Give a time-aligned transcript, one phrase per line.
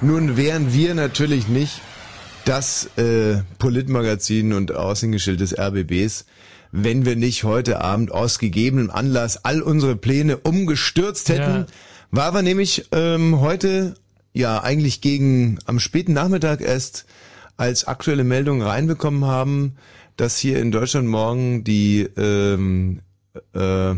[0.00, 1.80] Nun wären wir natürlich nicht
[2.44, 6.24] das äh, Politmagazin und Aushängeschild des RBBs,
[6.70, 11.50] wenn wir nicht heute Abend aus gegebenem Anlass all unsere Pläne umgestürzt hätten.
[11.50, 11.66] Ja.
[12.12, 13.94] War wir nämlich ähm, heute
[14.32, 17.04] ja eigentlich gegen am späten Nachmittag erst
[17.56, 19.74] als aktuelle Meldung reinbekommen haben,
[20.16, 23.00] dass hier in Deutschland morgen die ähm,
[23.52, 23.94] äh,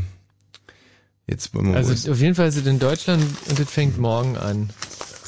[1.26, 4.70] jetzt also auf jeden Fall sind in Deutschland und es fängt morgen an.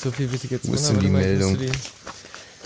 [0.02, 1.56] So viel weiß ich jetzt Wo ist denn die Meldung?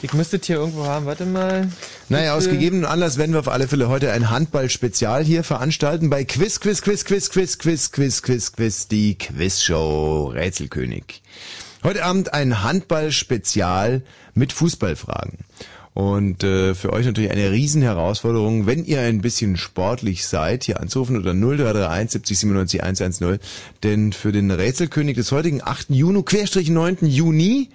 [0.01, 1.69] Ich müsste hier irgendwo haben, warte mal.
[2.09, 6.25] Naja, aus gegebenem Anlass werden wir auf alle Fälle heute ein Handball-Spezial hier veranstalten bei
[6.25, 11.23] Quiz, Quiz, Quiz, Quiz, Quiz, Quiz, Quiz, Quiz, Quiz, die Quizshow Rätselkönig.
[11.83, 15.39] Heute Abend ein Handball-Spezial mit Fußballfragen.
[15.97, 21.17] Und äh, für euch natürlich eine Riesenherausforderung, wenn ihr ein bisschen sportlich seid, hier anzurufen
[21.17, 23.39] oder 0331 70 97 110.
[23.83, 25.89] Denn für den Rätselkönig des heutigen 8.
[25.89, 26.99] Juni, Querstrich 9.
[27.01, 27.71] Juni,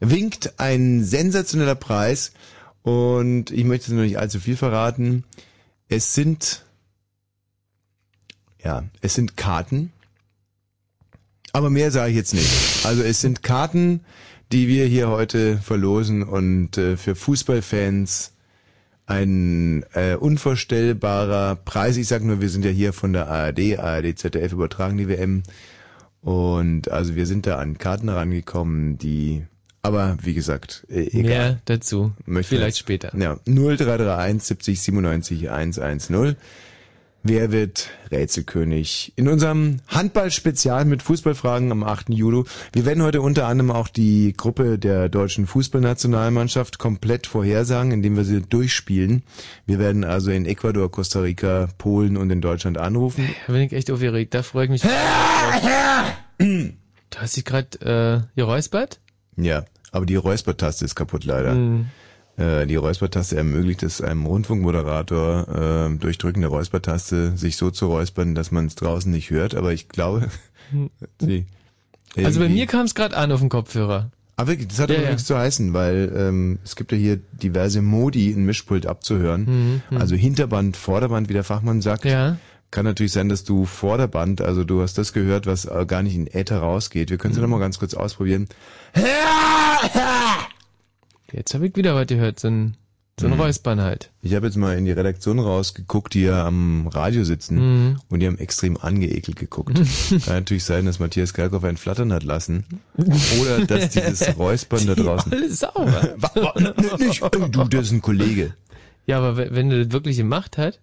[0.00, 2.32] winkt ein sensationeller Preis.
[2.84, 5.24] Und ich möchte noch nicht allzu viel verraten.
[5.90, 6.64] Es sind,
[8.64, 9.92] ja, es sind Karten.
[11.52, 12.48] Aber mehr sage ich jetzt nicht.
[12.84, 14.00] Also es sind Karten,
[14.52, 18.32] die wir hier heute verlosen und äh, für Fußballfans
[19.06, 21.96] ein äh, unvorstellbarer Preis.
[21.96, 25.42] Ich sag nur, wir sind ja hier von der ARD, ARD ZDF übertragen die WM.
[26.20, 29.44] Und also wir sind da an Karten rangekommen, die
[29.80, 31.22] aber wie gesagt, äh, egal.
[31.22, 32.12] Mehr dazu.
[32.26, 33.16] Möchte Vielleicht jetzt, später.
[33.16, 36.36] Ja, 0331 70 97 110.
[37.28, 39.12] Wer wird Rätselkönig?
[39.16, 42.08] In unserem Handball-Spezial mit Fußballfragen am 8.
[42.08, 42.44] Juli.
[42.72, 48.24] Wir werden heute unter anderem auch die Gruppe der deutschen Fußballnationalmannschaft komplett vorhersagen, indem wir
[48.24, 49.24] sie durchspielen.
[49.66, 53.28] Wir werden also in Ecuador, Costa Rica, Polen und in Deutschland anrufen.
[53.46, 54.80] Da bin ich echt aufgeregt, da freue ich mich.
[54.80, 54.88] du
[57.14, 59.00] hast dich gerade äh, geräuspert?
[59.36, 61.52] Ja, aber die Räuspertaste ist kaputt leider.
[61.52, 61.88] Mhm.
[62.38, 67.88] Äh, die Räuspertaste ermöglicht es einem Rundfunkmoderator äh, durch Drücken der Räuspertaste sich so zu
[67.88, 69.56] räuspern, dass man es draußen nicht hört.
[69.56, 70.28] Aber ich glaube,
[71.20, 71.46] sie,
[72.16, 74.10] also bei mir kam es gerade an auf dem Kopfhörer.
[74.36, 75.10] Aber wirklich, das hat ja, aber ja.
[75.10, 79.44] nichts zu heißen, weil ähm, es gibt ja hier diverse Modi in Mischpult abzuhören.
[79.44, 80.00] Mhm, mhm.
[80.00, 82.04] also Hinterband, Vorderband, wie der Fachmann sagt.
[82.04, 82.36] Ja.
[82.70, 86.28] Kann natürlich sein, dass du Vorderband, also du hast das gehört, was gar nicht in
[86.28, 87.10] Äther rausgeht.
[87.10, 87.42] Wir können es mhm.
[87.42, 88.46] ja nochmal ganz kurz ausprobieren.
[91.32, 92.76] Jetzt habe ich wieder was gehört, so ein,
[93.20, 93.40] so ein mhm.
[93.40, 94.10] Räuspern halt.
[94.22, 98.00] Ich habe jetzt mal in die Redaktion rausgeguckt, die ja am Radio sitzen mhm.
[98.08, 99.74] und die haben extrem angeekelt geguckt.
[100.08, 102.64] Kann natürlich sein, dass Matthias Kalkoff ein Flattern hat lassen
[103.40, 105.32] oder dass dieses Räuspern da draußen...
[105.32, 106.16] Alles sauber.
[106.98, 108.54] nicht, du, das ist ein Kollege.
[109.06, 110.80] Ja, aber wenn er das wirklich gemacht hat...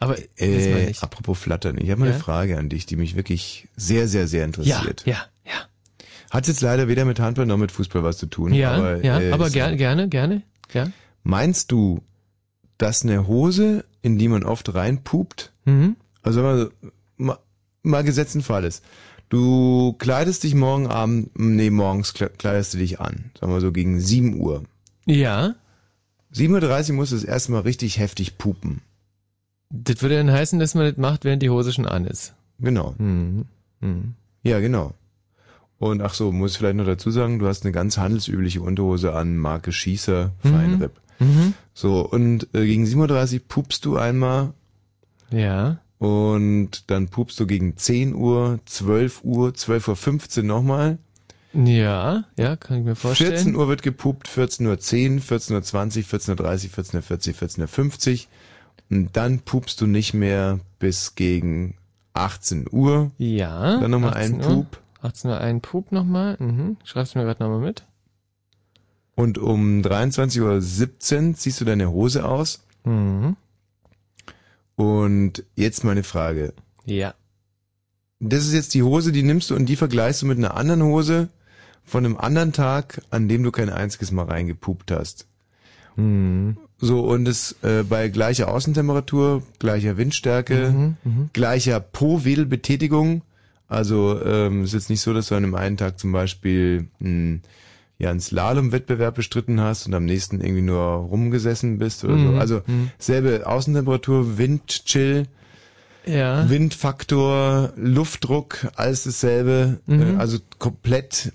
[0.00, 2.12] Aber äh, apropos Flattern, ich habe mal ja?
[2.12, 5.02] eine Frage an dich, die mich wirklich sehr, sehr, sehr interessiert.
[5.04, 5.26] Ja, ja.
[6.30, 8.52] Hat jetzt leider weder mit Handball noch mit Fußball was zu tun.
[8.52, 10.42] Ja, aber, ja, äh, aber gerne, gerne, gerne,
[10.72, 10.88] ja.
[11.22, 12.02] Meinst du,
[12.78, 15.96] dass eine Hose, in die man oft reinpupt, mhm.
[16.22, 16.70] also wenn man
[17.16, 17.38] mal,
[17.82, 18.84] mal gesetzten Fall ist,
[19.28, 24.00] du kleidest dich morgen Abend, nee, morgens kleidest du dich an, sagen wir so gegen
[24.00, 24.64] 7 Uhr.
[25.06, 25.54] Ja.
[26.34, 28.82] 7.30 Uhr musst du das erste Mal richtig heftig pupen.
[29.70, 32.34] Das würde dann heißen, dass man das macht, während die Hose schon an ist.
[32.58, 32.94] Genau.
[32.98, 33.46] Mhm.
[33.80, 34.14] Mhm.
[34.42, 34.92] Ja, genau.
[35.78, 39.14] Und ach so, muss ich vielleicht noch dazu sagen, du hast eine ganz handelsübliche Unterhose
[39.14, 40.48] an, Marke Schießer, mhm.
[40.48, 41.00] Feinripp.
[41.18, 41.54] Mhm.
[41.74, 44.54] So, und äh, gegen 7.30 Uhr pupst du einmal.
[45.30, 45.78] Ja.
[45.98, 50.98] Und dann pupst du gegen 10 Uhr, 12 Uhr, 12.15 Uhr nochmal.
[51.52, 53.32] Ja, ja, kann ich mir vorstellen.
[53.32, 58.18] 14 Uhr wird gepupt, 14.10 Uhr, 14.20 Uhr, 14.30 Uhr, 14.40 Uhr, 14.50 Uhr.
[58.90, 61.74] Und dann pupst du nicht mehr bis gegen
[62.12, 63.10] 18 Uhr.
[63.18, 63.80] Ja.
[63.80, 64.80] Dann nochmal einen Pup.
[65.06, 66.36] 18 Uhr einen Pup nochmal.
[66.38, 66.76] Mhm.
[66.84, 67.84] Schreibst du mir gerade nochmal mit?
[69.14, 70.40] Und um 23.17
[71.30, 72.64] Uhr ziehst du deine Hose aus.
[72.84, 73.36] Mhm.
[74.76, 76.52] Und jetzt meine Frage.
[76.84, 77.14] Ja.
[78.20, 80.82] Das ist jetzt die Hose, die nimmst du und die vergleichst du mit einer anderen
[80.82, 81.28] Hose
[81.84, 85.26] von einem anderen Tag, an dem du kein einziges Mal reingepupt hast.
[85.96, 86.58] Mhm.
[86.78, 91.28] So, und es äh, bei gleicher Außentemperatur, gleicher Windstärke, mhm, mh.
[91.32, 93.22] gleicher Po-Wedelbetätigung
[93.68, 96.88] also ähm, es ist jetzt nicht so, dass du an einem einen Tag zum Beispiel
[96.98, 97.40] mh,
[97.98, 102.32] ja einen Slalom-Wettbewerb bestritten hast und am nächsten irgendwie nur rumgesessen bist oder mhm.
[102.32, 102.38] so.
[102.38, 102.90] Also mhm.
[102.98, 105.26] selbe Außentemperatur, Wind, Chill,
[106.06, 106.48] ja.
[106.48, 109.80] Windfaktor, Luftdruck, alles dasselbe.
[109.86, 110.16] Mhm.
[110.16, 111.32] Äh, also komplett,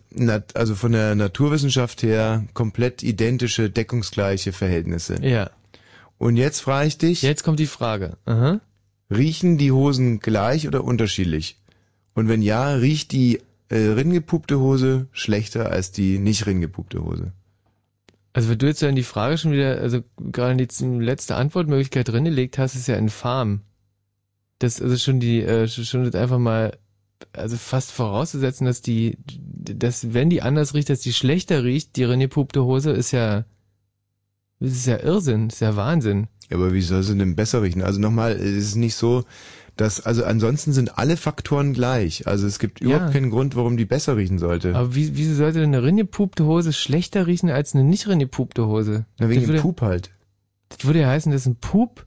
[0.54, 5.18] also von der Naturwissenschaft her komplett identische, deckungsgleiche Verhältnisse.
[5.22, 5.50] Ja.
[6.18, 7.22] Und jetzt frage ich dich.
[7.22, 8.18] Jetzt kommt die Frage.
[8.26, 8.62] Aha.
[9.10, 11.58] Riechen die Hosen gleich oder unterschiedlich?
[12.14, 17.32] Und wenn ja, riecht die äh, ringepupte Hose schlechter als die nicht ringepupte Hose?
[18.34, 22.08] Also wenn du jetzt ja in die Frage schon wieder, also gerade die letzte Antwortmöglichkeit
[22.08, 23.62] drin gelegt hast, ist ja infam.
[24.60, 26.78] Das also schon die, äh, schon das einfach mal,
[27.34, 32.04] also fast vorauszusetzen, dass die, dass wenn die anders riecht, dass die schlechter riecht, die
[32.04, 33.46] reingepupte Hose, ist ja,
[34.60, 36.28] das ist ja Irrsinn, ist ja Wahnsinn.
[36.52, 37.82] Ja, aber wie soll sie denn besser riechen?
[37.82, 39.24] Also nochmal, es ist nicht so,
[39.78, 42.28] dass, also ansonsten sind alle Faktoren gleich.
[42.28, 43.12] Also es gibt überhaupt ja.
[43.12, 44.76] keinen Grund, warum die besser riechen sollte.
[44.76, 49.06] Aber wie, wieso sollte denn eine ringepupte Hose schlechter riechen als eine nicht ringepupte Hose?
[49.18, 50.12] Na, wegen dem Pup halt.
[50.70, 52.06] Das würde ja heißen, dass ein Pup,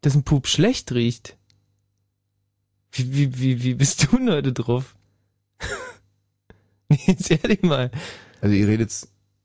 [0.00, 1.36] dass ein Pup schlecht riecht.
[2.92, 4.96] Wie, wie, wie, wie bist du denn heute drauf?
[7.06, 7.90] jetzt ehrlich mal.
[8.40, 8.90] Also ihr redet,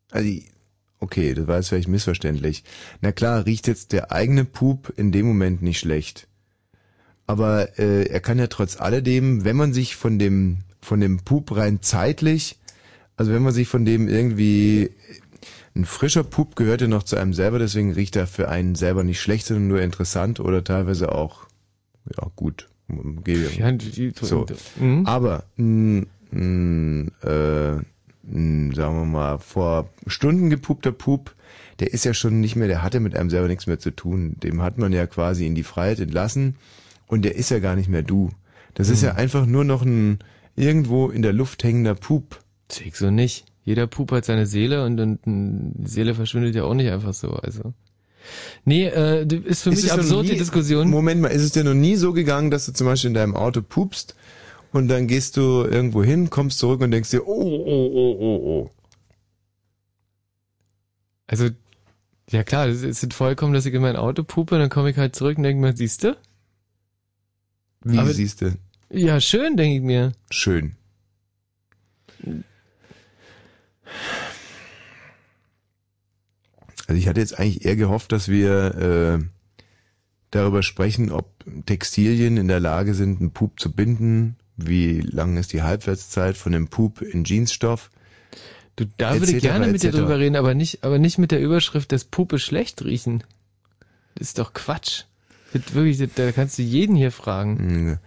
[0.10, 0.30] also
[1.02, 2.64] okay, das war jetzt vielleicht missverständlich.
[3.02, 6.28] Na klar, riecht jetzt der eigene Pup in dem Moment nicht schlecht
[7.32, 11.56] aber äh, er kann ja trotz alledem, wenn man sich von dem von dem Pup
[11.56, 12.58] rein zeitlich,
[13.16, 14.92] also wenn man sich von dem irgendwie
[15.76, 19.06] ein frischer Pup gehört ja noch zu einem selber, deswegen riecht er für einen selber
[19.06, 21.48] nicht schlecht, sondern nur interessant oder teilweise auch
[22.18, 22.68] ja gut.
[23.58, 23.72] Ja,
[24.22, 24.46] so.
[24.78, 25.06] Mhm.
[25.06, 27.80] Aber mh, mh, äh,
[28.24, 31.36] mh, sagen wir mal vor Stunden gepupter Pup,
[31.80, 34.36] der ist ja schon nicht mehr, der hatte mit einem selber nichts mehr zu tun.
[34.44, 36.56] Dem hat man ja quasi in die Freiheit entlassen
[37.08, 38.32] und der ist ja gar nicht mehr du.
[38.74, 38.94] Das mhm.
[38.94, 40.20] ist ja einfach nur noch ein
[40.56, 42.40] irgendwo in der Luft hängender Pup.
[42.72, 43.46] Schick so nicht.
[43.64, 47.30] Jeder Pup hat seine Seele und, und die Seele verschwindet ja auch nicht einfach so.
[47.32, 47.74] Also
[48.66, 50.90] Nee, äh, ist für ist mich absurd nie, die Diskussion.
[50.90, 53.36] Moment mal, ist es dir noch nie so gegangen, dass du zum Beispiel in deinem
[53.36, 54.16] Auto pupst
[54.72, 58.40] und dann gehst du irgendwo hin, kommst zurück und denkst dir, oh, oh, oh, oh,
[58.44, 58.72] oh.
[61.28, 61.50] Also,
[62.30, 65.16] ja klar, es ist vollkommen, dass ich in mein Auto pupe, dann komme ich halt
[65.16, 66.18] zurück und denke mir, siehst du?
[67.84, 68.58] Wie Aber, siehst du?
[68.90, 70.12] Ja, schön, denke ich mir.
[70.30, 70.76] Schön.
[76.88, 79.26] Also ich hatte jetzt eigentlich eher gehofft, dass wir äh,
[80.30, 84.36] darüber sprechen, ob Textilien in der Lage sind, einen Pup zu binden.
[84.58, 87.90] Wie lang ist die Halbwertszeit von dem Pup in Jeansstoff?
[88.76, 91.42] Du, da würde ich gerne mit dir drüber reden, aber nicht, aber nicht mit der
[91.42, 93.24] Überschrift, dass Puppe schlecht riechen.
[94.16, 95.04] Das ist doch Quatsch.
[95.54, 97.58] Wirklich, da kannst du jeden hier fragen.
[97.58, 97.98] Hm,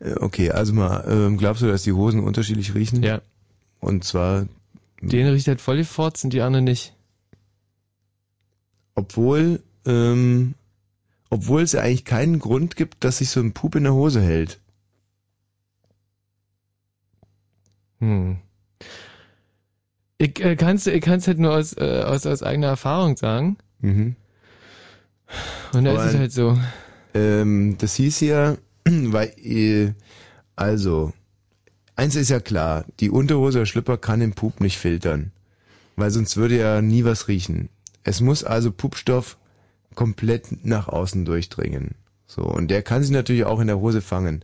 [0.00, 3.02] äh, okay, also mal, ähm, glaubst du, dass die Hosen unterschiedlich riechen?
[3.02, 3.20] Ja.
[3.80, 4.46] Und zwar.
[5.00, 6.94] Den riecht halt voll die Forts und die anderen nicht.
[8.94, 10.54] Obwohl, ähm,
[11.30, 14.20] obwohl es ja eigentlich keinen Grund gibt, dass sich so ein Pup in der Hose
[14.20, 14.58] hält.
[18.00, 18.38] Hm.
[20.18, 23.56] Ich äh, ich kann's halt nur aus, äh, aus, aus eigener Erfahrung sagen.
[23.80, 24.16] Mhm.
[25.72, 26.58] Und da ist es halt so.
[27.14, 29.92] Ähm, das hieß ja, weil, äh,
[30.56, 31.12] also,
[31.94, 35.32] eins ist ja klar, die Unterhose oder Schlipper kann den Pup nicht filtern.
[35.96, 37.68] Weil sonst würde ja nie was riechen.
[38.04, 39.36] Es muss also Pupstoff
[39.94, 41.94] komplett nach außen durchdringen.
[42.26, 44.42] So, und der kann sich natürlich auch in der Hose fangen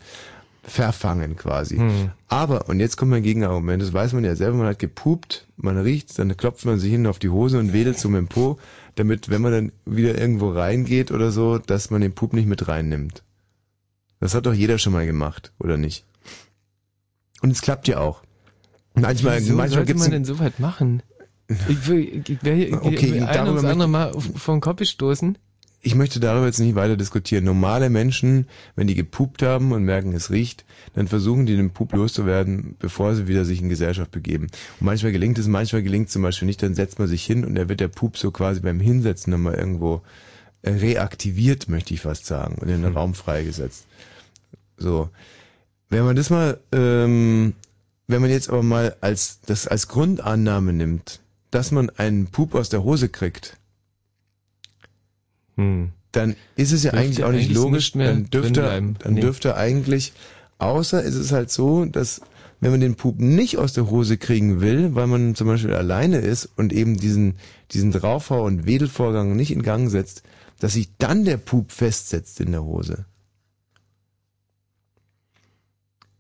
[0.67, 1.77] verfangen quasi.
[1.77, 2.11] Hm.
[2.29, 5.79] Aber, und jetzt kommt mein Gegenargument, das weiß man ja selber, man hat gepupt, man
[5.79, 8.59] riecht, dann klopft man sich hin auf die Hose und wedelt zum im Po,
[8.95, 12.67] damit, wenn man dann wieder irgendwo reingeht oder so, dass man den Pup nicht mit
[12.69, 13.23] reinnimmt.
[14.21, 16.05] Das hat doch jeder schon mal gemacht, oder nicht?
[17.43, 18.23] Und es klappt ja auch.
[18.95, 21.03] Manchmal, Wieso manchmal sollte man denn so weit machen?
[21.69, 25.44] Ich will, ich will, okay, ich ein ums andere Mal vom Kopf stoßen ich
[25.95, 27.45] möchte darüber jetzt nicht weiter diskutieren.
[27.45, 30.65] Normale Menschen, wenn die gepupt haben und merken, es riecht,
[30.95, 34.47] dann versuchen die den Pup loszuwerden, bevor sie wieder sich in Gesellschaft begeben.
[34.81, 37.45] Und manchmal gelingt es, manchmal gelingt es zum Beispiel nicht, dann setzt man sich hin
[37.45, 40.01] und dann wird der Pup so quasi beim Hinsetzen nochmal irgendwo
[40.63, 42.97] äh, reaktiviert, möchte ich fast sagen, und in den hm.
[42.97, 43.85] Raum freigesetzt.
[44.79, 45.11] So.
[45.91, 47.53] Wenn man das mal, ähm,
[48.07, 52.71] wenn man jetzt aber mal als, das als Grundannahme nimmt, dass man einen Pup aus
[52.71, 53.59] der Hose kriegt,
[55.57, 55.91] hm.
[56.13, 58.63] dann ist es ja dürfte eigentlich auch nicht eigentlich logisch, nicht dann dürfte,
[58.99, 59.21] dann nee.
[59.21, 60.13] dürfte eigentlich,
[60.59, 62.21] außer ist es halt so, dass
[62.61, 66.19] wenn man den Pup nicht aus der Hose kriegen will, weil man zum Beispiel alleine
[66.19, 67.35] ist und eben diesen,
[67.73, 70.23] diesen Draufhau- und Wedelvorgang nicht in Gang setzt,
[70.61, 73.05] dass sich dann der Pup festsetzt in der Hose.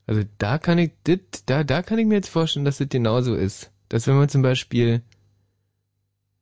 [0.06, 3.34] Also da kann ich, dit, da, da kann ich mir jetzt vorstellen, dass es genauso
[3.34, 3.70] ist.
[3.88, 5.00] Dass wenn man zum Beispiel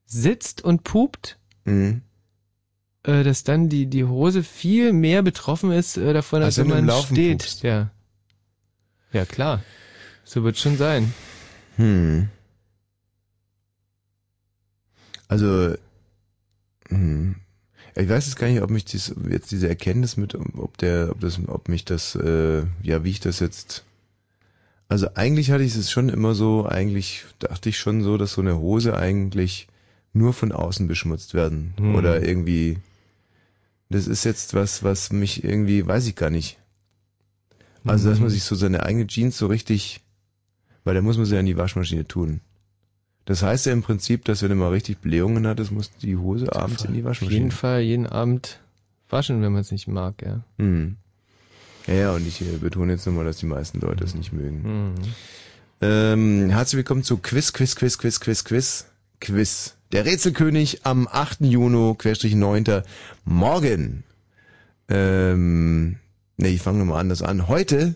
[0.04, 2.02] sitzt und pupt, mhm
[3.04, 6.86] äh, dass dann die, die Hose viel mehr betroffen ist äh, davon, als, als wenn
[6.86, 7.38] man steht.
[7.38, 7.62] Pupst.
[7.62, 7.90] Ja.
[9.12, 9.62] Ja, klar.
[10.24, 11.12] So wird schon sein.
[11.76, 12.28] Hm.
[15.28, 15.74] Also,
[16.88, 17.36] hm.
[17.94, 21.20] Ich weiß jetzt gar nicht, ob mich dies, jetzt diese Erkenntnis mit, ob der, ob
[21.20, 23.84] das, ob mich das, äh, ja, wie ich das jetzt
[24.88, 28.40] Also eigentlich hatte ich es schon immer so, eigentlich dachte ich schon so, dass so
[28.40, 29.68] eine Hose eigentlich
[30.14, 31.74] nur von außen beschmutzt werden.
[31.78, 31.94] Hm.
[31.94, 32.78] Oder irgendwie,
[33.92, 36.58] das ist jetzt was, was mich irgendwie, weiß ich gar nicht.
[37.84, 38.34] Also, dass man hm.
[38.34, 40.00] sich so seine eigene Jeans so richtig,
[40.84, 42.40] weil da muss man sie ja in die Waschmaschine tun.
[43.24, 46.52] Das heißt ja im Prinzip, dass wenn du mal richtig Blähungen hattest, muss die Hose
[46.54, 47.28] abends in die Waschmaschine.
[47.28, 48.60] Auf jeden Fall jeden Abend
[49.08, 50.40] waschen, wenn man es nicht mag, ja.
[50.58, 50.96] Hm.
[51.86, 54.62] Ja, ja, und ich äh, betone jetzt nochmal, dass die meisten Leute es nicht mögen.
[54.62, 54.94] Mhm.
[55.80, 58.86] Ähm, herzlich willkommen zu Quiz, Quiz, Quiz, Quiz, Quiz, Quiz,
[59.22, 59.76] Quiz.
[59.92, 61.42] Der Rätselkönig am 8.
[61.42, 62.82] Juni, Querstrich 9.
[63.24, 64.02] Morgen.
[64.88, 65.96] Ähm,
[66.36, 67.46] nee, ich fange nochmal anders an.
[67.46, 67.94] Heute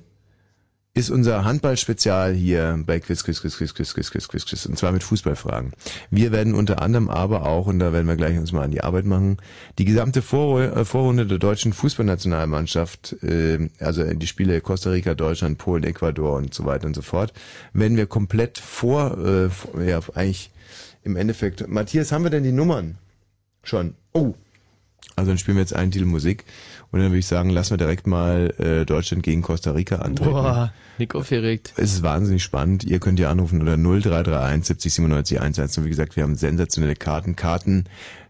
[0.94, 4.78] ist unser Handballspezial hier bei Quiz, Quiz, Quiz, Quiz, Quiz, Quiz, Quiz, Quiz, Quiz, und
[4.78, 5.72] zwar mit Fußballfragen.
[6.10, 8.84] Wir werden unter anderem aber auch, und da werden wir gleich uns mal an die
[8.84, 9.38] Arbeit machen,
[9.78, 16.36] die gesamte Vorrunde der deutschen Fußballnationalmannschaft, äh, also die Spiele Costa Rica, Deutschland, Polen, Ecuador
[16.36, 17.32] und so weiter und so fort,
[17.72, 20.50] werden wir komplett vor, äh, ja, eigentlich
[21.06, 21.66] im Endeffekt.
[21.68, 22.98] Matthias, haben wir denn die Nummern?
[23.62, 23.94] Schon.
[24.12, 24.34] Oh.
[25.14, 26.44] Also dann spielen wir jetzt einen Titel Musik.
[26.90, 30.30] Und dann würde ich sagen, lassen wir direkt mal äh, Deutschland gegen Costa Rica antreten.
[30.30, 31.72] Boah, Nick aufgeregt.
[31.76, 32.84] Es ist wahnsinnig spannend.
[32.84, 35.78] Ihr könnt ja anrufen unter 0331 70 97 11.
[35.78, 37.36] Und wie gesagt, wir haben sensationelle Karten.
[37.36, 37.84] Karten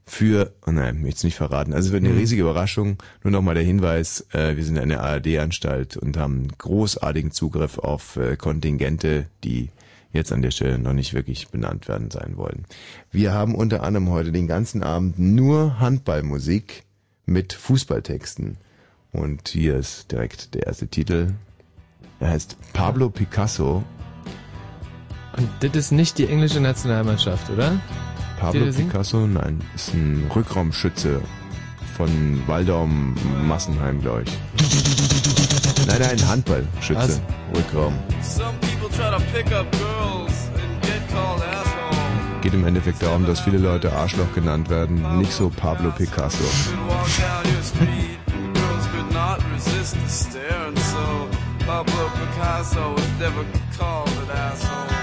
[0.04, 1.72] für, oh nein, möchte es nicht verraten.
[1.72, 2.20] Also es wird eine mhm.
[2.20, 2.98] riesige Überraschung.
[3.24, 8.36] Nur nochmal der Hinweis, äh, wir sind eine ARD-Anstalt und haben großartigen Zugriff auf äh,
[8.36, 9.70] Kontingente, die
[10.12, 12.64] jetzt an der Stelle noch nicht wirklich benannt werden sein wollen.
[13.10, 16.84] Wir haben unter anderem heute den ganzen Abend nur Handballmusik
[17.26, 18.56] mit Fußballtexten.
[19.12, 21.32] Und hier ist direkt der erste Titel.
[22.20, 23.82] Er heißt Pablo Picasso.
[25.36, 27.78] Und das ist nicht die englische Nationalmannschaft, oder?
[28.38, 31.20] Pablo Picasso, nein, ist ein Rückraumschütze
[31.96, 33.14] von Waldorm
[33.46, 35.86] Massenheim, glaube ich.
[35.86, 37.00] Nein, nein, Handballschütze.
[37.00, 37.20] Also.
[37.54, 37.94] Rückraum.
[42.42, 46.44] Geht im Endeffekt darum, dass viele Leute Arschloch genannt werden, nicht so Pablo Picasso.
[51.66, 53.44] Pablo Picasso was never
[53.76, 54.95] called an asshole.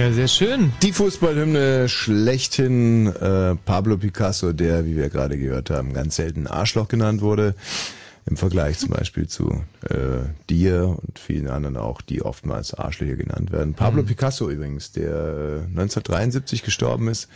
[0.00, 0.72] Ja, sehr schön.
[0.80, 6.88] Die Fußballhymne schlechthin äh, Pablo Picasso, der, wie wir gerade gehört haben, ganz selten Arschloch
[6.88, 7.54] genannt wurde.
[8.24, 13.52] Im Vergleich zum Beispiel zu äh, dir und vielen anderen auch, die oftmals Arschlöcher genannt
[13.52, 13.74] werden.
[13.74, 14.06] Pablo Mhm.
[14.06, 17.28] Picasso übrigens, der äh, 1973 gestorben ist.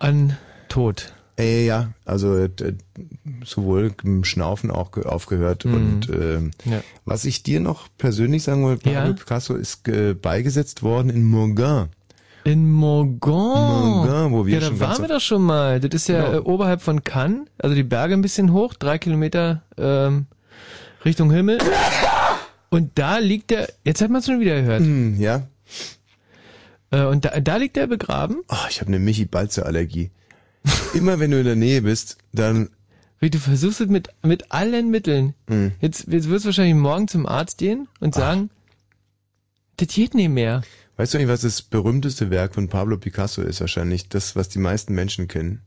[0.00, 0.36] An
[0.68, 1.12] Tod.
[1.40, 2.50] Äh, ja, also äh,
[3.44, 5.74] sowohl im Schnaufen auch ge- aufgehört Mhm.
[5.74, 6.82] und ähm, Ja.
[7.04, 9.12] was ich dir noch persönlich sagen wollte, Pablo Ja.
[9.12, 11.88] Picasso ist äh, beigesetzt worden in Morgan.
[12.44, 13.20] In Morgan.
[13.30, 15.78] Morgan, wo wir ja, da schon ganz waren wir doch schon mal.
[15.80, 16.38] Das ist ja Genau.
[16.38, 20.26] äh, oberhalb von Cannes, also die Berge ein bisschen hoch, drei Kilometer ähm,
[21.04, 21.58] Richtung Himmel.
[22.70, 24.80] Und da liegt er, jetzt hat man es schon wieder gehört.
[24.80, 25.42] Hm, ja.
[26.92, 28.38] Äh, und da, da liegt er begraben.
[28.48, 30.10] Oh, ich habe eine Michi-Balze-Allergie.
[30.94, 32.70] Immer wenn du in der Nähe bist, dann
[33.18, 35.34] Wie du versuchst es mit, mit allen Mitteln.
[35.48, 35.72] Mhm.
[35.80, 38.50] Jetzt, jetzt wirst du wahrscheinlich morgen zum Arzt gehen und sagen,
[39.76, 40.62] das geht nicht mehr.
[40.96, 43.60] Weißt du eigentlich, was das berühmteste Werk von Pablo Picasso ist?
[43.60, 45.62] Wahrscheinlich das, was die meisten Menschen kennen.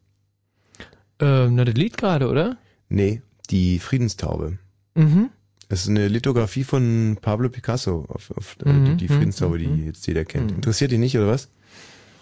[1.20, 2.58] Ähm, na, das liegt gerade, oder?
[2.90, 4.60] Nee, die Friedenstaube.
[4.94, 5.30] Mhm.
[5.70, 9.86] Das ist eine Lithografie von Pablo Picasso auf, auf äh, Mhm, die mhm, Friedenstaube, die
[9.86, 10.52] jetzt jeder kennt.
[10.52, 10.58] Mhm.
[10.58, 11.50] Interessiert dich nicht, oder was?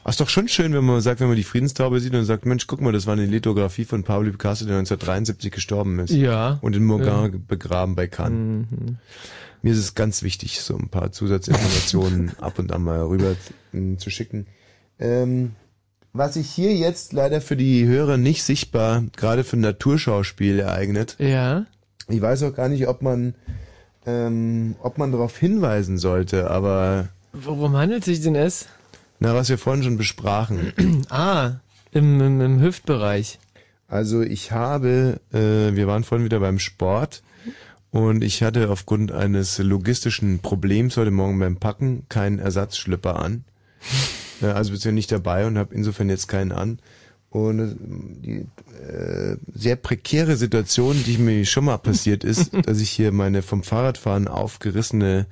[0.03, 2.45] Ach, ist doch schon schön, wenn man sagt, wenn man die Friedenstaube sieht und sagt,
[2.45, 6.11] Mensch, guck mal, das war eine Lithografie von Pablo Picasso, der 1973 gestorben ist.
[6.11, 6.57] Ja.
[6.61, 7.39] Und in Morgan Ja.
[7.47, 8.65] begraben bei Cannes.
[8.71, 8.97] Mhm.
[9.61, 13.35] Mir ist es ganz wichtig, so ein paar Zusatzinformationen ab und an mal rüber
[13.73, 14.47] äh, zu schicken.
[14.99, 15.51] Ähm,
[16.13, 21.15] was sich hier jetzt leider für die Hörer nicht sichtbar, gerade für ein Naturschauspiel ereignet.
[21.19, 21.65] Ja.
[22.07, 23.35] Ich weiß auch gar nicht, ob man,
[24.07, 28.65] ähm, ob man darauf hinweisen sollte, aber Worum handelt sich denn es?
[29.21, 30.73] Na, was wir vorhin schon besprachen.
[31.09, 31.59] Ah,
[31.91, 33.37] im, im, im Hüftbereich.
[33.87, 37.21] Also ich habe, äh, wir waren vorhin wieder beim Sport
[37.91, 43.43] und ich hatte aufgrund eines logistischen Problems heute Morgen beim Packen keinen Ersatzschlipper an.
[44.41, 46.79] Äh, also ja nicht dabei und habe insofern jetzt keinen an.
[47.29, 47.75] Und äh,
[48.25, 48.47] die
[48.83, 53.61] äh, sehr prekäre Situation, die mir schon mal passiert ist, dass ich hier meine vom
[53.61, 55.27] Fahrradfahren aufgerissene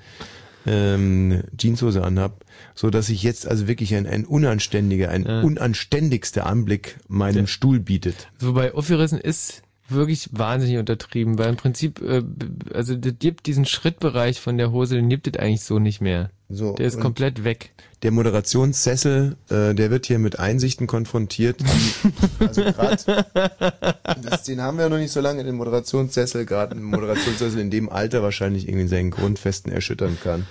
[0.65, 2.43] ähm, Jeanshose anhab,
[2.75, 5.41] so dass ich jetzt also wirklich ein, ein unanständiger, ein Ja.
[5.41, 8.27] unanständigster Anblick meinem Stuhl bietet.
[8.39, 12.23] Wobei aufgerissen ist wirklich wahnsinnig untertrieben, weil im Prinzip, äh,
[12.73, 16.29] also das gibt diesen Schrittbereich von der Hose, den gibt es eigentlich so nicht mehr.
[16.49, 17.71] So, Der ist komplett weg.
[18.01, 21.61] Der Moderationssessel, äh, der wird hier mit Einsichten konfrontiert.
[22.39, 26.83] also grad, das, den haben wir ja noch nicht so lange, den Moderationssessel, gerade ein
[26.83, 30.47] Moderationssessel in dem Alter wahrscheinlich irgendwie seinen Grundfesten erschüttern kann.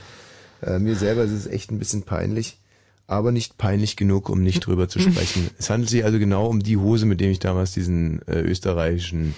[0.62, 2.58] Äh, mir selber ist es echt ein bisschen peinlich,
[3.06, 5.48] aber nicht peinlich genug, um nicht drüber zu sprechen.
[5.58, 9.34] es handelt sich also genau um die Hose, mit dem ich damals diesen äh, österreichischen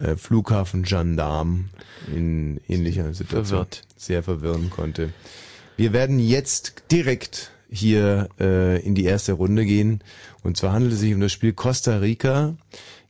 [0.00, 1.66] äh, Flughafen Gendarm
[2.12, 3.82] in ähnlicher Situation Verwirrt.
[3.96, 5.10] sehr verwirren konnte.
[5.80, 10.04] Wir werden jetzt direkt hier äh, in die erste Runde gehen.
[10.44, 12.52] Und zwar handelt es sich um das Spiel Costa Rica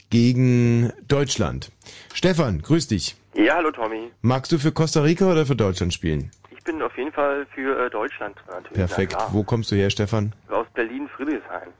[0.09, 1.73] gegen Deutschland.
[2.15, 3.17] Stefan, grüß dich.
[3.35, 4.13] Ja, hallo Tommy.
[4.23, 6.31] Magst du für Costa Rica oder für Deutschland spielen?
[6.57, 8.75] Ich bin auf jeden Fall für äh, Deutschland natürlich.
[8.75, 9.17] Perfekt.
[9.33, 10.33] Wo kommst du her, Stefan?
[10.49, 11.71] Aus Berlin, Friedrichshain.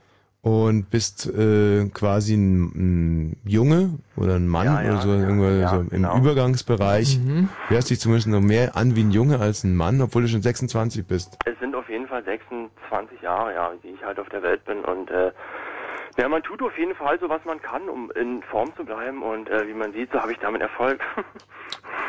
[0.43, 2.63] Und bist äh, quasi ein,
[3.29, 6.17] ein Junge oder ein Mann Ja, ja, oder so, ja, irgendwo ja, so im genau.
[6.17, 7.19] Übergangsbereich.
[7.19, 7.49] Mhm.
[7.67, 10.41] Hörst dich zumindest noch mehr an wie ein Junge als ein Mann, obwohl du schon
[10.41, 11.37] 26 bist.
[11.45, 14.79] Es sind auf jeden Fall 26 Jahre, ja, wie ich halt auf der Welt bin
[14.83, 15.31] und äh,
[16.17, 19.21] ja, man tut auf jeden Fall so, was man kann, um in Form zu bleiben
[19.21, 20.99] und äh, wie man sieht, so habe ich damit Erfolg.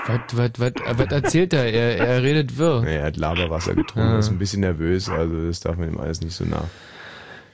[0.06, 1.72] Was, was, was, was erzählt er?
[1.72, 2.82] Er, er redet wirr.
[2.84, 4.18] Er hat Laberwasser getrunken, Ah.
[4.18, 6.64] ist ein bisschen nervös, also das darf man ihm alles nicht so nach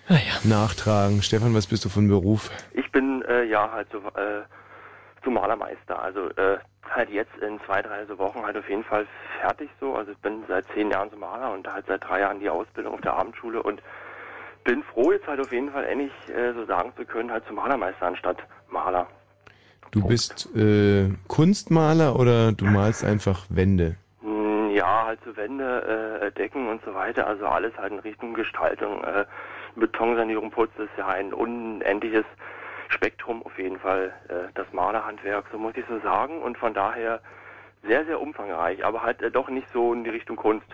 [0.09, 0.35] Naja.
[0.45, 1.23] nachtragen.
[1.23, 2.51] Stefan, was bist du von Beruf?
[2.73, 4.43] ich bin äh, ja halt so, äh,
[5.25, 6.59] so Malermeister, also äh,
[6.91, 9.07] halt jetzt in zwei, drei so Wochen halt auf jeden Fall
[9.41, 9.95] fertig so.
[9.95, 12.95] Also ich bin seit zehn Jahren so Maler und halt seit drei Jahren die Ausbildung
[12.95, 13.83] auf der Abendschule und
[14.65, 17.57] bin froh jetzt halt auf jeden Fall endlich äh, so sagen zu können, halt zum
[17.57, 18.39] Malermeister anstatt
[18.71, 19.07] Maler.
[19.91, 23.97] Du bist äh, Kunstmaler oder du malst einfach Wände?
[24.21, 28.35] Hm, Ja, halt so Wände, äh, Decken und so weiter, also alles halt in Richtung
[28.35, 29.03] Gestaltung.
[29.05, 29.25] Äh,
[29.79, 32.25] Betonsanierung, Putz ist ja ein unendliches
[32.89, 36.43] Spektrum auf jeden Fall, äh, das Malerhandwerk, so muss ich so sagen.
[36.43, 37.21] Und von daher
[37.87, 40.67] sehr, sehr umfangreich, aber halt äh, doch nicht so in die Richtung Kunst.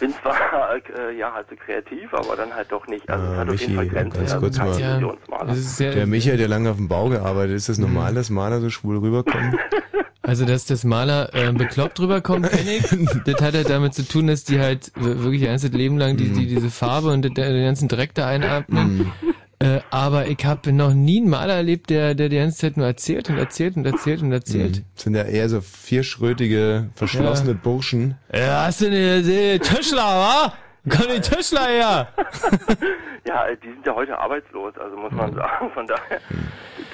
[0.00, 3.08] Bin zwar äh, ja halt so kreativ, aber dann halt doch nicht.
[3.08, 4.18] Also es Ah, hat auf jeden Fall Michi, Grenzen.
[4.18, 4.80] ganz also kurz kein mal.
[4.80, 7.56] Ja, Der Michael hat ja lange auf dem Bau gearbeitet.
[7.56, 9.58] Ist das normal, dass Maler so schwul rüberkommen?
[10.22, 12.82] Also, dass das Maler äh, bekloppt rüberkommt, kenn ich.
[13.24, 16.30] Das hat halt damit zu tun, dass die halt wirklich ihr ganzes Leben lang die,
[16.32, 19.12] die, diese Farbe und den, den ganzen Dreck da einatmen.
[19.58, 22.86] Äh, aber ich habe noch nie einen Maler erlebt, der, der die ganze Zeit nur
[22.86, 24.82] erzählt und erzählt und erzählt und erzählt.
[24.94, 28.16] Das sind ja eher so vierschrötige, verschlossene Burschen.
[28.34, 30.52] Ja, hast du eine, eine Tischler, wa?
[30.88, 32.08] Komm die Tischler her!
[33.26, 35.70] Ja, die sind ja heute arbeitslos, also muss man sagen.
[35.74, 36.20] Von daher,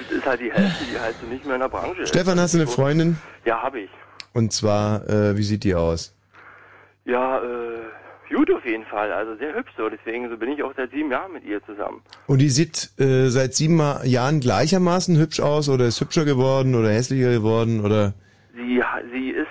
[0.09, 2.07] das ist halt die Hälfte, die halt so nicht mehr in der Branche.
[2.07, 3.19] Stefan, hast du eine Freundin?
[3.45, 3.91] Ja, habe ich.
[4.33, 6.15] Und zwar, äh, wie sieht die aus?
[7.05, 7.43] Ja, äh,
[8.33, 9.13] gut auf jeden Fall.
[9.13, 9.89] Also sehr hübsch so.
[9.89, 12.03] Deswegen so bin ich auch seit sieben Jahren mit ihr zusammen.
[12.27, 16.75] Und die sieht äh, seit sieben Ma Jahren gleichermaßen hübsch aus oder ist hübscher geworden
[16.75, 18.15] oder hässlicher geworden oder
[18.55, 19.49] Sie, sie ist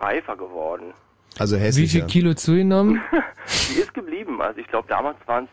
[0.00, 0.92] reifer geworden.
[1.38, 1.98] also Wie hässlicher?
[2.00, 3.00] viel Kilo zugenommen?
[3.46, 4.42] Sie ist geblieben.
[4.42, 5.50] Also ich glaube, damals waren es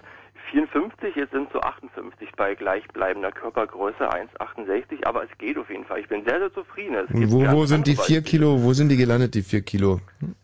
[0.54, 5.04] 54, jetzt sind es so 58 bei gleichbleibender Körpergröße, 1,68.
[5.06, 6.00] Aber es geht auf jeden Fall.
[6.00, 6.96] Ich bin sehr, sehr zufrieden.
[7.10, 8.22] Wo, wo sind die vier.
[8.22, 10.00] Kilo, wo sind die gelandet, die vier Kilo?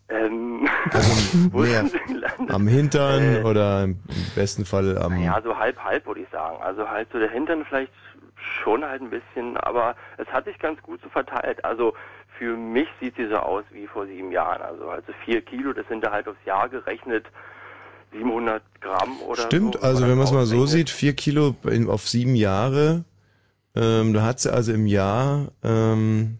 [0.08, 1.10] Ähm, Also
[1.52, 2.50] wo mehr sind sie gelandet?
[2.50, 4.00] am Hintern Äh, oder im
[4.34, 5.22] besten Fall am...
[5.22, 6.56] Ja, so halb, halb würde ich sagen.
[6.60, 7.92] Also halt so der Hintern vielleicht
[8.64, 11.64] schon halt ein bisschen, aber es hat sich ganz gut so verteilt.
[11.64, 11.94] Also
[12.36, 14.62] für mich sieht sie so aus wie vor sieben Jahren.
[14.62, 17.26] Also also vier Kilo, das sind da halt aufs Jahr gerechnet
[18.12, 19.80] 700 Gramm oder Stimmt, so.
[19.80, 23.04] also wenn man es mal so sieht, vier Kilo in, auf sieben Jahre,
[23.74, 26.38] ähm, da hat sie also im Jahr, ähm,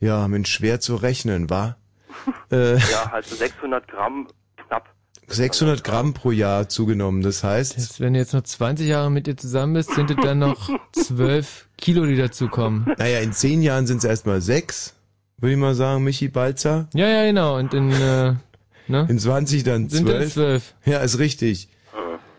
[0.00, 1.76] ja, mit schwer zu rechnen, war
[2.50, 4.26] äh, Ja, halt so 600 Gramm
[4.66, 4.88] knapp.
[5.28, 7.22] 600 Gramm pro Jahr zugenommen.
[7.22, 10.16] Das heißt, Das, wenn du jetzt noch 20 Jahre mit ihr zusammen bist, sind es
[10.22, 12.92] dann noch 12 Kilo, die dazukommen.
[12.98, 14.94] naja, in zehn Jahren sind es erstmal sechs,
[15.38, 16.88] würde ich mal sagen, Michi Balzer.
[16.94, 17.56] Ja, ja, genau.
[17.58, 18.34] Und in, äh,
[18.88, 19.06] ne?
[19.08, 20.32] In 20 dann Sind dann zwölf.
[20.34, 20.74] zwölf.
[20.84, 21.68] Ja, ist richtig.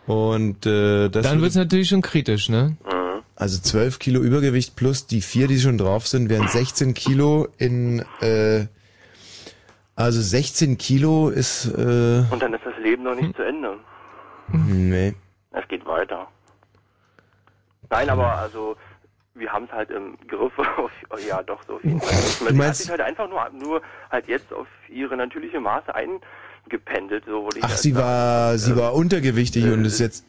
[0.06, 2.78] Und äh, das Dann würde- wird's natürlich schon kritisch, ne?
[3.36, 8.04] Also 12 Kilo Übergewicht plus die vier, die schon drauf sind, wären 16 Kilo in,
[8.22, 8.66] äh,
[9.96, 13.78] also 16 Kilo ist, äh, Und dann ist das Leben noch nicht zu Ende.
[14.54, 15.14] nee.
[15.52, 16.28] Es geht weiter.
[17.90, 18.76] Nein, aber also
[19.40, 20.58] wir haben es halt im Griff.
[20.60, 20.92] Auf,
[21.28, 22.14] ja, doch so auf jeden Fall.
[22.54, 27.26] Sie hat sich halt einfach nur, nur halt jetzt auf ihre natürliche Maße eingependelt.
[27.26, 28.06] So würde ich Ach, halt sie sagen.
[28.06, 30.26] war, sie war untergewichtig und ist jetzt,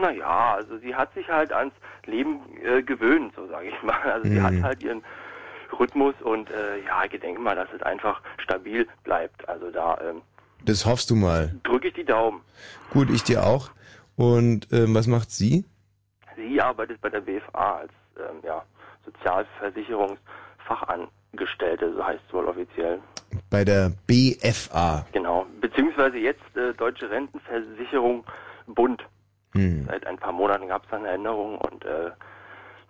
[0.00, 1.74] Naja, also sie hat sich halt ans
[2.06, 4.00] Leben äh, gewöhnt, so sage ich mal.
[4.02, 4.42] Also sie Mhm.
[4.42, 5.02] hat halt ihren
[5.78, 9.48] Rhythmus und äh, ja, ich denke mal, dass es einfach stabil bleibt.
[9.48, 10.22] Also da ähm,
[10.64, 11.54] das hoffst du mal.
[11.62, 12.40] drücke ich die Daumen.
[12.90, 13.70] Gut, ich dir auch.
[14.16, 15.64] Und ähm, was macht sie?
[16.36, 18.64] Sie arbeitet bei der BFA als ähm, ja,
[19.04, 22.98] Sozialversicherungsfachangestellte, so heißt es wohl offiziell.
[23.50, 25.06] Bei der BFA.
[25.12, 25.46] Genau.
[25.60, 28.24] Beziehungsweise jetzt äh, Deutsche Rentenversicherung
[28.66, 29.04] Bund.
[29.54, 29.86] Hm.
[29.86, 32.10] Seit ein paar Monaten gab es eine Änderung und äh,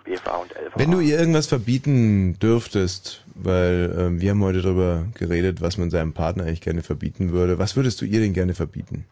[0.05, 0.79] BFA und LVA.
[0.79, 5.91] Wenn du ihr irgendwas verbieten dürftest, weil ähm, wir haben heute darüber geredet, was man
[5.91, 9.07] seinem Partner eigentlich gerne verbieten würde, was würdest du ihr denn gerne verbieten?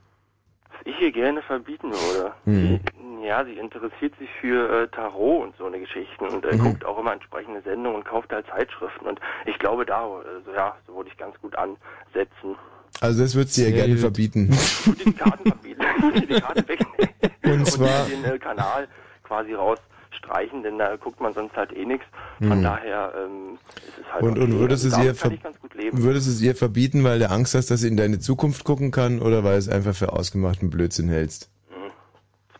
[0.70, 2.32] Was ich ihr gerne verbieten würde.
[2.44, 2.54] Mhm.
[2.54, 2.80] Sie,
[3.22, 6.58] ja, sie interessiert sich für äh, Tarot und so eine Geschichten und äh, Mhm.
[6.58, 10.52] guckt auch immer entsprechende Sendungen und kauft halt Zeitschriften und ich glaube da, äh, so,
[10.54, 12.56] ja, so würde ich ganz gut ansetzen.
[13.00, 14.50] Also das würdest du ihr gerne verbieten.
[14.52, 15.82] Ich würde die Karten verbieten,
[16.28, 17.14] die Karten wegnehmen
[17.60, 18.86] Und zwar, den äh, Kanal
[19.24, 22.04] quasi rausstreichen, denn da guckt man sonst halt eh nichts.
[22.38, 22.62] Von Mhm.
[22.62, 23.58] daher ähm,
[23.88, 24.60] ist es halt und, und okay.
[24.60, 27.80] würdest du Also sie ihr würdest du es ihr verbieten, weil du Angst hast, dass
[27.80, 31.50] sie in deine Zukunft gucken kann oder weil es einfach für ausgemachten Blödsinn hältst?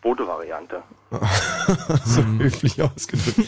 [0.03, 0.83] Zweite Variante.
[2.05, 3.39] so höflich ausgedrückt.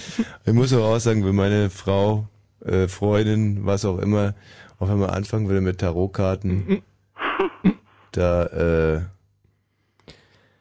[0.45, 2.27] Ich muss aber auch sagen, wenn meine Frau,
[2.63, 4.33] äh, Freundin, was auch immer,
[4.79, 6.81] auf einmal anfangen würde mit Tarotkarten,
[8.11, 9.01] da, äh,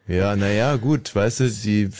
[0.06, 1.90] ja, naja, gut, weißt du, sie,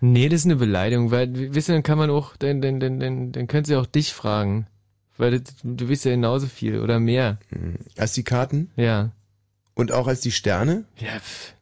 [0.00, 2.80] Nee, das ist eine Beleidigung, weil, w- wisst ihr, dann kann man auch, dann, dann,
[2.80, 4.66] dann, dann, dann können sie auch dich fragen.
[5.16, 7.38] Weil das, du weißt ja genauso viel oder mehr.
[7.96, 9.10] als die Karten Ja.
[9.74, 10.84] und auch als die Sterne?
[10.98, 11.54] Ja, pff.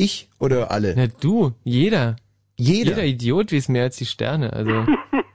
[0.00, 0.94] Ich oder alle?
[0.96, 2.14] Na du, jeder.
[2.56, 2.90] Jeder.
[2.90, 4.52] Jeder Idiot weiß mehr als die Sterne.
[4.52, 4.86] Also,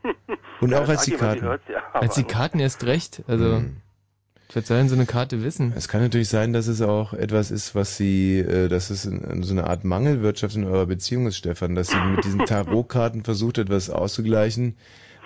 [0.62, 1.46] Und auch als die Karten.
[1.46, 1.60] ja,
[1.94, 3.22] als die Karten erst recht.
[3.28, 3.78] Also, Hm.
[4.54, 5.74] was soll denn so eine Karte wissen?
[5.76, 9.12] Es kann natürlich sein, dass es auch etwas ist, was sie, äh, dass es so
[9.52, 13.90] eine Art Mangelwirtschaft in eurer Beziehung ist, Stefan, dass sie mit diesen Tarotkarten versucht, etwas
[13.90, 14.76] auszugleichen,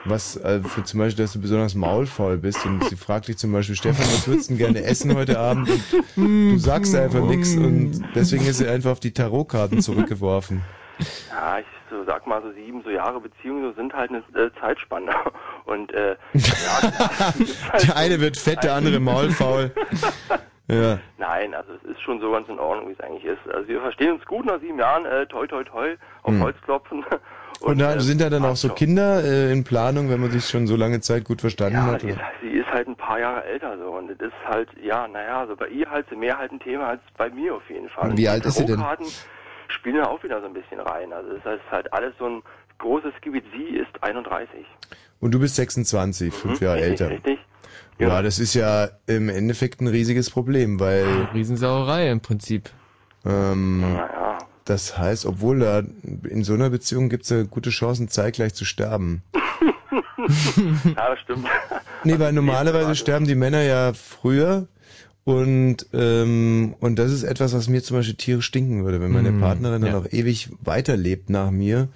[0.10, 3.52] was äh, für zum Beispiel, dass du besonders maulfaul bist und sie fragt dich zum
[3.52, 5.70] Beispiel, Stefan, was würdest du denn gerne essen heute Abend?
[6.15, 10.63] Und du sagst einfach nichts und deswegen ist sie einfach auf die Tarotkarten zurückgeworfen.
[11.30, 14.50] Ja, ich so sag mal so sieben so Jahre Beziehung so sind halt eine äh,
[14.60, 15.12] Zeitspanne
[15.65, 17.34] und äh, ja,
[17.86, 19.72] Der eine wird fett, der andere maulfaul.
[20.70, 21.00] Ja.
[21.17, 23.39] Nein, also es ist schon so ganz in Ordnung, wie es eigentlich ist.
[23.54, 26.43] Also wir verstehen uns gut nach sieben Jahren, äh, toi toi toi, auf Hm.
[26.43, 27.06] Holz klopfen.
[27.60, 28.70] Und da äh, sind da dann auch so.
[28.70, 32.02] Kinder äh, in Planung, wenn man sich schon so lange Zeit gut verstanden Ja, hat?
[32.02, 35.08] sie ist, sie ist halt ein paar Jahre älter so und es ist halt, ja,
[35.08, 37.89] naja, also bei ihr halt so mehr halt ein Thema als bei mir auf jeden
[37.89, 38.06] Fall.
[38.12, 38.78] Und wie die alt ist sie denn?
[38.78, 39.08] Tarotkarten
[39.70, 41.12] spielen da auch wieder so ein bisschen rein.
[41.13, 42.43] Also das ist halt alles so ein
[42.80, 43.43] großes Gebiet.
[43.54, 44.50] Sie ist 31.
[45.20, 47.15] Und du bist 26, fünf Jahre Mhm, richtig, älter.
[47.15, 47.39] Richtig.
[48.00, 52.70] Ja, das ist ja im Endeffekt ein riesiges Problem, weil Riesensauerei im Prinzip.
[53.26, 54.13] ähm, Naja.
[54.70, 55.82] Das heißt, obwohl da
[56.30, 59.24] in so einer Beziehung gibt es ja gute Chancen, zeitgleich zu sterben.
[60.84, 61.48] ja, das stimmt.
[62.04, 64.68] Nee, weil normalerweise sterben die Männer ja früher
[65.24, 69.32] und ähm, und das ist etwas, was mir zum Beispiel tierisch stinken würde, wenn meine
[69.32, 69.98] Mm, Partnerin dann ja.
[69.98, 71.88] auch ewig weiterlebt nach mir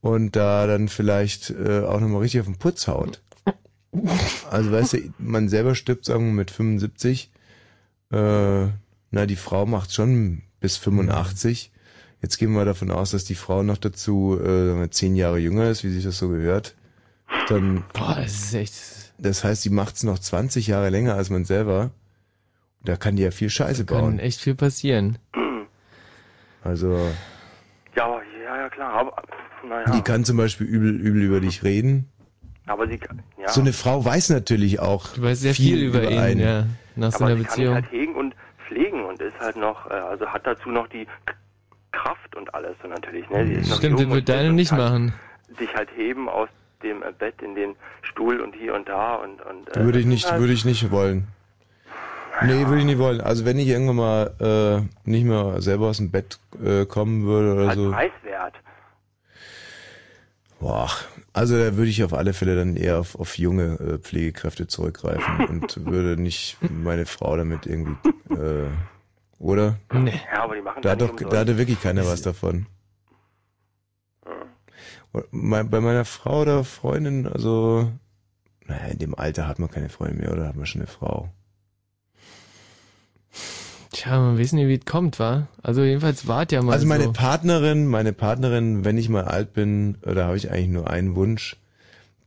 [0.00, 3.20] und da dann vielleicht äh, auch nochmal richtig auf den Putz haut.
[4.50, 7.30] Also weißt du, man selber stirbt, sagen wir mit 75,
[8.12, 8.66] äh,
[9.10, 11.70] na die Frau macht schon bis 85.
[12.24, 15.36] Jetzt gehen wir davon aus, dass die Frau noch dazu äh, sagen wir, zehn Jahre
[15.38, 16.74] jünger ist, wie sich das so gehört.
[17.50, 18.74] Dann Boah, das ist echt.
[19.18, 21.90] das heißt, die macht's noch 20 Jahre länger als man selber.
[22.82, 24.18] Da kann die ja viel Scheiße Kann bauen.
[24.20, 25.18] echt viel passieren.
[26.62, 26.96] Also,
[27.94, 28.92] Ja, aber, ja, ja, klar.
[28.94, 29.22] Aber,
[29.68, 29.90] naja.
[29.94, 32.08] die kann zum Beispiel übel, übel über dich reden.
[32.64, 33.48] aber sie kann, ja.
[33.50, 36.40] So eine Frau weiß natürlich auch Du weißt sehr viel, über, ihn, einen.
[36.40, 36.66] ja.
[36.96, 37.74] Nach so aber einer sie kann ihn Beziehung.
[37.74, 38.34] halt hegen und
[38.66, 41.06] pflegen und ist halt noch, äh, also hat dazu noch die
[41.94, 43.28] Kraft und alles so natürlich.
[43.30, 43.46] Ne?
[43.46, 45.14] Sie ist noch Stimmt, das wird deine nicht kann machen.
[45.58, 46.48] Sich halt heben aus
[46.82, 49.76] dem äh, Bett in den Stuhl und hier und da und und.
[49.76, 51.28] Äh, Würde ich nicht, halt, würde ich nicht wollen.
[52.42, 53.20] Nee, würde ich nicht wollen.
[53.20, 57.54] Also wenn ich irgendwann mal äh, nicht mehr selber aus dem Bett äh, kommen würde
[57.54, 57.90] oder halt so.
[57.92, 58.54] preiswert.
[60.58, 60.90] Boah,
[61.32, 65.46] also da würde ich auf alle Fälle dann eher auf, auf junge äh, Pflegekräfte zurückgreifen
[65.46, 67.96] und würde nicht meine Frau damit irgendwie,
[68.30, 68.68] äh,
[69.44, 69.78] oder?
[69.92, 70.20] Nee.
[70.32, 72.66] Ja, aber die machen Da hat doch, da hatte wirklich keiner was davon.
[75.30, 77.90] Mein- Bei meiner Frau oder Freundin, also,
[78.66, 81.30] naja, in dem Alter hat man keine Freundin mehr oder hat man schon eine Frau.
[83.92, 85.46] Tja, man weiß nicht, wie es kommt, wa?
[85.62, 87.12] Also jedenfalls wart ja mal Also meine so.
[87.12, 91.56] Partnerin, meine Partnerin, wenn ich mal alt bin, da habe ich eigentlich nur einen Wunsch,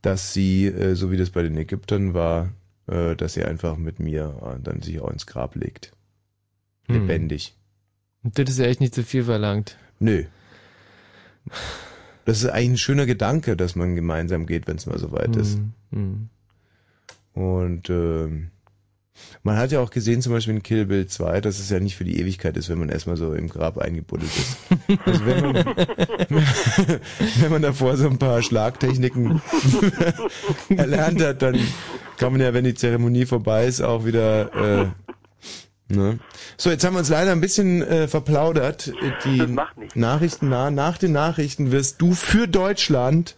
[0.00, 2.48] dass sie, äh, so wie das bei den Ägyptern war,
[2.86, 5.92] äh, dass sie einfach mit mir äh, dann sich auch ins Grab legt.
[6.88, 6.94] Hm.
[6.94, 7.54] Lebendig.
[8.22, 9.76] Das ist ja echt nicht zu viel verlangt.
[10.00, 10.24] Nö.
[12.24, 15.34] Das ist eigentlich ein schöner Gedanke, dass man gemeinsam geht, wenn es mal so weit
[15.36, 15.54] ist.
[15.54, 16.28] Hm, hm.
[17.32, 18.50] Und ähm,
[19.42, 21.96] man hat ja auch gesehen, zum Beispiel in Kill Bill 2, dass es ja nicht
[21.96, 24.56] für die Ewigkeit ist, wenn man erstmal so im Grab eingebuddelt ist.
[25.04, 25.54] Also wenn man,
[27.40, 29.40] wenn man davor so ein paar Schlagtechniken
[30.68, 31.58] erlernt hat, dann
[32.16, 34.86] kann man ja, wenn die Zeremonie vorbei ist, auch wieder äh,
[35.90, 36.18] Ne?
[36.58, 38.92] So, jetzt haben wir uns leider ein bisschen äh, verplaudert.
[39.24, 39.96] Die Das macht nichts.
[39.96, 43.36] Nachrichten, na, nach den Nachrichten wirst du für Deutschland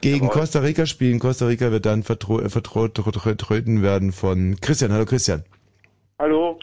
[0.00, 0.40] gegen Jawohl.
[0.40, 1.18] Costa Rica spielen.
[1.18, 4.92] Costa Rica wird dann vertro- äh, vertro- tro- tro- vertreten werden von Christian.
[4.92, 5.44] Hallo Christian.
[6.18, 6.58] Hallo,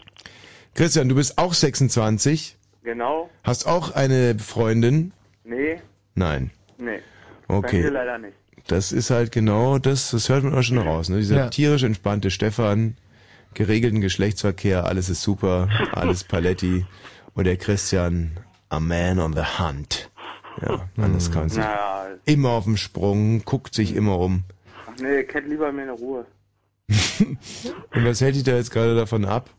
[0.74, 3.28] Christian, du bist auch 26, genau.
[3.44, 5.12] hast auch eine Freundin?
[5.44, 5.80] Nee,
[6.14, 6.50] Nein.
[6.78, 6.98] nee.
[7.46, 7.88] Bei mir Okay.
[7.88, 8.34] leider nicht.
[8.66, 11.08] Das ist halt genau das, das hört man auch schon raus.
[11.08, 11.18] Ne?
[11.18, 11.48] Dieser Ja.
[11.48, 12.96] tierisch entspannte Stefan,
[13.54, 16.86] geregelten Geschlechtsverkehr, alles ist super, alles Paletti.
[17.34, 18.32] Und der Christian,
[18.68, 20.10] a man on the hunt.
[20.60, 24.42] Ja, anders kann man sich Naja, immer auf dem Sprung, guckt sich immer um.
[24.86, 26.26] ach nee, kennt lieber mehr eine Ruhe.
[27.20, 29.50] Und was hält dich da jetzt gerade davon ab?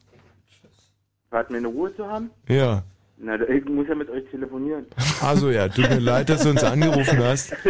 [1.30, 2.32] Wart mir eine Ruhe zu haben?
[2.48, 2.84] Ja.
[3.18, 4.86] Na, ich muss ja mit euch telefonieren.
[5.22, 7.54] Also ja, tut mir leid, dass du uns angerufen hast.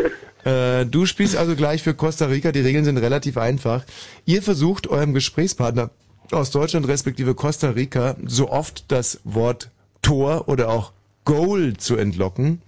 [0.45, 2.53] Äh, du spielst also gleich für Costa Rica.
[2.53, 3.83] Die Regeln sind relativ einfach.
[4.23, 5.89] Ihr versucht eurem Gesprächspartner
[6.31, 9.69] aus Deutschland respektive Costa Rica so oft das Wort
[10.01, 10.91] Tor oder auch
[11.25, 12.61] Goal zu entlocken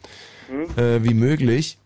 [0.75, 1.77] äh, wie möglich.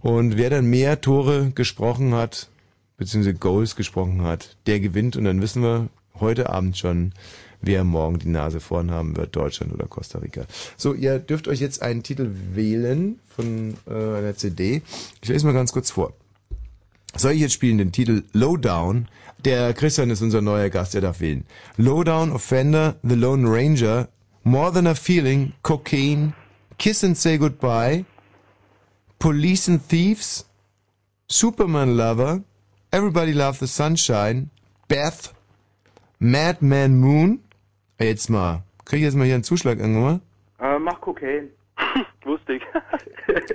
[0.00, 2.48] Und wer dann mehr Tore gesprochen hat,
[2.96, 5.16] beziehungsweise Goals gesprochen hat, der gewinnt.
[5.16, 7.12] Und dann wissen wir heute Abend schon,
[7.60, 10.44] wer morgen die Nase vorn haben wird, Deutschland oder Costa Rica.
[10.76, 14.82] So, ihr dürft euch jetzt einen Titel wählen von äh, einer CD.
[15.22, 16.12] Ich lese mal ganz kurz vor.
[17.14, 19.08] Soll ich jetzt spielen den Titel Lowdown?
[19.44, 21.44] Der Christian ist unser neuer Gast, er darf wählen.
[21.76, 24.08] Lowdown, Offender, The Lone Ranger,
[24.44, 26.32] More Than a Feeling, Cocaine,
[26.78, 28.04] Kiss and Say Goodbye,
[29.18, 30.48] Police and Thieves,
[31.28, 32.42] Superman Lover,
[32.92, 34.50] Everybody Love the Sunshine,
[34.86, 35.34] Beth,
[36.20, 37.40] Madman Moon.
[37.98, 40.20] Ey, Jetzt mal, krieg ich jetzt mal hier einen Zuschlag irgendwann
[40.58, 40.76] mal?
[40.76, 41.00] Äh, mach.
[42.24, 42.62] Wusste ich.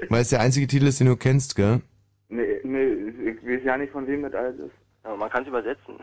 [0.10, 1.82] Weil es der einzige Titel ist, den du kennst, gell?
[2.30, 2.94] Nee, nee,
[3.30, 4.87] ich weiß ja nicht, von wem das alles ist.
[5.08, 5.96] Aber man kann es übersetzen.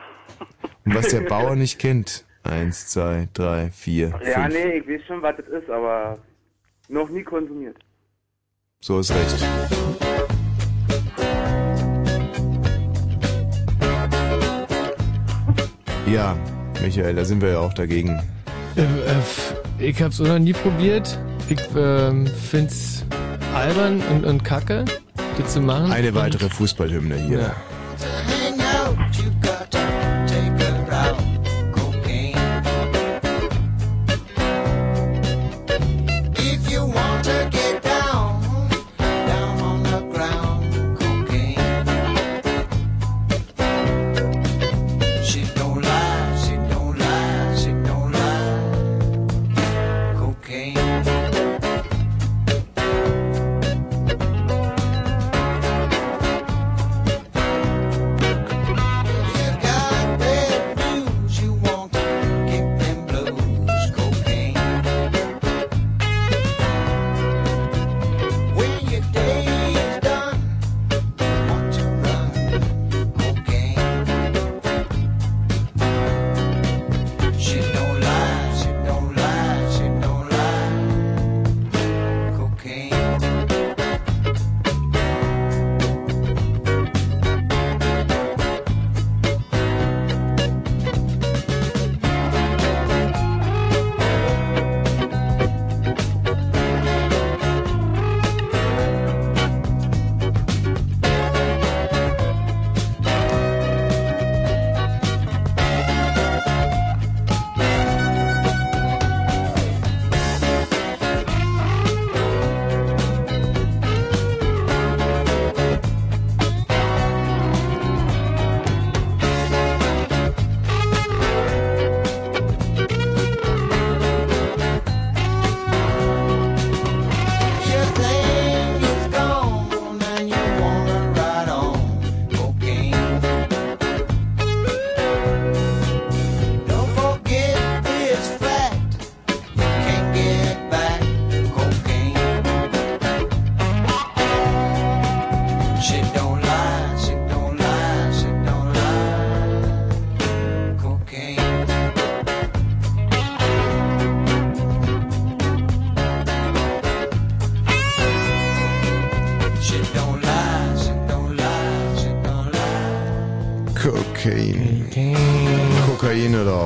[0.87, 2.25] Und was der Bauer nicht kennt.
[2.43, 4.55] Eins, zwei, drei, vier, Ja, fünf.
[4.55, 6.19] nee, ich weiß schon, was das ist, aber
[6.89, 7.77] noch nie konsumiert.
[8.81, 9.45] So ist recht.
[16.07, 16.37] Ja,
[16.83, 18.21] Michael, da sind wir ja auch dagegen.
[18.77, 21.19] Äh, äh, ich hab's auch noch nie probiert.
[21.49, 23.05] Ich ähm, find's
[23.55, 24.85] albern und, und kacke,
[25.39, 25.93] das zu machen.
[25.93, 27.39] Eine weitere Fußballhymne hier.
[27.39, 27.55] Ja.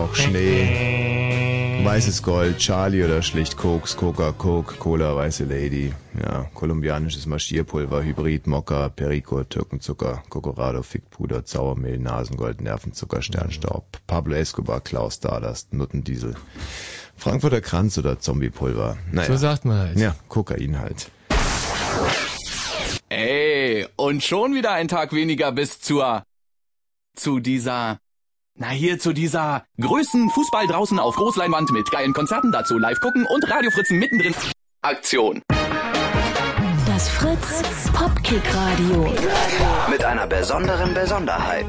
[0.09, 1.85] Auch Schnee.
[1.85, 5.92] Weißes Gold, Charlie oder schlicht Koks, Coca, Coke, Cola, weiße Lady.
[6.21, 14.81] Ja, kolumbianisches Marschierpulver, Hybrid, Mokka, Perico, Türkenzucker, Cocorado, Fickpuder, Sauermehl, Nasengold, Nervenzucker, Sternstaub, Pablo Escobar,
[14.81, 16.35] Klaus Stardust, Nuttendiesel,
[17.16, 18.97] Frankfurter Kranz oder Zombiepulver.
[19.12, 19.29] Naja.
[19.29, 19.99] So sagt man halt.
[19.99, 21.11] Ja, Kokain halt.
[23.11, 26.23] Ey, und schon wieder ein Tag weniger bis zur
[27.14, 27.99] zu dieser
[28.59, 33.27] na hier zu dieser größten Fußball draußen auf Großleinwand mit geilen Konzerten dazu live gucken
[33.27, 34.35] und Radiofritzen mittendrin
[34.83, 35.42] Aktion.
[36.87, 39.14] Das Fritz Popkick Radio.
[39.90, 41.66] Mit einer besonderen Besonderheit.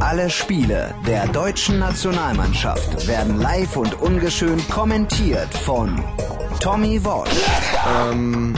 [0.00, 6.02] Alle Spiele der deutschen Nationalmannschaft werden live und ungeschönt kommentiert von
[6.60, 7.30] Tommy Walsh
[8.10, 8.54] Ähm,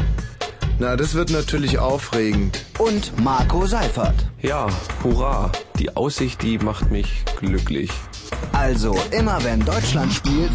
[0.83, 2.64] na, das wird natürlich aufregend.
[2.78, 4.16] und Marco Seifert.
[4.41, 4.66] Ja,
[5.05, 5.53] hurra.
[5.78, 7.91] Die Aussicht, die macht mich glücklich.
[8.53, 10.51] Also immer wenn Deutschland spielt,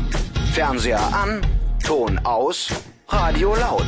[0.52, 1.40] Fernseher an,
[1.82, 2.68] Ton aus,
[3.08, 3.86] Radio laut.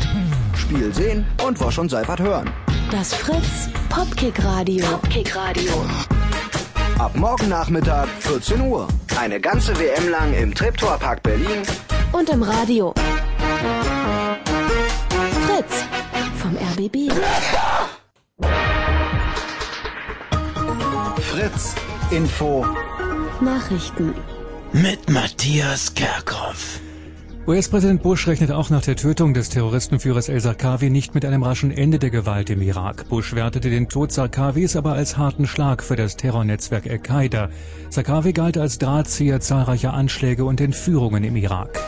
[0.56, 2.50] Spiel sehen und Wosch und Seifert hören.
[2.90, 4.86] Das Fritz Popkick Radio.
[4.86, 5.74] Popkick Radio.
[7.00, 8.88] Ab morgen Nachmittag 14 Uhr.
[9.20, 11.64] Eine ganze WM lang im Treptower Park Berlin
[12.14, 12.94] Und im Radio.
[15.46, 15.89] Fritz
[16.50, 17.12] vom RBB.
[21.22, 21.76] Fritz
[22.12, 22.66] Info
[23.40, 24.14] Nachrichten.
[24.74, 26.80] Mit Matthias Kerkhoff.
[27.48, 32.00] US-Präsident Bush rechnet auch nach der Tötung des Terroristenführers El-Sarkawi nicht mit einem raschen Ende
[32.00, 33.08] der Gewalt im Irak.
[33.10, 37.50] Bush wertete den Tod Sarkawis aber als harten Schlag für das Terrornetzwerk Al-Qaida.
[37.90, 41.80] Sarkawi galt als Drahtzieher zahlreicher Anschläge und Entführungen im Irak.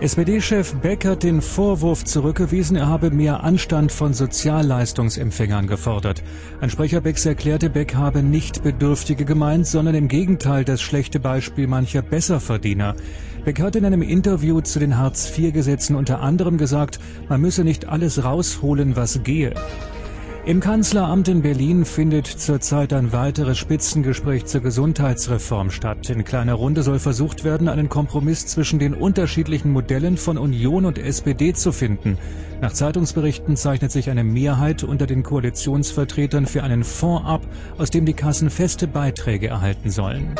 [0.00, 6.22] SPD-Chef Beck hat den Vorwurf zurückgewiesen, er habe mehr Anstand von Sozialleistungsempfängern gefordert.
[6.62, 11.66] Ein Sprecher Becks erklärte, Beck habe nicht Bedürftige gemeint, sondern im Gegenteil das schlechte Beispiel
[11.66, 12.96] mancher Besserverdiener.
[13.44, 16.98] Beck hat in einem Interview zu den Hartz-IV-Gesetzen unter anderem gesagt,
[17.28, 19.52] man müsse nicht alles rausholen, was gehe.
[20.46, 26.08] Im Kanzleramt in Berlin findet zurzeit ein weiteres Spitzengespräch zur Gesundheitsreform statt.
[26.08, 30.98] In kleiner Runde soll versucht werden, einen Kompromiss zwischen den unterschiedlichen Modellen von Union und
[30.98, 32.16] SPD zu finden.
[32.62, 37.42] Nach Zeitungsberichten zeichnet sich eine Mehrheit unter den Koalitionsvertretern für einen Fonds ab,
[37.76, 40.34] aus dem die Kassen feste Beiträge erhalten sollen.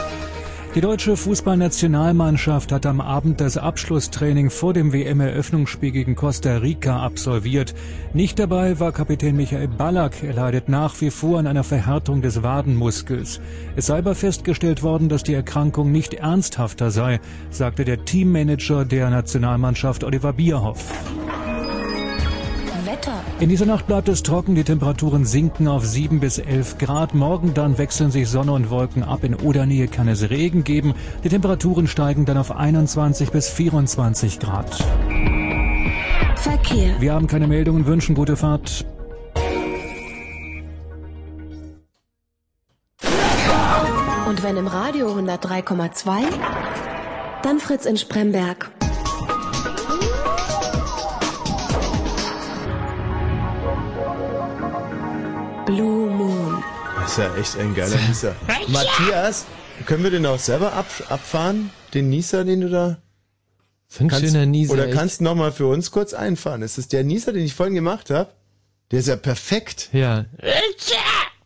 [0.76, 7.74] Die deutsche Fußballnationalmannschaft hat am Abend das Abschlusstraining vor dem WM-Eröffnungsspiel gegen Costa Rica absolviert.
[8.14, 10.22] Nicht dabei war Kapitän Michael Ballack.
[10.22, 13.40] Er leidet nach wie vor an einer Verhärtung des Wadenmuskels.
[13.74, 17.18] Es sei aber festgestellt worden, dass die Erkrankung nicht ernsthafter sei,
[17.50, 20.92] sagte der Teammanager der Nationalmannschaft Oliver Bierhoff.
[23.40, 27.14] In dieser Nacht bleibt es trocken, die Temperaturen sinken auf 7 bis 11 Grad.
[27.14, 29.24] Morgen dann wechseln sich Sonne und Wolken ab.
[29.24, 30.92] In Odernähe kann es Regen geben.
[31.24, 34.74] Die Temperaturen steigen dann auf 21 bis 24 Grad.
[36.36, 37.00] Verkehr.
[37.00, 38.84] Wir haben keine Meldungen, wünschen gute Fahrt.
[44.28, 46.24] Und wenn im Radio 103,2,
[47.42, 48.70] dann Fritz in Spremberg.
[55.70, 56.64] Blue Moon.
[56.96, 58.34] Das ist ja echt ein geiler Nieser.
[58.68, 59.46] Matthias,
[59.86, 61.70] können wir den auch selber ab, abfahren?
[61.94, 62.98] Den Nieser, den du da...
[63.86, 64.96] So ein schöner Nieser, Oder echt.
[64.96, 66.62] kannst du noch mal für uns kurz einfahren?
[66.62, 68.32] Ist das der Nieser, den ich vorhin gemacht habe?
[68.90, 69.90] Der ist ja perfekt.
[69.92, 70.26] Ja.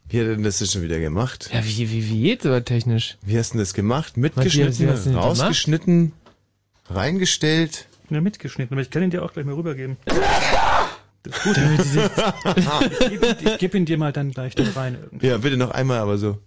[0.08, 1.50] Wie hat denn das jetzt schon wieder gemacht?
[1.52, 3.18] Ja, wie, wie, wie geht aber technisch?
[3.22, 4.16] Wie hast du denn das gemacht?
[4.16, 6.12] Matthias, Mitgeschnitten, das rausgeschnitten,
[6.88, 7.88] reingestellt?
[8.08, 9.98] Ja, mitgeschnitten, aber ich kann ihn dir auch gleich mal rübergeben.
[11.24, 11.56] Das ist gut.
[13.00, 15.26] ich gebe ihn, ich geb ihn dir mal dann gleich da rein irgendwie.
[15.26, 16.38] Ja, bitte noch einmal, aber so.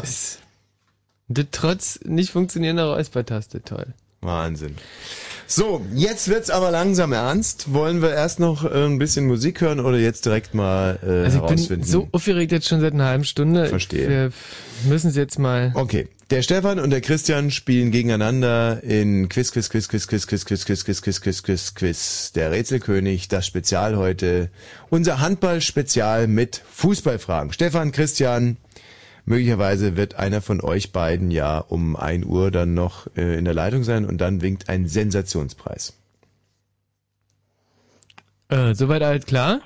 [0.00, 0.38] Das
[1.52, 3.94] trotz nicht funktionierender Räuspertaste, toll.
[4.20, 4.74] Wahnsinn.
[5.46, 7.72] So, jetzt wird's aber langsam ernst.
[7.72, 11.26] Wollen wir erst noch äh, ein bisschen Musik hören oder jetzt direkt mal äh, Also
[11.26, 11.68] ich herausfinden?
[11.82, 13.66] bin so aufgeregt jetzt schon seit einer halben Stunde.
[13.66, 14.08] Verstehe.
[14.08, 14.32] Wir
[14.90, 15.72] müssen es jetzt mal.
[15.74, 20.46] Okay, der Stefan und der Christian spielen gegeneinander in Quiz, Quiz, Quiz, Quiz, Quiz, Quiz,
[20.46, 22.32] Quiz, Quiz, Quiz, Quiz, Quiz, Quiz, Quiz.
[22.32, 24.50] Der Rätselkönig, das Spezial heute.
[24.90, 27.52] Unser Handball-Spezial mit Fußballfragen.
[27.52, 28.58] Stefan, Christian,
[29.24, 33.54] möglicherweise wird einer von euch beiden ja um 1 Uhr dann noch äh, in der
[33.54, 35.94] Leitung sein und dann winkt ein Sensationspreis.
[38.50, 39.60] Äh, soweit alles klar?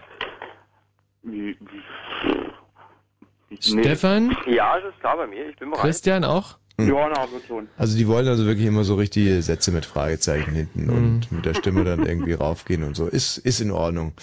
[3.62, 4.36] Stefan?
[4.46, 5.48] Ja, es ist klar bei mir.
[5.48, 5.82] Ich bin bereit.
[5.82, 6.58] Christian auch?
[6.78, 7.68] Ja, na, wird schon.
[7.76, 11.54] Also die wollen also wirklich immer so richtige Sätze mit Fragezeichen hinten und mit der
[11.54, 13.06] Stimme dann irgendwie raufgehen und so.
[13.06, 14.14] Ist, ist in Ordnung.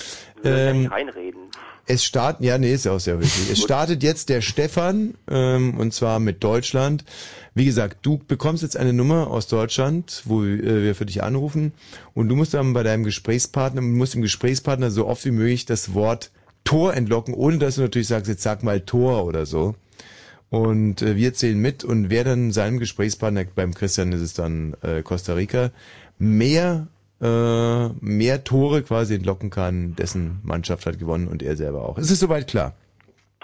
[0.43, 1.41] Ähm, reinreden.
[1.85, 3.51] es startet, ja, nee, ist ja auch sehr wichtig.
[3.51, 7.05] Es startet jetzt der Stefan, ähm, und zwar mit Deutschland.
[7.53, 11.73] Wie gesagt, du bekommst jetzt eine Nummer aus Deutschland, wo äh, wir für dich anrufen,
[12.13, 15.93] und du musst dann bei deinem Gesprächspartner, musst dem Gesprächspartner so oft wie möglich das
[15.93, 16.31] Wort
[16.69, 19.73] Tor entlocken, ohne dass du natürlich sagst, jetzt sag mal Tor oder so.
[20.51, 24.75] Und äh, wir zählen mit und wer dann seinem Gesprächspartner, beim Christian ist es dann
[24.83, 25.71] äh, Costa Rica,
[26.19, 26.85] mehr
[27.21, 31.97] äh, mehr Tore quasi entlocken kann, dessen Mannschaft hat gewonnen und er selber auch.
[31.97, 32.75] Es ist soweit klar.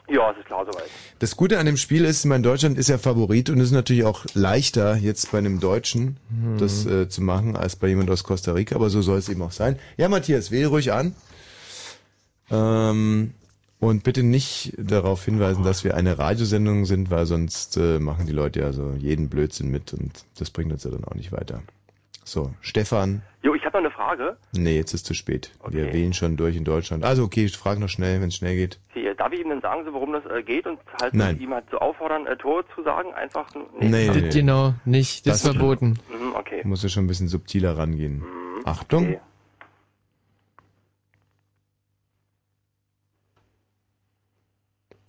[0.07, 0.85] Ja, es ist klar soweit.
[1.17, 4.03] Das Gute an dem Spiel ist, mein Deutschland ist ja Favorit und es ist natürlich
[4.03, 6.59] auch leichter, jetzt bei einem Deutschen Hm.
[6.59, 9.41] das äh, zu machen, als bei jemand aus Costa Rica, aber so soll es eben
[9.41, 9.79] auch sein.
[9.97, 11.15] Ja, Matthias, wähle ruhig an.
[12.51, 13.33] Ähm,
[13.79, 18.33] und bitte nicht darauf hinweisen, dass wir eine Radiosendung sind, weil sonst äh, machen die
[18.33, 21.61] Leute ja so jeden Blödsinn mit und das bringt uns ja dann auch nicht weiter.
[22.23, 23.21] So, Stefan.
[23.43, 24.37] Jo, ich habe noch eine Frage.
[24.53, 25.51] Nee, jetzt ist zu spät.
[25.67, 27.03] Wir wählen schon durch in Deutschland.
[27.03, 28.79] Also okay, ich frage noch schnell, wenn es schnell geht.
[28.89, 31.39] Okay, darf ich ihm dann sagen, so, worum das äh, geht und halt Nein.
[31.39, 33.13] ihm halt so auffordern, äh, Tore zu sagen?
[33.13, 33.67] Einfach nur.
[33.79, 34.29] Nee, nee, Das nee.
[34.29, 35.27] genau, nicht.
[35.27, 35.99] Das, ist verboten.
[36.09, 36.61] Mhm, okay.
[36.63, 38.23] Muss ja schon ein bisschen subtiler rangehen.
[38.63, 39.03] Achtung.
[39.03, 39.19] okay.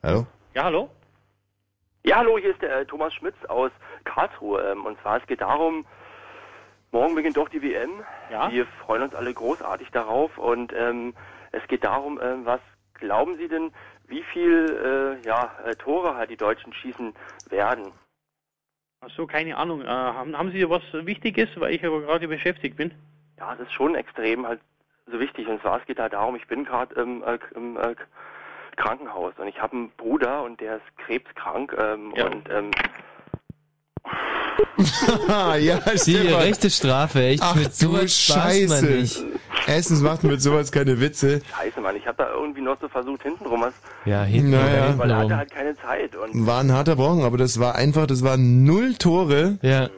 [0.07, 0.25] Hallo?
[0.55, 0.89] Ja, hallo?
[2.05, 3.73] Ja, hallo, hier ist der äh, Thomas Schmitz aus
[4.05, 4.63] Karlsruhe.
[4.71, 5.85] Ähm, und zwar, es geht darum,
[6.93, 8.05] morgen beginnt doch die WM.
[8.31, 8.49] Ja.
[8.53, 10.39] Wir freuen uns alle großartig darauf.
[10.39, 11.13] Und ähm,
[11.51, 12.61] es geht darum, ähm, was
[12.95, 13.73] glauben Sie denn,
[14.07, 17.13] wie viel äh, ja, äh, Tore halt die Deutschen schießen
[17.51, 17.91] werden?
[19.01, 19.83] Ach so, keine Ahnung.
[19.83, 22.95] Äh, haben, haben Sie was Wichtiges, weil ich aber gerade beschäftigt bin?
[23.41, 24.61] Ja, es ist schon extrem halt
[25.11, 25.49] so wichtig.
[25.49, 27.97] Und zwar, es geht da darum, ich bin gerade im, äh, im äh,
[28.77, 32.27] Krankenhaus und ich habe einen Bruder und der ist krebskrank ähm, Ja.
[32.27, 32.71] und ähm,
[35.59, 37.43] ja, Die rechte Strafe, echt.
[37.43, 39.25] Ach mit du Scheiße.
[39.67, 41.41] Erstens macht man mit sowas keine Witze.
[41.59, 43.75] Scheiße, Mann, ich habe da irgendwie noch so versucht, hintenrum was.
[44.05, 44.97] Ja, hinten Naja.
[44.97, 46.15] Weil er hatte halt keine Zeit.
[46.15, 49.59] Und War ein harter Brocken, aber das war einfach, das waren null Tore.
[49.63, 49.89] Ja.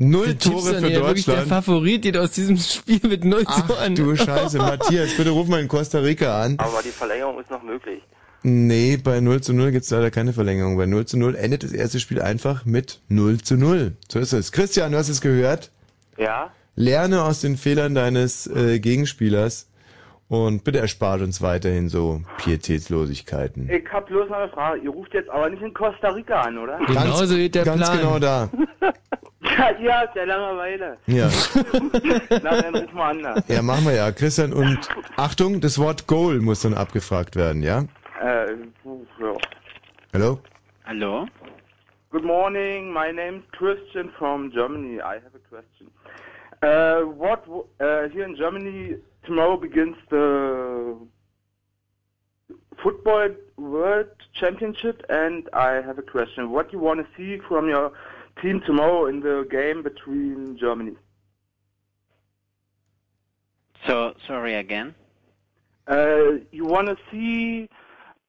[0.00, 1.64] Null Der Tore für ja, wirklich der Deutschland.
[1.64, 3.96] Favorit geht aus diesem Spiel mit null Ach Toren.
[3.96, 6.54] du Scheiße, Matthias, bitte ruf mal in Costa Rica an.
[6.58, 8.00] aber die Verlängerung ist noch möglich.
[8.44, 10.76] Nee, bei 0 zu 0 gibt's leider keine Verlängerung.
[10.76, 13.96] Bei 0 zu 0 endet das erste Spiel einfach mit 0 zu 0.
[14.08, 14.52] So ist es.
[14.52, 15.72] Christian, du hast es gehört.
[16.16, 16.52] Ja?
[16.76, 19.66] Lerne aus den Fehlern deines äh, Gegenspielers
[20.28, 23.68] und bitte erspart uns weiterhin so Pietätslosigkeiten.
[23.70, 24.80] Ich hab bloß noch eine Frage.
[24.80, 26.78] Ihr ruft jetzt aber nicht in Costa Rica an, oder?
[26.86, 27.98] Genau so geht der ganz Plan.
[27.98, 28.48] genau da.
[29.56, 30.98] Ja, ihr habt ja Langeweile.
[31.06, 31.28] Ja.
[32.42, 33.22] Na, dann ruf mal an.
[33.22, 33.54] da.
[33.54, 34.10] Ja, machen wir ja.
[34.12, 34.78] Christian, und
[35.16, 37.84] Achtung, das Wort Goal muss dann abgefragt werden, ja?
[38.22, 39.34] Äh, ja.
[40.12, 40.40] Hallo?
[40.84, 41.26] Hello?
[42.10, 42.92] Good morning.
[42.92, 44.96] My name is Christian from Germany.
[44.98, 45.88] I have a question.
[46.62, 48.96] Uh, what w- uh, here in Germany
[49.28, 50.96] tomorrow begins the
[52.82, 54.06] football world
[54.40, 56.50] championship, and I have a question.
[56.50, 57.92] What do you want to see from your
[58.40, 60.96] team tomorrow in the game between Germany?
[63.86, 64.94] So, sorry again.
[65.86, 67.68] Uh, you want to see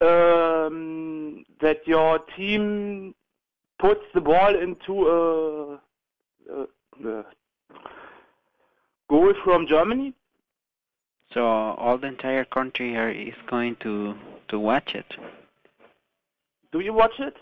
[0.01, 3.15] um, that your team
[3.79, 5.73] puts the ball into a,
[6.53, 7.25] a, a
[9.09, 10.13] goal from Germany?
[11.33, 14.15] So all the entire country here is going to
[14.47, 15.05] to watch it.
[16.71, 17.35] Do you watch it?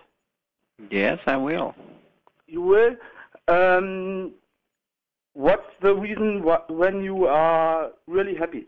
[0.89, 1.73] Yes, I will.
[2.47, 2.95] You will.
[3.47, 4.33] Um,
[5.33, 8.67] what's the reason wh- when you are really happy?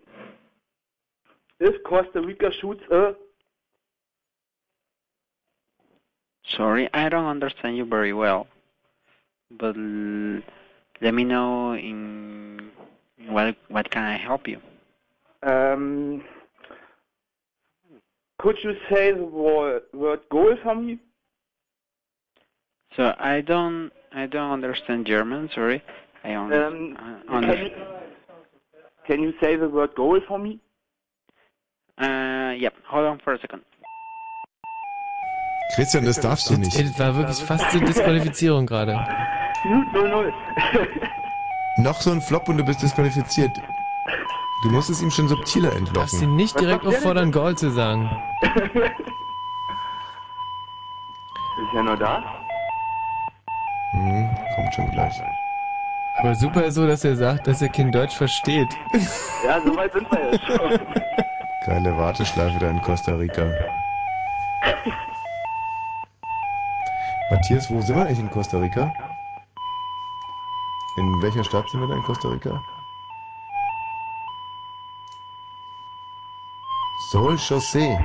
[1.60, 3.14] If Costa Rica shoots a
[6.58, 8.48] Sorry, I don't understand you very well.
[9.52, 10.42] But l-
[11.02, 12.72] let me know in
[13.18, 14.62] in what what can I help you?
[15.42, 16.24] Um,
[18.40, 21.00] could you say the word, word goal for me?
[22.96, 25.50] So I don't I don't understand German.
[25.54, 25.82] Sorry,
[26.24, 26.98] I only Um,
[27.30, 27.72] uh, can, you,
[29.08, 30.60] can you say the word goal for me?
[32.02, 32.74] uh, yep.
[32.88, 33.62] Hold on for a second.
[35.76, 36.76] Christian, das darfst du nicht.
[36.78, 38.94] Ey, das war wirklich fast eine Disqualifizierung gerade.
[39.94, 40.34] 0-0.
[41.78, 43.52] Noch so ein Flop und du bist disqualifiziert.
[44.62, 46.22] Du musst es ihm schon subtiler Darfst entlocken.
[46.24, 48.10] ihn nicht direkt auffordern, Goal zu sagen.
[51.62, 52.24] Ist ja nur da?
[53.92, 55.22] Hm, kommt schon gleich.
[56.20, 58.68] Aber super ist so, dass er sagt, dass er kein Deutsch versteht.
[59.46, 60.80] Ja, so weit sind wir jetzt schon.
[61.66, 63.50] Geile Warteschleife da in Costa Rica.
[67.32, 68.92] Matthias, wo sind wir eigentlich in Costa Rica?
[70.98, 72.62] In welcher Stadt sind wir da in Costa Rica?
[77.12, 77.98] Sol José.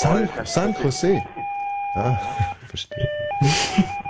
[0.00, 1.22] San, San José.
[1.94, 2.16] Ah,
[2.66, 3.08] verstehe.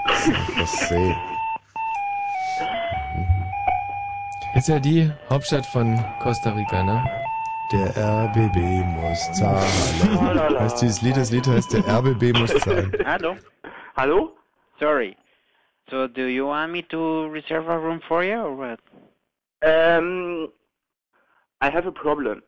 [0.06, 1.16] San José.
[4.54, 7.04] Ist ja die Hauptstadt von Costa Rica, ne?
[7.72, 10.60] Der RBB muss zahlen.
[10.60, 12.92] Heißt dieses Lied, das Lied heißt der RBB muss zahlen.
[13.04, 13.36] Hello.
[13.96, 14.36] Hello?
[14.78, 15.16] Sorry.
[15.90, 18.78] So do you want me to reserve a room for you or what?
[19.62, 20.48] Um,
[21.60, 22.42] I have a problem.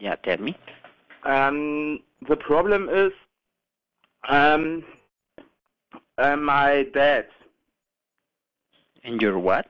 [0.00, 0.56] Yeah, tell me.
[1.24, 3.12] Um, the problem is,
[4.28, 4.82] um,
[6.18, 7.26] uh, my dad.
[9.04, 9.66] And your what?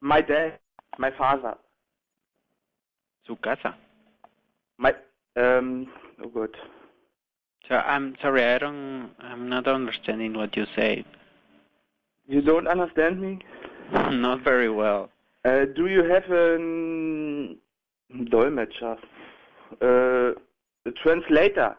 [0.00, 0.58] My dad.
[0.98, 1.54] My father.
[3.26, 3.74] Su casa.
[4.78, 4.94] My,
[5.36, 5.86] um,
[6.24, 6.50] oh God.
[7.68, 11.04] So I'm sorry, I don't, I'm not understanding what you say.
[12.26, 13.38] You don't understand me?
[13.92, 15.10] Not very well.
[15.44, 16.58] Uh, do you have a
[18.30, 18.98] Dolmetscher?
[19.80, 20.32] Uh,
[20.86, 21.76] a translator?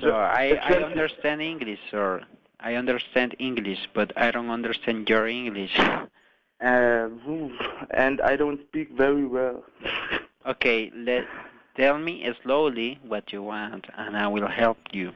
[0.00, 2.22] So I, a I trans- understand English, sir.
[2.60, 5.76] I understand English, but I don't understand your English.
[6.64, 7.08] Uh,
[7.90, 9.64] and I don't speak very well.
[10.46, 11.24] Okay, let
[11.76, 15.12] tell me slowly what you want, and I will help you.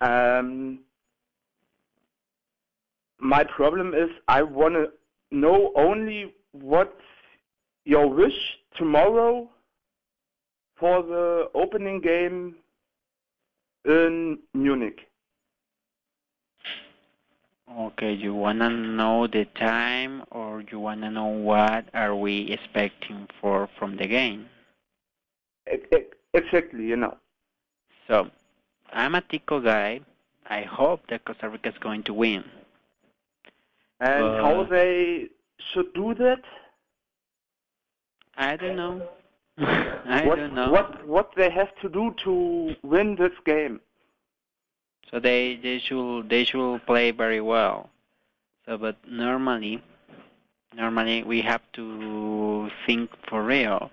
[0.00, 0.80] Um,
[3.20, 4.90] my problem is I want to
[5.30, 7.02] know only what's
[7.88, 8.38] your wish
[8.76, 9.48] tomorrow
[10.78, 12.54] for the opening game
[13.86, 14.98] in Munich.
[17.80, 23.68] Okay, you wanna know the time, or you wanna know what are we expecting for
[23.78, 24.50] from the game?
[26.34, 27.16] Exactly, you know.
[28.06, 28.30] So,
[28.92, 30.00] I'm a Tico guy.
[30.46, 32.44] I hope that Costa Rica is going to win.
[34.00, 35.28] And Uh, how they
[35.72, 36.42] should do that?
[38.38, 39.02] I don't know.
[39.58, 40.70] I what, don't know.
[40.70, 43.80] What what they have to do to win this game?
[45.10, 47.90] So they they should they should play very well.
[48.64, 49.82] So, but normally,
[50.74, 53.90] normally we have to think for real.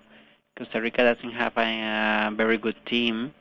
[0.56, 3.34] Costa Rica doesn't have a, uh, very good team.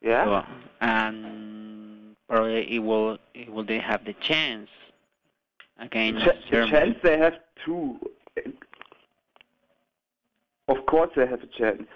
[0.00, 0.24] Yeah.
[0.24, 4.70] So, and probably it will it will they have the chance
[5.78, 7.34] against Ch- the chance they have
[7.66, 7.98] to.
[10.68, 11.86] Of course, they have a chance.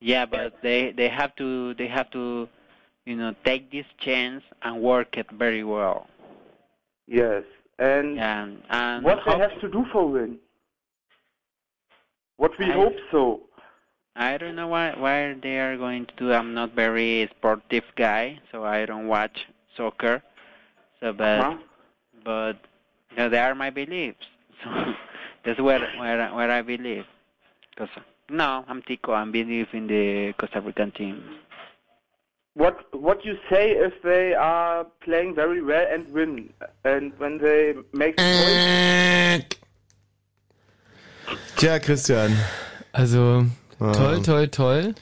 [0.00, 2.48] Yeah, but they they have to they have to,
[3.06, 6.06] you know, take this chance and work it very well.
[7.06, 7.44] Yes.
[7.78, 10.38] And And and what they have to do for win?
[12.36, 13.42] What we I- hope so.
[14.16, 16.32] I don't know why why they are going to do.
[16.32, 19.46] I'm not very sportive guy, so I don't watch
[19.76, 20.22] soccer.
[21.00, 21.56] So, but Uh-huh.
[22.24, 22.56] but
[23.10, 24.26] you know, they are my beliefs.
[24.64, 24.70] So
[25.44, 27.06] that's where where I- where I believe.
[27.76, 27.88] Cause
[28.30, 29.12] no, I'm Tico.
[29.12, 31.22] I believe in the Costa Rican team.
[32.54, 36.50] What what you say if they are playing very well and win,
[36.84, 39.56] and when they make points?
[41.56, 42.32] Tja, Christian.
[42.92, 43.46] Also,
[43.80, 43.92] Ah.
[43.92, 44.94] toll, toll, toll.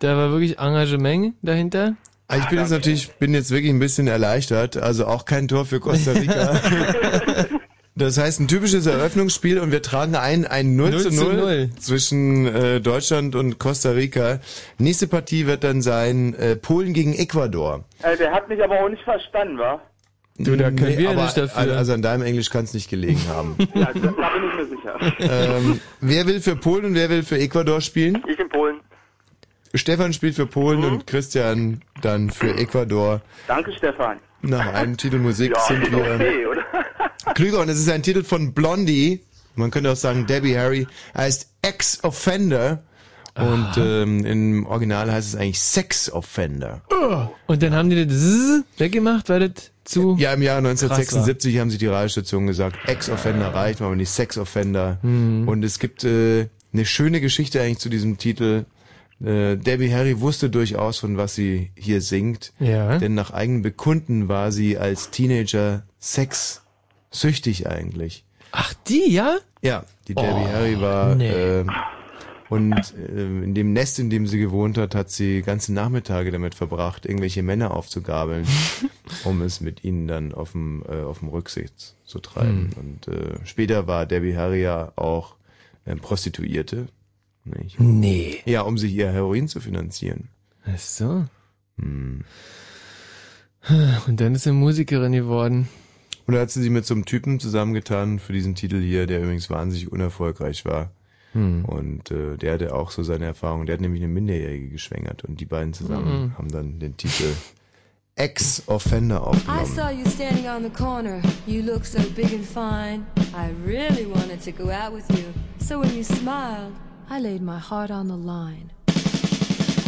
[0.00, 1.96] Da war wirklich Engagement dahinter.
[2.28, 4.76] Also Ich bin jetzt natürlich, bin jetzt wirklich ein bisschen erleichtert.
[4.76, 6.58] Also auch kein Tor für Costa Rica.
[7.98, 11.34] Das heißt, ein typisches Eröffnungsspiel und wir tragen ein, ein 0 zu 0 zu 0,
[11.36, 11.70] 0.
[11.78, 14.40] zwischen äh, Deutschland und Costa Rica.
[14.76, 17.84] Nächste Partie wird dann sein äh, Polen gegen Ecuador.
[18.02, 19.80] Äh, der hat mich aber auch nicht verstanden, wa?
[20.38, 21.74] Du, da können wir ja aber, nicht dafür.
[21.78, 23.56] Also an deinem Englisch kann es nicht gelegen haben.
[23.74, 25.56] Ja, da bin ich mir sicher.
[25.56, 28.22] ähm, wer will für Polen und wer will für Ecuador spielen?
[28.28, 28.76] Ich in Polen.
[29.72, 30.86] Stefan spielt für Polen Mhm.
[30.86, 33.22] und Christian dann für Ecuador.
[33.48, 34.18] Danke, Stefan.
[34.42, 36.62] Nach einem Titel Musik Ja, sind wir okay, oder?
[37.34, 39.22] Klüger und es ist ein Titel von Blondie.
[39.54, 40.86] Man könnte auch sagen Debbie Harry.
[41.14, 42.82] Er heißt Ex-Offender
[43.36, 46.82] und ähm, im Original heißt es eigentlich Sex-Offender.
[47.46, 50.16] Und dann haben die das Zzz weggemacht, weil das zu.
[50.18, 54.98] Ja, im Jahr krass 1976 haben sie die Radiostation gesagt, Ex-Offender reicht, aber nicht Sex-Offender.
[55.02, 55.46] Mhm.
[55.48, 58.64] Und es gibt äh, eine schöne Geschichte eigentlich zu diesem Titel.
[59.22, 62.52] Äh, Debbie Harry wusste durchaus, von was sie hier singt.
[62.58, 62.98] Ja.
[62.98, 65.84] Denn nach eigenem Bekunden war sie als Teenager
[67.16, 68.24] sexsüchtig eigentlich.
[68.52, 69.38] Ach, die, ja?
[69.62, 71.28] Ja, die Debbie Oh, Harry war nee.
[71.28, 71.64] äh,
[72.48, 76.54] und äh, in dem Nest, in dem sie gewohnt hat, hat sie ganze Nachmittage damit
[76.54, 78.46] verbracht, irgendwelche Männer aufzugabeln,
[79.24, 82.70] um es mit ihnen dann auf dem äh, auf dem Rücksitz zu treiben.
[82.76, 82.82] Hm.
[82.82, 85.34] Und äh, später war Debbie Harry ja auch
[85.84, 86.86] äh, Prostituierte.
[87.44, 87.78] Nicht?
[87.78, 88.42] Nee.
[88.44, 90.28] Ja, um sich ihr Heroin zu finanzieren.
[90.64, 91.24] Ach so.
[91.78, 92.24] Hm.
[94.06, 95.68] Und dann ist sie Musikerin geworden.
[96.26, 99.22] Und da hat sie sich mit so einem Typen zusammengetan für diesen Titel hier, der
[99.22, 100.90] übrigens wahnsinnig unerfolgreich war.
[101.32, 101.64] Hm.
[101.64, 103.66] Und äh, der hatte auch so seine Erfahrung.
[103.66, 106.38] Der hat nämlich eine Minderjährige geschwängert und die beiden zusammen Mhm.
[106.38, 107.32] haben dann den Titel
[108.16, 109.66] Ex-Offender I aufgenommen.
[109.66, 111.20] saw you standing on the corner.
[111.46, 113.04] You look so big and fine.
[113.34, 115.24] I really wanted to go out with you.
[115.58, 116.72] So when you smiled,
[117.10, 118.70] I laid my heart on the line.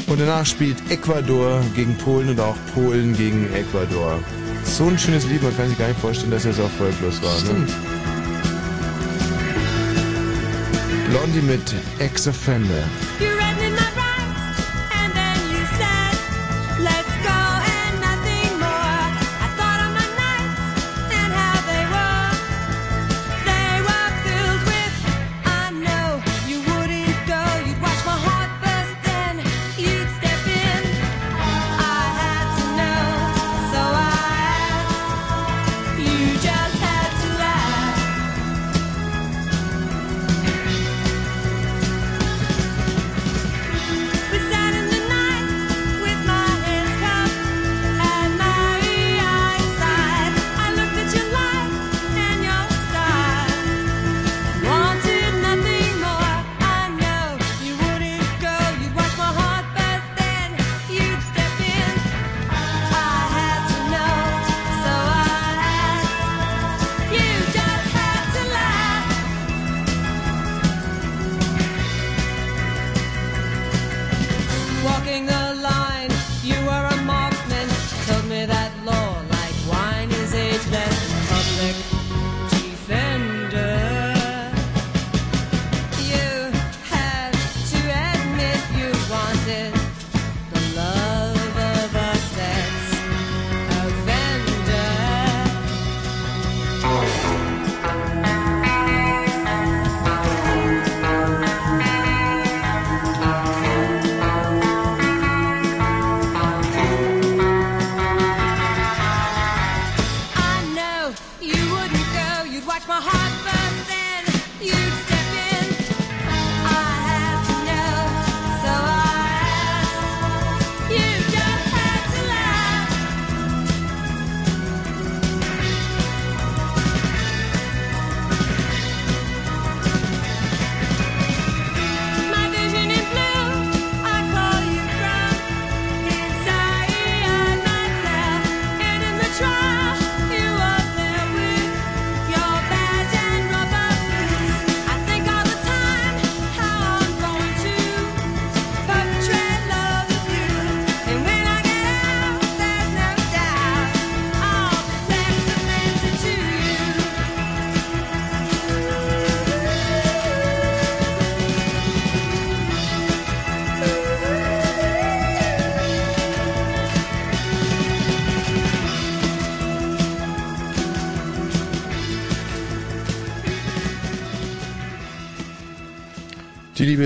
[0.09, 4.18] Und danach spielt Ecuador gegen Polen und auch Polen gegen Ecuador.
[4.65, 7.35] So ein schönes Lied, man kann sich gar nicht vorstellen, dass das auch erfolglos war.
[7.53, 7.67] Ne?
[11.11, 12.85] Blondie mit Ex-Offender.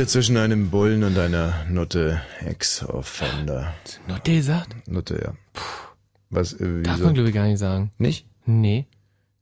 [0.03, 3.72] Liebe zwischen einem Bullen und einer Nutte, Ex-Offender.
[4.09, 4.74] Nutte gesagt?
[4.88, 5.34] Nutte, ja.
[6.28, 7.92] Was, äh, Darf man glaube ich gar nicht sagen.
[7.98, 8.26] Nicht?
[8.44, 8.86] Nee.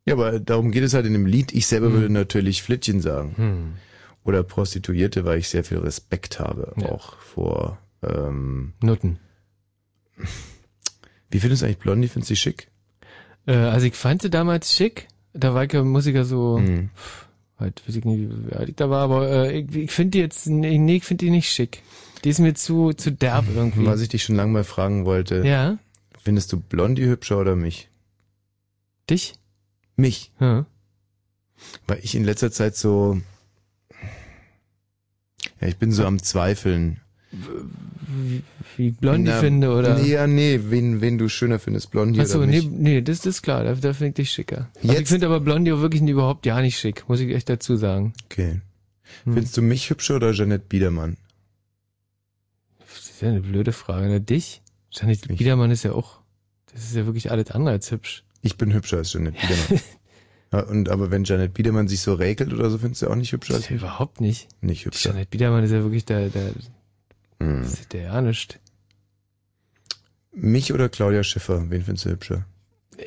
[0.05, 1.53] Ja, aber darum geht es halt in dem Lied.
[1.55, 1.93] Ich selber Hm.
[1.95, 3.33] würde natürlich Flittchen sagen.
[3.39, 3.73] Hm.
[4.23, 6.91] Oder Prostituierte, weil ich sehr viel Respekt habe, Ja.
[6.91, 9.19] auch vor ähm, Nutten.
[11.31, 12.09] Wie findest du eigentlich Blondie?
[12.09, 12.69] Findest du sie schick?
[13.47, 15.09] Äh, also ich fand sie damals schick.
[15.33, 17.29] Da war ich ja Musiker so, pff,
[17.61, 20.19] halt, weiß ich nicht, wie alt ich da war, aber äh, ich, ich finde die
[20.19, 21.83] jetzt, nee, nee, ich finde die nicht schick.
[22.25, 23.87] Die ist mir zu, zu derb irgendwie.
[23.87, 25.47] Was ich dich schon lange mal fragen wollte.
[25.47, 25.79] Ja?
[26.23, 27.89] Findest du Blondie hübscher oder mich?
[29.09, 29.35] Dich?
[29.97, 30.33] Mich.
[30.39, 30.67] Ja.
[31.87, 33.21] Weil ich in letzter Zeit so,
[35.61, 37.01] ja, ich bin so am Zweifeln.
[38.13, 38.43] Wie,
[38.77, 39.99] wie Blondie Na, finde, oder?
[39.99, 42.71] Nee, ja, nee, wen, wen du schöner findest, Blondie Achso, oder nee, mich?
[42.71, 44.69] nee, das, das ist klar, da, da finde ich dich schicker.
[44.77, 47.49] Also ich Jetzt- finde aber Blondie auch wirklich überhaupt ja nicht schick, muss ich echt
[47.49, 48.13] dazu sagen.
[48.27, 48.61] Okay.
[49.25, 49.35] Hm.
[49.35, 51.17] Findest du mich hübscher oder Jeanette Biedermann?
[52.79, 54.09] Das ist ja eine blöde Frage.
[54.09, 54.63] Na, dich?
[54.93, 56.21] Janet Biedermann ist ja auch,
[56.73, 58.25] das ist ja wirklich alles andere als hübsch.
[58.43, 59.85] Ich bin hübscher als Jeanette Biedermann.
[60.53, 63.33] ja, und aber wenn Janet Biedermann sich so räkelt oder so, findest du auch nicht
[63.33, 63.81] hübscher als mich?
[63.81, 64.49] Überhaupt nicht.
[64.63, 65.11] Nicht hübscher.
[65.11, 66.53] Janet Biedermann ist ja wirklich der, der,
[67.43, 67.63] Hm.
[67.63, 68.59] das ist der ja nicht.
[70.33, 71.71] Mich oder Claudia Schiffer?
[71.71, 72.47] Wen findest du hübscher?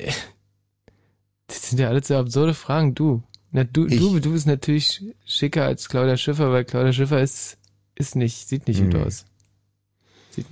[1.46, 2.94] Das sind ja alles so absurde Fragen.
[2.94, 3.22] Du,
[3.52, 7.58] na, du, du, du bist natürlich schicker als Claudia Schiffer, weil Claudia Schiffer ist,
[7.94, 9.02] ist nicht, sieht nicht gut Hm.
[9.04, 9.24] aus.
[10.30, 10.46] Sieht,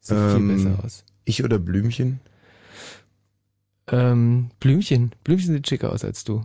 [0.00, 1.04] sieht Ähm, viel besser aus.
[1.26, 2.18] Ich oder Blümchen?
[3.88, 5.12] Ähm, Blümchen.
[5.22, 6.44] Blümchen sieht schicker aus als du.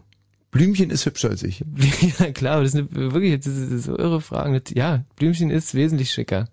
[0.51, 1.63] Blümchen ist hübscher als ich.
[2.19, 4.53] ja, klar, das sind wirklich jetzt das ist so irre Fragen.
[4.53, 6.49] Das- Ja, Blümchen ist wesentlich schicker.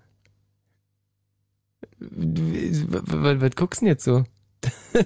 [2.01, 4.24] Was, was, guckst du denn jetzt so?
[4.93, 5.05] das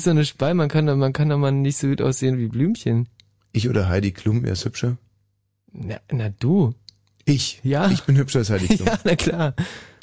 [0.00, 2.38] ist doch eine Spei, man kann, doch- man kann doch mal nicht so gut aussehen
[2.38, 3.08] wie Blümchen.
[3.52, 4.96] Ich oder Heidi Klum, wer ist hübscher?
[5.72, 6.74] Na, na du.
[7.24, 7.60] Ich?
[7.62, 7.90] Ja.
[7.90, 8.86] Ich bin hübscher als Heidi Klum.
[8.86, 9.54] Ja, na klar.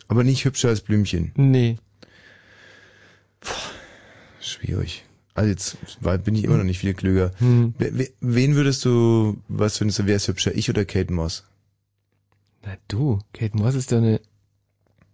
[0.07, 1.31] Aber nicht hübscher als Blümchen.
[1.35, 1.77] Nee.
[4.39, 5.05] Schwierig.
[5.35, 5.77] Also jetzt
[6.25, 7.31] bin ich immer noch nicht viel klüger.
[7.39, 7.73] Hm.
[7.79, 10.53] We- we- Wen würdest du, was findest du, wer ist hübscher?
[10.55, 11.43] Ich oder Kate Moss?
[12.63, 14.21] Na du, Kate Moss ist doch eine.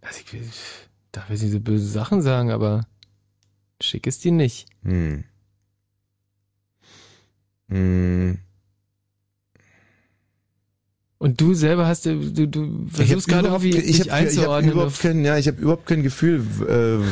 [0.02, 0.40] Also ich
[1.12, 2.86] darf jetzt so böse Sachen sagen, aber
[3.80, 4.66] schick ist die nicht.
[4.82, 5.24] Hm.
[7.68, 8.38] Hm.
[11.18, 14.72] Und du selber hast du, du, du versuchst gerade irgendwie ich hab, ich hab einzuordnen.
[14.72, 17.04] überhaupt kein, ja, ich habe überhaupt kein Gefühl, äh,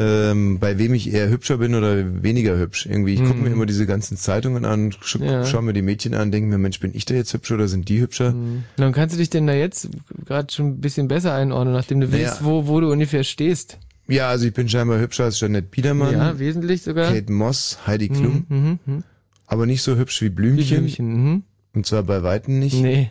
[0.00, 2.86] ähm, bei wem ich eher hübscher bin oder weniger hübsch.
[2.86, 3.42] Irgendwie, ich gucke Mhm.
[3.44, 5.44] mir immer diese ganzen Zeitungen an, sch Ja.
[5.44, 7.88] schaue mir die Mädchen an, denke mir, Mensch, bin ich da jetzt hübscher oder sind
[7.88, 8.32] die hübscher?
[8.34, 9.88] Na, Dann kannst du dich denn da jetzt
[10.24, 12.28] gerade schon ein bisschen besser einordnen, nachdem du Naja.
[12.30, 13.78] weißt, wo, wo du ungefähr stehst.
[14.08, 16.12] Ja, also ich bin scheinbar hübscher als Janet Biedermann.
[16.12, 17.12] Ja, wesentlich sogar.
[17.12, 18.44] Kate Moss, Heidi Klum.
[18.48, 19.04] Mhm, mhm, mhm.
[19.46, 20.78] Aber nicht so hübsch wie Blümchen.
[20.78, 21.42] Blümchen, mhm.
[21.74, 22.80] Und zwar bei Weitem nicht.
[22.80, 23.10] Nee.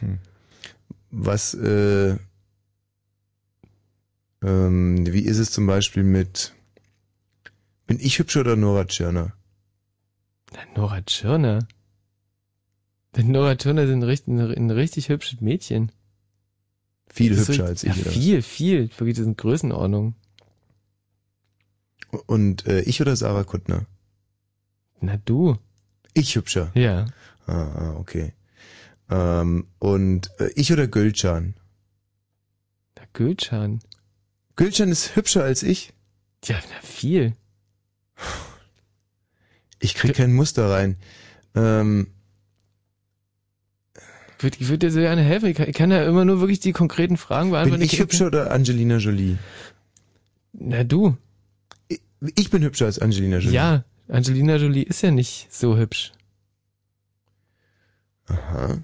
[0.00, 0.18] Hm.
[1.10, 2.16] Was, äh,
[4.42, 6.54] ähm, wie ist es zum Beispiel mit,
[7.86, 9.32] bin ich hübscher oder Nora Tschirner?
[10.52, 11.66] Na, Nora Tschirner.
[13.16, 15.92] Denn Nora Tschirner ist ein richtig, ein richtig hübsches Mädchen.
[17.10, 18.90] Viel hübscher so- als ich, Ja, oder viel, viel.
[18.90, 20.14] Wirklich, das sind Größenordnungen.
[22.26, 23.86] Und äh, ich oder Sarah Kuttner?
[25.00, 25.56] Na du.
[26.14, 26.70] Ich hübscher?
[26.74, 27.06] Ja.
[27.46, 28.32] Ah, ah okay.
[29.10, 31.54] Ähm, und äh, ich oder Gülcan?
[32.96, 33.80] Na, Gülcan.
[34.58, 35.92] Gülcan ist hübscher als ich?
[36.44, 37.32] Ja, na viel.
[39.80, 40.96] Ich krieg kein Muster rein.
[41.54, 42.08] Ähm,
[44.38, 45.46] Ich würde ich würd dir so gerne helfen.
[45.48, 47.78] Ich kann, ich kann ja immer nur wirklich die konkreten Fragen beantworten.
[47.80, 49.38] bin ich hübscher oder Angelina Jolie?
[50.52, 51.16] Na du.
[51.86, 52.00] Ich,
[52.36, 53.54] ich bin hübscher als Angelina Jolie.
[53.54, 56.12] Ja, Angelina Jolie ist ja nicht so hübsch.
[58.26, 58.78] Aha.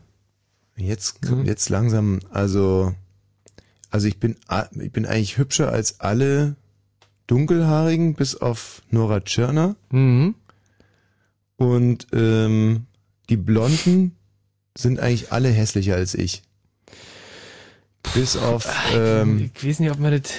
[0.76, 1.44] Jetzt, Mhm.
[1.44, 2.94] jetzt langsam, also,
[3.94, 4.34] also ich bin,
[4.80, 6.56] ich bin eigentlich hübscher als alle
[7.28, 9.76] Dunkelhaarigen, bis auf Nora Tschirner.
[9.90, 10.34] Mhm.
[11.56, 12.86] Und ähm,
[13.30, 14.16] die Blonden
[14.76, 16.42] sind eigentlich alle hässlicher als ich.
[18.14, 20.32] Bis auf, ähm, Ich weiß nicht, ob man das.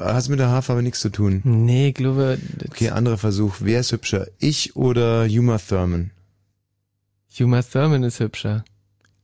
[0.00, 1.40] hast mit der Haarfarbe nichts zu tun.
[1.42, 2.38] Nee, ich glaube.
[2.68, 3.56] Okay, anderer Versuch.
[3.58, 4.28] Wer ist hübscher?
[4.38, 6.12] Ich oder Uma Thurman?
[7.40, 8.64] Uma Thurman ist hübscher.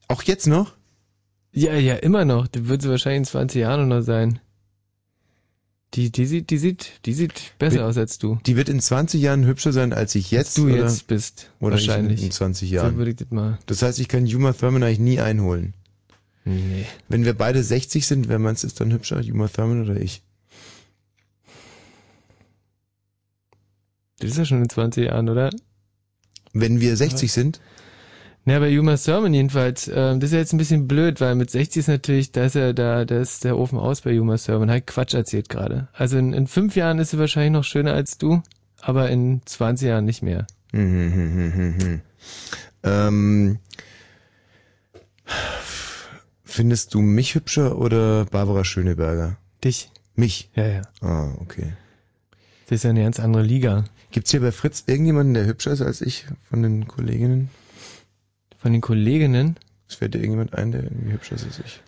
[0.08, 0.72] Auch jetzt noch?
[1.56, 2.48] Ja, ja, immer noch.
[2.48, 4.40] Die wird sie wahrscheinlich in 20 Jahren noch sein.
[5.94, 8.38] Die, die sieht, die sieht, die sieht besser Bin- aus als du.
[8.46, 10.58] Die wird in 20 Jahren hübscher sein, als ich jetzt.
[10.58, 10.78] du oder?
[10.82, 11.50] jetzt bist.
[11.60, 12.22] Oder ich wahrscheinlich.
[12.24, 12.96] in 20 So Jahren.
[12.96, 13.58] würde ich das mal.
[13.66, 15.74] Das heißt, ich kann Uma Thurman eigentlich nie einholen.
[16.44, 16.84] Nee.
[17.08, 19.20] Wenn wir beide 60 sind, wer meinst du ist dann hübscher?
[19.20, 20.22] Uma Thurman oder ich?
[24.18, 25.50] Das ist ja schon in 20 Jahren, oder?
[26.52, 27.60] Wenn wir 60 sind?
[28.46, 31.50] Ja, bei Uma Thurman jedenfalls, ähm, das ist ja jetzt ein bisschen blöd, weil mit
[31.50, 34.70] 60 ist natürlich, da ist ja da, da ist der Ofen aus bei Uma Thurman,
[34.70, 35.88] hat Quatsch erzählt gerade.
[35.94, 38.42] Also in, in fünf Jahren ist sie wahrscheinlich noch schöner als du,
[38.82, 40.46] aber in 20 Jahren nicht mehr.
[40.72, 42.00] Hm, hm, hm, hm, hm, hm.
[42.82, 43.58] Ähm,
[46.44, 49.38] findest du mich hübscher oder Barbara Schöneberger?
[49.64, 49.90] Dich.
[50.16, 50.50] Mich?
[50.54, 50.82] Ja, ja.
[51.00, 51.72] Ah, okay.
[52.66, 53.84] Das ist ja eine ganz andere Liga.
[54.10, 57.48] Gibt's hier bei Fritz irgendjemanden, der hübscher ist als ich von den Kolleginnen?
[58.64, 59.56] Von den Kolleginnen?
[59.86, 61.82] Es fällt dir irgendjemand ein, der irgendwie hübscher ist als ich?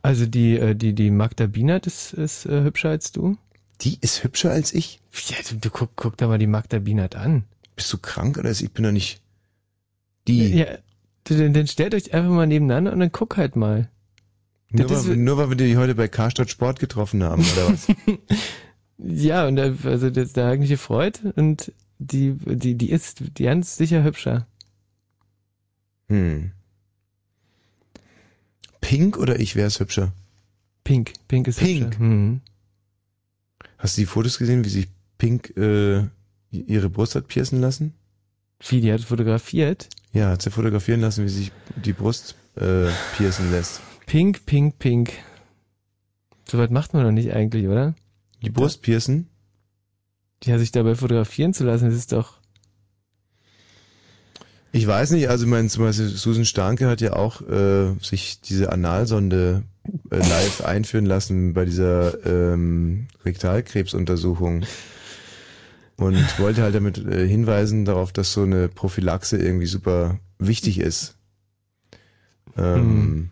[0.00, 3.36] Also die, äh, die, die Magda Bienert ist, ist äh, hübscher als du?
[3.80, 5.00] Die ist hübscher als ich?
[5.26, 7.42] Ja, du, du guck, guck da mal die Magda Bienert an.
[7.74, 9.20] Bist du krank oder ist, ich bin doch nicht
[10.28, 10.56] die?
[10.56, 10.66] Ja,
[11.24, 13.90] dann, dann stellt euch einfach mal nebeneinander und dann guck halt mal.
[14.70, 17.88] Nur, Das weil, nur weil wir die heute bei Karstadt Sport getroffen haben, oder was?
[18.98, 23.76] Ja, und da, also das, der eigentliche Freud und die, die, die ist die ganz
[23.76, 24.46] sicher hübscher.
[26.08, 26.52] Hm.
[28.80, 30.12] Pink oder ich wär's hübscher?
[30.84, 31.86] Pink, Pink ist Pink.
[31.86, 32.02] hübscher.
[32.02, 32.40] Mhm.
[33.78, 34.88] Hast du die Fotos gesehen, wie sich
[35.18, 36.04] Pink äh,
[36.50, 37.94] ihre Brust hat piercen lassen?
[38.68, 39.88] Wie, die hat fotografiert?
[40.12, 41.52] Ja, hat sie fotografieren lassen, wie sich
[41.84, 43.80] die Brust äh, piercen lässt.
[44.06, 45.12] Pink, pink, pink.
[46.48, 47.94] So weit macht man doch nicht eigentlich, oder?
[48.42, 49.28] Die Brust piercen?
[50.44, 52.40] Ja, sich dabei fotografieren zu lassen, das ist doch.
[54.76, 58.72] Ich weiß nicht, also mein, zum Beispiel Susan Starke hat ja auch äh, sich diese
[58.72, 59.62] Analsonde
[60.10, 64.64] äh, live einführen lassen bei dieser ähm, Rektalkrebsuntersuchung
[65.96, 71.16] und wollte halt damit äh, hinweisen darauf, dass so eine Prophylaxe irgendwie super wichtig ist.
[72.56, 73.30] Ähm, Hm.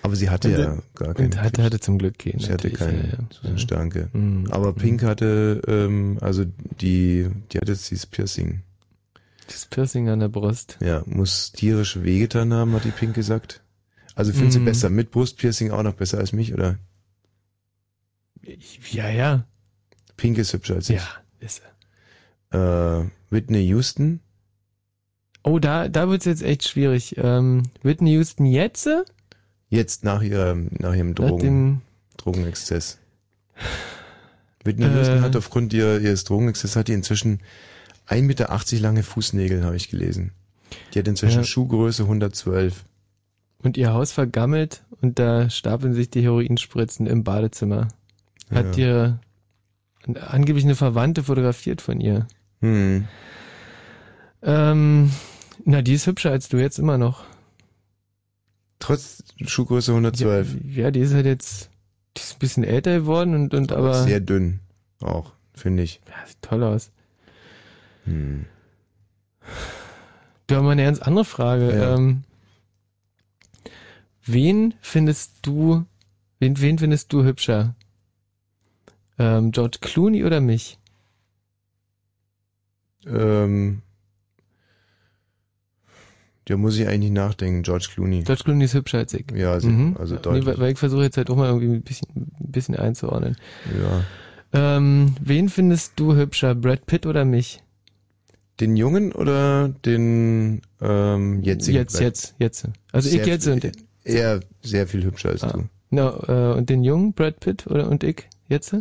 [0.00, 1.26] Aber sie hatte Und, ja gar keinen.
[1.26, 3.18] und hatte- hatte zum Glück keinen, Sie hatte keinen ja, ja.
[3.30, 4.08] Susan Starke.
[4.14, 4.46] Mhm.
[4.50, 6.44] Aber Pink hatte, ähm, also
[6.80, 8.62] die, die hatte jetzt dieses Piercing.
[9.48, 10.78] Das Piercing an der Brust.
[10.80, 13.62] Ja, muss tierisch wehgetan haben, hat die Pink gesagt.
[14.14, 14.64] Also findest du Mhm.
[14.66, 16.78] besser mit Brustpiercing auch noch besser als mich, oder?
[18.92, 19.44] Ja, ja.
[20.16, 20.96] Pink ist hübscher als ich.
[20.96, 21.06] Ja,
[21.40, 21.62] ist
[22.50, 23.00] er.
[23.00, 24.20] Äh, Whitney Houston?
[25.44, 27.16] Oh, da, da wird's jetzt echt schwierig.
[27.18, 28.88] Ähm, Whitney Houston jetzt?
[29.70, 31.80] Jetzt nach ihrem, nach ihrem Nach Drogen, dem-
[32.16, 32.98] Drogenexzess.
[34.64, 34.94] Whitney Äh.
[34.94, 37.40] Houston hat aufgrund ihres Drogenexzesses hat die inzwischen
[38.08, 40.32] 1,80 Meter lange Fußnägel, habe ich gelesen.
[40.94, 41.44] Die hat inzwischen Ja.
[41.44, 42.84] Schuhgröße 112.
[43.62, 47.88] Und ihr Haus vergammelt und da stapeln sich die Heroinspritzen im Badezimmer.
[48.50, 48.84] Hat Ja.
[48.86, 49.20] ihr
[50.28, 52.26] angeblich eine Verwandte fotografiert von ihr.
[52.60, 53.06] Hm.
[54.42, 55.10] Ähm,
[55.64, 57.24] na, die ist hübscher als du jetzt immer noch.
[58.78, 60.56] Trotz Schuhgröße 112.
[60.64, 61.68] Ja, ja, die ist halt jetzt,
[62.16, 64.04] die ist ein bisschen älter geworden und, und aber.
[64.04, 64.60] Sehr dünn.
[65.00, 66.00] Auch, finde ich.
[66.08, 66.90] Ja, sieht toll aus.
[68.08, 68.46] Hm.
[70.46, 71.76] Du hast mal eine ganz andere Frage.
[71.76, 71.94] Ja.
[71.94, 72.24] Ähm,
[74.24, 75.84] wen findest du,
[76.38, 77.74] wen, wen findest du hübscher?
[79.18, 80.78] Ähm, George Clooney oder mich?
[83.06, 83.82] Ähm,
[86.46, 88.22] da muss ich eigentlich nachdenken, George Clooney.
[88.22, 89.26] George Clooney ist hübscher als ich.
[89.34, 90.46] Ja, also, also Nee, deutlich.
[90.46, 93.36] weil, weil ich versuche jetzt halt auch mal irgendwie ein bisschen, ein bisschen einzuordnen.
[93.82, 94.04] Ja.
[94.76, 97.62] Ähm, wen findest du hübscher, Brad Pitt oder mich?
[98.60, 101.76] Den Jungen oder den ähm, jetzigen?
[101.76, 102.02] Jetzt, Brad?
[102.02, 102.68] jetzt, jetzt.
[102.92, 103.72] Also Sehr ich jetzt und
[104.04, 105.68] Er sehr viel hübscher als du.
[105.90, 108.76] No, äh, und den jungen Brad Pitt oder und ich jetzt?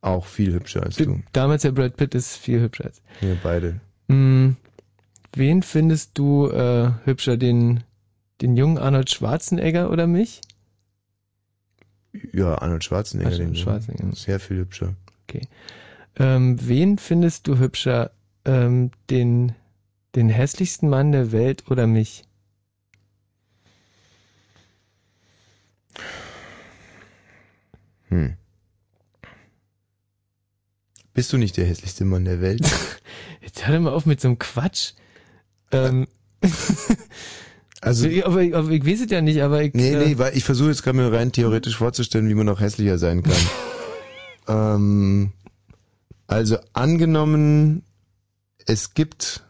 [0.00, 1.20] Auch viel hübscher als du.
[1.32, 3.02] Damals der Brad Pitt ist viel hübscher als.
[3.20, 3.80] Wir beide.
[4.08, 4.56] Hm,
[5.34, 7.84] wen findest du äh, hübscher, den
[8.40, 10.40] den jungen Arnold Schwarzenegger oder mich?
[12.32, 13.32] Ja, Arnold Schwarzenegger.
[13.32, 13.58] Arnold.
[13.58, 14.16] Schwarzenegger.
[14.16, 14.94] Sehr viel hübscher.
[15.28, 15.42] Okay.
[16.16, 18.10] Ähm, wen findest du hübscher,
[18.50, 19.52] ähm, den
[20.16, 22.24] den hässlichsten Mann der Welt oder mich?
[28.08, 28.34] Hm.
[31.14, 32.62] Bist du nicht der hässlichste Mann der Welt?
[33.40, 34.94] Jetzt hör doch mal auf mit so einem Quatsch.
[35.70, 36.08] Ähm,
[37.82, 39.72] Also, aber, aber ich weiß es ja nicht, aber ich.
[39.72, 42.60] nee, äh, nee, weil ich versuche jetzt gerade mir rein theoretisch vorzustellen, wie man noch
[42.60, 43.32] hässlicher sein kann.
[44.48, 45.32] ähm,
[46.26, 47.82] also angenommen,
[48.70, 49.42] es gibt,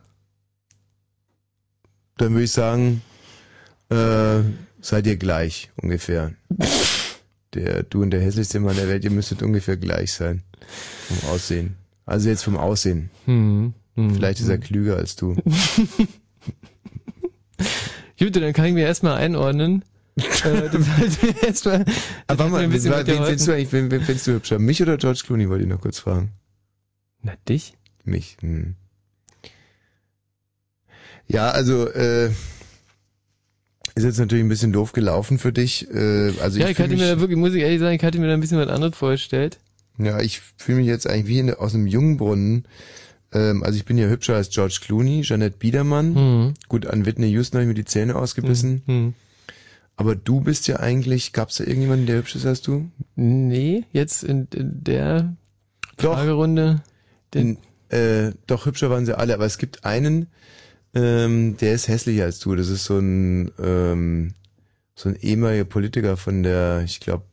[2.16, 3.02] dann würde ich sagen,
[3.90, 4.40] äh,
[4.80, 6.32] seid ihr gleich ungefähr.
[7.54, 10.42] Der, du und der hässlichste Mann der Welt, ihr müsstet ungefähr gleich sein.
[11.08, 11.76] Vom Aussehen.
[12.06, 13.10] Also jetzt vom Aussehen.
[13.26, 14.62] Hm, hm, Vielleicht ist er hm.
[14.62, 15.34] klüger als du.
[18.18, 19.84] Gut, dann kann ich mir erstmal einordnen.
[20.16, 20.72] äh, das
[21.22, 21.84] mir erstmal.
[22.26, 24.58] Aber mal, ein bisschen wen findest du eigentlich, wen, wen findest du hübscher?
[24.58, 26.32] Mich oder George Clooney, wollte ich noch kurz fragen.
[27.22, 27.76] Na, dich?
[28.04, 28.76] Mich, hm.
[31.30, 32.26] Ja, also äh,
[33.94, 35.88] ist jetzt natürlich ein bisschen doof gelaufen für dich.
[35.92, 38.02] Äh, also ja, ich ich hatte mir mich, da wirklich, muss ich ehrlich sagen, ich
[38.02, 39.58] hatte mir da ein bisschen was anderes vorgestellt.
[39.98, 42.66] ja, ich fühle mich jetzt eigentlich wie in, aus einem Jungbrunnen.
[43.32, 46.14] Ähm, also ich bin ja hübscher als George Clooney, Jeanette Biedermann.
[46.14, 46.54] Mhm.
[46.68, 48.82] Gut, an Whitney Houston habe ich mir die Zähne ausgebissen.
[48.86, 49.14] Mhm.
[49.96, 52.90] Aber du bist ja eigentlich, gab's da irgendjemanden, der hübsch ist als du?
[53.14, 55.36] Nee, jetzt in, in der
[55.96, 56.14] Doch.
[56.14, 56.82] Fragerunde.
[57.34, 57.58] Den,
[57.90, 60.26] äh, doch, hübscher waren sie alle, aber es gibt einen,
[60.94, 62.54] ähm, der ist hässlicher als du.
[62.54, 64.34] Das ist so ein, ähm,
[64.94, 67.24] so ein ehemaliger Politiker von der, ich glaube,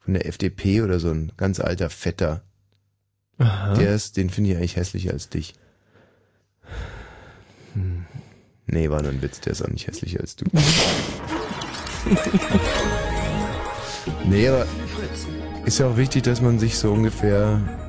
[0.00, 2.42] von der FDP oder so ein ganz alter Vetter.
[3.38, 3.74] Aha.
[3.74, 5.54] Der ist, den finde ich eigentlich hässlicher als dich.
[7.74, 8.04] Hm.
[8.66, 10.44] Nee, war nur ein Witz, der ist auch nicht hässlicher als du.
[14.24, 14.66] nee, aber
[15.64, 17.79] ist ja auch wichtig, dass man sich so ungefähr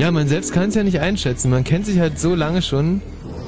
[0.00, 1.50] Ja, man selbst kann es ja nicht einschätzen.
[1.50, 3.02] Man kennt sich halt so lange schon.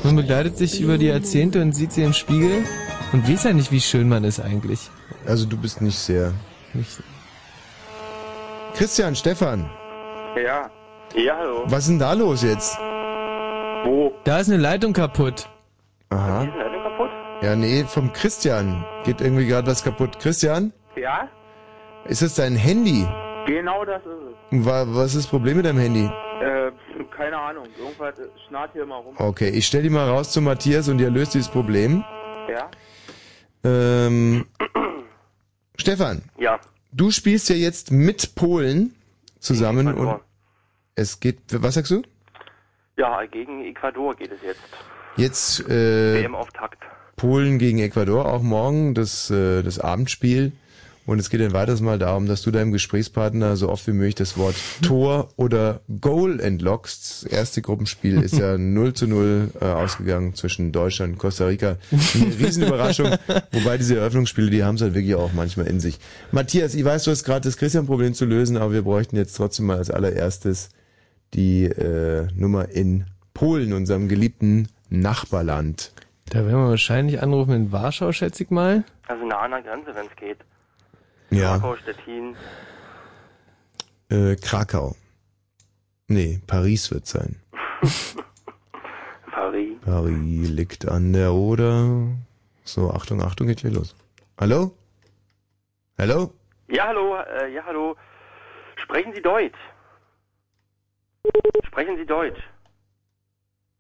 [0.05, 2.65] Man begleitet sich über die Jahrzehnte und sieht sie im Spiegel
[3.13, 4.91] und weiß ja nicht, wie schön man ist eigentlich.
[5.27, 6.33] Also du bist nicht sehr.
[6.75, 6.91] Nicht
[8.75, 9.69] Christian, Stefan,
[10.37, 10.71] Ja.
[11.15, 11.63] Ja, hallo.
[11.67, 12.77] was ist denn da los jetzt?
[13.85, 14.13] Wo?
[14.25, 15.49] Da ist eine Leitung kaputt.
[16.11, 16.45] Aha.
[16.45, 17.11] Ist die Leitung kaputt?
[17.43, 18.85] Ja, nee, vom Christian.
[19.05, 20.19] Geht irgendwie gerade was kaputt.
[20.21, 21.29] Christian, Ja?
[22.07, 23.07] ist es dein Handy?
[23.47, 24.67] Genau das ist es.
[24.67, 26.11] Wa- Was ist das Problem mit deinem Handy?
[27.61, 27.69] Ahnung.
[27.79, 28.15] Irgendwas
[28.49, 29.15] schnarrt hier mal rum.
[29.19, 32.05] Okay, ich stell die mal raus zu Matthias und ihr löst dieses Problem.
[32.49, 32.71] Ja?
[33.65, 34.47] Ähm,
[35.77, 36.59] Stefan, Ja.
[36.93, 38.95] du spielst ja jetzt mit Polen
[39.39, 40.15] zusammen Ecuador.
[40.15, 40.21] und
[40.95, 42.03] es geht, was sagst du?
[42.97, 44.61] Ja, gegen Ecuador geht es jetzt.
[45.17, 46.79] Jetzt äh, WM-Auftakt.
[47.17, 50.53] Polen gegen Ecuador, auch morgen das, äh, das Abendspiel.
[51.05, 54.15] Und es geht ein weiteres Mal darum, dass du deinem Gesprächspartner so oft wie möglich
[54.15, 57.25] das Wort Tor oder Goal entlockst.
[57.25, 61.77] Das erste Gruppenspiel ist ja 0 zu 0 äh, ausgegangen zwischen Deutschland und Costa Rica.
[61.91, 63.11] Eine Riesenüberraschung.
[63.53, 65.99] Wobei diese Eröffnungsspiele, die haben es halt wirklich auch manchmal in sich.
[66.31, 69.67] Matthias, ich weiß, du hast gerade das Christian-Problem zu lösen, aber wir bräuchten jetzt trotzdem
[69.67, 70.69] mal als allererstes
[71.35, 75.93] die äh, Nummer in Polen, unserem geliebten Nachbarland.
[76.29, 78.85] Da werden wir wahrscheinlich anrufen in Warschau, schätze ich mal.
[79.09, 80.39] Also nah an der Grenze, wenn es geht.
[81.33, 81.59] Ja.
[81.59, 82.37] Krakau, Stettin.
[84.11, 84.95] Äh, Krakau.
[86.09, 87.41] Nee, Paris wird sein.
[89.33, 89.79] Paris.
[89.81, 92.07] Paris liegt an der Oder.
[92.65, 93.97] So, Achtung, Achtung, geht gleich los.
[94.39, 94.73] Hallo?
[95.99, 96.35] Hallo?
[96.69, 97.97] Ja, hallo, äh, ja, hallo.
[98.77, 99.59] Sprechen Sie Deutsch?
[101.67, 102.41] Sprechen Sie Deutsch?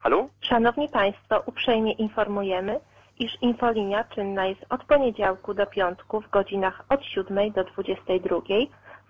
[0.05, 0.31] Halo?
[0.49, 2.81] Szanowni Państwo, uprzejmie informujemy,
[3.19, 8.37] iż infolinia czynna jest od poniedziałku do piątku w godzinach od 7 do 22,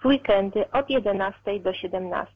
[0.02, 2.32] w weekendy od 11 do 17.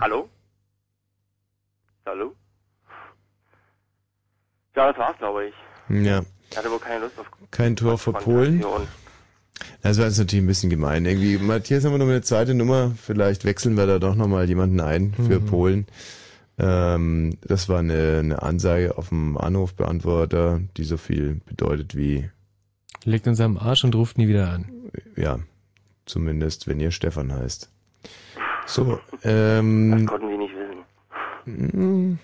[0.00, 0.28] Hallo?
[2.04, 2.47] Hallo?
[4.78, 5.54] Ja, das war's, glaube ich.
[6.06, 8.64] Ja, Ich hatte wohl keine Lust auf kein Tor für Polen.
[9.82, 11.04] Das war jetzt natürlich ein bisschen gemein.
[11.04, 12.92] Irgendwie, Matthias, haben wir noch eine zweite Nummer?
[12.96, 15.46] Vielleicht wechseln wir da doch nochmal jemanden ein für Mhm.
[15.46, 15.86] Polen.
[16.60, 22.30] Ähm, das war eine, eine Ansage auf dem Anrufbeantworter, die so viel bedeutet wie,
[23.04, 24.66] Legt uns am Arsch und ruft nie wieder an.
[25.16, 25.40] ja,
[26.06, 27.68] zumindest wenn ihr Stefan heißt.
[28.66, 30.54] So, ähm, Das konnten Sie nicht
[31.46, 32.18] wissen.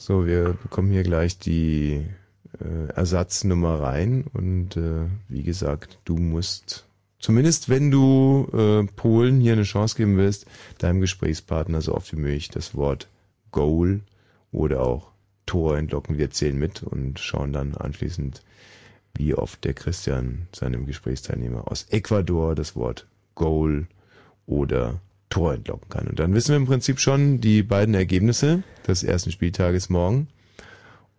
[0.00, 2.06] So, wir bekommen hier gleich die
[2.60, 6.86] äh, Ersatznummer rein und äh, wie gesagt, du musst,
[7.18, 10.46] zumindest wenn du äh, Polen hier eine Chance geben willst,
[10.78, 13.08] deinem Gesprächspartner so oft wie möglich das Wort
[13.50, 14.02] Goal
[14.52, 15.10] oder auch
[15.46, 16.16] Tor entlocken.
[16.16, 18.44] Wir zählen mit und schauen dann anschließend,
[19.16, 23.88] wie oft der Christian seinem Gesprächsteilnehmer aus Ecuador das Wort Goal
[24.46, 25.00] oder
[25.30, 26.06] Tor entlocken kann.
[26.06, 30.28] Und dann wissen wir im Prinzip schon die beiden Ergebnisse des ersten Spieltages morgen.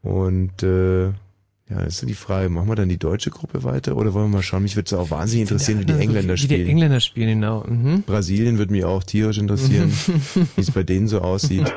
[0.01, 1.07] Und äh,
[1.70, 4.38] ja, das ist die Frage, machen wir dann die deutsche Gruppe weiter oder wollen wir
[4.38, 4.64] mal schauen?
[4.64, 6.68] Mich würde es auch wahnsinnig interessieren, wie die Engländer Wie die spielen.
[6.68, 7.64] Engländer spielen, genau.
[7.68, 8.01] Mhm.
[8.03, 9.91] Brasilien würde mich auch tierisch interessieren,
[10.55, 11.72] wie es bei denen so aussieht.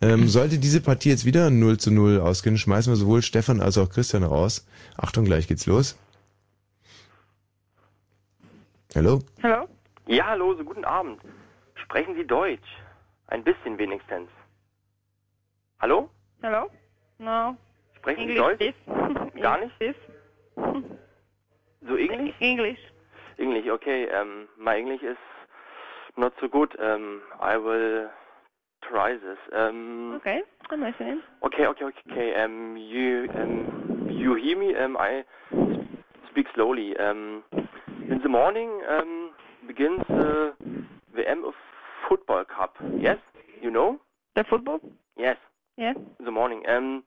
[0.00, 3.76] Ähm, sollte diese Partie jetzt wieder 0 zu 0 ausgehen, schmeißen wir sowohl Stefan als
[3.76, 4.64] auch Christian raus.
[4.96, 5.96] Achtung, gleich geht's los.
[8.94, 9.22] Hallo?
[9.42, 9.66] Hallo?
[10.06, 11.18] Ja, hallo, so guten Abend.
[11.90, 12.68] Sprechen Sie Deutsch?
[13.28, 14.28] Ein bisschen wenigstens.
[15.80, 16.10] Hallo?
[16.42, 16.68] Hello?
[17.18, 17.56] No.
[17.96, 18.74] Sprechen Sie English, Deutsch?
[18.84, 19.40] please.
[19.40, 19.78] Gar nicht?
[19.78, 19.94] Please.
[21.86, 22.34] So English?
[22.40, 22.78] English.
[23.38, 24.06] English, okay.
[24.10, 25.16] Um, my English is
[26.18, 26.78] not so good.
[26.78, 28.10] Um, I will
[28.82, 29.38] try this.
[29.56, 31.22] Um, Okay, I'm listening.
[31.42, 32.34] Okay, okay, okay, okay.
[32.44, 34.74] Um, you, um, you hear me?
[34.76, 35.24] Um, I
[36.30, 36.94] speak slowly.
[36.98, 37.44] Um,
[38.10, 39.30] in the morning um,
[39.66, 40.52] begins the
[41.14, 41.54] WM of
[42.08, 42.74] Football Cup.
[42.98, 43.18] Yes,
[43.60, 44.00] you know?
[44.34, 44.80] The football?
[45.16, 45.36] Yes.
[45.76, 45.92] Yeah.
[46.18, 46.62] In the morning.
[46.68, 47.04] Um,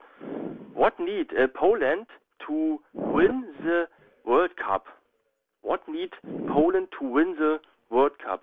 [0.73, 2.07] what need uh, Poland
[2.47, 3.87] to win the
[4.25, 4.85] World Cup?
[5.61, 6.11] What need
[6.47, 8.41] Poland to win the World Cup?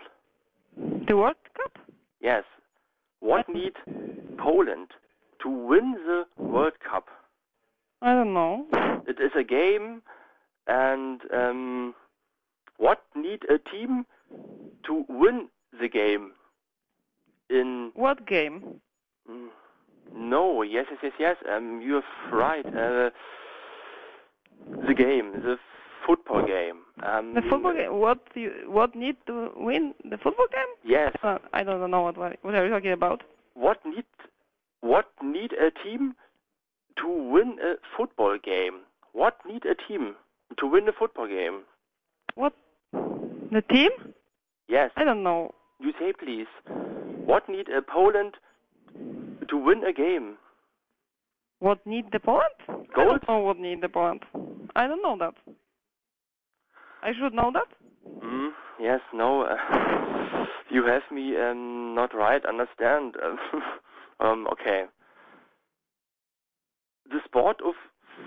[0.77, 1.79] The World Cup?
[2.21, 2.45] Yes.
[3.21, 3.75] What need
[4.37, 4.89] Poland
[5.43, 7.07] to win the World Cup?
[8.03, 8.67] I don't know.
[9.07, 10.03] It is a game,
[10.67, 11.95] and um,
[12.77, 14.07] what need a team
[14.85, 15.49] to win
[15.81, 16.33] the game?
[17.51, 18.81] In What game?
[20.15, 21.37] No, yes, yes, yes, yes.
[21.51, 22.65] Um, you're right.
[22.67, 23.11] Uh,
[24.87, 25.59] the game, the
[26.07, 26.79] football game.
[27.03, 27.99] Um, The football game?
[28.01, 30.73] What you what need to win the football game?
[30.85, 31.15] Yes.
[31.23, 33.23] Uh, I don't know what what are you talking about.
[33.55, 34.05] What need
[34.81, 36.15] what need a team
[36.97, 38.81] to win a football game?
[39.13, 40.15] What need a team
[40.59, 41.63] to win a football game?
[42.35, 42.55] What?
[42.93, 43.91] The team?
[44.69, 44.91] Yes.
[44.97, 45.55] I don't know.
[45.81, 46.47] You say please.
[47.27, 48.35] What need a Poland
[49.49, 50.37] to win a game?
[51.61, 52.55] What need the Poland?
[52.97, 54.25] I don't know what need the Poland.
[54.77, 55.35] I don't know that.
[57.03, 57.67] I should know that.
[58.25, 58.51] Mm,
[58.81, 59.43] yes, no.
[59.43, 62.45] Uh, you have me um, not right.
[62.45, 63.15] Understand?
[64.21, 64.85] um, okay.
[67.11, 67.75] The sport of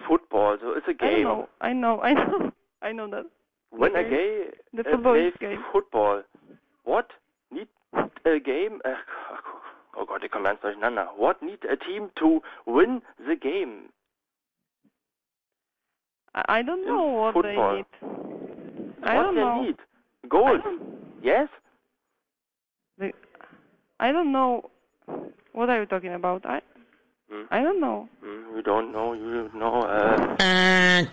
[0.08, 0.58] football.
[0.62, 1.28] So it's a game.
[1.28, 1.48] I know.
[1.62, 2.00] I know.
[2.04, 2.52] I know.
[2.82, 3.26] I know that.
[3.72, 4.10] When a Okay.
[4.10, 5.64] gay The uh, football plays game.
[5.72, 6.24] football,
[6.84, 7.08] what
[7.52, 7.68] need
[8.26, 8.80] a game?
[8.86, 8.96] Uh,
[9.98, 11.10] oh Gott, ich komme ganz durcheinander.
[11.18, 13.90] What need a team to win the game?
[16.34, 17.72] I, I don't know what football.
[17.72, 17.86] they need.
[19.04, 19.62] I what don't they know.
[19.64, 19.78] need?
[20.30, 20.62] Goals.
[21.22, 21.50] Yes.
[22.98, 23.12] The,
[24.00, 24.70] I don't know.
[25.54, 26.46] What are you talking about?
[26.46, 26.62] I
[27.30, 27.44] Hmm.
[27.50, 28.10] I don't know.
[28.22, 29.14] Mm, you don't know.
[29.14, 29.84] You know.
[29.84, 31.06] Uh,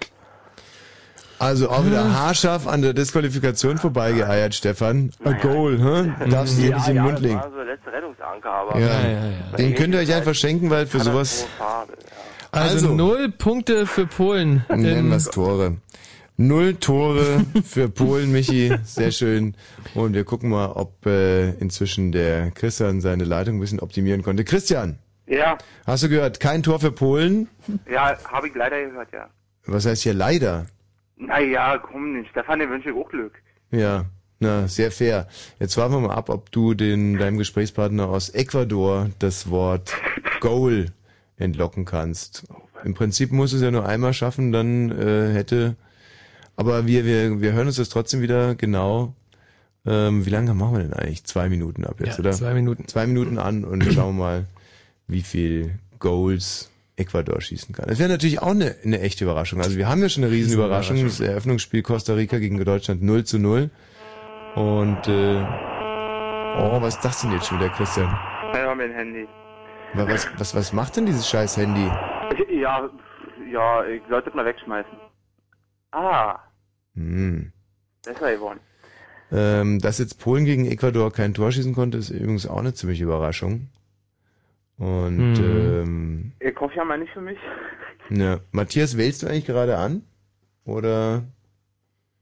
[1.39, 5.13] Also auch wieder haarscharf an der Disqualifikation vorbeigeeiert, Stefan.
[5.25, 6.29] A goal, hä?
[6.31, 7.37] Darfst du dir ja, nicht in den Mund legen.
[7.37, 8.79] war so der letzte Rettungsanker, aber.
[8.81, 8.91] Ja,
[9.57, 11.47] Den könnt ihr euch einfach schenken, weil für sowas
[12.51, 14.65] Also, null Punkte für Polen.
[14.69, 15.77] nennen wir es Tore.
[16.41, 18.73] Null Tore für Polen, Michi.
[18.85, 19.55] Sehr schön.
[19.95, 24.45] Und wir gucken mal, ob äh, inzwischen der Christian seine Leitung ein bisschen optimieren konnte.
[24.45, 27.49] Christian, Ja, hast du gehört, kein Tor für Polen?
[27.91, 29.27] ja, habe ich leider gehört, ja.
[29.67, 30.67] Was heißt hier leider?
[31.19, 33.33] Naja, komm, Stefan, den wünsche ich auch Glück.
[33.71, 34.07] Ja,
[34.41, 35.27] na, sehr fair.
[35.59, 39.93] Jetzt warten wir mal ab, ob du den, deinem Gesprächspartner aus Ecuador das Wort
[40.41, 40.87] Goal
[41.37, 42.45] entlocken kannst.
[42.85, 45.75] Im Prinzip muss es ja nur einmal schaffen, dann äh, hätte.
[46.57, 49.15] Aber wir, wir, wir hören uns das trotzdem wieder genau.
[49.87, 51.25] Ähm, wie lange machen wir denn eigentlich?
[51.25, 52.33] Zwei Minuten ab jetzt, Ja, oder?
[52.33, 52.87] zwei Minuten.
[52.87, 54.45] Zwei Minuten an und schauen wir mal,
[55.07, 57.87] wie viel Goals Ecuador schießen kann.
[57.89, 59.61] Das wäre natürlich auch eine, eine echte Überraschung.
[59.61, 61.03] Also wir haben ja schon eine Riesenüberraschung.
[61.05, 63.71] Das Eröffnungsspiel Costa Rica gegen Deutschland 0 zu 0.
[64.57, 68.09] Und äh, oh, was ist das denn jetzt schon wieder, Christian?
[68.55, 69.27] Ja, mein Handy.
[69.95, 71.89] Wa- Was, was, was macht denn dieses scheiß Handy?
[72.61, 72.91] Ja,
[73.53, 74.93] ja, ich sollte es mal wegschmeißen.
[75.93, 76.39] Ah,
[76.95, 77.53] Hm.
[78.05, 78.59] besser geworden.
[79.31, 83.05] Ähm, dass jetzt Polen gegen Ecuador kein Tor schießen konnte, ist übrigens auch eine ziemliche
[83.05, 83.69] Überraschung.
[84.79, 87.39] Und ähm, Ich hoffe ja mal nicht für mich.
[88.11, 90.03] ja, Matthias, wählst du eigentlich gerade an?
[90.65, 91.25] Oder?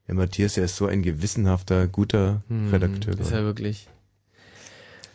[0.09, 3.19] Ja, Matthias, der ist so ein gewissenhafter, guter Hm, Redakteur.
[3.19, 3.89] Ist er wirklich.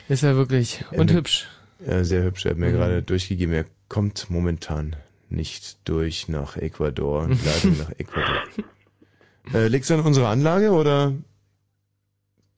[0.09, 0.83] Ist er wirklich.
[0.91, 1.47] Er Und mir- hübsch.
[1.85, 2.45] Ja, sehr hübsch.
[2.45, 2.73] Er hat mir Mhm.
[2.73, 4.95] gerade durchgegeben, er kommt momentan
[5.29, 7.27] nicht durch nach Ecuador.
[7.45, 8.43] Leitung nach Ecuador.
[9.53, 11.13] Äh, liegt's an unserer Anlage oder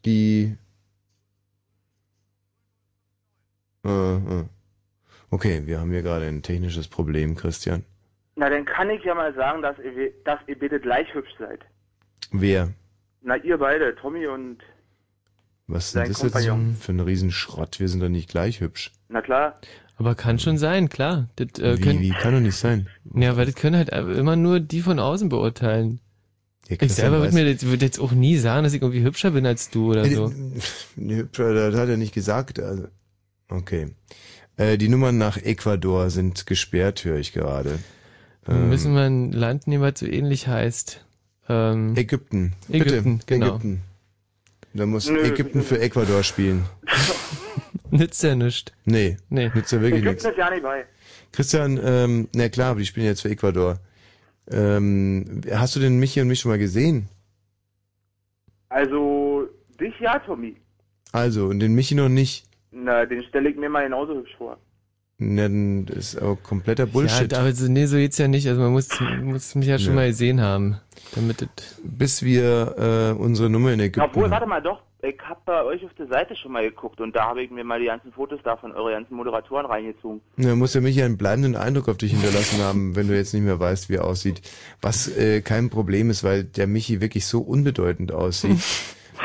[0.05, 0.57] die...
[3.85, 4.43] Äh, äh.
[5.33, 7.83] Okay, wir haben hier gerade ein technisches Problem, Christian.
[8.35, 11.59] Na, dann kann ich ja mal sagen, dass ihr, dass ihr bitte gleich hübsch seid.
[12.31, 12.69] Wer?
[13.23, 14.59] Na, ihr beide, Tommy und...
[15.65, 16.75] Was ist denn das jetzt Kompagnon.
[16.79, 17.79] für ein Riesenschrott?
[17.79, 18.91] Wir sind doch nicht gleich hübsch.
[19.09, 19.59] Na klar.
[19.97, 21.29] Aber kann schon sein, klar.
[21.35, 22.87] Das, äh, Wie, können, wie kann doch nicht sein?
[23.15, 25.99] Ja, weil das können halt immer nur die von außen beurteilen.
[26.69, 29.31] Ja, ich selber würde mir jetzt, würd jetzt auch nie sagen, dass ich irgendwie hübscher
[29.31, 30.31] bin als du oder Äh, so.
[30.95, 32.59] Nee, hübscher, das hat er nicht gesagt.
[32.59, 32.87] Also,
[33.49, 33.95] okay.
[34.57, 37.79] Äh, die Nummern nach Ecuador sind gesperrt, höre ich gerade.
[38.45, 41.03] Wir müssen wir ein Land nehmen, was so ähnlich heißt.
[41.47, 42.53] Ähm, Ägypten.
[42.67, 43.47] Bitte, Ägypten, genau.
[43.47, 43.81] Ägypten.
[44.73, 45.21] Da muss Nö.
[45.21, 46.65] Ägypten für Ecuador spielen.
[47.91, 48.71] Nützt ja nichts.
[48.85, 49.51] Nee, nee.
[49.53, 50.23] nützt ja wirklich nichts.
[50.23, 50.85] Ägypten ist ja nicht bei.
[51.31, 53.79] Christian, ähm, na klar, aber die spielen jetzt für Ecuador.
[54.51, 57.07] Ähm, hast du den Michi und mich schon mal gesehen?
[58.69, 59.47] Also,
[59.79, 60.55] dich ja, Tommy.
[61.11, 62.45] Also, und den Michi noch nicht.
[62.73, 64.57] Na, den stelle ich mir mal genauso hübsch vor.
[65.19, 67.33] Ne, dann ist aber kompletter Ja, Bullshit.
[67.35, 68.47] aber so, nee, so geht's ja nicht.
[68.47, 68.89] Also man muss,
[69.21, 69.95] muss mich ja schon Ja.
[69.95, 70.77] mal gesehen haben,
[71.13, 71.49] damit das
[71.83, 74.31] Bis wir äh, unsere Nummer in Ägypten Obwohl, haben.
[74.31, 77.25] warte mal, doch, ich hab bei euch auf der Seite schon mal geguckt und da
[77.27, 80.19] habe ich mir mal die ganzen Fotos da von euren ganzen Moderatoren reingezogen.
[80.37, 83.43] Ja, muss ja mich einen bleibenden Eindruck auf dich hinterlassen haben, wenn du jetzt nicht
[83.43, 84.41] mehr weißt, wie er aussieht.
[84.81, 88.57] Was äh, kein Problem ist, weil der Michi wirklich so unbedeutend aussieht.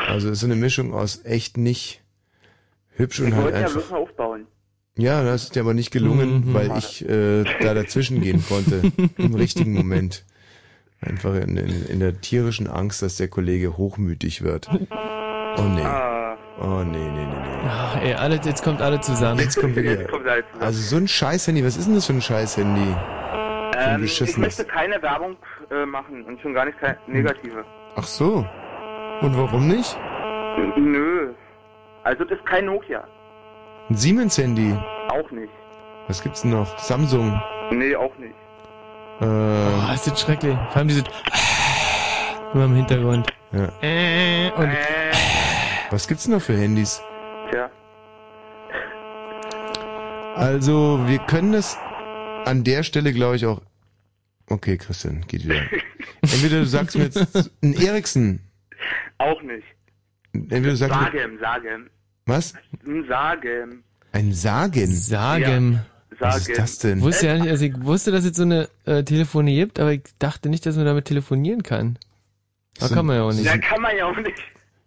[0.07, 2.01] Also ist so eine Mischung aus echt nicht
[2.99, 3.75] hübsch und ich halt wollte ja einfach.
[3.79, 4.47] bloß mal aufbauen.
[4.97, 6.53] Ja, das ist dir aber nicht gelungen, Mhm.
[6.53, 8.81] weil ich äh, da dazwischen gehen konnte
[9.17, 10.25] im richtigen Moment.
[11.01, 14.67] Einfach in, in, in der tierischen Angst, dass der Kollege hochmütig wird.
[14.69, 15.81] Oh nee.
[16.61, 17.67] Oh nee, nee, nee, nee.
[17.69, 19.39] Ach, ey, alle, jetzt kommt alle zusammen.
[19.39, 19.91] Jetzt kommt wieder.
[19.91, 20.43] Jetzt kommt zusammen.
[20.59, 22.93] Also so ein Scheiß-Handy, was ist denn das für ein Scheiß-Handy?
[23.77, 25.37] Ähm, ich möchte keine Werbung
[25.71, 27.63] äh, machen und schon gar nicht keine negative.
[27.95, 28.45] Ach so.
[29.21, 29.97] Und warum nicht?
[30.77, 31.31] Nö.
[32.09, 33.07] Also das ist kein Nokia.
[33.89, 34.75] Ein Siemens-Handy.
[35.09, 35.53] Auch nicht.
[36.07, 36.75] Was gibt's denn noch?
[36.79, 37.39] Samsung.
[37.71, 38.33] Nee, auch nicht.
[39.21, 40.55] Oh, Äh, ist das schrecklich.
[40.69, 41.03] Vor allem diese
[42.55, 43.27] immer im Hintergrund.
[43.51, 43.69] ja.
[43.83, 44.71] Äh, und
[45.91, 46.99] Was gibt's denn noch für Handys?
[47.51, 47.69] Tja.
[50.35, 51.77] Also, wir können das
[52.45, 53.61] an der Stelle, glaube ich, auch.
[54.49, 55.61] Okay, Christian, geht wieder.
[56.23, 58.39] Entweder du sagst mir jetzt ein Ericsson.
[59.19, 59.67] Auch nicht.
[60.33, 61.89] Entweder du sagst mir, Sagem, Sagem.
[62.29, 62.53] Was?
[62.85, 63.83] Ein Sagen.
[64.11, 64.87] Ein Sagen.
[64.87, 65.85] Sagen.
[66.19, 67.01] Was ist das denn?
[67.01, 70.01] Wusste ja nicht, also ich wusste, dass es so eine äh, Telefonie gibt, aber ich
[70.19, 71.97] dachte nicht, dass man damit telefonieren kann.
[72.77, 73.45] Da So kann man ja auch nicht.
[73.45, 74.37] Ja, kann man ja auch nicht.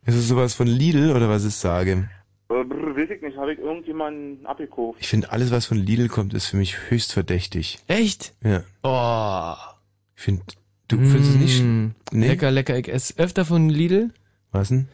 [0.05, 2.10] Ist es sowas von Lidl oder was ist Sagen?
[2.51, 4.98] Äh, brr, weiß ich nicht, habe ich irgendjemanden abgekauft.
[5.01, 7.78] Ich finde, alles, was von Lidl kommt, ist für mich höchst verdächtig.
[7.86, 8.35] Echt?
[8.43, 8.62] Ja.
[8.82, 9.55] Oh.
[10.16, 10.43] Ich finde,
[10.89, 11.62] du findest es nicht.
[11.62, 11.86] Mm.
[12.10, 12.28] Nee?
[12.28, 12.77] Lecker, lecker.
[12.78, 14.10] Ich esse öfter von Lidl.
[14.51, 14.89] Was denn?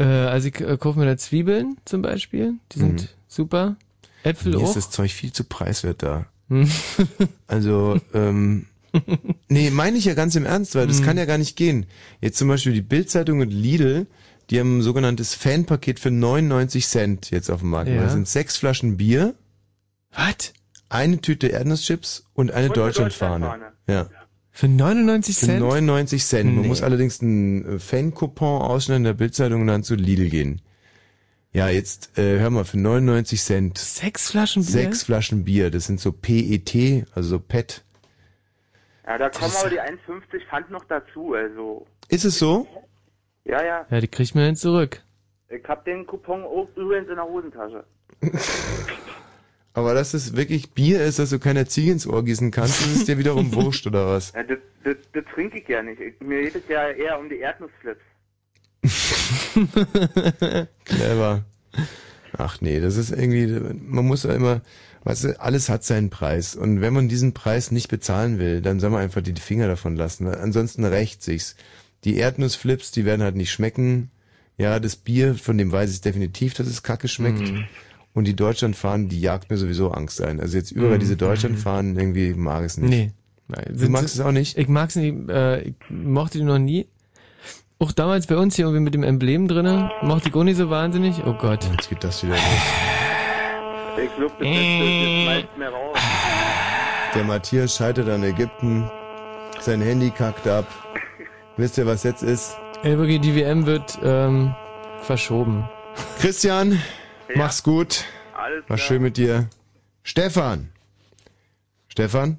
[0.00, 2.54] Äh, also ich äh, kaufe mir da Zwiebeln zum Beispiel.
[2.72, 3.08] Die sind Mhm.
[3.28, 3.76] super.
[4.22, 4.64] Äpfel Mir auch.
[4.68, 6.26] ist das Zeug viel zu preiswert da.
[6.48, 6.68] Hm.
[7.46, 8.66] Also, ähm,
[9.48, 11.04] nee, meine ich ja ganz im Ernst, weil das Hm.
[11.06, 11.86] kann ja gar nicht gehen.
[12.20, 14.06] Jetzt zum Beispiel die Bildzeitung und Lidl,
[14.50, 17.88] die haben ein sogenanntes Fanpaket für 99 Cent jetzt auf dem Markt.
[17.90, 18.02] Ja.
[18.02, 19.34] Da sind sechs Flaschen Bier.
[20.12, 20.52] Was?
[20.88, 23.46] Eine Tüte Erdnusschips und eine Deutschlandfahne.
[23.46, 23.72] Deutschlandfahne.
[24.10, 24.10] Ja.
[24.52, 25.60] Für 99 Für Cent?
[25.60, 26.52] 99 Cent.
[26.52, 26.68] Man Nee.
[26.68, 30.60] muss allerdings einen äh, Fan-Coupon ausschneiden in der Bildzeitung und dann zu Lidl gehen.
[31.52, 33.78] Ja, jetzt äh, hör mal, für 99 Cent.
[33.78, 34.70] Sechs Flaschen Bier?
[34.72, 35.70] Sechs Flaschen Bier.
[35.70, 37.82] Das sind so PET, also so PET.
[39.06, 41.86] Ja, da kommen Das- aber die 1,50 Pfand noch dazu, also.
[42.08, 42.66] Ist es so?
[43.44, 43.86] Ja, ja.
[43.90, 45.02] Ja, die kriegt man dann zurück.
[45.48, 47.84] Ich hab den Coupon auch übrigens in der Hosentasche.
[49.72, 52.92] Aber dass es wirklich Bier ist, dass du keiner Ziege ins Ohr gießen kannst, das
[52.92, 54.32] ist dir wiederum wurscht, oder was?
[54.32, 56.00] Ja, das, das, das trinke ich ja nicht.
[56.00, 58.00] Ich, mir geht es ja eher um die Erdnussflips.
[60.84, 61.44] Clever.
[62.36, 63.46] Ach nee, das ist irgendwie,
[63.86, 64.62] man muss ja immer,
[65.04, 66.56] weißt du, alles hat seinen Preis.
[66.56, 69.96] Und wenn man diesen Preis nicht bezahlen will, dann soll man einfach die Finger davon
[69.96, 70.26] lassen.
[70.26, 71.56] Ansonsten rächt sich's.
[72.04, 74.10] Die Erdnussflips, die werden halt nicht schmecken.
[74.56, 77.40] Ja, das Bier, von dem weiß ich definitiv, dass es kacke schmeckt.
[77.40, 77.66] Mhm.
[78.12, 80.40] Und die Deutschlandfahnen, die jagt mir sowieso Angst ein.
[80.40, 81.00] Also jetzt überall Mhm.
[81.00, 82.90] diese Deutschlandfahnen, irgendwie mag es nicht.
[82.90, 83.12] Nee.
[83.72, 84.56] Du magst es auch nicht?
[84.58, 86.86] Ich mag's nicht, äh, ich mochte die noch nie.
[87.78, 90.70] Auch damals bei uns hier irgendwie mit dem Emblem drinnen, mochte ich auch nicht so
[90.70, 91.22] wahnsinnig.
[91.24, 91.64] Oh Gott.
[91.70, 92.42] Jetzt geht das wieder los.
[94.04, 95.98] Ich glaube, das, raus.
[97.14, 98.88] Der Matthias scheitert an Ägypten.
[99.60, 100.66] Sein Handy kackt ab.
[101.56, 102.56] Wisst ihr, was jetzt ist?
[102.82, 104.54] Ey, wirklich, die WM wird ähm,
[105.02, 105.68] verschoben.
[106.18, 106.80] Christian,
[107.36, 108.04] mach's gut.
[108.36, 109.48] Alles War schön mit dir.
[110.02, 110.70] Stefan.
[111.88, 112.38] Stefan?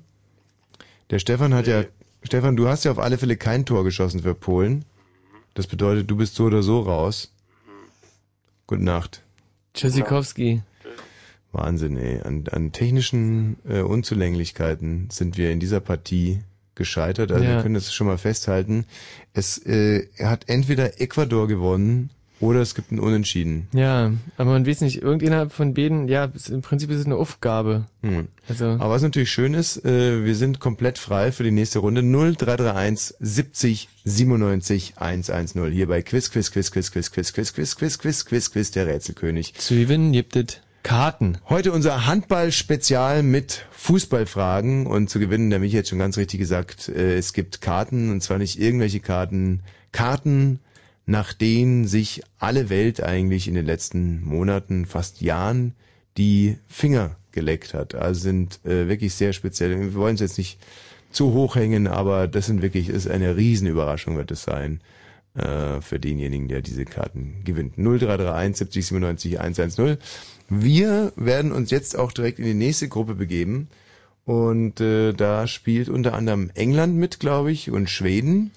[1.10, 1.84] Der Stefan hat ja,
[2.24, 4.86] Stefan, du hast ja auf alle Fälle kein Tor geschossen für Polen.
[5.54, 7.34] Das bedeutet, du bist so oder so raus.
[8.68, 9.22] Gute Nacht.
[9.74, 10.62] Tschüssikowski.
[11.52, 12.22] Wahnsinn, ey.
[12.22, 16.40] An, an technischen äh, Unzulänglichkeiten sind wir in dieser Partie
[16.76, 17.32] gescheitert.
[17.32, 17.56] Also Ja.
[17.58, 18.86] wir können das schon mal festhalten.
[19.34, 22.10] Es äh, er hat entweder Ecuador gewonnen
[22.42, 23.68] oder es gibt ein Unentschieden.
[23.74, 27.86] Ja, aber man weiß nicht, irgendjemand von beiden, ja, im Prinzip ist es eine Aufgabe.
[28.02, 28.28] Hm.
[28.50, 32.02] Also, Aber was natürlich schön ist, äh, wir sind komplett frei für die nächste Runde.
[32.02, 35.72] 0331 70 97 110.
[35.72, 38.88] Hier bei Quiz, Quiz, Quiz, Quiz, Quiz, Quiz, Quiz, Quiz, Quiz, Quiz, Quiz, Quiz, der
[38.88, 39.54] Rätselkönig.
[39.54, 41.38] zu gewinnen gibt es Karten.
[41.48, 46.90] Heute unser Handball-Spezial mit Fußballfragen und zu gewinnen, der Michi hat schon ganz richtig gesagt,
[46.90, 49.62] äh, es gibt Karten und zwar nicht irgendwelche Karten,
[49.92, 50.60] Karten,
[51.06, 55.74] nach denen sich alle Welt eigentlich in den letzten Monaten, fast Jahren
[56.18, 57.96] die Finger geleckt hat.
[57.96, 59.80] Also sind äh, wirklich sehr speziell.
[59.80, 60.60] Wir wollen es jetzt nicht
[61.12, 64.82] zu hoch hängen, aber das sind wirklich, ist eine Riesenüberraschung wird es sein.
[65.36, 67.78] äh, für denjenigen, der diese Karten gewinnt.
[67.78, 69.98] 0331 70 97 110.
[70.50, 73.70] Wir werden uns jetzt auch direkt in die nächste Gruppe begeben.
[74.26, 78.52] Und äh, da spielt unter anderem England mit, glaube ich, und Schweden.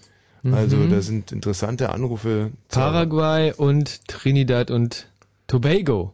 [0.52, 0.90] Also Mhm.
[0.90, 2.50] da sind interessante Anrufe.
[2.68, 5.06] Paraguay und Trinidad und
[5.46, 6.12] Tobago.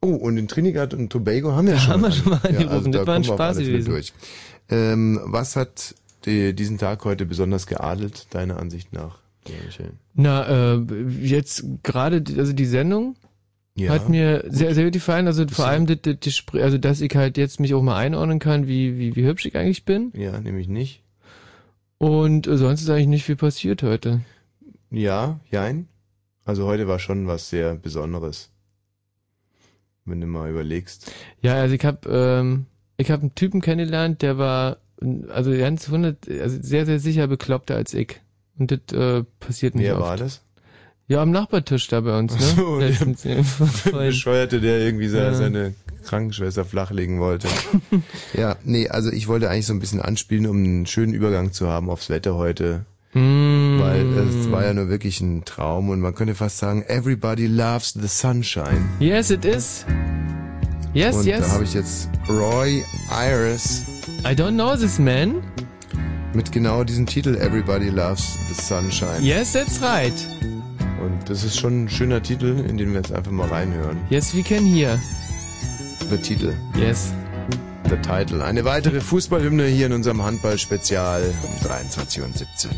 [0.00, 1.92] Oh, und in Trinidad und Tobago haben wir Da schon.
[1.94, 2.68] haben wir schon mal Ja, angerufen.
[2.70, 4.02] also Das da war ein Spaß gewesen.
[4.70, 5.94] Ähm, was hat
[6.24, 9.18] die, diesen Tag heute besonders geadelt, deiner Ansicht nach?
[9.46, 9.54] Ja?
[10.14, 10.84] Na, äh,
[11.22, 13.16] jetzt gerade, also die Sendung
[13.76, 14.54] Ja, hat mir gut.
[14.54, 15.26] sehr, sehr gut gefallen.
[15.26, 18.66] Also vor allem, das, das, also dass ich halt jetzt mich auch mal einordnen kann,
[18.66, 20.12] wie, wie, wie hübsch ich eigentlich bin.
[20.14, 21.02] Ja, nämlich nicht.
[21.98, 24.20] Und äh, sonst ist eigentlich nicht viel passiert heute.
[24.90, 25.88] Ja, jein.
[26.44, 28.50] Also heute war schon was sehr Besonderes.
[30.04, 31.12] Wenn du mal überlegst.
[31.42, 32.66] Ja, also ich habe ähm,
[32.96, 34.78] ich habe einen Typen kennengelernt, der war
[35.28, 38.20] also ganz hundert, also sehr sehr sicher bekloppter als ich.
[38.58, 40.06] Und das äh, passiert nicht Wer oft.
[40.06, 40.42] war das?
[41.08, 42.40] Ja, am Nachbartisch da bei uns, ne?
[42.56, 44.10] So, Letztens, der vorhin.
[44.10, 45.32] Bescheuerte, der irgendwie se- Ja.
[45.34, 45.74] seine
[46.04, 47.48] Krankenschwester flachlegen wollte.
[48.34, 51.68] ja, nee, also ich wollte eigentlich so ein bisschen anspielen, um einen schönen Übergang zu
[51.68, 52.84] haben aufs Wetter heute.
[53.14, 53.78] Mm.
[53.80, 57.94] Weil es war ja nur wirklich ein Traum und man könnte fast sagen, everybody loves
[57.94, 58.84] the sunshine.
[59.00, 59.86] Yes, it is.
[60.92, 61.40] Yes, und yes.
[61.40, 63.84] da habe ich jetzt Roy Iris.
[64.24, 65.36] I don't know this man.
[66.34, 69.22] Mit genau diesem Titel Everybody Loves the Sunshine.
[69.22, 70.12] Yes, that's right.
[71.02, 73.98] Und das ist schon ein schöner Titel, in den wir jetzt einfach mal reinhören.
[74.10, 74.98] Yes, we can hear.
[76.10, 76.54] Der Titel.
[76.76, 77.12] Yes.
[77.88, 78.44] The Title.
[78.44, 82.70] Eine weitere Fußballhymne hier in unserem Handball-Spezial um 23 und 17.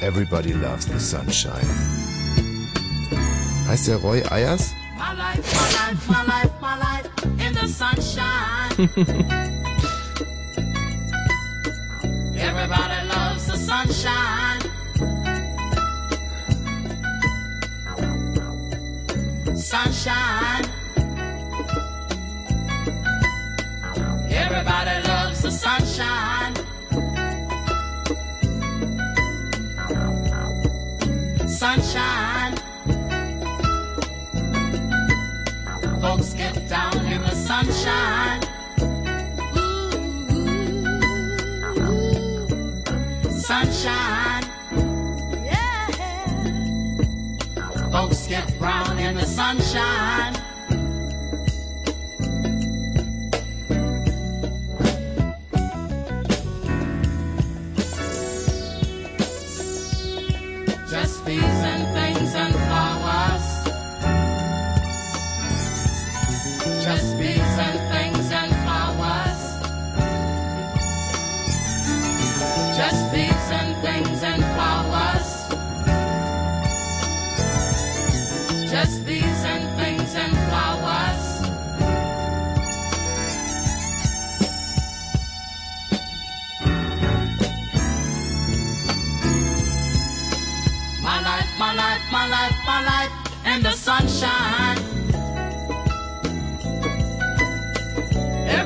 [0.00, 1.68] Everybody Loves the Sunshine.
[3.68, 4.72] Heißt der Roy Ayers?
[4.96, 7.08] My life, my life, my life, my life
[7.46, 8.88] in the sunshine.
[12.36, 14.49] Everybody loves the sunshine.
[19.70, 20.64] Sunshine.
[24.28, 26.56] Everybody loves the sunshine.
[31.48, 32.56] Sunshine.
[36.00, 38.42] Folks get down in the sunshine.
[39.56, 40.00] Ooh,
[41.78, 44.39] ooh, Sunshine.
[47.90, 50.39] Folks get brown in the sunshine.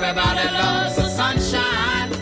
[0.07, 2.13] Everybody loves the sunshine.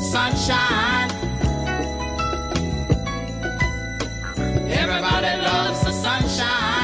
[0.00, 1.10] Sunshine.
[4.68, 6.77] Everybody loves the sunshine.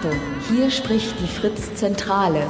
[0.00, 0.18] Achtung,
[0.48, 2.48] hier spricht die Fritz-Zentrale.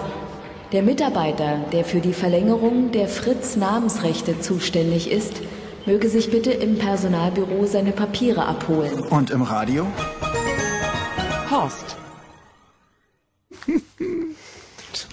[0.71, 5.43] Der Mitarbeiter, der für die Verlängerung der Fritz-Namensrechte zuständig ist,
[5.85, 9.01] möge sich bitte im Personalbüro seine Papiere abholen.
[9.01, 9.89] Und im Radio?
[11.51, 11.97] Horst.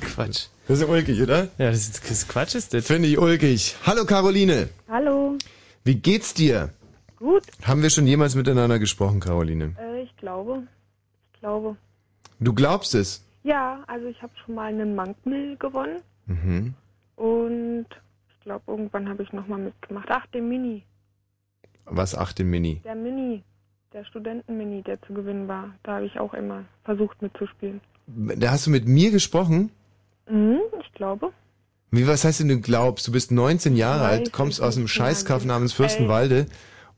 [0.01, 0.45] Quatsch.
[0.67, 1.45] Das ist ulkig, oder?
[1.57, 2.85] Ja, das ist, das Quatsch, ist das.
[2.85, 3.77] Finde ich ulkig.
[3.83, 4.69] Hallo Caroline.
[4.87, 5.39] Hallo.
[5.83, 6.69] Wie geht's dir?
[7.17, 7.41] Gut.
[7.63, 9.75] Haben wir schon jemals miteinander gesprochen, Caroline?
[9.79, 10.67] Äh, ich glaube.
[11.33, 11.77] Ich glaube.
[12.39, 13.23] Du glaubst es?
[13.43, 16.73] Ja, also ich habe schon mal einen Mankmill gewonnen Mhm.
[17.15, 17.85] und
[18.29, 20.07] ich glaube, irgendwann habe ich nochmal mitgemacht.
[20.09, 20.83] Ach, den Mini.
[21.85, 22.81] Was achte Mini?
[22.83, 23.43] Der Mini.
[23.93, 25.73] Der Studenten-Mini, der zu gewinnen war.
[25.83, 27.79] Da habe ich auch immer versucht mitzuspielen.
[28.07, 29.71] Da hast du mit mir gesprochen?
[30.29, 31.31] Mhm, ich glaube.
[31.91, 33.07] Wie, was heißt denn, du glaubst?
[33.07, 36.47] Du bist 19 Jahre alt, kommst aus einem Scheißkaff namens Fürstenwalde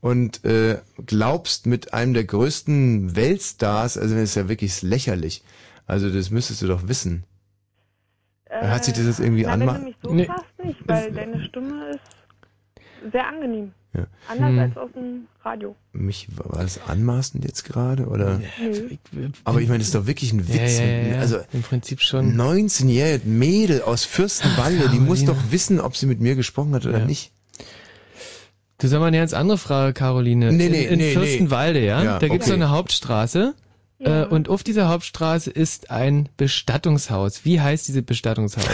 [0.00, 5.42] und äh, glaubst mit einem der größten Weltstars, also das ist ja wirklich lächerlich.
[5.86, 7.24] Also das müsstest du doch wissen.
[8.50, 10.28] Hat sich das jetzt irgendwie Na, wenn anma- du mich so Nee.
[10.64, 13.72] nicht, weil deine Stimme ist sehr angenehm.
[13.92, 14.06] Ja.
[14.28, 14.58] Anders Hm.
[14.60, 15.74] als aus dem Radio.
[15.92, 18.40] Mich war das anmaßend jetzt gerade oder?
[18.60, 19.28] Nö.
[19.44, 20.78] Aber ich meine, das ist doch wirklich ein Witz.
[20.78, 21.18] Ja, ja, ja, ja.
[21.18, 22.36] Also im Prinzip schon.
[22.36, 27.00] 19-jährige Mädel aus Fürstenwalde, die muss doch wissen, ob sie mit mir gesprochen hat oder
[27.00, 27.04] Ja.
[27.04, 27.32] nicht.
[28.80, 30.52] Du sag mal eine ganz andere Frage, Caroline.
[30.52, 32.02] Nee, nee, in, in nee, Fürstenwalde, ja?
[32.02, 32.62] Ja, da gibt's so okay.
[32.62, 33.54] eine Hauptstraße.
[33.98, 37.44] Äh, und auf dieser Hauptstraße ist ein Bestattungshaus.
[37.44, 38.66] Wie heißt dieses Bestattungshaus?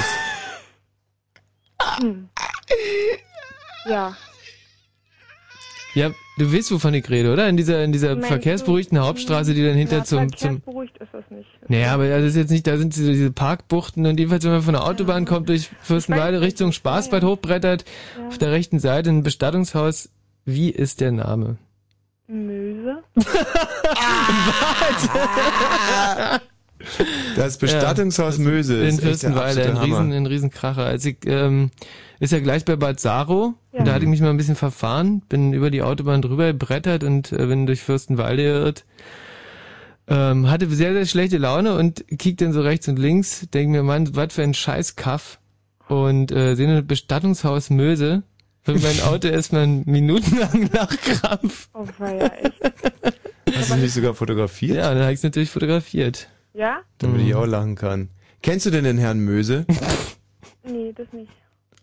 [1.98, 2.28] Hm.
[3.88, 4.16] Ja.
[5.96, 7.48] Ja, du weißt, wovon ich rede, oder?
[7.48, 11.08] In dieser, in dieser Meinst verkehrsberuhigten Hauptstraße, die dann hinter ja, zum, zum, verkehrsberuhigt ist
[11.12, 11.48] das nicht.
[11.68, 14.60] Naja, aber das ist jetzt nicht, da sind diese, diese Parkbuchten und jedenfalls, wenn man
[14.60, 17.86] von der Autobahn kommt, durch Fürstenwalde Richtung Spaßbad hochbrettert,
[18.28, 20.10] auf der rechten Seite ein Bestattungshaus.
[20.44, 21.56] Wie ist der Name?
[22.28, 22.98] Möse.
[27.36, 30.84] Das Bestattungshaus Möse In ist echt der Fürstenwalde, ein riesen, ein Riesenkracher.
[30.84, 31.70] Also ich, ähm,
[32.20, 33.54] ist ja gleich bei Bad Saro.
[33.72, 33.80] Ja.
[33.80, 37.04] Und da hatte ich mich mal ein bisschen verfahren, bin über die Autobahn drüber gebrettert
[37.04, 38.84] und äh, bin durch Fürstenwalde geirrt.
[40.08, 43.82] Ähm, hatte sehr, sehr schlechte Laune und kick dann so rechts und links, denk mir,
[43.82, 45.40] Mann, was für ein Scheißkaff.
[45.88, 48.22] Und äh, sehe ein Bestattungshaus Möse.
[48.62, 51.68] Für mein Auto erstmal minutenlang nach Krampf.
[51.74, 52.60] Oh, war ja echt.
[53.56, 54.76] Hast du nicht sogar fotografiert?
[54.76, 56.28] Ja, dann habe ich es natürlich fotografiert.
[56.54, 56.78] Ja?
[56.98, 57.26] Damit Mhm.
[57.28, 58.08] ich auch lachen kann.
[58.42, 59.66] Kennst du denn den Herrn Möse?
[60.64, 61.30] Nee, das nicht.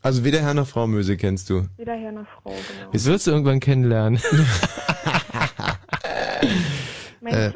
[0.03, 1.65] Also weder Herr noch Frau Möse kennst du.
[1.77, 2.91] Weder Herr noch Frau, genau.
[2.91, 4.19] Das wirst du irgendwann kennenlernen.
[7.21, 7.53] Meinst Äh,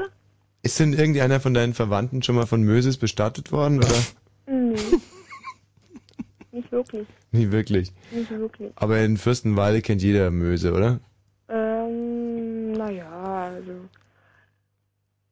[0.64, 4.02] ist denn irgendeiner von deinen Verwandten schon mal von Möses bestattet worden oder?
[4.48, 4.76] Nee.
[6.54, 7.06] nicht wirklich.
[7.34, 7.92] Nie wirklich.
[8.12, 8.72] Nicht wirklich.
[8.78, 11.02] Aber in Fürstenwalde kennt jeder Möse, oder?
[11.50, 13.10] Ähm, naja,
[13.44, 13.74] also.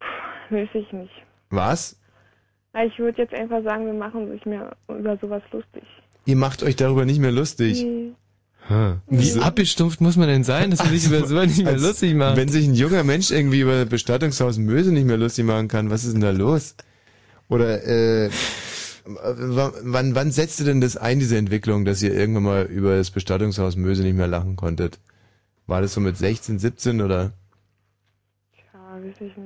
[0.01, 1.13] pff, Weiß ich nicht.
[1.49, 1.97] Was?
[2.85, 5.83] Ich würde jetzt einfach sagen, wir machen sich mehr über sowas lustig.
[6.25, 7.85] Ihr macht euch darüber nicht mehr lustig.
[8.69, 8.99] Ha.
[9.07, 12.15] Wie abgestumpft muss man denn sein, dass man sich über sowas nicht mehr Als lustig
[12.15, 12.35] macht?
[12.35, 16.03] Wenn sich ein junger Mensch irgendwie über Bestattungshaus Möse nicht mehr lustig machen kann, was
[16.03, 16.75] ist denn da los?
[17.47, 18.31] Oder äh,
[19.05, 23.75] wann, wann setzte denn das ein, diese Entwicklung, dass ihr irgendwann mal über das Bestattungshaus
[23.75, 24.99] Möse nicht mehr lachen konntet?
[25.67, 27.33] War das so mit 16, 17 oder?
[28.73, 29.44] Ja, weiß ich nicht.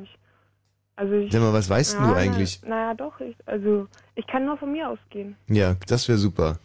[1.00, 2.62] Also ich, Sag mal, was weißt du Ja, na- eigentlich?
[2.66, 3.22] Naja, doch.
[3.22, 5.38] Ich, also, ich kann nur von mir ausgehen.
[5.48, 6.60] Ja, das wäre super.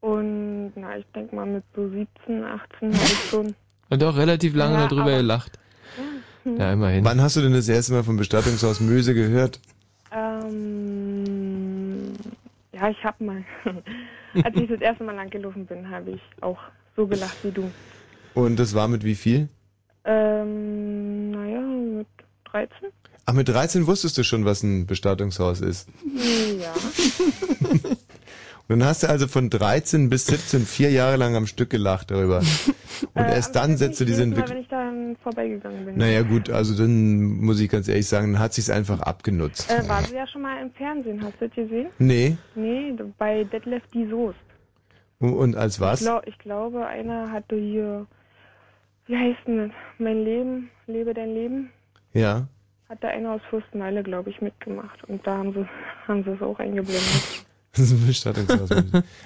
[0.00, 3.56] Und, na, ich denke mal, mit so 17, 18 habe ich schon.
[3.90, 5.58] Und auch relativ lange Ja, darüber aber- gelacht.
[5.96, 6.02] Ja.
[6.58, 7.04] Ja, immerhin.
[7.04, 9.58] Wann hast du denn das erste Mal vom Bestattungshaus Möse gehört?
[10.12, 12.12] Ähm,
[12.72, 13.44] ja, ich habe mal.
[14.44, 16.58] Als ich das erste Mal langgelaufen bin, habe ich auch
[16.94, 17.68] so gelacht wie du.
[18.34, 19.48] Und das war mit wie viel?
[20.04, 22.06] Ähm, naja, mit
[22.52, 22.90] 13?
[23.26, 25.88] Ach, mit 13 wusstest du schon, was ein Bestattungshaus ist.
[26.60, 26.72] Ja.
[28.68, 32.10] Und dann hast du also von 13 bis 17 vier Jahre lang am Stück gelacht
[32.10, 32.38] darüber.
[33.14, 34.56] Und Äh, erst dann setzt du diese Entwicklung.
[34.56, 35.96] wenn ich dann vorbeigegangen bin.
[35.98, 39.70] Naja gut, also dann muss ich ganz ehrlich sagen, dann hat sich's einfach abgenutzt.
[39.70, 41.88] Äh, war sie ja schon mal im Fernsehen, hast du das gesehen?
[41.98, 42.36] Nee.
[42.54, 44.38] Nee, bei Detlef die Soest.
[45.20, 46.00] Und als Ich, was?
[46.00, 48.06] glaub, ich glaube, einer hatte hier,
[49.06, 49.70] wie heißt denn das?
[49.98, 51.70] Mein Leben, lebe dein Leben.
[52.14, 52.48] Ja.
[52.88, 55.02] Hat da einer aus Fürstenwalde, glaube ich, mitgemacht.
[55.04, 55.66] Und da haben sie,
[56.08, 57.02] haben sie es auch eingeblendet.
[57.72, 58.70] Das ist ein Bestattungshaus.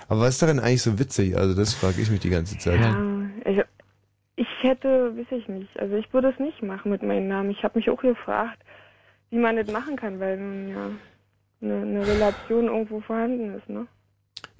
[0.08, 1.36] Aber was ist daran eigentlich so witzig?
[1.36, 2.80] Also das frage ich mich die ganze Zeit.
[2.80, 2.96] Ja,
[3.44, 3.60] ich,
[4.34, 5.78] ich hätte, weiß ich nicht.
[5.78, 7.50] Also ich würde es nicht machen mit meinem Namen.
[7.50, 8.58] Ich habe mich auch gefragt,
[9.30, 10.90] wie man das machen kann, weil nun ja
[11.62, 13.86] eine, eine Relation irgendwo vorhanden ist, ne?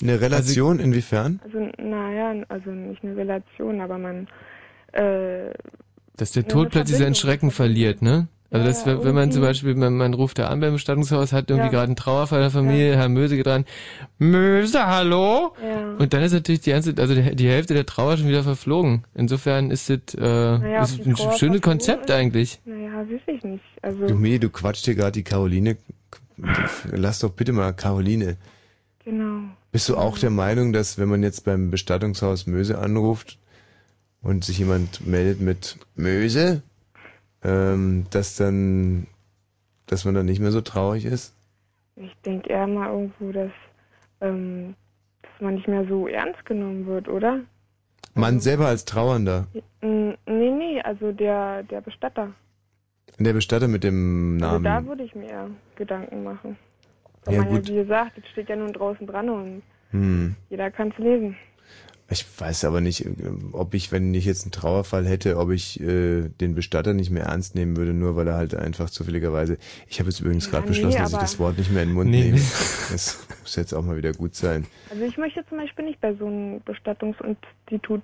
[0.01, 1.40] Eine Relation inwiefern?
[1.43, 4.28] Also naja, also nicht eine Relation, aber man
[4.93, 5.51] äh,
[6.16, 7.16] Dass der Ja, Tod plötzlich seinen.
[7.16, 8.28] Schrecken verliert, ne?
[8.52, 11.51] Also das, Ja, wenn man zum Beispiel, man, man ruft da an beim Bestattungshaus, hat
[11.51, 11.70] irgendwie Ja.
[11.72, 13.64] gerade einen Trauerfall in der Familie, Herr Möse geht dran,
[14.18, 15.55] Möse, hallo?
[15.62, 15.94] Ja.
[15.98, 19.05] Und dann ist natürlich die ganze, also die, die Hälfte der Trauer schon wieder verflogen.
[19.14, 22.16] Insofern ist es äh, Naja, ist ein Trauer schönes Konzept ist?
[22.16, 22.60] eigentlich.
[22.64, 23.64] Naja, weiß ich nicht.
[23.82, 25.77] Also, Jumé, du quatscht hier gerade die Caroline.
[26.90, 28.36] Lass doch bitte mal Caroline.
[29.05, 29.43] genau.
[29.72, 33.39] Bist du auch der Meinung, dass wenn man jetzt beim Bestattungshaus Möse anruft
[34.22, 36.62] und sich jemand meldet mit Möse,
[37.44, 39.06] ähm, dass dann,
[39.86, 41.34] dass man dann nicht mehr so traurig ist?
[41.96, 43.50] Ich denke eher mal irgendwo, dass,
[44.20, 44.74] ähm,
[45.22, 47.40] dass man nicht mehr so ernst genommen wird, oder?
[48.14, 49.46] Man selber als Trauernder.
[49.82, 52.32] Nee, nee, also der, der Bestatter.
[53.18, 54.88] Der Bestatter mit dem Also da Namen.
[54.88, 56.56] würde ich mir Gedanken machen.
[57.28, 57.68] Ja, man gut.
[57.68, 60.36] wie gesagt, das steht ja nun draußen dran und Hm.
[60.48, 61.36] jeder kann es lesen.
[62.12, 63.06] Ich weiß aber nicht,
[63.52, 67.24] ob ich, wenn ich jetzt einen Trauerfall hätte, ob ich äh, den Bestatter nicht mehr
[67.26, 69.58] ernst nehmen würde, nur weil er halt einfach zufälligerweise.
[69.88, 71.90] Ich habe jetzt übrigens gerade Ja, nee, beschlossen, dass ich das Wort nicht mehr in
[71.90, 72.24] den Mund Nee.
[72.32, 72.40] nehme.
[72.90, 74.66] Das muss jetzt auch mal wieder gut sein.
[74.90, 78.02] Also ich möchte zum Beispiel nicht bei so einem Bestattungsinstitut.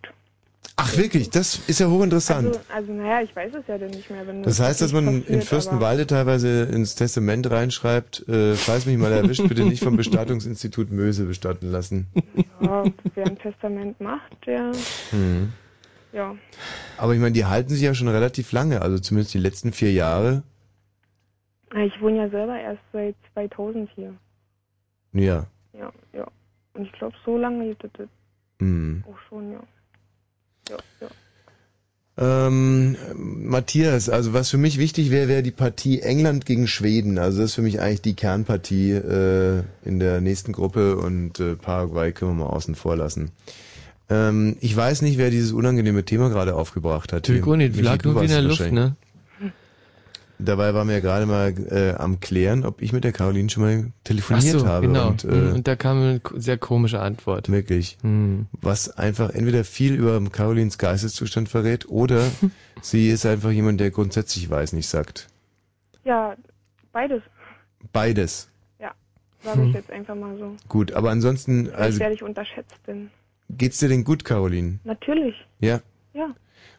[0.75, 2.49] Ach wirklich, das ist ja hochinteressant.
[2.49, 4.27] Also, also naja, ich weiß es ja dann nicht mehr.
[4.27, 8.85] Wenn Das heißt, dass man wirklich in passiert, Fürstenwalde teilweise ins Testament reinschreibt, äh, falls
[8.85, 12.09] mich mal erwischt, bitte nicht vom Bestattungsinstitut Möse bestatten lassen.
[12.61, 12.85] Ja,
[13.15, 14.73] wer ein Testament macht, der,
[15.11, 15.53] Hm.
[16.13, 16.35] ja.
[16.99, 19.93] Aber ich meine, die halten sich ja schon relativ lange, also zumindest die letzten vier
[19.93, 20.43] Jahre.
[21.75, 24.15] Ich wohne ja selber erst seit 2000 hier.
[25.13, 25.47] Ja.
[25.73, 26.27] Ja, ja.
[26.75, 28.09] Und ich glaube, so lange geht das
[28.61, 29.05] Hm.
[29.09, 29.61] auch schon, ja.
[30.69, 31.09] Ja, ja.
[32.19, 37.19] Ähm, Matthias, also was für mich wichtig wäre, wäre die Partie England gegen Schweden.
[37.19, 41.57] Also das ist für mich eigentlich die Kernpartie äh, in der nächsten Gruppe und äh,
[41.57, 43.33] Paraguay können wir mal außen vor lassen.
[44.09, 47.25] Ähm, ich weiß nicht, wer dieses unangenehme Thema gerade aufgebracht hat.
[47.29, 48.97] Nicht, Michi, lag du nur wie in der Luft, ne?
[50.39, 53.63] Dabei waren wir ja gerade mal äh, am Klären, ob ich mit der Caroline schon
[53.63, 54.87] mal telefoniert Ach so, habe.
[54.87, 55.09] genau.
[55.09, 57.51] Und, äh, und da kam eine sehr komische Antwort.
[57.51, 57.97] Wirklich.
[58.03, 58.47] Hm.
[58.53, 62.31] Was einfach entweder viel über Carolins Geisteszustand verrät oder
[62.83, 65.29] sie ist einfach jemand, der grundsätzlich weiß, nicht sagt.
[66.05, 66.37] Ja,
[66.93, 67.23] beides.
[67.93, 68.49] Beides.
[68.79, 68.93] Ja,
[69.43, 69.69] sage Hm.
[69.69, 70.55] ich jetzt einfach mal so.
[70.69, 73.11] Gut, aber ansonsten, also werde ich unterschätzt, denn
[73.49, 74.81] geht's dir denn gut, Caroline?
[74.85, 75.81] natürlich, Ja?
[76.13, 76.35] ja.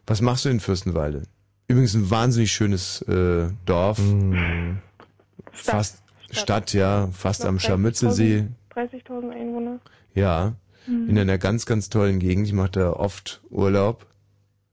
[0.06, 1.24] Was machst du in Fürstenwalde?
[1.68, 4.00] Übrigens ein wahnsinnig schönes äh, Dorf.
[5.52, 8.46] Fast Stadt, ja, fast am Scharmützelsee.
[8.74, 9.80] 30.000 Einwohner.
[10.14, 10.54] Ja.
[10.86, 11.10] Mhm.
[11.10, 12.46] In einer ganz, ganz tollen Gegend.
[12.46, 14.06] Ich mache da oft Urlaub.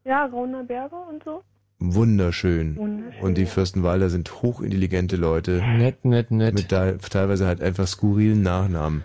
[0.05, 1.43] Ja, Rauner Berge und so.
[1.79, 2.77] Wunderschön.
[2.77, 3.47] Wunderschön, Und die ja.
[3.47, 6.53] Fürstenwalder sind hochintelligente Teilweise Nett, nett, nett.
[6.53, 9.03] Mit teilweise halt einfach skurrilen Nachnamen.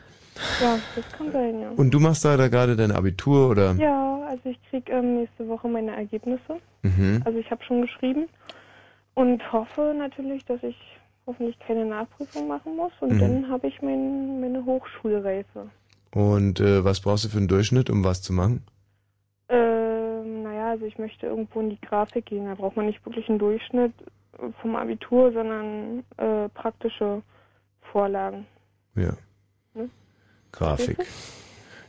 [0.59, 1.71] Ja, das kann sein, ja.
[1.71, 3.73] Und du machst da, da gerade dein Abitur oder?
[3.75, 6.59] Ja, also ich krieg ähm, nächste Woche meine Ergebnisse.
[6.83, 7.23] Mhm.
[7.25, 8.27] Also ich habe schon geschrieben
[9.15, 10.77] und hoffe natürlich, dass ich
[11.27, 13.19] hoffentlich keine Nachprüfung machen muss und Mhm.
[13.21, 15.71] dann habe ich mein, meine Hochschulreife.
[16.12, 18.65] Und äh, was brauchst du für einen Durchschnitt, um was zu machen?
[19.49, 22.47] Ähm, naja, also ich möchte irgendwo in die Grafik gehen.
[22.47, 23.93] Da braucht man nicht wirklich einen Durchschnitt
[24.61, 27.23] vom Abitur, sondern äh, praktische
[27.93, 28.47] Vorlagen.
[28.95, 29.12] Ja.
[30.52, 30.98] Grafik.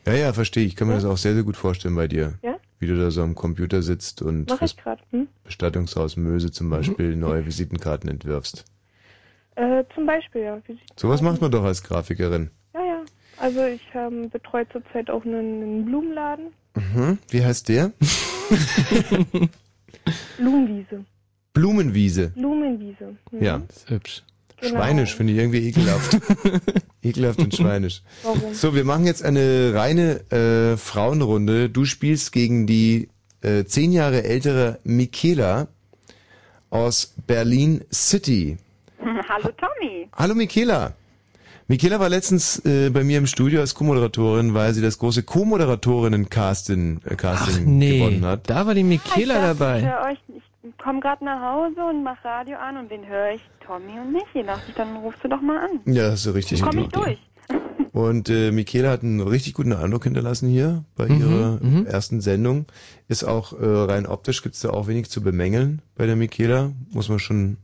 [0.06, 0.66] Ja, ja, verstehe.
[0.66, 2.34] Ich kann mir das auch sehr, sehr gut vorstellen bei dir.
[2.42, 2.58] Ja?
[2.80, 5.02] Wie du da so am Computer sitzt und Mach fürs ich gerade.
[5.12, 5.28] Hm?
[5.44, 8.66] Bestattungshaus Möse zum Beispiel neue Visitenkarten entwirfst.
[9.56, 10.60] Äh, zum Beispiel, ja.
[10.96, 12.50] Sowas macht man doch als Grafikerin.
[12.74, 13.02] Ja, ja.
[13.38, 16.48] Also ich ähm, betreue zurzeit auch einen, einen Blumenladen.
[16.76, 17.20] Mhm.
[17.30, 17.92] Wie heißt der?
[20.38, 21.06] Blumenwiese.
[21.54, 22.30] Blumenwiese.
[22.30, 23.16] Blumenwiese.
[23.32, 23.44] Mhm.
[23.44, 23.62] Ja.
[23.70, 24.24] Ist hübsch.
[24.62, 24.76] Genau.
[24.76, 26.18] Schweinisch finde ich irgendwie ekelhaft.
[27.02, 28.04] ekelhaft und schweinisch.
[28.22, 28.54] Warum?
[28.54, 31.70] So, wir machen jetzt eine reine äh, Frauenrunde.
[31.70, 33.10] Du spielst gegen die
[33.42, 35.68] äh, zehn Jahre ältere Michaela
[36.70, 38.58] aus Berlin City.
[39.30, 40.08] Hallo Tommy.
[40.14, 40.94] Hallo Michaela.
[41.68, 47.02] Michaela war letztens äh, bei mir im Studio als Co-Moderatorin, weil sie das große Co-Moderatorinnen-Casting
[47.06, 48.50] äh, Casting nee, gewonnen hat.
[48.50, 49.80] da war die Michaela ich dabei.
[49.80, 50.20] Ich, hör euch,
[50.64, 53.42] ich komme gerade nach Hause und mach Radio an und wen höre ich?
[53.66, 54.46] Tommy und Michi.
[54.46, 55.80] Dachte ich, dann rufst du doch mal an.
[55.94, 57.18] Ja, hast du richtig Komm ich durch.
[57.94, 61.86] Und äh, Michaela hat einen richtig guten Eindruck hinterlassen hier bei Mhm, ihrer mhm.
[61.86, 62.66] ersten Sendung.
[63.10, 67.10] Ist auch äh, rein optisch gibt's da auch wenig zu bemängeln bei der Michaela, muss
[67.10, 67.58] man schon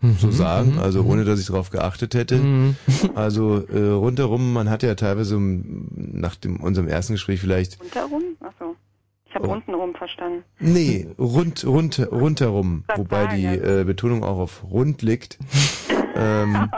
[0.00, 1.10] so Mhm, sagen, mhm, also mhm.
[1.10, 2.36] ohne dass ich darauf geachtet hätte.
[2.36, 2.76] Mhm.
[3.14, 8.22] Also äh, rundherum, man hat ja teilweise um, nach dem, unserem ersten Gespräch vielleicht, Unterrum?
[8.40, 8.76] Achso.
[9.28, 9.52] Ich habe Oh.
[9.52, 10.42] untenrum verstanden.
[10.58, 13.52] nee, rund, rund, rundherum, Das wobei die ja.
[13.80, 15.38] äh, Betonung auch auf rund liegt.
[16.16, 16.70] ähm,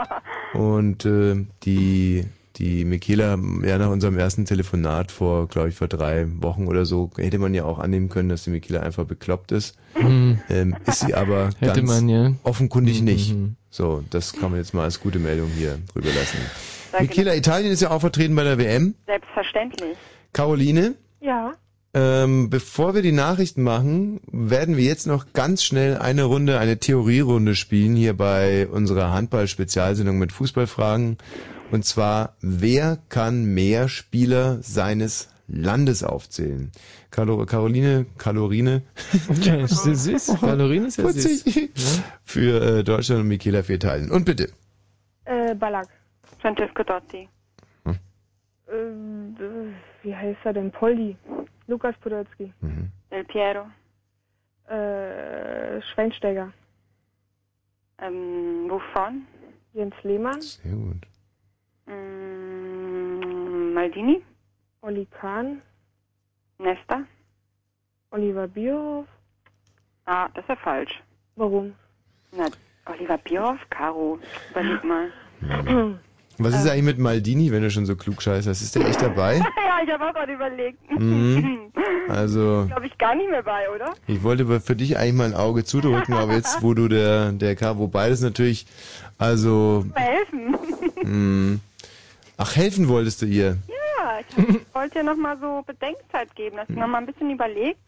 [0.53, 2.25] und äh, die
[2.61, 7.09] die Michaela, ja nach unserem ersten Telefonat vor, glaube ich, vor drei Wochen oder so,
[7.17, 9.75] hätte man ja auch annehmen können, dass die Michaela einfach bekloppt ist.
[9.99, 10.39] Mhm.
[10.49, 12.31] Ähm, ist sie aber Hätte ganz man, ja.
[12.43, 13.33] offenkundig nicht.
[13.33, 13.55] Mhm.
[13.71, 16.37] So, das kann man jetzt mal als gute Meldung hier drüber lassen.
[16.91, 17.07] Danke.
[17.07, 18.93] Michaela, Italien ist ja auch vertreten bei der WM.
[19.07, 19.97] Selbstverständlich.
[20.33, 21.53] Caroline, Ja.
[21.95, 26.77] ähm, bevor wir die Nachrichten machen, werden wir jetzt noch ganz schnell eine Runde, eine
[26.77, 31.17] Theorierunde spielen hier bei unserer Handball-Spezialsendung mit Fußballfragen.
[31.71, 36.71] Und zwar, wer kann mehr Spieler seines Landes aufzählen?
[37.11, 38.83] Calo Caroline, Kalorine.
[39.41, 40.37] Ja, ist das süß.
[40.39, 41.43] Kalorien ist ja süß.
[41.43, 41.71] Putzig.
[42.23, 44.11] Für äh, Deutschland und Michaela für Italien.
[44.11, 44.49] Und bitte.
[45.25, 45.87] Äh, Ballack.
[46.39, 47.27] Francesco Totti.
[47.85, 48.73] Äh,
[50.03, 50.71] wie heißt er denn?
[50.71, 51.15] Poldi.
[51.67, 52.53] Lukas Podolski.
[53.11, 53.65] Del Piero.
[54.67, 56.51] Äh, Schweinsteiger.
[57.99, 59.27] Ähm, Buffon.
[59.73, 60.41] Jens Lehmann.
[60.41, 61.07] Sehr gut.
[61.91, 64.21] Mm, Maldini.
[64.81, 65.61] Olli Kahn.
[66.57, 67.01] Nesta.
[68.11, 69.07] Oliver Bierhoff.
[70.05, 71.01] Ah, das ist ja falsch.
[71.35, 71.73] Warum?
[72.31, 72.47] Na,
[72.85, 74.19] Oliver Bierhoff, Caro.
[74.51, 75.11] Überleg mal.
[76.37, 78.47] Was ist eigentlich mit Maldini, wenn du schon so klug scheißt?
[78.47, 79.35] Ist der echt dabei?
[79.57, 80.79] ja, ich habe auch gerade überlegt.
[80.89, 81.71] Mhm.
[82.09, 83.93] Also, Glaube ich gar nicht mehr bei, oder?
[84.07, 87.31] ich wollte aber für dich eigentlich mal ein Auge zudrücken, aber jetzt, wo du der,
[87.33, 88.65] der K, wo beides natürlich,
[89.19, 90.55] also, Mal helfen.
[91.03, 91.59] mh,
[92.41, 93.57] ach, helfen wolltest du ihr.
[93.67, 97.79] ja, ich wollte ja nochmal so Bedenkzeit geben, dass du nochmal ein bisschen überlegt.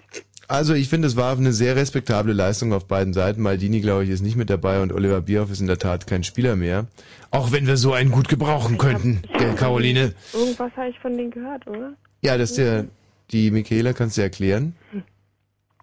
[0.48, 3.42] Also, ich finde, es war eine sehr respektable Leistung auf beiden Seiten.
[3.42, 6.24] Maldini, glaube ich, ist nicht mit dabei und Oliver Bierhoff ist in der Tat kein
[6.24, 6.86] Spieler mehr.
[7.32, 10.14] Auch wenn wir so einen gut gebrauchen könnten, gell, Caroline?
[10.34, 11.94] Irgendwas habe ich von denen gehört, oder?
[12.22, 12.86] Ja, das ist der,
[13.32, 14.76] die Michaela kannst du erklären.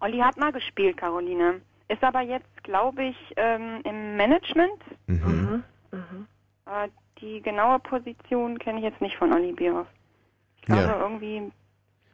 [0.01, 1.61] Olli hat mal gespielt, Caroline.
[1.89, 4.81] Ist aber jetzt, glaube ich, ähm, im Management.
[5.07, 5.65] Mhm.
[6.67, 6.89] Äh,
[7.21, 9.87] die genaue Position kenne ich jetzt nicht von Olli Bierhoff.
[10.59, 11.01] Ich glaube Ja.
[11.03, 11.51] irgendwie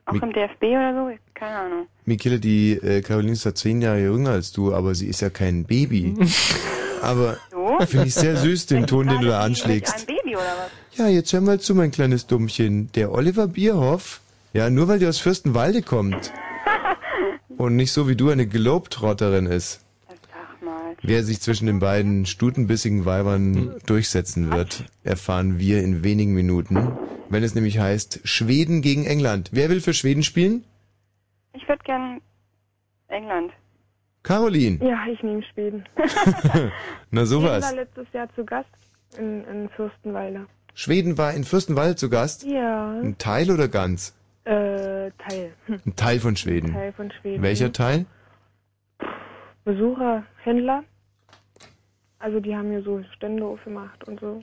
[0.06, 1.86] auch Mi- im DFB oder so, keine Ahnung.
[2.04, 5.30] Michaela, die äh, Caroline ist ja zehn Jahre jünger als du, aber sie ist ja
[5.30, 6.14] kein Baby.
[7.02, 7.78] aber So?
[7.86, 10.06] finde ich sehr süß, den Ton, den du da Ein anschlägst.
[10.06, 10.98] Baby oder was?
[10.98, 12.90] Ja, jetzt hör mal zu, mein kleines Dummchen.
[12.92, 14.20] Der Oliver Bierhoff,
[14.52, 16.32] ja, nur weil der aus Fürstenwalde kommt
[17.58, 19.84] und nicht so wie du eine Globetrotterin ist,
[21.02, 26.96] wer sich zwischen den beiden stutenbissigen Weibern durchsetzen wird, erfahren wir in wenigen Minuten,
[27.28, 29.50] wenn es nämlich heißt Schweden gegen England.
[29.52, 30.64] Wer will für Schweden spielen?
[31.52, 32.20] Ich würde gern
[33.08, 33.52] England.
[34.22, 34.78] Caroline.
[34.84, 35.84] Ja, ich nehme Schweden.
[37.10, 37.64] Na sowas.
[37.64, 38.68] war letztes Jahr zu Gast
[39.18, 40.46] in, in Fürstenwalde.
[40.74, 42.44] Schweden war in Fürstenwalde zu Gast.
[42.44, 42.90] Ja.
[43.00, 44.14] Ein Teil oder ganz?
[44.44, 45.52] Äh, Teil.
[45.68, 46.72] Ein Teil von Schweden.
[46.72, 47.42] Teil von Schweden.
[47.42, 48.06] Welcher Teil?
[49.66, 50.84] Besucher, Händler.
[52.20, 54.42] Also die haben hier so Stände aufgemacht und so.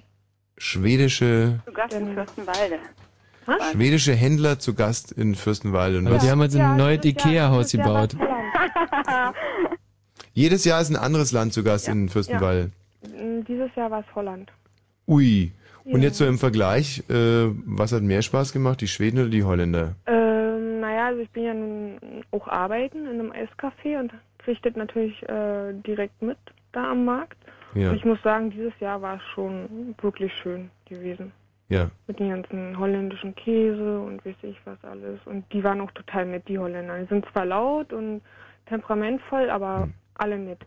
[0.58, 2.80] Schwedische, Zu Gast in Fürstenwalde.
[3.72, 5.98] schwedische Händler zu Gast in Fürstenwalde.
[6.00, 8.16] Und Aber was- die haben jetzt ein neues Ikea-Haus gebaut.
[10.34, 12.72] Jedes Jahr ist ein anderes Land zu Gast in Fürstenwalde.
[13.04, 14.52] Mm, Dieses Jahr war es Holland.
[15.08, 15.54] Ui.
[15.86, 16.08] Und Ja.
[16.08, 19.96] jetzt so im Vergleich, äh, was hat mehr Spaß gemacht, die Schweden oder die Holländer?
[20.06, 21.98] Ähm, naja, also ich bin ja nun
[22.32, 24.12] auch arbeiten in einem Eiscafé und
[24.46, 26.38] das natürlich äh, direkt mit
[26.72, 27.38] da am Markt.
[27.76, 27.90] Ja.
[27.90, 31.32] Und ich muss sagen, dieses Jahr war es schon wirklich schön gewesen.
[31.70, 31.90] Ja.
[32.08, 35.20] Mit den ganzen holländischen Käse und weiß ich was alles.
[35.26, 37.00] Und die waren auch total nett, die Holländer.
[37.00, 38.22] Die sind zwar laut und
[38.68, 39.94] temperamentvoll, aber Hm.
[40.16, 40.60] alle nett.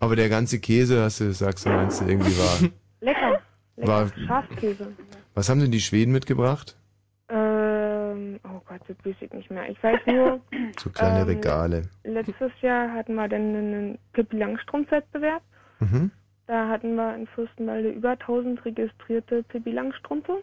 [0.00, 2.70] Aber der ganze Käse, hast du, sagst du, meinst du, irgendwie war.
[3.00, 3.40] Lecker.
[3.76, 3.88] Lecker.
[3.88, 4.92] War- Schafskäse.
[5.34, 6.76] Was haben denn die Schweden mitgebracht?
[8.16, 9.68] Ähm, oh Gott, das weiß ich nicht mehr.
[9.68, 10.40] Ich weiß nur,
[10.78, 11.82] So kleine Ähm, Regale.
[12.04, 15.42] letztes Jahr hatten wir dann einen Pippi Langstrumpf-Wettbewerb.
[15.80, 16.10] Mhm.
[16.46, 20.42] Da hatten wir in Fürstenwalde über 1000 registrierte Pippi Langstrümpfe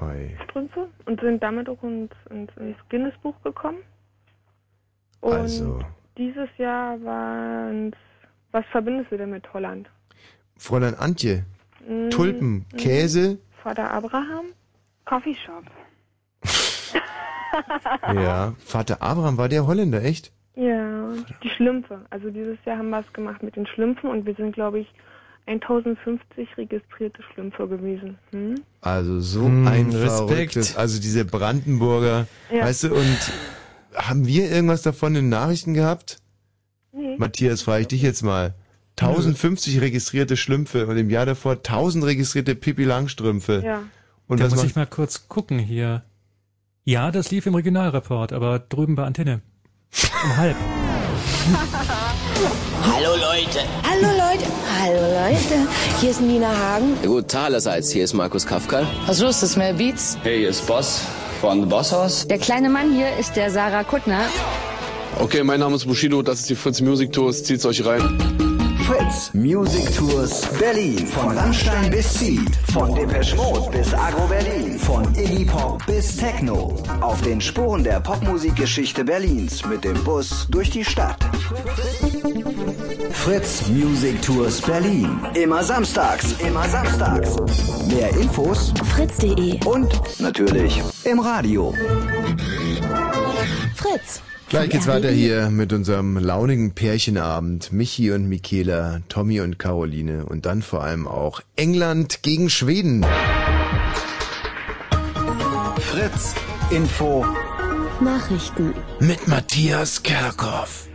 [0.00, 0.36] Oi.
[0.44, 3.78] Strümpfe und sind damit auch ins, ins, ins Guinness-Buch gekommen.
[5.20, 5.80] Und Also,
[6.16, 7.70] dieses Jahr war
[8.52, 9.88] was verbindest du denn mit Holland?
[10.56, 11.44] Fräulein Antje,
[11.86, 12.76] Mm, Tulpen, mm.
[12.76, 14.46] Käse, Vater Abraham?
[15.06, 15.64] Coffeeshop.
[18.14, 18.54] Ja.
[18.64, 20.32] Vater Abraham war der Holländer, echt?
[20.56, 21.12] Ja,
[21.42, 22.00] die Schlümpfe.
[22.10, 24.88] Also dieses Jahr haben wir es gemacht mit den Schlümpfen und wir sind, glaube ich,
[25.46, 28.18] 1050 registrierte Schlümpfe gewesen.
[28.30, 28.54] Hm?
[28.80, 30.28] Also so Hm, ein Respekt.
[30.28, 32.64] verrücktes, also diese Brandenburger, Ja.
[32.64, 33.18] weißt du, und
[33.94, 36.18] haben wir irgendwas davon in den Nachrichten gehabt?
[36.92, 37.16] Nee.
[37.18, 38.54] Matthias, frage ich dich jetzt mal.
[38.98, 43.62] 1050 registrierte Schlümpfe und im Jahr davor 1000 registrierte Pippi Langstrümpfe.
[43.64, 43.82] Ja.
[44.26, 46.02] Und da was muss macht ich mal kurz gucken hier.
[46.84, 49.42] Ja, das lief im Regionalreport, aber drüben bei Antenne.
[50.24, 50.56] Um halb.
[52.86, 53.60] Hallo Leute.
[53.82, 54.44] Hallo Leute.
[54.80, 55.68] Hallo Leute.
[56.00, 56.96] Hier ist Nina Hagen.
[57.02, 57.90] Ja, gut, Tag allerseits.
[57.90, 58.86] Hier ist Markus Kafka.
[59.06, 60.16] Was los ist mehr Beats?
[60.22, 61.02] Hey, hier ist Boss
[61.42, 62.26] von The Boss House.
[62.28, 64.22] Der kleine Mann hier ist der Sarah Kuttner.
[65.18, 68.49] Okay, mein Name ist Bushido, das ist die Fritz Music Tours, zieht's euch rein.
[68.90, 71.06] Fritz Music Tours Berlin.
[71.06, 72.56] Von Rammstein bis Seed.
[72.72, 74.80] Von Depeche Mode bis Agro Berlin.
[74.80, 76.74] Von Iggy Pop bis Techno.
[77.00, 81.24] Auf den Spuren der Popmusikgeschichte Berlins mit dem Bus durch die Stadt.
[83.12, 85.20] Fritz Music Tours Berlin.
[85.34, 86.34] Immer samstags.
[86.40, 87.36] Immer samstags.
[87.86, 91.72] Mehr Infos fritz.de und natürlich im Radio.
[93.76, 94.20] Fritz.
[94.50, 97.72] Gleich geht's weiter hier mit unserem launigen Pärchenabend.
[97.72, 103.06] Michi und Michaela, Tommy und Caroline und dann vor allem auch England gegen Schweden.
[105.78, 106.34] Fritz
[106.70, 107.24] Info
[108.00, 108.74] Nachrichten.
[108.98, 110.89] Mit Matthias Kerkhoff.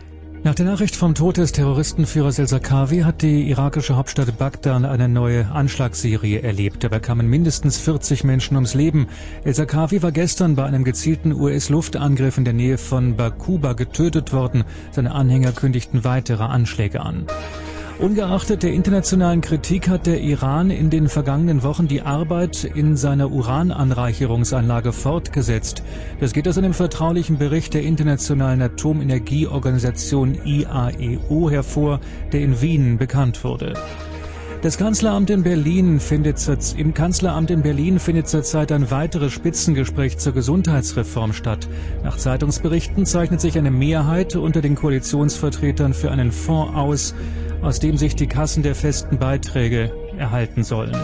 [0.46, 5.50] Nach der Nachricht vom Tod des Terroristenführers El-Zarqawi hat die irakische Hauptstadt Bagdad eine neue
[5.50, 6.84] Anschlagsserie erlebt.
[6.84, 9.08] Dabei kamen mindestens 40 Menschen ums Leben.
[9.42, 14.62] El-Zarqawi war gestern bei einem gezielten US-Luftangriff in der Nähe von Bakuba getötet worden.
[14.92, 17.26] Seine Anhänger kündigten weitere Anschläge an.
[17.98, 23.30] Ungeachtet der internationalen Kritik hat der Iran in den vergangenen Wochen die Arbeit in seiner
[23.30, 25.82] Urananreicherungsanlage fortgesetzt.
[26.20, 32.00] Das geht aus einem vertraulichen Bericht der Internationalen Atomenergieorganisation IAEO hervor,
[32.32, 33.72] der in Wien bekannt wurde.
[34.66, 36.44] Das Kanzleramt in Berlin findet
[36.76, 41.68] Im Kanzleramt in Berlin findet zurzeit ein weiteres Spitzengespräch zur Gesundheitsreform statt.
[42.02, 47.14] Nach Zeitungsberichten zeichnet sich eine Mehrheit unter den Koalitionsvertretern für einen Fonds aus,
[47.62, 50.96] aus dem sich die Kassen der festen Beiträge erhalten sollen.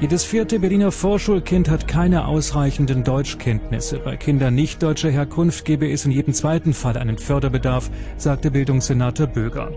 [0.00, 3.98] Jedes vierte Berliner Vorschulkind hat keine ausreichenden Deutschkenntnisse.
[3.98, 9.26] Bei Kindern nicht deutscher Herkunft gebe es in jedem zweiten Fall einen Förderbedarf, sagte Bildungssenator
[9.26, 9.72] Böger.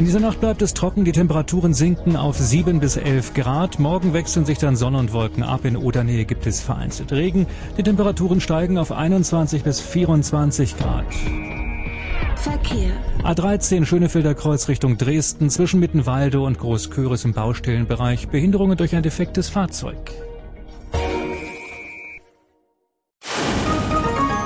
[0.00, 3.78] In dieser Nacht bleibt es trocken, die Temperaturen sinken auf 7 bis 11 Grad.
[3.78, 5.66] Morgen wechseln sich dann Sonne und Wolken ab.
[5.66, 7.46] In Odernähe gibt es vereinzelt Regen.
[7.76, 11.04] Die Temperaturen steigen auf 21 bis 24 Grad.
[12.36, 12.92] Verkehr.
[13.24, 18.28] A13 Schönefelder Kreuz Richtung Dresden zwischen Mittenwalde und Großköris im Baustellenbereich.
[18.28, 20.12] Behinderungen durch ein defektes Fahrzeug.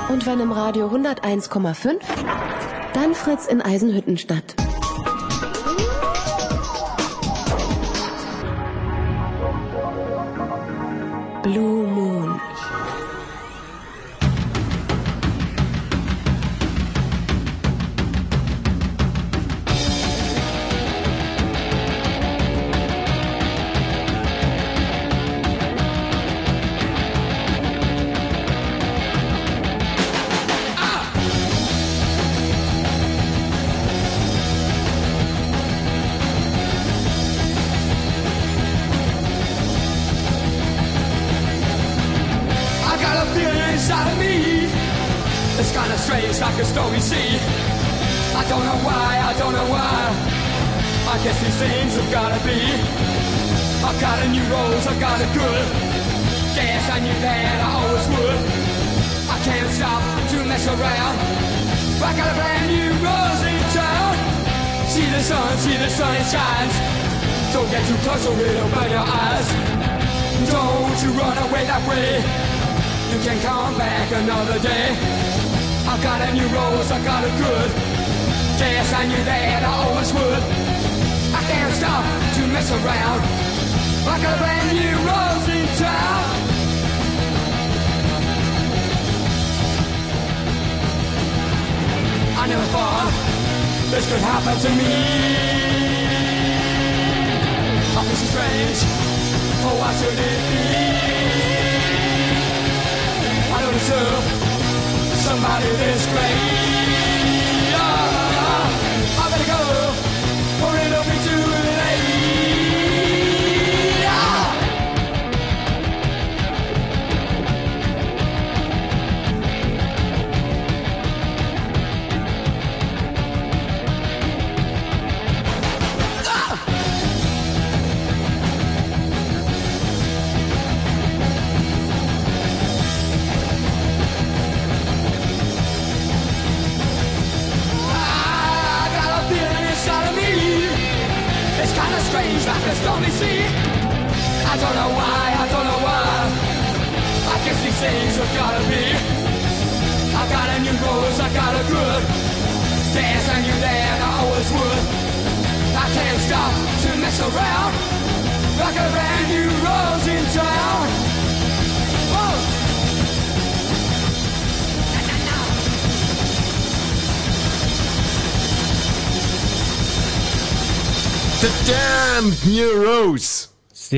[0.09, 2.01] Und wenn im Radio 101,5,
[2.93, 4.55] dann Fritz in Eisenhüttenstadt.
[11.45, 12.14] Blue Moon.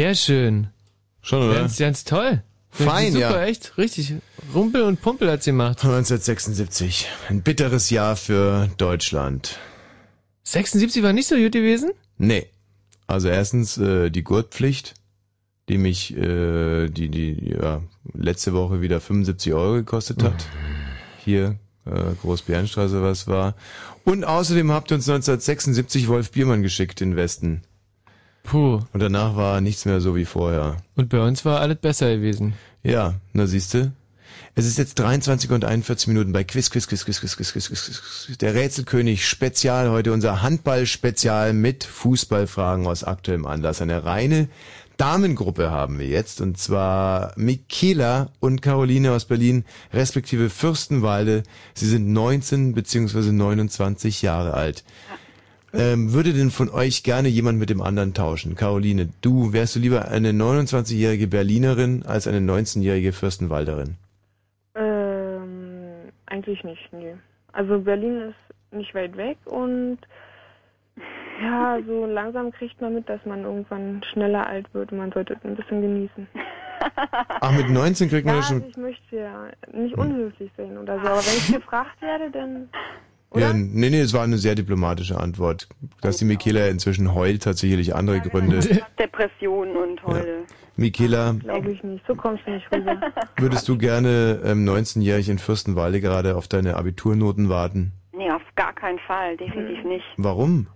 [0.08, 0.68] Sehr schön.
[1.22, 1.56] Schon, oder?
[1.56, 2.42] Ganz, ganz toll.
[2.70, 3.46] Fein, Super, ja.
[3.46, 3.78] echt.
[3.78, 4.14] Richtig.
[4.56, 5.84] Rumpel und Pumpel hat's gemacht.
[5.84, 7.08] 1976.
[7.28, 9.60] Ein bitteres Jahr für Deutschland.
[10.44, 11.92] 76 war nicht so gut gewesen?
[12.18, 12.48] Nee.
[13.06, 14.94] Also erstens äh, die Gurtpflicht,
[15.68, 17.82] die mich äh, die die ja
[18.14, 20.46] letzte Woche wieder 75 Euro gekostet hat.
[21.26, 23.56] Hier äh, Großbärenstraße was war.
[24.06, 27.64] Und außerdem habt ihr uns 1976 Wolf Biermann geschickt in den Westen.
[28.48, 28.80] Puh.
[28.94, 30.78] Und danach war nichts mehr so wie vorher.
[30.96, 32.54] Und bei uns war alles besser gewesen.
[32.82, 33.92] Ja, na siehste.
[34.56, 37.68] Es ist jetzt 23 und 41 Minuten bei Quiz, Quiz, Quiz, Quiz, Quiz, Quiz, Quiz,
[37.68, 37.86] Quiz,
[38.26, 38.38] Quiz.
[38.38, 43.82] Der Rätselkönig Spezial heute, unser Handball-Spezial mit Fußballfragen aus aktuellem Anlass.
[43.82, 44.48] Eine reine
[44.96, 51.44] Damengruppe haben wir jetzt und zwar Michaela und Caroline aus Berlin, respektive Fürstenwalde.
[51.76, 54.84] Sie sind 19 beziehungsweise 29 Jahre alt.
[55.74, 58.56] Ähm, würde denn von euch gerne jemand mit dem anderen tauschen?
[58.56, 63.96] Caroline, du wärst du lieber eine 29-jährige Berlinerin als eine 19-jährige Fürstenwalderin?
[64.76, 67.16] Ähm, eigentlich nicht, nee.
[67.52, 70.00] Also Berlin ist nicht weit weg und
[71.42, 75.34] ja, so langsam kriegt man mit, dass man irgendwann schneller alt wird und man sollte
[75.34, 76.28] es ein bisschen genießen.
[77.42, 78.58] Ach, mit 19 kriegt man ja, schon.
[78.58, 82.70] also ich möchte ja nicht unhöflich sein oder so, aber wenn ich gefragt werde, dann
[83.36, 85.68] Ja, nee, nee, es war eine sehr diplomatische Antwort.
[86.02, 88.60] Dass die Michaela inzwischen heult, hat sicherlich andere Gründe.
[89.00, 90.46] Depressionen und Heule.
[90.78, 92.06] Michaela, glaube ich nicht.
[92.08, 92.96] So kommst du nicht rüber.
[93.38, 97.92] würdest du gerne ähm, 19-jährig in Fürstenwalde gerade auf deine Abiturnoten warten?
[98.14, 99.36] Nee, auf gar keinen Fall.
[99.38, 100.06] Definitiv nicht.
[100.18, 100.68] Warum?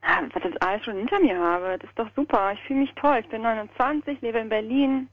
[0.00, 2.52] Ah, Was ich alles schon hinter mir habe, das ist doch super.
[2.54, 3.18] Ich fühle mich toll.
[3.20, 5.08] Ich bin 29, lebe in Berlin,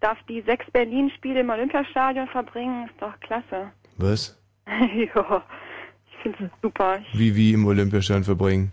[0.00, 2.86] darf die sechs Berlin-Spiele im Olympiastadion verbringen.
[2.86, 3.70] Ist doch klasse.
[3.96, 4.38] Was?
[5.14, 5.42] ja,
[6.22, 6.98] finde es super.
[7.14, 8.72] Wie, wie im Olympiastadion verbringen?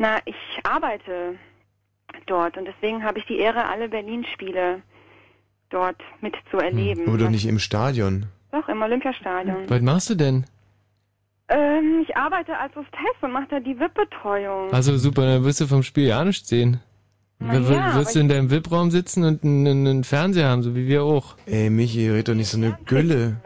[0.00, 1.34] na, ich arbeite
[2.26, 4.80] dort und deswegen habe ich die Ehre, alle Berlin-Spiele
[5.70, 7.06] dort mitzuerleben.
[7.08, 8.26] Aber doch nicht im Stadion.
[8.52, 9.64] Doch, im Olympiastadion.
[9.68, 10.46] Was machst du denn?
[11.48, 14.70] Ähm, ich arbeite als Hostess und mache da die VIP-Betreuung.
[14.72, 16.80] Also super, dann wirst du vom Spiel ja nicht sehen.
[17.40, 20.62] Na W- ja, wirst du aber in deinem VIP-Raum sitzen und einen, einen Fernseher haben,
[20.62, 21.36] so wie wir auch.
[21.46, 23.36] Ey, Michi, red doch nicht so eine Gülle.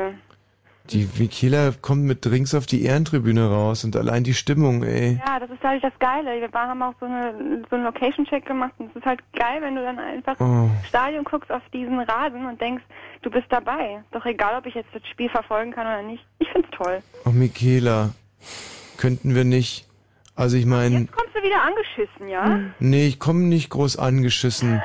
[0.90, 5.20] Die Michaela kommt mit Drinks auf die Ehrentribüne raus und allein die Stimmung, ey.
[5.26, 6.40] Ja, das ist halt das Geile.
[6.40, 9.60] Wir waren- haben auch so, eine, so einen Location-Check gemacht und es ist halt geil,
[9.60, 10.44] wenn du dann einfach Oh.
[10.44, 12.82] im Stadion guckst auf diesen Rasen und denkst,
[13.22, 14.02] du bist dabei.
[14.10, 16.24] Doch egal, ob ich jetzt das Spiel verfolgen kann oder nicht.
[16.40, 17.00] Ich find's toll.
[17.24, 18.10] Oh, Michaela,
[18.98, 19.86] könnten wir nicht...
[20.34, 22.60] Also ich meine, Kommst du wieder angeschissen, ja?
[22.80, 24.82] nee, ich komme nicht groß angeschissen.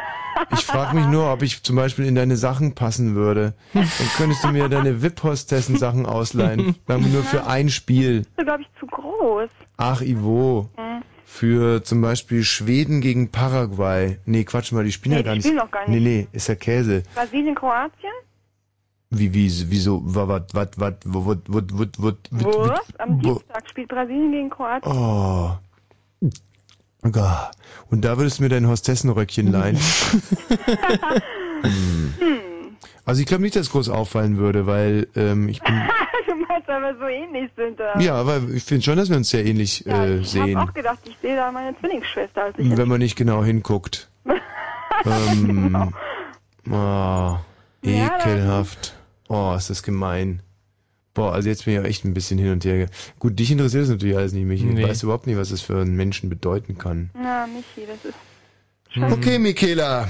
[0.54, 3.54] Ich frage mich nur, ob ich zum Beispiel in deine Sachen passen würde.
[3.74, 6.76] Dann könntest du mir deine VIP-Hostessen-Sachen ausleihen.
[6.88, 8.20] Nur für ein Spiel.
[8.20, 9.50] Bist du, glaube ich, zu groß.
[9.78, 10.70] Ach, Ivo.
[10.76, 11.02] Hm.
[11.26, 14.18] Für zum Beispiel Schweden gegen Paraguay.
[14.26, 15.46] Nee, Quatsch mal, die spielen Nee, ja gar die nicht.
[15.48, 16.02] spielen noch gar nicht.
[16.04, 17.04] Nee, nee, ist ja Käse.
[17.16, 18.12] Brasilien, Kroatien?
[19.10, 22.82] Wie, wie, wieso, wa- wat, wat, wat, wo, wo, wo, wo, wo, wo, Was?
[23.00, 24.92] Am Dienstag spielt Brasilien gegen Kroatien.
[24.92, 25.52] Oh.
[27.10, 27.52] Gott.
[27.90, 29.78] Und da würdest du mir dein Hostessenröckchen leihen.
[31.62, 32.14] Hm.
[33.06, 35.74] Also ich glaube nicht, dass es groß auffallen würde, weil ähm, ich bin...
[36.28, 37.98] du meinst aber so ähnlich sind da.
[38.00, 40.74] Ja, aber ich finde schon, dass wir uns sehr ähnlich äh, Ich habe sehen, auch
[40.74, 42.44] gedacht, ich sehe da meine Zwillingsschwester.
[42.44, 44.10] Als ich wenn man nicht genau hinguckt.
[45.06, 45.94] ähm,
[46.70, 47.40] oh, Ja,
[47.84, 48.97] ekelhaft.
[49.28, 50.42] Oh, ist das gemein.
[51.14, 52.88] Boah, also jetzt bin ich auch echt ein bisschen hin und her.
[53.20, 54.68] Gut, dich interessiert es natürlich alles nicht, Michi.
[54.68, 54.84] Ich Nee.
[54.88, 57.10] weiß überhaupt nicht, was es für einen Menschen bedeuten kann.
[57.16, 59.12] Na, Michi, das ist...
[59.14, 60.08] Okay, Michaela.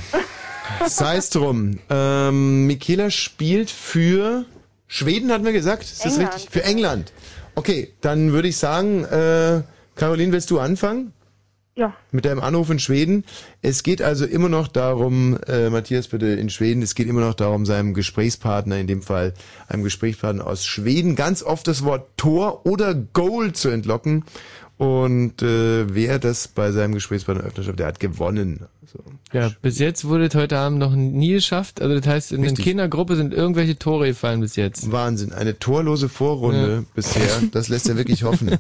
[0.85, 1.79] Sei es drum.
[1.89, 4.45] Ähm, Michaela spielt für
[4.87, 5.83] Schweden, hatten wir gesagt?
[5.83, 6.35] Ist das England.
[6.35, 6.49] richtig?
[6.51, 7.13] Für England.
[7.55, 9.63] Okay, dann würde ich sagen, äh,
[9.95, 11.13] Caroline, willst du anfangen?
[11.77, 11.93] Ja.
[12.11, 13.23] Mit deinem Anruf in Schweden.
[13.61, 17.35] Es geht also immer noch darum, äh, Matthias bitte in Schweden, es geht immer noch
[17.35, 19.35] darum, seinem Gesprächspartner, in dem Fall
[19.67, 24.25] einem Gesprächspartner aus Schweden, ganz oft das Wort Tor oder Goal zu entlocken.
[24.77, 28.67] Und äh, wer das bei seinem Gesprächspartner öffnet, schafft, der hat gewonnen.
[28.85, 28.99] So.
[29.33, 31.81] Ja, bis jetzt wurde es heute Abend noch nie geschafft.
[31.81, 32.57] Also das heißt, in Richtig.
[32.57, 34.91] der Kindergruppe sind irgendwelche Tore gefallen bis jetzt.
[34.91, 36.83] Wahnsinn, eine torlose Vorrunde Ja.
[36.93, 37.27] bisher.
[37.51, 38.51] Das lässt ja wirklich hoffen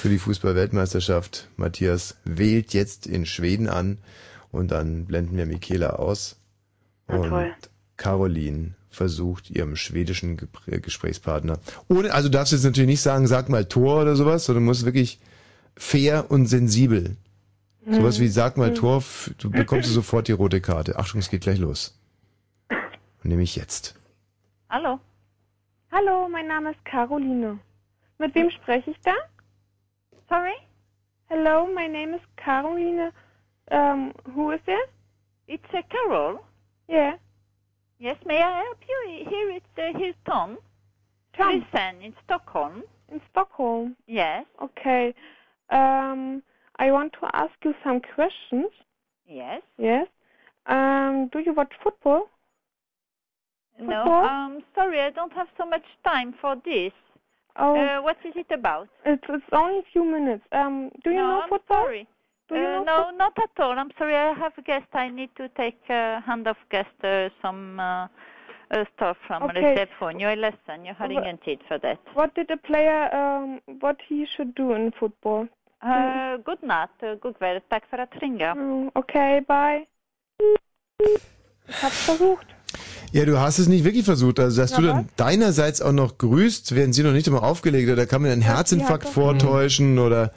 [0.00, 1.48] für die Fußball-Weltmeisterschaft.
[1.56, 3.98] Matthias wählt jetzt in Schweden an
[4.50, 6.36] und dann blenden wir Michaela aus.
[7.06, 7.52] Und toll.
[7.96, 10.36] Caroline versucht, ihrem schwedischen
[10.66, 11.58] Gesprächspartner.
[11.88, 14.84] Ohne, also darfst du jetzt natürlich nicht sagen, sag mal Tor oder sowas, sondern musst
[14.84, 15.20] wirklich
[15.76, 17.16] fair und sensibel.
[17.86, 18.74] Sowas wie sag mal Mhm.
[18.76, 19.02] Tor,
[19.38, 20.98] du bekommst du sofort die rote Karte.
[20.98, 21.98] Achtung, es geht gleich los.
[23.22, 23.94] Nehme ich jetzt.
[24.70, 25.00] Hallo.
[25.92, 27.58] Hallo, mein Name ist Caroline.
[28.18, 29.14] Mit wem spreche ich da?
[30.28, 30.54] Sorry?
[31.28, 33.12] Hello, my name is Caroline.
[33.70, 34.86] Um, who is there?
[35.46, 36.40] It's uh, Carol.
[36.88, 37.14] Yeah.
[37.98, 39.26] Yes, may I help you?
[39.28, 40.58] Here it's uh, here's Tom.
[41.36, 41.60] Tom.
[41.72, 42.82] Listen, in Stockholm.
[43.10, 43.96] In Stockholm.
[44.06, 44.44] Yes.
[44.62, 45.14] Okay.
[45.70, 46.42] Um,
[46.78, 48.70] I want to ask you some questions.
[49.26, 49.62] Yes.
[49.78, 50.06] Yes.
[50.66, 52.28] Um, do you watch football?
[53.80, 54.04] No.
[54.04, 54.24] Football?
[54.24, 56.92] Um, sorry, I don't have so much time for this.
[57.56, 57.76] Oh.
[57.76, 58.88] Uh, what is it about?
[59.04, 60.42] It's, it's only a few minutes.
[60.52, 61.84] Um, do you no, know I'm football?
[61.84, 62.08] Sorry.
[62.48, 63.78] Do you Uh, know no, not at all.
[63.78, 64.14] I'm sorry.
[64.16, 64.86] I have a guest.
[64.92, 68.08] I need to take uh, hand of guest uh, some uh,
[68.70, 69.74] uh, stuff from Okay.
[70.32, 70.84] är ledsen.
[70.84, 71.96] Jag har Va- ingen tid för det.
[72.14, 75.46] What did the player, um, what he should do in football?
[75.84, 76.90] Uh, god natt.
[77.02, 77.60] Uh, god kväll.
[77.68, 78.50] Tack för att ringa.
[78.54, 79.86] Mm, okay, bye.
[81.68, 82.46] Ich hab's versucht.
[83.12, 84.40] Ja, du hast es nicht wirklich versucht.
[84.40, 87.86] Also, dass Na, du dann deinerseits auch noch grüßt, werden sie noch nicht einmal aufgelegt
[87.88, 90.32] oder da kann man einen Herzinfarkt vortäuschen oder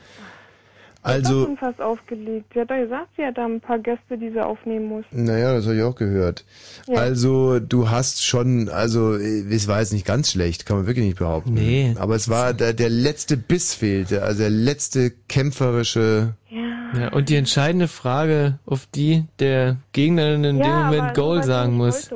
[1.08, 2.52] Sie hat also, schon fast aufgelegt.
[2.54, 5.06] Sie hat doch gesagt, sie hat da ein paar Gäste, die sie aufnehmen muss.
[5.12, 6.44] naja, das habe ich auch gehört.
[6.88, 7.00] Ja.
[7.00, 11.20] Also, du hast schon, also, es war jetzt nicht ganz schlecht, kann man wirklich nicht
[11.20, 11.54] behaupten.
[11.54, 11.96] Nee.
[11.98, 17.36] Aber es war, der, der letzte Biss fehlte, also der letzte kämpferische, Ja, und die
[17.36, 22.10] entscheidende Frage, auf die der Gegner in dem Ja, Moment Goal sagen muss.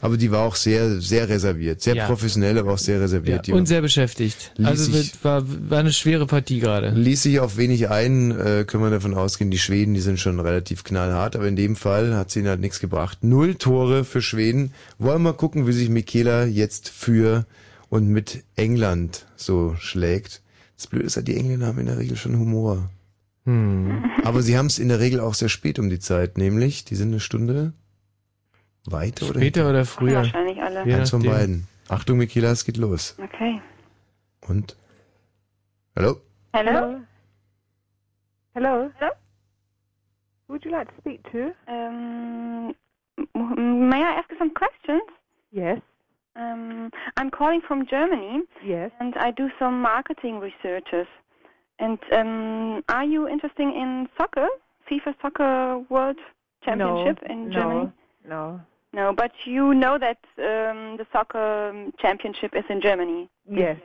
[0.00, 2.06] Aber die war auch sehr, sehr reserviert, sehr Ja.
[2.06, 3.46] professionell, aber auch sehr reserviert.
[3.46, 4.52] Die Und sehr beschäftigt.
[4.62, 6.90] Also sich- war, war eine schwere Partie gerade.
[6.90, 10.40] Ließ sich auf wenig ein, äh, können wir davon ausgehen, die Schweden, die sind schon
[10.40, 13.18] relativ knallhart, aber in dem Fall hat sie ihnen halt nichts gebracht.
[13.22, 14.72] Null Tore für Schweden.
[14.98, 17.46] Wollen wir mal gucken, wie sich Michaela jetzt für
[17.88, 20.42] und mit England so schlägt.
[20.76, 22.88] Das Blöde ist halt, die Engländer haben in der Regel schon Humor.
[23.44, 24.04] Hm.
[24.24, 26.94] Aber sie haben es in der Regel auch sehr spät um die Zeit, nämlich, die
[26.94, 27.72] sind eine Stunde
[28.86, 30.16] weiter oder Später oder früher.
[30.16, 30.80] Wahrscheinlich alle.
[30.80, 31.32] Eins von nachdem.
[31.32, 31.68] beiden.
[31.88, 33.16] Achtung, Michaela, es geht los.
[33.22, 33.60] Okay.
[34.48, 34.76] Und?
[35.96, 36.16] Hallo?
[36.52, 37.00] Hello?
[38.54, 38.90] Hello?
[38.98, 39.12] Hello?
[40.46, 41.52] Who would you like to speak to?
[41.68, 42.74] Um,
[43.34, 45.02] m- may I ask you some questions?
[45.52, 45.80] Yes.
[46.36, 48.42] Um, I'm calling from Germany.
[48.64, 48.90] Yes.
[49.00, 51.06] And I do some marketing researches.
[51.78, 54.48] And um, are you interested in soccer?
[54.90, 56.18] FIFA Soccer World
[56.64, 57.84] Championship no, in Germany?
[57.84, 57.92] No.
[58.28, 58.60] No,
[58.92, 63.28] No, but you know that um, the soccer um, championship is in Germany.
[63.48, 63.78] Yes.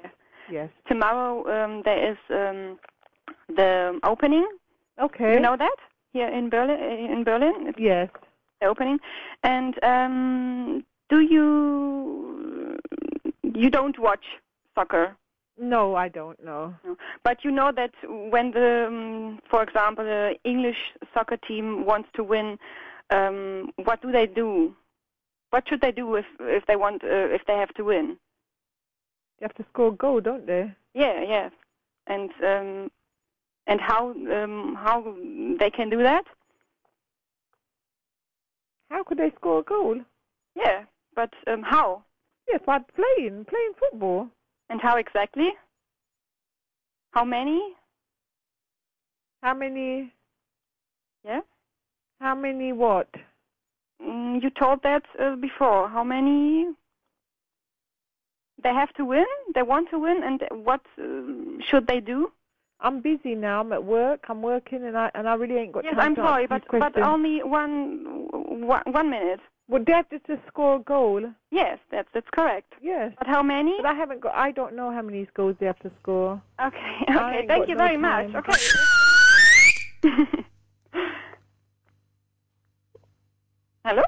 [0.49, 0.69] Yes.
[0.87, 2.79] Tomorrow um, there is um,
[3.47, 4.47] the opening.
[5.01, 5.33] Okay.
[5.33, 5.75] You know that
[6.13, 6.79] here in Berlin.
[7.11, 7.73] In Berlin.
[7.77, 8.09] Yes.
[8.61, 8.99] The opening.
[9.43, 12.79] And um, do you
[13.43, 14.25] you don't watch
[14.73, 15.15] soccer?
[15.57, 16.75] No, I don't know.
[16.83, 16.97] No.
[17.23, 20.77] But you know that when the, um, for example, the English
[21.13, 22.57] soccer team wants to win,
[23.09, 24.75] um, what do they do?
[25.51, 28.17] What should they do if if they want uh, if they have to win?
[29.39, 30.73] They have to score a goal, don't they?
[30.93, 31.49] Yeah, yeah.
[32.07, 32.91] And um,
[33.67, 35.15] and how um, how
[35.59, 36.25] they can do that?
[38.89, 39.99] How could they score a goal?
[40.55, 40.83] Yeah,
[41.15, 42.03] but um, how?
[42.47, 44.29] Yes, by playing, playing football.
[44.69, 45.53] And how exactly?
[47.11, 47.75] How many?
[49.41, 50.11] How many?
[51.23, 51.41] Yeah.
[52.19, 53.09] How many what?
[54.01, 55.89] Mm, you told that uh, before.
[55.89, 56.67] How many?
[58.63, 59.25] They have to win.
[59.53, 62.31] They want to win, and what uh, should they do?
[62.79, 63.61] I'm busy now.
[63.61, 64.25] I'm at work.
[64.29, 66.61] I'm working, and I and I really ain't got Yes, time Yes, I'm sorry, but
[66.61, 67.05] these but questions.
[67.05, 68.27] only one
[68.65, 69.41] one, one minute.
[69.67, 71.21] Would they have to score a goal?
[71.51, 72.73] Yes, that's that's correct.
[72.81, 73.13] Yes.
[73.17, 73.73] But how many?
[73.77, 74.35] But I haven't got.
[74.35, 76.41] I don't know how many goals they have to score.
[76.59, 77.45] Okay, okay.
[77.47, 78.33] Thank you no very much.
[78.35, 80.43] Okay.
[83.85, 84.01] Hallo?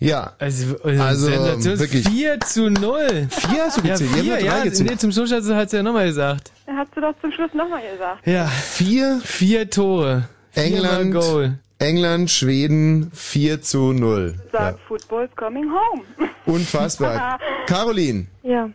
[0.00, 0.32] Ja.
[0.38, 2.06] Also, Also, Sensation wirklich.
[2.08, 3.28] 4 zu 0.
[3.30, 4.10] 4 hast du Ja, gezählt?
[4.10, 4.90] Haben vier, ja ja, gezählt.
[4.90, 6.50] nee, zum Schluss hat sie, sie ja nochmal gesagt.
[6.66, 8.26] Hast du doch zum Schluss nochmal gesagt.
[8.26, 8.46] Ja.
[8.48, 9.20] Vier?
[9.24, 10.28] Vier Tore.
[10.54, 11.58] England, Goal.
[11.78, 14.34] England, Schweden 4 zu 0.
[14.52, 16.02] Ja, Sagt, football's coming home.
[16.46, 17.38] unfassbar.
[17.66, 18.26] Caroline.
[18.42, 18.68] Ja.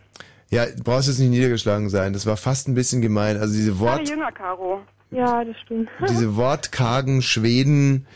[0.50, 2.12] Ja, du brauchst jetzt nicht niedergeschlagen sein.
[2.12, 3.36] Das war fast ein bisschen gemein.
[3.38, 4.80] Also diese Wort, jünger, Caro.
[5.12, 5.88] Ja, das stimmt.
[6.08, 8.06] diese wortkargen Schweden.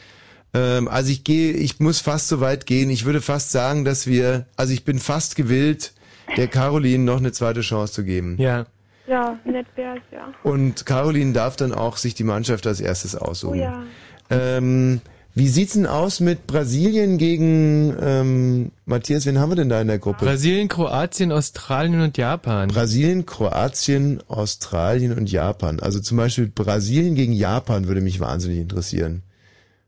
[0.55, 2.89] Ähm, also ich gehe, ich muss fast so weit gehen.
[2.89, 5.93] Ich würde fast sagen, dass wir, also ich bin fast gewillt,
[6.37, 8.37] der Caroline noch eine zweite Chance zu geben.
[8.39, 8.67] Ja.
[9.07, 10.33] Ja, nett wär's, ja.
[10.43, 13.59] Und Caroline darf dann auch sich die Mannschaft als erstes aussuchen.
[13.59, 13.83] Oh ja.
[14.31, 15.03] Ähm,
[15.35, 19.27] Wie sieht's denn aus mit Brasilien gegen ähm, Matthias?
[19.27, 20.25] Wen haben wir denn da in der Gruppe?
[20.25, 22.69] Brasilien, Kroatien, Australien und Japan.
[22.69, 25.81] Brasilien, Kroatien, Australien und Japan.
[25.81, 29.23] Also zum Beispiel Brasilien gegen Japan würde mich wahnsinnig interessieren.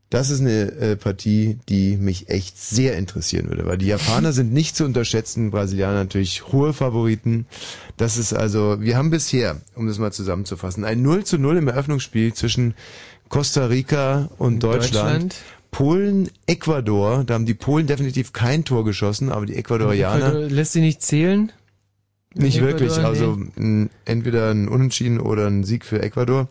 [0.09, 4.53] Das ist eine äh, Partie, die mich echt sehr interessieren würde, weil die Japaner sind
[4.53, 7.45] nicht zu unterschätzen, Brasilianer natürlich hohe Favoriten.
[7.97, 11.67] Das ist also, wir haben bisher, um das mal zusammenzufassen, ein 0 zu 0 im
[11.67, 12.73] Eröffnungsspiel zwischen
[13.27, 14.93] Costa Rica und Deutschland.
[14.93, 15.35] Deutschland.
[15.71, 20.71] Polen, Ecuador, da haben die Polen definitiv kein Tor geschossen, aber die Ecuadorianer Ecuador lässt
[20.71, 21.51] sie nicht zählen?
[22.33, 22.97] nicht Ecuador, wirklich.
[22.99, 23.89] Also nee.
[24.05, 26.47] entweder ein Unentschieden oder ein Sieg für Ecuador.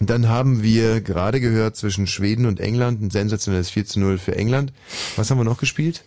[0.00, 4.34] Dann haben wir gerade gehört zwischen Schweden und England ein sensationelles 4 zu 0 für
[4.36, 4.72] England.
[5.16, 6.04] Was haben wir noch gespielt?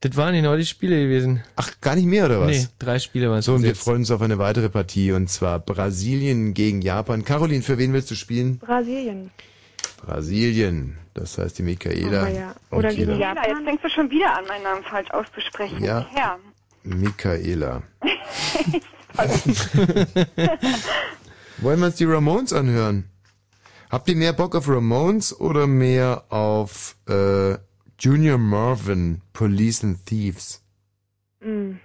[0.00, 1.42] Das waren genau die Spiele gewesen.
[1.56, 2.50] Ach, gar nicht mehr oder was?
[2.50, 3.46] Nee, drei Spiele waren es.
[3.46, 7.24] So, und wir freuen uns auf eine weitere Partie und zwar Brasilien gegen Japan.
[7.24, 8.58] Caroline, für wen willst du spielen?
[8.58, 9.30] Brasilien.
[10.04, 10.98] Brasilien.
[11.14, 12.22] Das heißt die Michaela.
[12.22, 12.54] Aber ja.
[12.70, 13.34] Oder und gegen Kira.
[13.34, 13.44] Japan.
[13.48, 15.82] Jetzt fängst du schon wieder an, meinen Namen falsch auszusprechen.
[15.82, 16.06] Ja.
[16.12, 16.38] Herr.
[16.82, 17.82] Michaela.
[21.64, 23.08] Wollen wir uns die Ramones anhören?
[23.90, 27.56] Habt ihr mehr Bock auf Ramones oder mehr auf äh,
[27.98, 30.62] Junior Marvin, Police and Thieves?
[31.40, 31.80] Hm.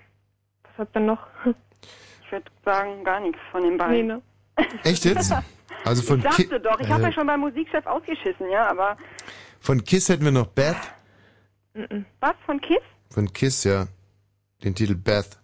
[0.64, 1.26] Was habt ihr noch?
[2.26, 3.96] Ich würde sagen, gar nichts von den beiden.
[3.96, 4.22] Nee, ne?
[4.84, 5.34] Echt jetzt?
[5.86, 8.70] Also von, ich dachte Ki doch, ich habe äh, ja schon beim Musikchef ausgeschissen, ja,
[8.70, 8.98] aber
[9.62, 10.76] von Kiss hätten wir noch Beth.
[12.20, 12.84] was von Kiss?
[13.12, 13.88] Von Kiss, ja.
[14.62, 15.40] Den Titel Beth.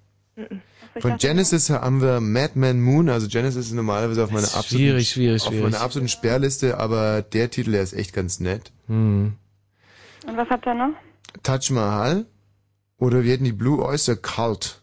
[0.98, 3.10] Von Genesis haben wir Madman Moon.
[3.10, 5.64] Also Genesis ist normalerweise auf meiner absoluten, schwierig, schwierig, auf schwierig.
[5.64, 8.72] meiner absoluten Sperrliste, aber der Titel, der ist echt ganz nett.
[8.88, 9.34] Hm.
[10.26, 10.94] Und was habt ihr noch?
[11.44, 12.26] Taj Mahal
[12.98, 14.82] oder wir hätten die Blue Oyster Cult.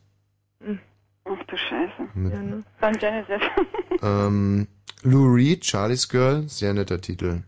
[1.24, 2.08] Ach du Scheiße.
[2.14, 2.32] Mit,
[2.80, 3.40] Dann Genesis.
[4.02, 4.66] ähm,
[5.02, 7.42] Lou Reed, Charlie's Girl, sehr netter Titel.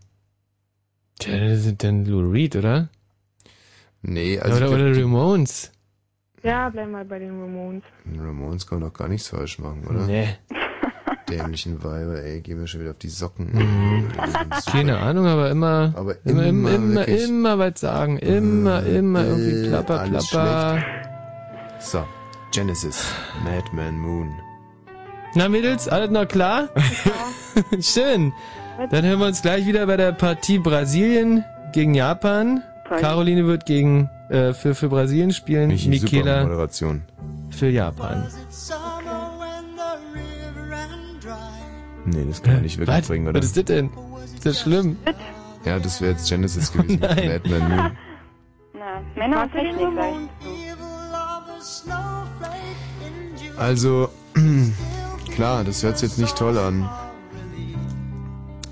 [1.19, 2.89] Das sind dann Lou Reed, oder?
[4.01, 5.71] Nee, also oder glaub, oder Ramones.
[6.45, 7.81] Ja, bleib mal bei den Ramones.
[8.19, 10.05] Ramones kann doch gar nichts falsch machen, oder?
[10.05, 10.27] Nee.
[11.29, 13.49] Dämlichen Weiber, ey, gehen wir schon wieder auf die Socken.
[13.51, 14.11] Mhm.
[14.71, 18.19] Keine Ahnung, aber immer, Aber immer, immer, immer immer, was sagen.
[18.19, 20.83] Immer, immer irgendwie äh, plapper, alles plapper.
[21.79, 22.05] So,
[22.51, 23.11] Genesis,
[23.43, 24.31] Madman Moon.
[25.33, 26.69] Na Mädels, alles noch klar?
[27.79, 28.33] Schön.
[28.91, 31.43] Dann hören wir uns gleich wieder bei der Partie Brasilien
[31.73, 32.61] gegen Japan.
[32.87, 37.03] Caroline wird gegen äh, für, für Brasilien spielen, Michi, Michaela Moderation.
[37.51, 38.27] für Japan.
[42.05, 43.07] Nee, das kann man nicht wirklich Was?
[43.07, 43.39] bringen, oder?
[43.39, 43.89] Was ist das denn?
[44.35, 44.97] Ist das schlimm?
[45.65, 46.99] Ja, das wäre jetzt Genesis gewesen.
[47.01, 47.27] Nein.
[47.43, 47.91] Madman Moon.
[48.73, 50.29] Na, Männer und Technik, sag ich.
[53.57, 54.09] Also,
[55.33, 56.87] klar, das hört sich jetzt nicht toll an.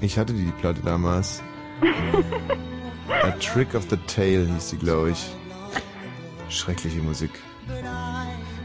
[0.02, 1.42] Ich hatte die Platte damals.
[3.24, 5.32] A Trick of the Tail hieß die, glaube ich.
[6.50, 7.32] Schreckliche Musik.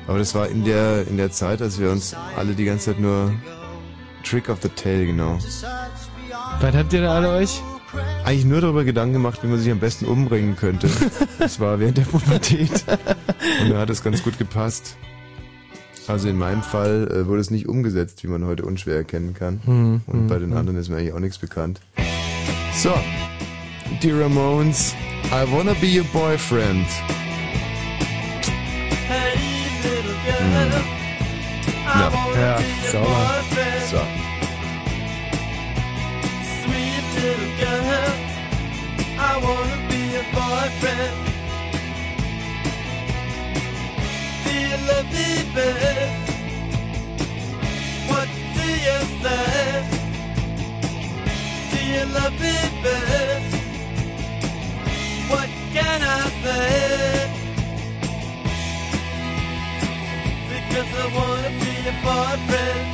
[0.07, 3.01] Aber das war in der, in der Zeit, als wir uns alle die ganze Zeit
[3.01, 3.33] nur
[4.25, 5.39] Trick of the Tail, genau.
[6.61, 7.63] Was habt ihr da alle euch?
[8.25, 10.89] Eigentlich nur darüber Gedanken gemacht, wie man sich am besten umbringen könnte.
[11.39, 12.85] Das war während der Pubertät.
[13.63, 14.97] Und da hat es ganz gut gepasst.
[16.07, 19.61] Also in meinem Fall äh, wurde es nicht umgesetzt, wie man heute unschwer erkennen kann.
[19.65, 20.57] Hm, Und hm, bei den hm.
[20.57, 21.81] anderen ist mir eigentlich auch nichts bekannt.
[22.75, 22.93] So,
[24.03, 24.95] die Ramones,
[25.27, 26.87] I wanna be your boyfriend.
[51.99, 53.43] You love me, babe?
[55.31, 57.28] What can I say?
[60.79, 62.87] Because I wanna be your boyfriend.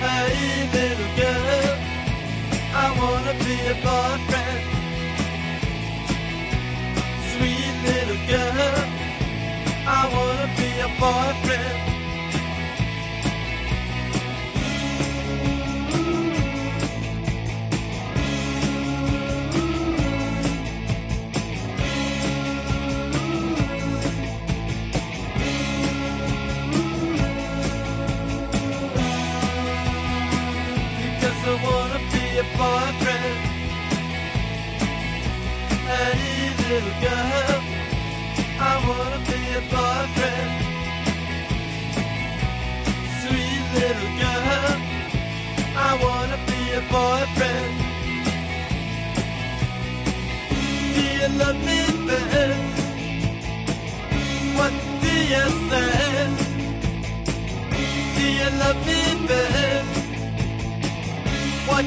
[0.00, 1.78] Hey, little girl,
[2.72, 4.64] I wanna be your boyfriend.
[7.32, 8.88] Sweet little girl,
[9.86, 11.93] I wanna be your boyfriend.
[32.58, 33.38] Boyfriend.
[35.90, 37.60] Hey, little girl,
[38.70, 40.52] I wanna be your boyfriend.
[43.20, 44.76] Sweet little girl,
[45.88, 47.74] I wanna be your boyfriend.
[50.94, 52.62] Do you love me, babe?
[54.58, 54.72] What
[55.02, 56.28] do you say?
[58.16, 59.86] Do you love me, babe?
[61.68, 61.86] What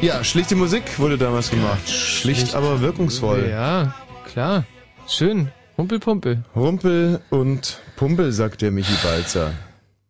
[0.00, 1.86] Ja, schlichte Musik wurde damals gemacht.
[1.88, 3.48] Schlicht, aber wirkungsvoll.
[3.50, 3.94] Ja,
[4.24, 4.64] klar.
[5.06, 5.50] Schön.
[5.76, 6.42] Rumpelpumpel.
[6.56, 9.52] Rumpel und Pumpel, sagt der Michi Balzer.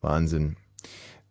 [0.01, 0.57] Wahnsinn.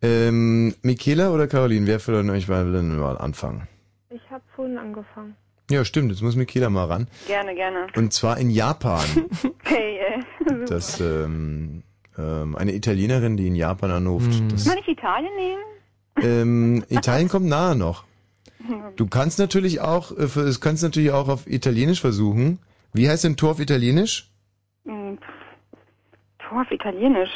[0.01, 3.67] Ähm, Michaela oder Caroline, wer von euch denn mal anfangen?
[4.09, 5.35] Ich habe vorhin angefangen.
[5.71, 7.07] Ja, stimmt, jetzt muss Michaela mal ran.
[7.27, 7.87] Gerne, gerne.
[7.95, 9.05] Und zwar in Japan.
[9.69, 10.65] Okay, äh, super.
[10.65, 11.83] Das, ähm,
[12.17, 14.31] ähm, eine Italienerin, die in Japan anruft.
[14.51, 15.61] Das, Kann ich Italien nehmen?
[16.23, 18.03] ähm, Italien kommt nahe noch.
[18.95, 22.59] Du kannst natürlich auch, äh, es kannst natürlich auch auf Italienisch versuchen.
[22.93, 24.31] Wie heißt denn Tor auf Italienisch?
[24.85, 25.19] Hm,
[26.39, 27.29] Tor auf Italienisch.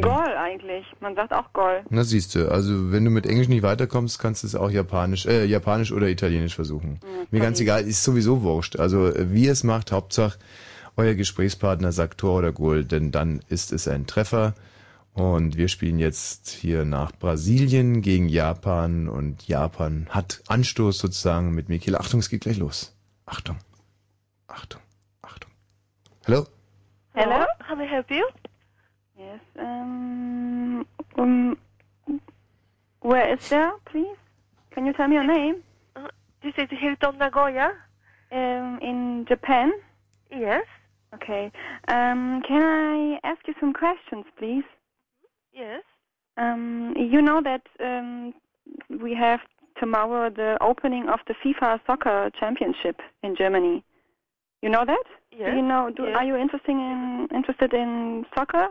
[0.00, 0.84] Gol eigentlich.
[1.00, 1.84] Man sagt auch Gol.
[1.88, 5.26] Na siehst du, also wenn du mit Englisch nicht weiterkommst, kannst du es auch Japanisch,
[5.26, 6.98] äh, Japanisch oder Italienisch versuchen.
[7.30, 8.76] Mir ganz egal, ist sowieso wurscht.
[8.76, 10.38] Also äh, wie es macht, Hauptsache
[10.96, 14.54] euer Gesprächspartner sagt Tor oder Goal, denn dann ist es ein Treffer.
[15.14, 21.68] Und wir spielen jetzt hier nach Brasilien gegen Japan und Japan hat Anstoß sozusagen mit
[21.68, 21.94] Michael.
[21.96, 22.96] Achtung, es geht gleich los.
[23.24, 23.56] Achtung,
[24.48, 24.80] Achtung,
[25.22, 25.50] Achtung.
[26.26, 26.46] Hallo?
[27.14, 27.46] Hello?
[27.68, 28.26] How may I help you?
[29.16, 29.40] Yes.
[29.54, 30.84] Um,
[31.16, 31.56] um,
[33.00, 34.16] where is there, please?
[34.72, 35.62] Can you tell me your name?
[35.94, 36.08] Uh,
[36.42, 37.70] this is Hilton Nagoya.
[38.32, 39.70] Um, in Japan?
[40.28, 40.64] Yes.
[41.14, 41.52] Okay.
[41.86, 44.64] Um, can I ask you some questions, please?
[45.54, 45.82] Yes.
[46.36, 48.34] Um, you know that um,
[49.00, 49.40] we have
[49.78, 53.84] tomorrow the opening of the FIFA Soccer Championship in Germany.
[54.62, 55.04] You know that?
[55.30, 55.50] Yes.
[55.50, 55.90] Do you know?
[55.94, 56.16] Do, Yes.
[56.16, 58.68] Are you interested in interested in soccer?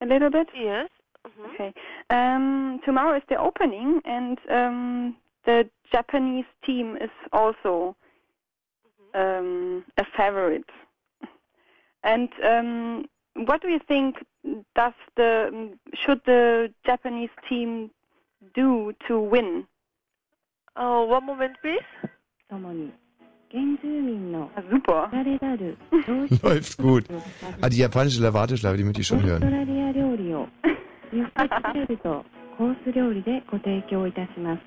[0.00, 0.48] A little bit.
[0.54, 0.88] Yes.
[1.26, 1.54] Mhm.
[1.54, 1.72] Okay.
[2.10, 7.96] Um, tomorrow is the opening, and um, the Japanese team is also
[9.14, 10.68] um, a favorite.
[12.04, 13.04] And um,
[13.36, 14.16] what do you think?
[14.74, 17.90] Does the should the Japanese team
[18.54, 19.66] do to win?
[20.76, 21.82] Oh, one moment, please.
[22.50, 25.10] 原住民の Super.
[26.42, 27.04] Läuft gut.
[27.60, 29.50] Ah, die japanische Warteschleife, die möchte ich schon オースト hören.
[29.50, 30.48] ラリア料理を
[31.12, 32.24] ユッケチレルと
[32.56, 34.62] コース料理でご提供いたします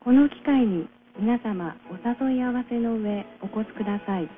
[0.00, 0.88] この機会に
[1.18, 4.28] 皆様お誘い合わせの上お越しください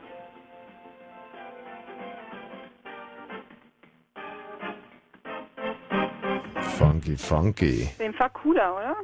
[7.17, 7.89] Funky, funky.
[7.99, 8.97] Jeden Fall cooler, oder?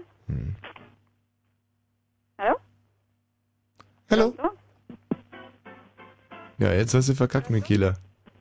[2.38, 2.56] Hallo?
[4.10, 4.34] Hallo?
[4.36, 4.50] So?
[6.58, 7.94] Ja, jetzt hast du verkackt, Michaela.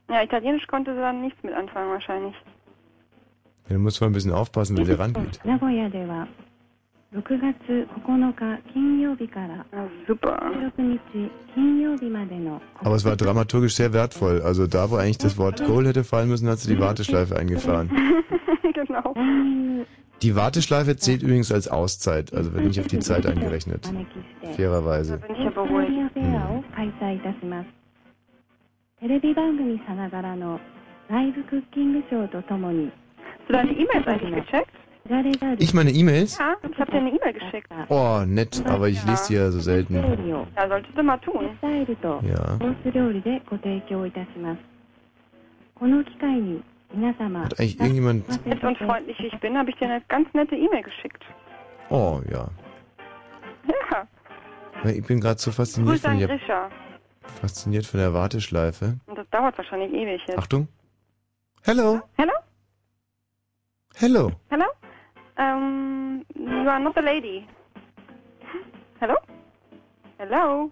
[0.10, 2.36] Ja, Italienisch konnte sie dann nichts mit anfangen wahrscheinlich.
[3.70, 5.40] Ja, Du musst mal ein bisschen aufpassen, wenn der rangeht.
[7.13, 9.65] 名古屋では6月9日金曜日から
[10.07, 14.43] 16日金曜日までの Aber es war dramaturgisch sehr wertvoll.
[14.43, 17.91] Also da, wo eigentlich das Wort Goal hätte fallen müssen, hat sie die Warteschleife eingefahren.
[18.75, 19.15] genau.
[20.23, 23.91] Die Warteschleife zählt übrigens als Auszeit, also wird nicht auf die Zeit eingerechnet.
[24.57, 25.15] Fairerweise.
[25.15, 27.69] オーストラリアフェアを開催いたします
[29.01, 30.59] テレビ番組さながらの
[31.09, 32.91] ライブクッキングショーとともに
[33.49, 34.67] Hast du deine E-Mails eigentlich gecheckt?
[35.59, 36.37] Ich meine E-Mails?
[36.39, 37.69] Ja, ich habe dir eine E-Mail geschickt.
[37.89, 39.95] Oh, nett, aber ich lese die ja so selten.
[39.95, 41.49] Ja, solltest du mal tun.
[41.57, 42.37] スタイルと Ja.
[42.59, 44.59] コース料理でご提供いたします
[45.75, 46.63] この機会に
[46.95, 48.29] 皆様 Hat eigentlich irgendjemand...
[48.47, 51.23] Nett und freundlich wie ich bin, habe ich dir eine ganz nette E-Mail geschickt.
[51.89, 52.49] Oh, ja.
[53.93, 54.07] Ja,
[54.85, 56.69] Ja, Ich bin gerade so fasziniert Grüße von, an der, Grisha.
[57.41, 58.99] fasziniert von der Warteschleife.
[59.07, 60.39] Und das dauert wahrscheinlich ewig jetzt.
[60.39, 60.69] Achtung.
[61.63, 62.01] Hello.
[62.19, 62.33] Hello?
[63.97, 64.33] Hello.
[64.51, 64.65] Hello?
[65.38, 67.48] Um, you are not a lady.
[69.00, 69.16] Hello?
[70.20, 70.72] Hello?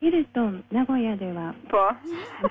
[0.00, 1.94] ヒルトン名古屋では Boah.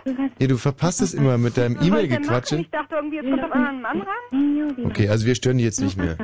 [0.06, 1.76] 6月 Ja, du verpasst es immer mit deinem?
[1.82, 2.62] E-Mail-Gequatsche.
[2.62, 4.08] Ich dachte irgendwie, jetzt kommt auf einen Mann ran.
[4.30, 6.16] 金曜日の Okay, also wir stören die jetzt nicht mehr.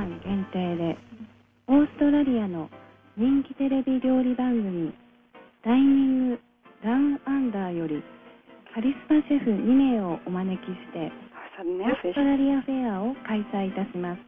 [1.70, 2.70] オーストラリアの
[3.18, 4.94] 人気テレビ料理番組
[5.66, 6.40] 「ダイニング・
[6.82, 8.02] ダウン・アンダー」より
[8.74, 11.12] カリスマシェフ2名をお招きして
[11.58, 14.22] オーストラリアフェアを開催いたします。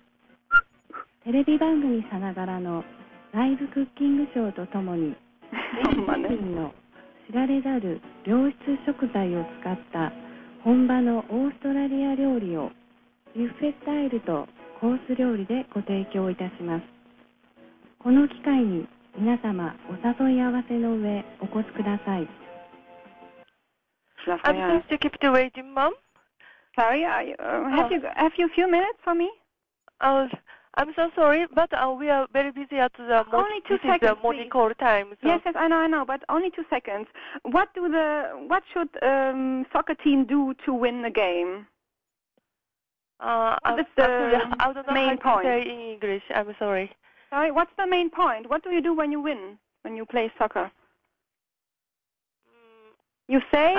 [1.24, 2.84] テレビ番組さながらの
[3.34, 6.74] ライブクッキングショーとともに現地人の
[7.30, 8.58] 知られざる良質
[8.88, 10.12] 食材を使った
[10.64, 12.72] 本場のオーストラリア料理を
[13.36, 14.48] ビュッフェスタイルと
[14.82, 16.84] コース料理でご提供いたします。
[18.00, 22.28] この機会に皆様お誘い合わせの上お越しください。
[24.26, 25.94] I'm to keep you waiting, Mom.
[26.80, 29.30] Sorry, you, uh, have you have you a few minutes for me?
[30.02, 30.28] Oh,
[30.76, 33.92] I'm so sorry, but uh, we are very busy at the mo- Only two this
[33.92, 35.10] seconds, morning call time.
[35.22, 37.08] So Yes, yes, I know, I know, but only two seconds.
[37.44, 41.68] What do the what should um, soccer team do to win the game?
[43.20, 45.46] Uh, I'm What is the I don't know main point?
[45.46, 46.24] say in English.
[46.34, 46.90] I'm sorry.
[47.30, 48.50] Sorry, what's the main point?
[48.50, 49.58] What do you do when you win?
[49.82, 50.72] When you play soccer?
[53.28, 53.76] You say?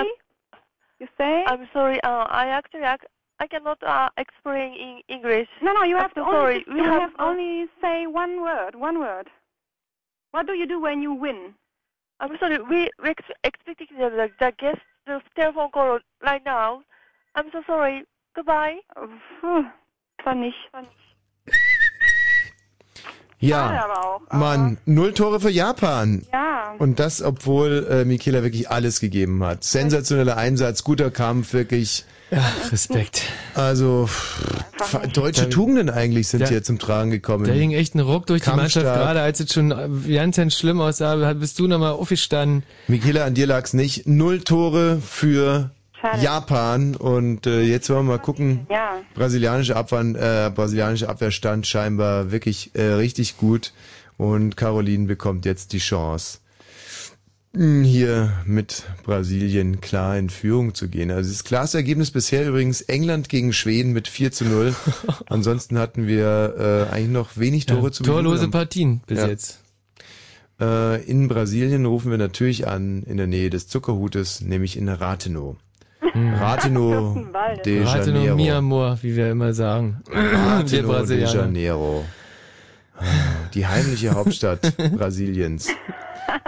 [1.01, 1.43] You say?
[1.47, 2.01] I'm sorry.
[2.03, 2.97] Uh, I actually I,
[3.39, 5.49] I cannot uh, explain in English.
[5.61, 6.63] No, no, you I'm have to sorry.
[6.65, 8.75] only, We you have have only say one word.
[8.75, 9.27] One word.
[10.31, 11.55] What do you do when you win?
[12.19, 12.59] I'm sorry.
[12.59, 16.83] We we ex- expecting the, the, the guest the telephone call right now.
[17.35, 18.05] I'm so sorry.
[18.35, 18.77] Goodbye.
[19.41, 20.69] War nicht.
[23.41, 23.87] Ja,
[24.31, 26.23] Mann, null Tore für Japan.
[26.31, 26.75] Ja.
[26.77, 29.63] Und das, obwohl äh, Michaela wirklich alles gegeben hat.
[29.63, 32.05] Sensationeller Einsatz, guter Kampf, wirklich.
[32.29, 32.39] Ja,
[32.71, 33.23] Respekt.
[33.55, 36.47] Also, pff, deutsche Tugenden eigentlich sind Ja.
[36.47, 37.43] hier zum Tragen gekommen.
[37.45, 39.69] Da ging echt ein Ruck durch die Mannschaft, gerade als es schon
[40.07, 42.63] ganz, ganz schlimm aussah, bist du nochmal aufgestanden.
[42.87, 44.07] Michaela, an dir lag's nicht.
[44.07, 46.21] Null Tore für Schade.
[46.23, 46.95] Japan.
[46.95, 48.65] Und äh, jetzt wollen wir mal gucken.
[48.69, 49.01] Ja.
[49.13, 53.73] Brasilianische Abwehr, äh, brasilianische Abwehrstand scheinbar wirklich äh, richtig gut.
[54.17, 56.39] Und Caroline bekommt jetzt die Chance,
[57.53, 61.09] mh, hier mit Brasilien klar in Führung zu gehen.
[61.11, 64.75] Also das klares Ergebnis bisher übrigens England gegen Schweden mit 4 zu 0.
[65.27, 68.51] Ansonsten hatten wir äh, eigentlich noch wenig Tore Ja, zu torlose bejubeln.
[68.51, 69.27] Partien bis Ja.
[69.27, 69.59] jetzt.
[70.59, 75.55] Äh, in Brasilien rufen wir natürlich an, in der Nähe des Zuckerhutes, nämlich in Rathenow.
[76.15, 77.15] Rathenow
[77.65, 78.35] de Rathenow, Janeiro.
[78.35, 80.01] mi amor, wie wir immer sagen.
[80.11, 81.23] Rathenow de.
[81.23, 82.05] Janeiro.
[83.53, 85.69] Die heimliche Hauptstadt Brasiliens.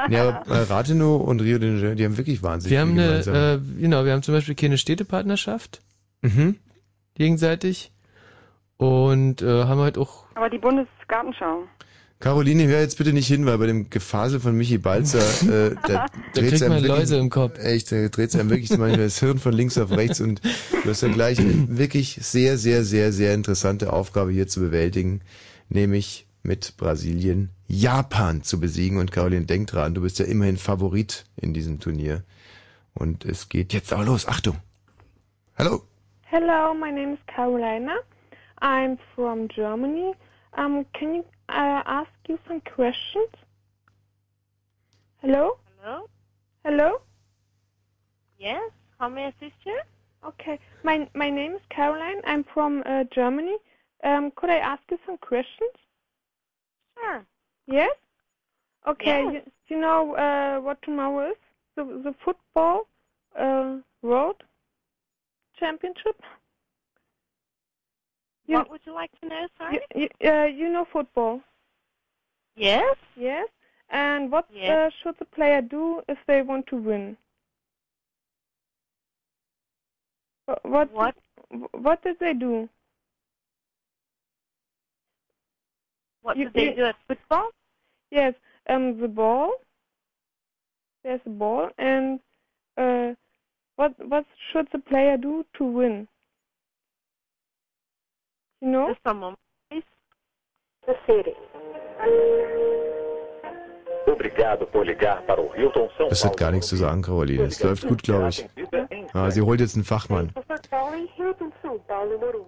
[0.10, 3.34] Ja, aber, äh, Rathenow und Rio de Janeiro, die haben wirklich wahnsinnig Wir haben viel
[3.34, 5.82] eine, äh, genau, wir haben zum Beispiel keine Städtepartnerschaft.
[6.22, 6.58] Mhm.
[7.16, 7.92] Gegenseitig.
[8.78, 11.64] Und äh, haben halt auch Aber die Bundesgartenschau.
[12.24, 16.06] Caroline, hör jetzt bitte nicht hin, weil bei dem Gefasel von Michi Balzer, äh, da,
[16.34, 17.60] dreht's kriegt einem man wirklich- Läuse im Kopf.
[17.60, 21.02] Echt, da dreht einem wirklich manchmal das Hirn von links auf rechts und du hast
[21.02, 25.20] ja gleich eine wirklich sehr, sehr, sehr, sehr interessante Aufgabe hier zu bewältigen,
[25.68, 29.00] nämlich mit Brasilien Japan zu besiegen.
[29.00, 32.24] Und Caroline, denk dran, du bist ja immerhin Favorit in diesem Turnier.
[32.94, 34.30] Und es geht jetzt auch los.
[34.30, 34.56] Achtung!
[35.58, 35.82] Hallo!
[36.22, 37.96] Hello, my name is Carolina.
[38.62, 40.14] I'm from Germany.
[40.56, 43.30] Um, can you uh, ask you some questions?
[45.22, 45.58] Hello?
[45.80, 46.10] Hello?
[46.66, 47.02] Hello?
[48.38, 48.72] Yes?
[49.00, 49.80] How may I assist you?
[50.26, 50.60] Okay.
[50.84, 52.22] My my name is Caroline.
[52.26, 53.58] I'm from uh, Germany.
[54.04, 55.76] Um, could I ask you some questions?
[56.98, 57.26] Sure.
[57.68, 57.92] Yes?
[58.88, 59.24] Okay.
[59.32, 59.44] Yes.
[59.70, 61.38] You, you know uh, what tomorrow is?
[61.76, 62.88] The the football
[63.40, 64.44] uh, world
[65.60, 66.22] championship.
[68.46, 69.80] You- what would you like to know, sorry?
[69.96, 71.42] You, you, uh, you know football.
[72.56, 72.96] Yes?
[73.16, 73.48] Yes.
[73.90, 74.70] And what Yes.
[74.72, 77.18] uh, should the player do if they want to win?
[80.64, 81.16] What What?
[81.72, 82.68] what did they do?
[86.22, 87.50] What do they do at football?
[88.12, 88.34] Yes,
[88.68, 89.54] um, the ball.
[91.04, 92.20] There's a ball, and
[92.78, 93.14] uh,
[93.76, 96.08] what what should the player do to win?
[98.64, 98.88] Know?
[98.88, 99.38] Just a moment,
[99.70, 99.84] please.
[100.88, 101.36] The city.
[106.10, 107.44] Das hat gar nichts zu sagen, Caroline.
[107.44, 108.48] Es läuft gut, glaube ich.
[109.14, 110.32] Ah, sie holt jetzt einen Fachmann.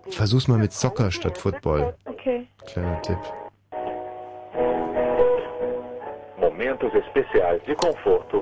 [0.10, 1.96] Versuch's mal mit Soccer statt Football.
[2.06, 2.48] Okay.
[2.66, 3.18] Kleiner Tipp.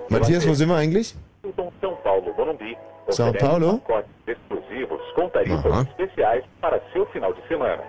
[0.10, 1.16] Matthias, wo sind wir eigentlich?
[1.44, 2.78] Hilton São Paulo Morumbi
[3.10, 3.80] São Paulo?
[3.80, 5.82] pacotes exclusivos com tarifas Aham.
[5.84, 7.84] especiais para seu final de semana.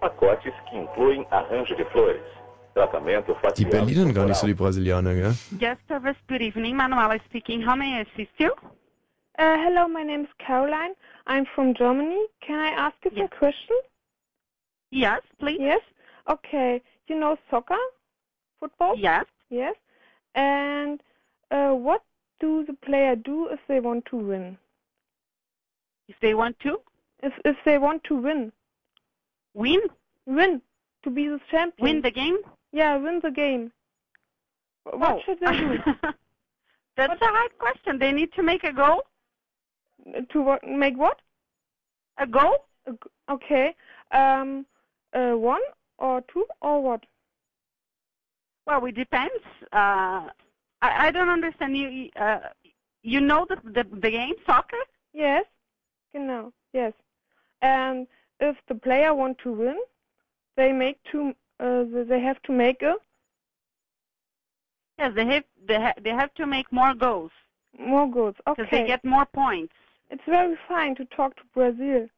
[0.00, 2.22] Pacotes que incluem arranjo de flores,
[2.74, 5.32] tratamento Die facial Berlinern gar nicht so die Brasilianer, gell?
[5.52, 6.74] Guest service, good evening.
[6.74, 7.62] Manuela speaking.
[7.64, 8.52] How may I assist you?
[9.38, 10.94] Uh, hello, my name is Caroline.
[11.28, 12.26] I'm from Germany.
[12.44, 13.82] Can I ask you some questions?
[14.90, 15.58] Yes, please.
[15.60, 15.80] Yes.
[16.28, 16.82] Okay.
[17.06, 17.78] You know soccer,
[18.58, 18.96] football?
[18.96, 19.26] Yes.
[19.48, 19.74] Yes.
[20.34, 21.00] And
[21.50, 22.02] uh, what
[22.40, 24.58] do the player do if they want to win?
[26.08, 26.78] If they want to
[27.22, 28.52] If if they want to win,
[29.54, 29.80] win,
[30.26, 30.60] win
[31.02, 31.84] to be the champion.
[31.84, 32.38] win the game.
[32.72, 33.72] Yeah, win the game.
[34.84, 35.20] What Oh.
[35.24, 35.78] should they do?
[36.96, 37.98] That's a hard question.
[37.98, 39.02] They need to make a goal.
[40.32, 41.20] To what, make what?
[42.18, 42.58] A goal?
[43.28, 43.74] Okay.
[44.12, 44.64] Um,
[45.12, 45.60] uh, one
[45.98, 47.04] or two or what?
[48.66, 49.42] Well, it depends.
[49.72, 50.28] Uh,
[50.82, 51.76] I, I don't understand.
[51.76, 52.40] You uh,
[53.02, 54.76] you know the, the the game soccer?
[55.12, 55.44] Yes.
[56.12, 56.52] Genau.
[56.72, 56.92] Yes.
[57.62, 58.06] And
[58.40, 59.78] if the player want to win,
[60.56, 62.94] they make to uh, they have to make a
[64.98, 67.32] Yes, they have they, ha- they have to make more goals
[67.78, 68.34] more goals.
[68.46, 68.80] because Okay.
[68.82, 69.74] they get more points.
[70.10, 72.08] It's very fine to talk to Brazil.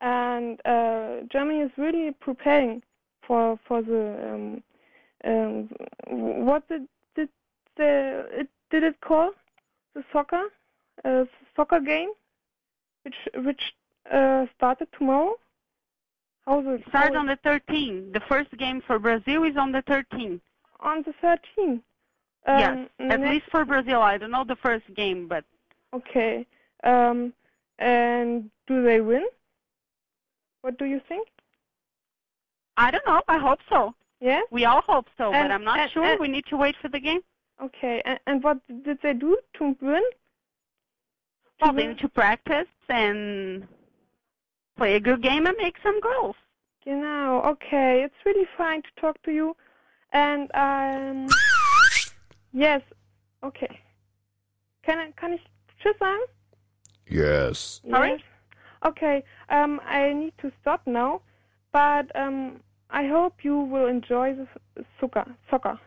[0.00, 2.82] And uh, Germany is really preparing
[3.26, 4.62] for for the um,
[5.24, 5.68] um,
[6.44, 6.86] what did
[7.76, 9.32] the it, did it call
[9.94, 10.44] the soccer
[11.04, 11.24] uh,
[11.56, 12.10] soccer game
[13.02, 13.14] which
[13.44, 13.62] which
[14.12, 15.34] uh, started tomorrow.
[16.46, 16.82] How's it?
[16.88, 18.12] Start how on the 13th.
[18.12, 20.40] The first game for Brazil is on the 13th.
[20.80, 21.80] on the 13th.
[22.46, 22.70] yes,
[23.00, 24.02] Um, at next- least for Brazil.
[24.02, 25.44] I don't know the first game, but
[25.94, 26.46] Okay.
[26.82, 27.32] Um,
[27.78, 29.26] and do they win?
[30.60, 31.28] What do you think?
[32.76, 33.22] I don't know.
[33.28, 33.94] I hope so.
[34.20, 34.40] Yeah.
[34.50, 36.04] We all hope so, And- but I'm not and- sure.
[36.04, 37.20] and- we need to wait for the game.
[37.62, 38.02] Okay.
[38.04, 40.02] And, and what did they do to win?
[41.60, 43.66] Well, they need to practice and
[44.76, 46.36] play a good game and make some goals.
[46.84, 47.42] Genau.
[47.42, 48.02] Okay.
[48.04, 49.56] It's really fine to talk to you.
[50.12, 51.28] And um,
[52.52, 52.82] yes.
[53.42, 53.80] Okay.
[54.84, 55.40] Can I- kann ich
[55.82, 56.20] Tschüss sagen?
[57.08, 57.80] Yes.
[57.84, 58.20] Yes.
[58.86, 59.22] Okay.
[59.48, 61.22] Um, I need to stop now,
[61.72, 62.60] but um,
[62.90, 64.46] I hope you will enjoy the
[64.78, 65.24] s- soccer.
[65.50, 65.78] Soccer.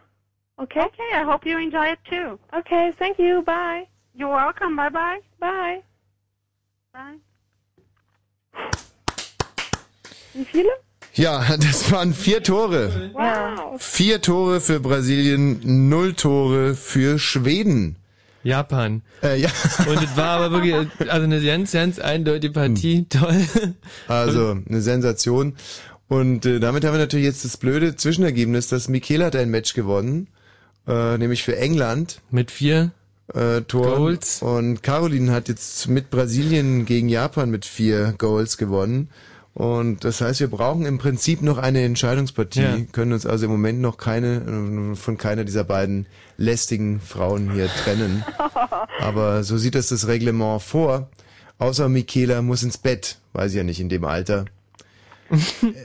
[0.57, 0.81] Okay.
[0.81, 1.09] Okay.
[1.13, 2.39] I hope you enjoy it too.
[2.53, 2.91] Okay.
[2.97, 3.43] Thank you.
[3.43, 3.87] Bye.
[4.15, 4.75] You're welcome.
[4.75, 5.19] Bye bye.
[5.39, 5.83] Bye.
[6.93, 7.19] Bye.
[10.33, 10.69] Wie viele?
[11.13, 13.11] Ja, das waren vier Tore.
[13.13, 13.81] Wow.
[13.81, 17.95] Vier Tore für Brasilien, null Tore für Schweden.
[18.43, 19.01] Japan.
[19.23, 19.49] Äh, ja.
[19.87, 20.75] Und es war aber wirklich,
[21.09, 23.05] also eine ganz, ganz eindeutige Partie.
[23.09, 23.47] Toll.
[24.07, 25.55] Also eine Sensation.
[26.07, 29.73] Und äh, damit haben wir natürlich jetzt das blöde Zwischenergebnis, dass Michele hat ein Match
[29.73, 30.27] gewonnen,
[30.87, 32.21] äh, nämlich für England.
[32.31, 32.91] Mit vier
[33.33, 33.95] äh, Toren.
[33.97, 34.41] Goals.
[34.41, 39.09] Und Caroline hat jetzt mit Brasilien gegen Japan mit vier Goals gewonnen.
[39.53, 42.77] Und das heißt, wir brauchen im Prinzip noch eine Entscheidungspartie, Ja.
[42.91, 46.05] können uns also im Moment noch keine äh, von keiner dieser beiden
[46.37, 48.23] lästigen Frauen hier trennen.
[48.99, 51.09] Aber so sieht das das Reglement vor.
[51.57, 54.45] Außer Michaela muss ins Bett, weiß ich ja nicht in dem Alter.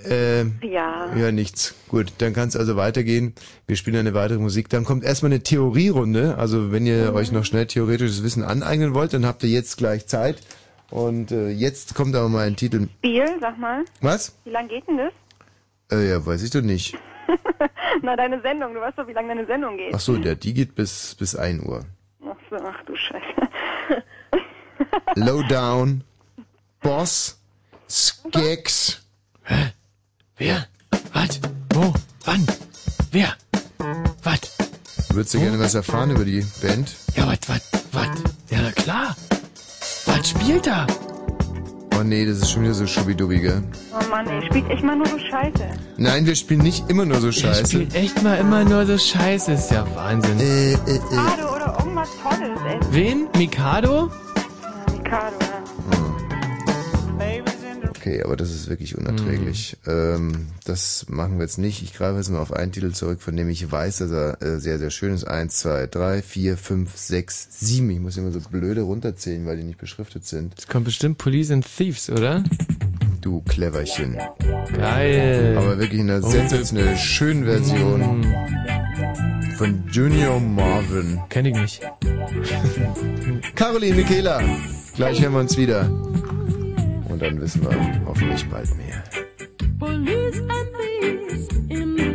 [0.08, 1.14] Äh, Ja.
[1.16, 1.74] ja, nichts.
[1.88, 3.34] Gut, dann kann es also weitergehen.
[3.66, 4.68] Wir spielen eine weitere Musik.
[4.68, 6.36] Dann kommt erstmal eine Theorierunde.
[6.38, 10.06] Also wenn ihr euch noch schnell theoretisches Wissen aneignen wollt, dann habt ihr jetzt gleich
[10.06, 10.40] Zeit.
[10.90, 12.88] Und äh, jetzt kommt aber mal ein Titel.
[12.98, 13.84] Spiel, sag mal.
[14.00, 14.36] Was?
[14.44, 15.12] Wie lang geht denn das?
[15.98, 16.96] Äh, ja, weiß ich doch nicht.
[18.02, 18.74] Na, deine Sendung.
[18.74, 19.94] Du weißt doch, wie lange deine Sendung geht.
[19.94, 21.84] Ach so, der, die geht bis, bis 1 Uhr.
[22.24, 24.02] Ach so, ach du Scheiße.
[25.16, 26.04] Lowdown,
[26.82, 27.38] Boss,
[27.88, 29.01] Skeks.
[29.44, 29.72] Hä?
[30.36, 30.66] Wer?
[31.12, 31.40] Was?
[31.74, 31.92] Wo?
[32.24, 32.46] Wann?
[33.10, 33.28] Wer?
[34.22, 34.40] Was?
[35.10, 36.94] Würdest du gerne was erfahren über die Band?
[37.16, 37.60] Ja, was, was,
[37.92, 38.06] was?
[38.50, 39.16] Ja, na klar.
[40.06, 40.86] Was spielt er?
[41.98, 43.62] Oh nee, das ist schon wieder so schubidubi, gell?
[43.92, 45.68] Oh Mann, ey, spielt echt mal nur so Scheiße.
[45.98, 47.66] Nein, wir spielen nicht immer nur so Er scheiße.
[47.66, 49.52] spielt echt mal immer nur so Scheiße.
[49.52, 50.40] Ist ja Wahnsinn.
[50.40, 51.00] Äh, äh, äh.
[51.10, 52.78] Mikado oder irgendwas Tolles, ey.
[52.90, 53.28] Wen?
[53.36, 54.10] Mikado?
[54.90, 55.62] Mikado, ja.
[58.02, 59.76] Okay, aber das ist wirklich unerträglich.
[59.86, 61.84] Ähm, das machen wir jetzt nicht.
[61.84, 64.58] Ich greife jetzt mal auf einen Titel zurück, von dem ich weiß, dass er äh,
[64.58, 65.22] sehr, sehr schön ist.
[65.22, 67.88] Eins, zwei, drei, vier, fünf, sechs, sieben.
[67.90, 70.52] Ich muss immer so blöde runterzählen, weil die nicht beschriftet sind.
[70.58, 72.42] Es kommt bestimmt Police and Thieves, oder?
[73.20, 74.18] Du Cleverchen.
[74.76, 75.56] Geil.
[75.56, 78.26] Aber wirklich in einer sensationell schönen Version
[79.58, 81.20] von Junior Marvin.
[81.28, 81.80] Kenn ich nicht.
[83.54, 84.42] Caroline, Michaela.
[84.96, 85.88] Gleich hören wir uns wieder.
[87.12, 89.04] Und dann wissen wir hoffentlich bald mehr.
[89.78, 92.11] Police and thieves in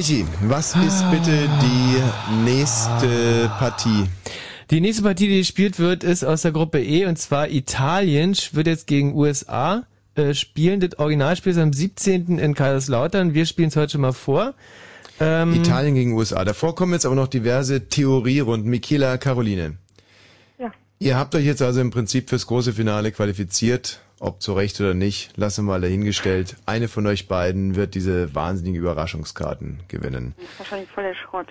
[0.00, 4.06] Michi, was ist bitte die nächste Partie?
[4.70, 8.66] Die nächste Partie, die gespielt wird, ist aus der Gruppe E und zwar Italien wird
[8.66, 10.80] jetzt gegen USA äh, spielen.
[10.80, 12.38] Das Originalspiel ist am 17.
[12.38, 13.34] in Kaiserslautern.
[13.34, 14.54] Wir spielen es heute schon mal vor.
[15.20, 16.46] Ähm, Italien gegen USA.
[16.46, 18.70] Davor kommen jetzt aber noch diverse Theorierunden.
[18.70, 19.76] Michaela, Caroline.
[20.58, 20.72] Ja.
[20.98, 24.00] Ihr habt euch jetzt also im Prinzip fürs große Finale qualifiziert.
[24.22, 26.56] Ob zu Recht oder nicht, lassen wir mal dahingestellt.
[26.66, 30.34] Eine von euch beiden wird diese wahnsinnigen Überraschungskarten gewinnen.
[30.36, 31.46] Das ist wahrscheinlich voll der Schrott.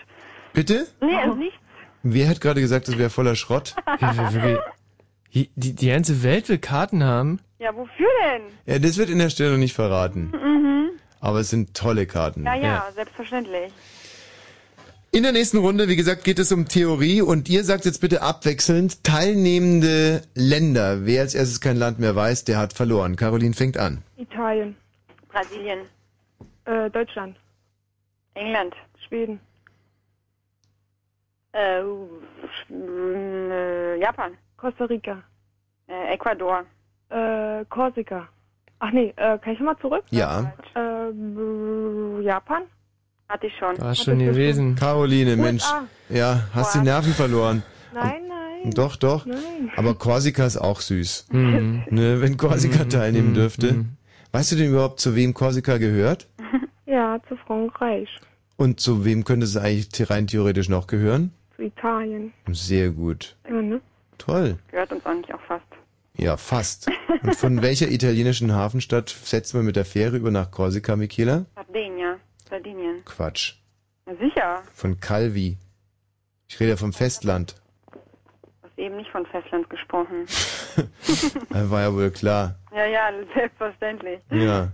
[0.53, 0.85] Bitte?
[1.01, 1.59] Nee, ist nicht.
[2.03, 3.75] Wer hat gerade gesagt, das wäre voller Schrott?
[5.31, 7.39] Die, die, die ganze Welt will Karten haben.
[7.59, 8.41] Ja, wofür denn?
[8.65, 10.31] Ja, das wird in der Stelle noch nicht verraten.
[10.31, 10.89] Mhm.
[11.19, 12.45] Aber es sind tolle Karten.
[12.45, 13.71] Ja, ja, selbstverständlich.
[15.11, 18.21] In der nächsten Runde, wie gesagt, geht es um Theorie und ihr sagt jetzt bitte
[18.21, 21.05] abwechselnd teilnehmende Länder.
[21.05, 23.15] Wer als erstes kein Land mehr weiß, der hat verloren.
[23.15, 24.03] Caroline fängt an.
[24.17, 24.75] Italien.
[25.29, 25.79] Brasilien.
[26.65, 27.35] Äh, Deutschland.
[28.35, 28.75] England.
[29.07, 29.39] Schweden.
[31.53, 34.33] Äh, Sch- äh, Japan.
[34.57, 35.23] Costa Rica.
[35.87, 36.65] Äh, Ecuador.
[37.09, 38.29] Äh, Korsika.
[38.77, 40.03] Ach nee, äh, kann ich nochmal zurück?
[40.11, 40.53] Ja.
[40.75, 42.61] Äh, Japan?
[43.29, 43.79] Hatte ich schon.
[43.79, 44.75] War schon gewesen.
[44.75, 45.63] Caroline, Mensch.
[45.63, 45.85] USA.
[46.09, 47.61] Ja, hast die Nerven verloren.
[47.93, 48.71] Nein, nein.
[48.71, 49.25] Doch, doch.
[49.25, 49.71] Nein.
[49.77, 51.27] Aber Korsika ist auch süß.
[51.31, 51.83] Mhm.
[51.91, 53.85] Ne, wenn Korsika Mhm, teilnehmen mhm, dürfte.
[54.31, 56.27] Weißt du denn überhaupt, zu wem Korsika gehört?
[56.87, 58.09] Ja, zu Frankreich.
[58.57, 61.31] Und zu wem könnte es eigentlich rein theoretisch noch gehören?
[61.55, 62.33] Zu Italien.
[62.51, 63.35] Sehr gut.
[63.47, 63.79] Ja, ne?
[64.17, 64.57] Toll.
[64.71, 65.67] Gehört uns eigentlich auch fast.
[66.17, 66.89] Ja, fast.
[67.21, 71.45] Und von welcher italienischen Hafenstadt setzt man mit der Fähre über nach Korsika, Michaela?
[71.53, 72.15] Sardinia.
[72.49, 73.03] Sardinien.
[73.05, 73.53] Quatsch.
[74.05, 74.63] Na sicher.
[74.73, 75.57] Von Calvi.
[76.47, 77.55] Ich rede ja vom Festland.
[77.91, 80.25] Du hast eben nicht von Festland gesprochen.
[81.49, 82.55] Das war ja wohl klar.
[82.73, 84.21] ja, ja, selbstverständlich.
[84.31, 84.71] Ja.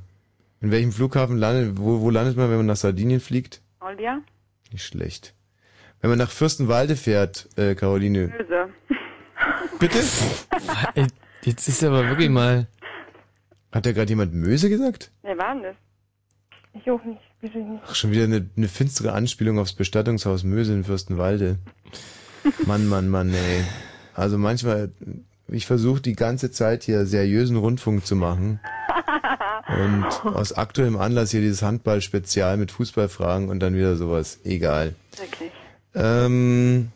[0.62, 3.62] In welchem Flughafen landet, wo, wo landet man, wenn man nach Sardinien fliegt?
[3.80, 4.22] Oldia?
[4.72, 5.34] Nicht schlecht.
[6.02, 8.28] Wenn man nach Fürstenwalde fährt, äh, Caroline.
[8.28, 8.70] Böse.
[9.80, 10.00] Bitte?
[11.42, 12.68] Jetzt ist aber wirklich mal.
[13.72, 15.12] Hat da gerade jemand Möse gesagt?
[15.24, 15.76] Wer war denn das?
[16.76, 17.22] Ich auch nicht.
[17.42, 17.84] Bitte nicht.
[17.88, 21.58] Ach, schon wieder eine, eine finstere Anspielung aufs Bestattungshaus Möse in Fürstenwalde.
[22.66, 23.64] Mann, Mann, Mann, ey.
[24.14, 24.92] Also manchmal,
[25.48, 28.60] ich versuche die ganze Zeit hier seriösen Rundfunk zu machen.
[29.68, 34.40] Und aus aktuellem Anlass hier dieses Handball-Spezial mit Fußballfragen und dann wieder sowas.
[34.44, 34.96] Egal.
[35.18, 35.52] Wirklich.
[35.94, 36.92] Ähm,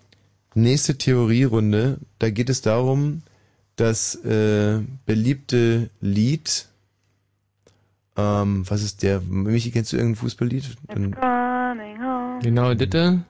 [0.54, 1.98] nächste Theorierunde.
[2.20, 3.24] Da geht es darum,
[3.76, 6.68] das äh, beliebte Lied.
[8.20, 9.22] Ähm, was ist der?
[9.22, 10.76] Michi, kennst du irgendein Fußballlied?
[12.42, 13.24] Genau, bitte.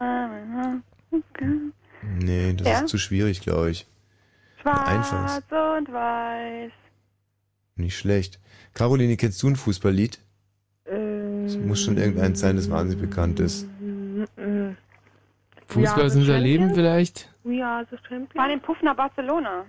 [2.19, 2.79] Nee, das Ja?
[2.79, 3.85] ist zu schwierig, glaube ich.
[4.63, 5.43] Einfaches.
[5.47, 6.71] Schwarz und weiß.
[7.75, 8.39] Nicht schlecht.
[8.73, 10.19] Caroline, kennst du ein Fußballlied?
[10.85, 13.67] Es muss schon irgendeins sein, das wahnsinnig bekannt ist.
[15.67, 17.29] Fußball ist unser Leben vielleicht?
[17.43, 18.33] We are the champions.
[18.35, 19.65] Fahren den Puff nach Barcelona.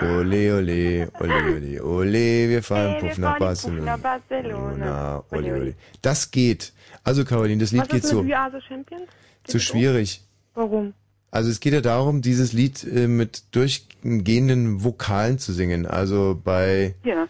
[0.00, 3.84] Ole, ole, ole, ole, ole, wir fahren Hey, Puff nach den Puff Barcelona.
[3.84, 4.76] nach Barcelona.
[4.78, 5.74] Na, ole, ole.
[6.00, 6.72] Das geht.
[7.04, 8.22] Also Caroline, das Lied Was geht ist so.
[8.22, 9.02] mit are the champions?
[9.44, 10.22] Zu schwierig.
[10.54, 10.94] Warum?
[11.30, 15.86] Also es geht ja darum, dieses Lied äh, mit durchgehenden Vokalen zu singen.
[15.86, 17.28] Also bei Ja.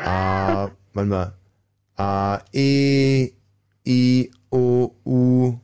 [0.00, 1.32] A, warte mal,
[1.96, 3.30] A, E,
[3.86, 5.54] I, O, U,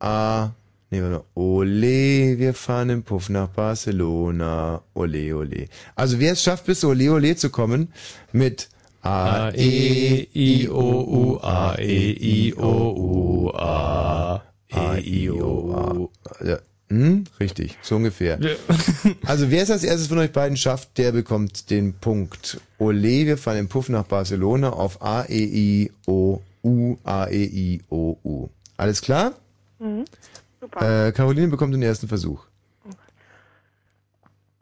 [0.00, 0.50] A,
[0.90, 5.66] nee, warte mal, Ole, wir fahren im Puff nach Barcelona, ole, ole.
[5.94, 7.92] Also wer es schafft, bis ole, ole zu kommen,
[8.32, 8.68] mit
[9.02, 16.10] A, E, I, O, U, A, E, I, O, U, A, E, I, O,
[16.40, 16.44] A.
[16.44, 16.58] Ja.
[16.90, 17.24] Hm?
[17.38, 18.38] Richtig, so ungefähr.
[19.26, 22.60] Also wer es als erstes von euch beiden schafft, der bekommt den Punkt.
[22.78, 27.44] Ole, wir fahren im Puff nach Barcelona auf A, E, I, O, U, A, E,
[27.44, 28.48] I, O, U.
[28.78, 29.32] Alles klar?
[29.78, 30.04] Mhm.
[30.60, 31.06] Super.
[31.08, 32.44] Äh, Caroline bekommt den ersten Versuch.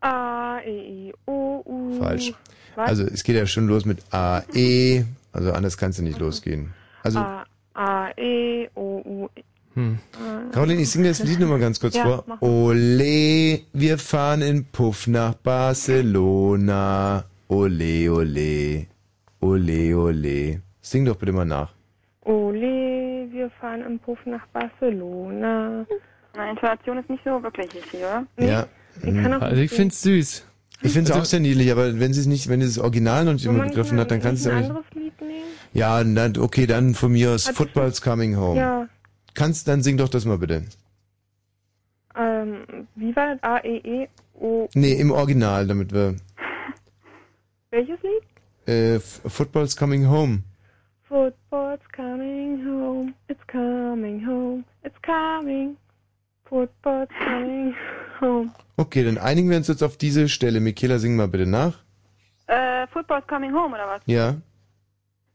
[0.00, 1.98] A, E, I, O, U.
[1.98, 2.32] Falsch.
[2.74, 2.88] Was?
[2.88, 6.18] Also es geht ja schon los mit A, E, also anders kann es ja nicht
[6.18, 6.74] losgehen.
[7.02, 7.44] Also A,
[7.74, 9.28] A, E, O, U.
[9.34, 9.42] E.
[9.74, 9.98] Hm.
[10.12, 10.52] A.
[10.52, 12.24] Caroline, ich singe das Lied nochmal ganz kurz Ja, vor.
[12.40, 17.24] Ole, wir fahren in Puff nach Barcelona.
[17.48, 18.86] Ole, ole.
[19.40, 20.60] Ole, ole.
[20.80, 21.72] Sing doch bitte mal nach.
[22.24, 23.05] Ole,
[23.46, 25.86] wir fahren im Puff nach Barcelona.
[26.34, 28.26] Na, Intonation ist nicht so wirklich richtig, oder?
[28.38, 28.66] Ja.
[29.02, 30.44] kann auch Also ich find's süß.
[30.82, 32.78] Ich finde es Also- auch sehr niedlich, aber wenn sie es nicht, wenn sie das
[32.78, 34.76] Original noch nicht immer begriffen hat, dann kannst du ein es ja nicht.
[34.76, 35.44] anderes Lied nehmen?
[35.72, 38.58] Ja, dann, okay, dann von mir aus Hat- Football's Coming Home.
[38.60, 38.88] Ja.
[39.34, 40.64] Kannst, dann sing doch das mal bitte.
[42.16, 43.42] Ähm, wie war das?
[43.42, 44.08] A, E, E,
[44.38, 44.68] O.
[44.74, 46.16] Nee, im Original, damit wir,
[47.70, 48.74] Welches Lied?
[48.74, 50.42] äh, Football's Coming Home.
[51.08, 55.76] Football's coming home, it's coming home, it's coming.
[56.48, 57.74] Football's coming
[58.20, 58.50] home.
[58.76, 60.60] Okay, dann einigen wir uns jetzt auf diese Stelle.
[60.60, 61.78] Michaela, sing mal bitte nach.
[62.48, 64.02] Äh, Football's coming home, oder was?
[64.06, 64.36] Ja.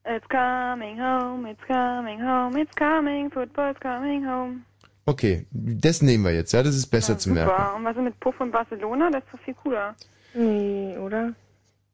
[0.03, 4.63] It's coming home, it's coming home, it's coming, football's coming home.
[5.05, 7.49] Okay, das nehmen wir jetzt, ja, das ist besser zu merken.
[7.51, 7.75] Super.
[7.75, 9.09] Und was ist mit Puff und Barcelona?
[9.09, 9.95] Das ist doch viel cooler.
[10.33, 11.33] Nee, oder?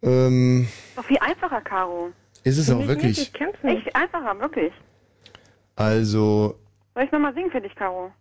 [0.03, 2.11] Ähm, Doch viel einfacher, Caro.
[2.43, 3.17] Ist es auch ich wirklich.
[3.17, 3.88] Nicht, ich kenn's nicht.
[3.88, 4.74] Echt einfacher, wirklich.
[5.75, 6.56] Also,
[6.95, 8.11] Soll ich nochmal singen für dich, Caro?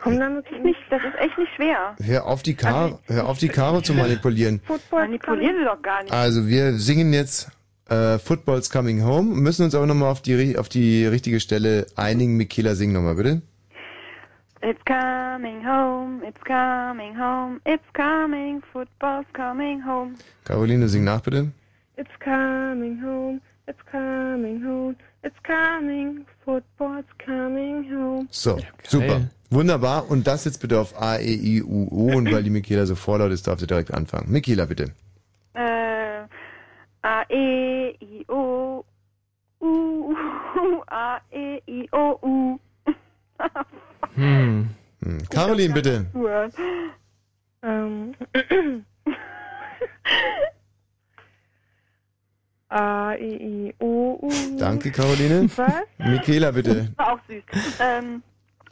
[0.00, 1.96] Komm damit Ist nicht, das ist echt nicht schwer.
[2.00, 4.60] hör auf die Karo, hör auf die Karo zu manipulieren.
[4.90, 6.12] Manipulieren sie doch gar nicht.
[6.12, 7.50] Also, wir singen jetzt
[7.88, 12.36] äh, Football's Coming Home, müssen uns aber nochmal auf die, auf die richtige Stelle einigen.
[12.36, 13.42] Michaela, sing nochmal bitte.
[14.60, 20.14] It's coming home, it's coming home, it's coming, football's coming home.
[20.44, 21.52] Caroline, sing nach bitte.
[21.98, 24.94] It's coming home, it's coming home,
[25.24, 26.24] it's coming.
[26.44, 28.28] Football's coming home.
[28.30, 29.22] So, super.
[29.50, 30.08] Wunderbar.
[30.08, 32.16] Und das jetzt bitte auf A, E, I, U, O.
[32.16, 34.30] Und weil die Michaela so vorlaut ist, darf sie direkt anfangen.
[34.30, 34.92] Michaela, bitte.
[35.54, 36.22] Äh,
[37.02, 38.84] A, E, I, O,
[39.60, 42.60] U, U, A, E, I, O, U.
[44.14, 44.70] Hm.
[45.02, 45.28] Hm.
[45.30, 46.06] Caroline, bitte.
[47.64, 48.14] Ähm.
[52.70, 54.30] A, E, I, O, U.
[54.58, 55.48] Danke, Caroline.
[55.56, 55.72] Was?
[55.98, 56.92] Michaela, bitte.
[56.96, 57.42] War auch süß.
[57.80, 58.22] Ähm,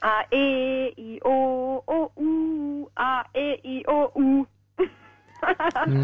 [0.00, 4.47] A, E, I, O, O, U, A, E, I, O, U.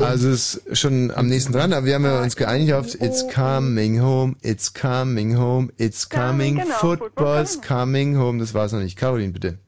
[0.00, 3.26] Also es ist schon am nächsten dran, aber wir haben ja uns geeinigt auf It's
[3.28, 8.38] coming home, it's coming home, it's coming, genau, football's coming home.
[8.38, 8.96] Das war's noch nicht.
[8.96, 9.58] Caroline, bitte.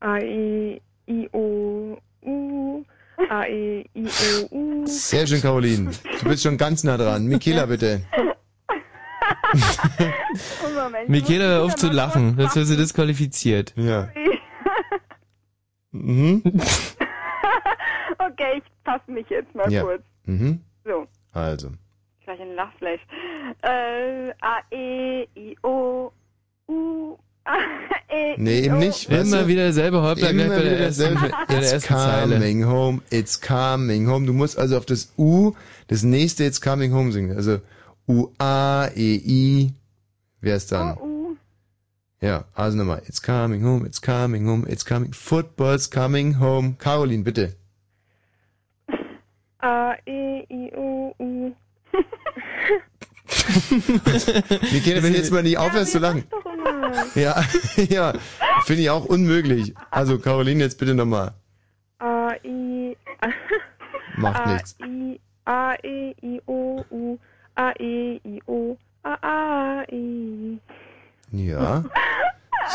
[0.00, 1.98] A, E, I, O.
[3.28, 4.06] A, E, I.
[4.86, 5.90] Sehr schön, Caroline.
[6.20, 7.26] Du bist schon ganz nah dran.
[7.26, 8.02] Michaela, bitte.
[11.08, 13.72] Michaela, hör auf zu lachen, sonst wird sie disqualifiziert.
[13.76, 14.08] Ja.
[15.92, 16.42] Mhm.
[18.18, 19.82] okay, ich fasse mich jetzt mal Ja.
[19.82, 20.02] kurz.
[20.24, 20.60] Mhm.
[20.84, 21.70] So, Also.
[22.24, 23.00] gleich ein Lachflash.
[23.62, 26.12] Äh, A, E, I, O,
[26.68, 27.16] U,
[28.38, 29.08] Nee, I, eben O, nicht.
[29.10, 29.48] Weißt Immer du?
[29.48, 31.34] wieder derselbe Häuptler gleich Immer bei der wieder ersten, dasselbe.
[31.46, 32.34] bei der It's ersten Zeile.
[32.36, 34.26] coming home, it's coming home.
[34.26, 35.52] Du musst also auf das U,
[35.88, 37.36] das nächste It's coming home singen.
[37.36, 37.60] Also
[38.08, 39.72] U, A, E, I.
[40.40, 40.96] Wer ist dann?
[40.98, 41.36] U.
[42.20, 43.02] Ja, also nochmal.
[43.06, 45.12] It's coming home, it's coming home, it's coming.
[45.12, 46.74] Football's coming home.
[46.78, 47.54] Caroline, bitte.
[49.60, 51.52] A, E, I, O, U.
[54.72, 56.24] Michaela, wenn du jetzt mal nicht aufhörst zu lachen.
[56.30, 56.49] Doch immer.
[57.14, 57.42] Ja,
[57.76, 58.12] ja.
[58.64, 59.74] Finde ich auch unmöglich.
[59.90, 61.32] Also, Caroline, jetzt bitte nochmal.
[61.98, 62.96] A, I,
[64.16, 64.76] Macht A, nichts.
[64.84, 67.18] I, A, E, I, O, U.
[67.54, 68.76] A, E, I, O.
[69.02, 70.58] A, A, I.
[71.32, 71.84] Ja.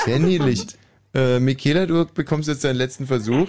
[0.06, 0.68] Sehr niedlich.
[1.14, 3.48] Äh, Michaela, du bekommst jetzt deinen letzten Versuch.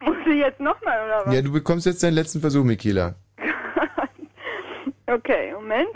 [0.00, 1.34] Muss ich jetzt nochmal, oder was?
[1.34, 3.14] Ja, du bekommst jetzt deinen letzten Versuch, Michaela.
[5.06, 5.90] Okay, Moment.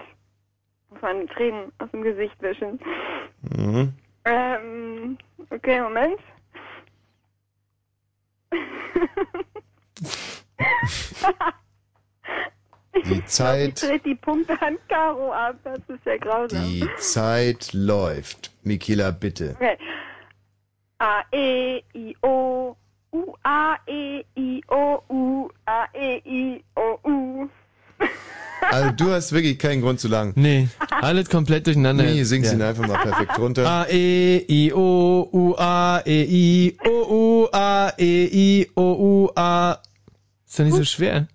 [0.91, 2.81] Muss man die Tränen aus dem Gesicht wischen.
[3.43, 3.93] Mhm.
[4.25, 5.19] Ähm,
[5.51, 6.19] okay, Moment.
[13.07, 16.65] Die Zeit, Ich dreht die Punkte an Karo ab, das ist ja grausam.
[16.65, 18.51] die Zeit läuft.
[18.65, 19.53] Michaela, bitte.
[19.55, 19.79] Okay.
[20.99, 22.75] A, E, I, O,
[23.13, 27.49] U, A, E, I, O, U, A, E, I, O, U.
[28.61, 30.33] Also, du hast wirklich keinen Grund zu lang.
[30.37, 32.05] Nee, alles komplett durcheinander.
[32.05, 32.55] Nee, sing's Ja.
[32.55, 33.67] ihn einfach mal perfekt runter.
[33.67, 39.31] A, E, I, O, U, A, E, I, O, U, A, E, I, O, U,
[39.37, 39.79] A.
[40.47, 41.29] Ist doch nicht so schwer.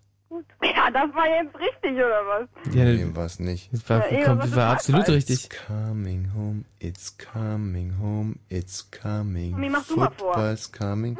[0.62, 2.74] Ja, das war jetzt richtig, oder was?
[2.76, 3.70] Ja, nee, war's nicht.
[3.74, 5.16] Das war, Ja, eh, kom- was das war absolut falsch?
[5.16, 5.50] richtig.
[5.68, 9.60] Coming home, it's coming home, it's coming.
[9.60, 10.34] Nee, mach du mal vor.
[10.34, 11.18] Football's coming.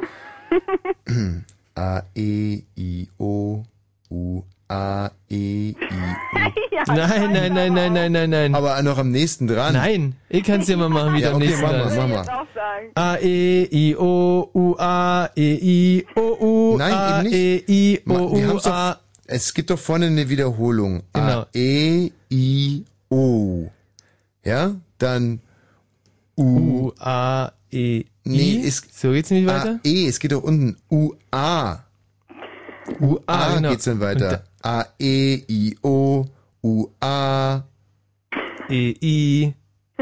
[1.76, 3.64] A, E, I, O,
[4.10, 5.84] U, A, E, I, O.
[6.74, 8.54] Ja, Nein, nein, nein, nein, nein, nein, nein.
[8.54, 9.74] Aber noch am nächsten dran.
[9.74, 11.96] Nein, ich kann's dir mal machen, wie Ja, am okay, nächsten mach mal, dran ist.
[11.96, 12.90] mach mal.
[12.94, 16.20] A, E, I, O, U, A, E, I, O,
[16.74, 17.34] U, Nein, A, eben nicht.
[17.34, 19.00] E, I, O, wir U, haben's doch, A.
[19.26, 21.02] es gibt doch vorne eine Wiederholung.
[21.12, 21.40] Genau.
[21.42, 23.70] A, E, I, O.
[24.44, 24.74] Ja?
[24.98, 25.40] Dann
[26.36, 26.42] U.
[26.88, 28.56] U, A, E, Nee, I.
[28.60, 29.80] ist- so geht's nicht A, weiter?
[29.84, 30.76] E, es geht doch unten.
[30.90, 31.78] U, A.
[33.00, 33.70] U, A, A genau.
[33.70, 34.44] geht's dann Und weiter.
[34.64, 36.24] A, E, I, O,
[36.62, 37.62] U, A.
[38.70, 39.54] E, I.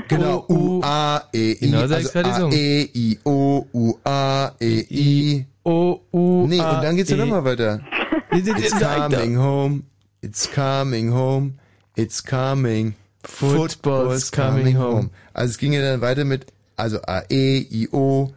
[0.08, 0.80] Genau, U.
[0.84, 1.66] A, E, I.
[1.66, 2.52] Genau, also A.
[2.52, 5.46] E, I, O, U, A, E, I.
[5.64, 7.18] O, U, Nee, A, und dann geht's ja E.
[7.18, 7.80] nochmal weiter.
[8.32, 9.82] It's coming home.
[10.22, 11.54] It's coming home.
[11.96, 12.94] It's coming.
[13.24, 15.10] Football's coming home.
[15.34, 18.30] Also es ging ja dann weiter mit, also A, E, I, O,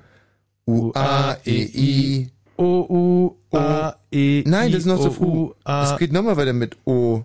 [0.66, 2.32] U, A, E, I.
[2.58, 5.26] O, U, A, E, Nein, das ist noch so O, früh.
[5.26, 5.84] U, A.
[5.94, 7.24] Es geht nochmal weiter mit O.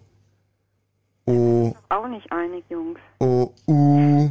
[1.26, 2.98] O, Auch nicht einig, Jungs.
[3.20, 4.30] O, U.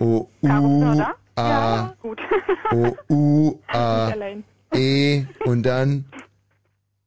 [0.00, 1.02] O, U?
[1.36, 1.94] A.
[2.02, 2.20] Gut.
[2.72, 4.12] O, U, A.
[4.74, 6.04] E und dann,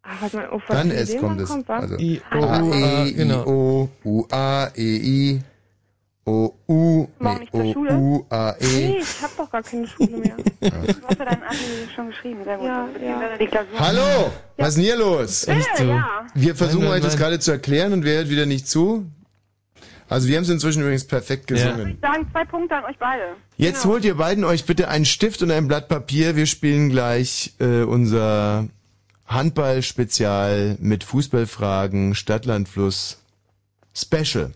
[0.03, 0.27] Ah,
[0.69, 1.51] dann S kommt es.
[1.69, 3.31] Also I, O, A, U, A, E, I.
[3.45, 5.41] O, U, A, E, I.
[6.23, 7.93] O, U, Morgen nee, nicht zur Schule?
[7.97, 8.97] U, A, Nee, E.
[8.99, 10.35] ich hab doch gar keine Schule mehr.
[10.37, 10.69] Du
[11.07, 11.55] hast ja deinen Abi
[11.95, 12.67] schon geschrieben, sehr gut.
[12.67, 13.37] Ja, ja.
[13.39, 13.79] die Klausur.
[13.79, 15.47] Hallo, was ist denn hier los?
[15.47, 15.83] Echt so.
[15.85, 16.27] Ja.
[16.35, 19.07] Wir versuchen Nein, nein, euch das gerade zu erklären und wer hört wieder nicht zu?
[20.09, 21.55] Also wir haben es inzwischen übrigens perfekt Ja.
[21.55, 21.93] gesungen.
[21.95, 23.23] Ich sagen zwei Punkte an euch beide.
[23.57, 26.35] Jetzt holt ihr beiden euch bitte einen Stift und ein Blatt Papier.
[26.35, 28.67] Wir spielen gleich äh, unser
[29.25, 33.17] Handball-Spezial mit Fußballfragen, Stadtlandfluss
[33.95, 34.51] Special.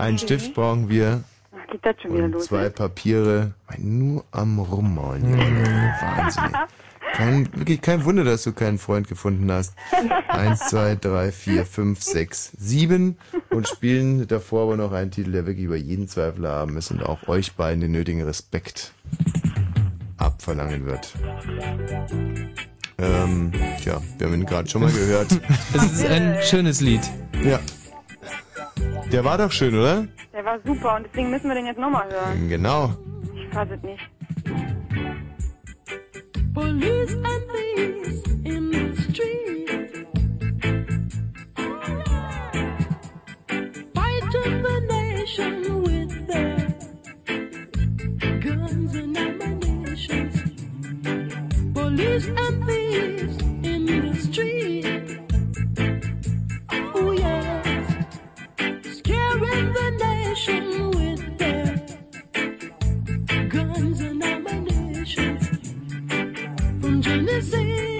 [0.00, 1.22] Einen Stift brauchen wir
[1.52, 2.46] Ach, geht das schon wieder und los?
[2.46, 2.70] zwei ne?
[2.70, 3.52] Papiere.
[3.78, 5.36] Nur am Rummaulen.
[5.36, 5.94] Leute.
[6.00, 6.56] Wahnsinn.
[7.12, 9.74] Kein, wirklich kein Wunder, dass du keinen Freund gefunden hast.
[10.28, 13.18] Eins, zwei, drei, vier, fünf, sechs, sieben
[13.50, 17.02] und spielen davor aber noch einen Titel, der wirklich über jeden Zweifel haben ist und
[17.02, 18.92] auch euch beiden den nötigen Respekt
[20.16, 21.12] abverlangen wird.
[22.96, 25.38] Ähm, tja, wir haben ihn gerade schon mal gehört.
[25.74, 27.02] Es ist ein schönes Lied.
[27.44, 27.58] Ja.
[29.12, 30.06] Der war doch schön, oder?
[30.32, 32.48] Der war super und deswegen müssen wir den jetzt nochmal hören.
[32.48, 32.94] Genau.
[33.34, 34.08] Ich fasse es nicht.
[36.54, 40.06] Police and thieves in the street.
[43.94, 46.56] Fighting the nation with their
[48.40, 50.30] guns and ammunition.
[51.74, 53.36] Police and thieves
[67.10, 67.99] from Genesis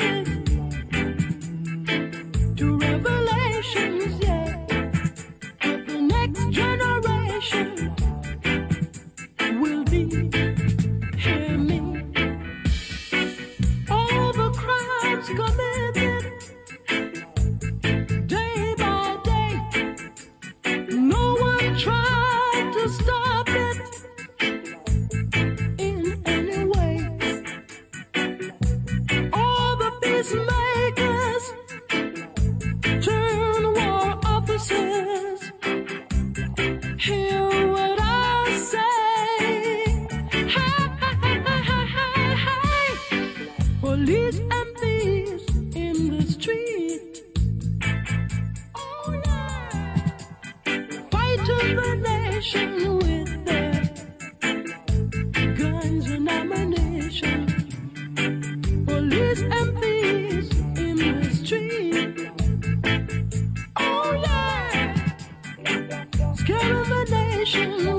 [66.34, 67.89] Scared of the nation.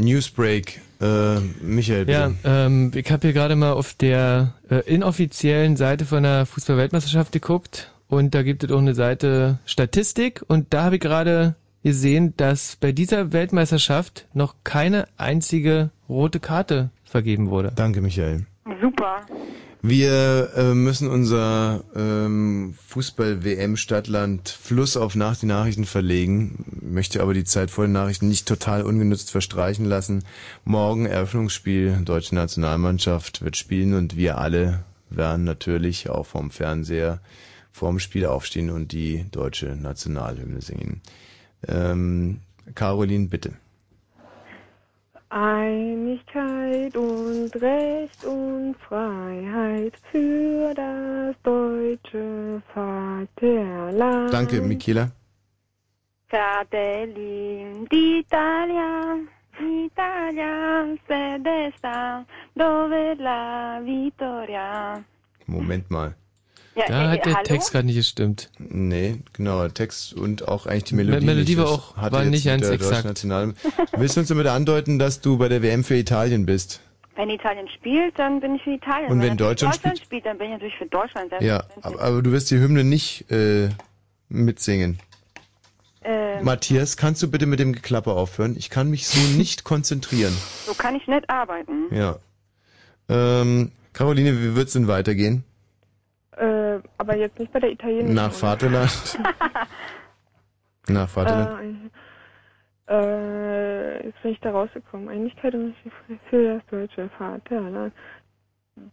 [0.00, 0.80] Newsbreak.
[1.00, 2.34] Äh, Michael, bitte.
[2.42, 7.32] Ja, ähm, ich habe hier gerade mal auf der äh, inoffiziellen Seite von der Fußball-Weltmeisterschaft
[7.32, 12.34] geguckt und da gibt es auch eine Seite Statistik und da habe ich gerade gesehen,
[12.36, 17.72] dass bei dieser Weltmeisterschaft noch keine einzige rote Karte vergeben wurde.
[17.74, 18.46] Danke, Michael.
[18.82, 19.22] Super.
[19.82, 27.44] Wir äh, müssen unser ähm, Fußball-WM-Stadtland Fluss auf nach die Nachrichten verlegen, möchte aber die
[27.44, 30.24] Zeit vor den Nachrichten nicht total ungenutzt verstreichen lassen.
[30.64, 37.20] Morgen Eröffnungsspiel, deutsche Nationalmannschaft wird spielen und wir alle werden natürlich auch vom Fernseher
[37.72, 41.00] vorm Spiel aufstehen und die deutsche Nationalhymne singen.
[41.66, 42.40] Ähm,
[42.74, 43.52] Caroline, bitte.
[45.30, 54.32] Einigkeit und Recht und Freiheit für das deutsche Vaterland.
[54.32, 55.12] Danke, Michaela.
[56.28, 59.18] Fratelli d'Italia,
[59.58, 65.02] Italia se desta dove la vittoria.
[65.46, 66.14] Moment mal.
[66.80, 67.44] Ja, Da äh, hat der hallo?
[67.44, 68.50] Text gerade nicht gestimmt.
[68.58, 71.26] Nee, genau, der Text und auch eigentlich die Me- Melodie.
[71.26, 71.58] Melodie nicht.
[71.64, 73.04] war auch- hatte war nicht ganz der exakt.
[73.04, 73.54] National
[73.96, 76.80] Willst du uns damit andeuten, dass du bei der WM für Italien bist?
[77.16, 79.10] Wenn Italien spielt, dann bin ich für Italien.
[79.10, 81.32] Und wenn natürlich Deutschland Deutschland spielt, dann bin ich natürlich für Deutschland.
[81.40, 83.68] Ja, aber, aber du wirst die Hymne nicht äh,
[84.30, 84.98] mitsingen.
[86.02, 88.56] Ähm, Matthias, kannst du bitte mit dem Geklapper aufhören?
[88.56, 90.34] Ich kann mich so nicht konzentrieren.
[90.66, 91.94] so kann ich nicht arbeiten.
[91.94, 92.16] Ja.
[93.10, 95.44] Ähm, Caroline, wie wird's denn weitergehen?
[96.40, 98.14] Äh, aber jetzt nicht bei der italienischen.
[98.14, 98.32] Nach?
[98.32, 99.18] Vaterland?
[100.88, 101.90] Nach Vaterland?
[102.86, 105.10] Äh, äh, jetzt bin ich da rausgekommen.
[105.10, 105.74] Einigkeit und
[106.30, 107.92] für das deutsche Vaterland.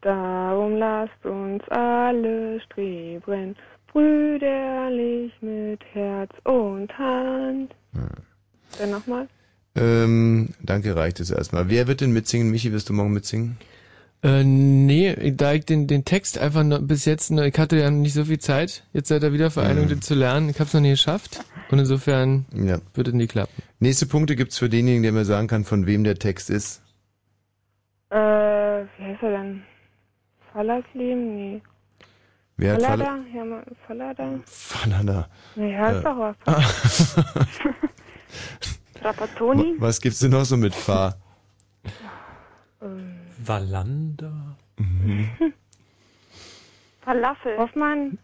[0.02, 3.56] Darum lasst uns alle streben,
[3.94, 7.74] brüderlich mit Herz und Hand.
[8.78, 9.30] Dann nochmal.
[9.76, 11.70] Ähm, danke, reicht es erstmal.
[11.70, 12.52] Wer wird denn mitsingen?
[12.52, 13.58] Michi, wirst du morgen mitsingen?
[14.24, 17.92] Äh, nee, da ich den, den Text einfach noch bis jetzt, noch, ich hatte ja
[17.92, 19.90] nicht so viel Zeit, jetzt seit der Wiedervereinigung Mhm.
[19.90, 20.50] den zu lernen.
[20.50, 21.40] Ich habe es noch nie geschafft
[21.70, 22.80] und insofern Ja.
[22.96, 23.54] wird es nie klappen.
[23.80, 26.82] Nächste Punkte gibt's für denjenigen, der mir sagen kann, von wem der Text ist.
[28.10, 29.62] Äh, wie heißt er denn?
[30.52, 31.36] Fallersleben?
[31.36, 31.62] Nee.
[32.58, 33.06] Wer hat Fallada?
[33.06, 33.24] Falle?
[33.32, 34.40] Hermann Fallada?
[34.46, 35.28] Fallada.
[35.56, 37.16] Naja, ist Äh, doch was.
[39.00, 39.76] Trapattoni?
[39.78, 41.16] Was gibt's denn noch so mit Fa?
[43.48, 44.58] Wallander.
[44.78, 45.30] Mhm.
[47.02, 47.58] Falafel.
[47.58, 48.18] Hoffmann?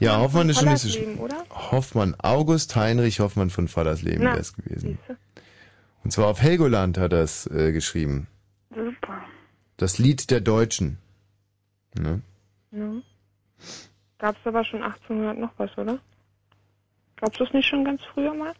[0.00, 1.18] Ja, Hoffmann ist schon nicht so schlimm.
[1.20, 1.44] oder?
[1.50, 4.98] Hoffmann, August Heinrich Hoffmann von Fallersleben wäre es gewesen.
[6.02, 8.26] Und zwar auf Helgoland hat er es äh, geschrieben.
[8.70, 9.22] Super.
[9.76, 10.98] Das Lied der Deutschen.
[11.98, 12.22] Ne?
[12.70, 12.92] Ja.
[14.18, 15.98] Gab's aber schon 1800 noch was, oder?
[17.16, 18.52] Gab's das nicht schon ganz früher mal?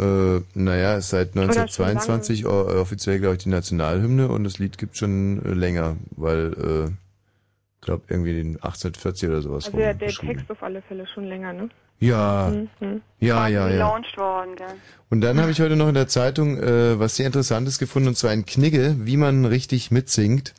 [0.00, 4.58] Äh, naja, ist seit Oder schon 1922 o- offiziell, glaube ich, die Nationalhymne und das
[4.58, 9.76] Lied gibt schon äh, länger, weil, äh, ich glaube, irgendwie den 1840 oder sowas Also
[9.78, 10.08] der, der.
[10.10, 11.68] Text auf alle Fälle schon länger, ne?
[11.98, 13.02] Ja, Mhm.
[13.18, 13.86] ja, ja, ja.
[14.16, 14.66] Worden, gell?
[15.10, 18.16] Und dann habe ich heute noch in der Zeitung äh, was sehr Interessantes gefunden, und
[18.16, 20.54] zwar ein Knigge, wie man richtig mitsingt.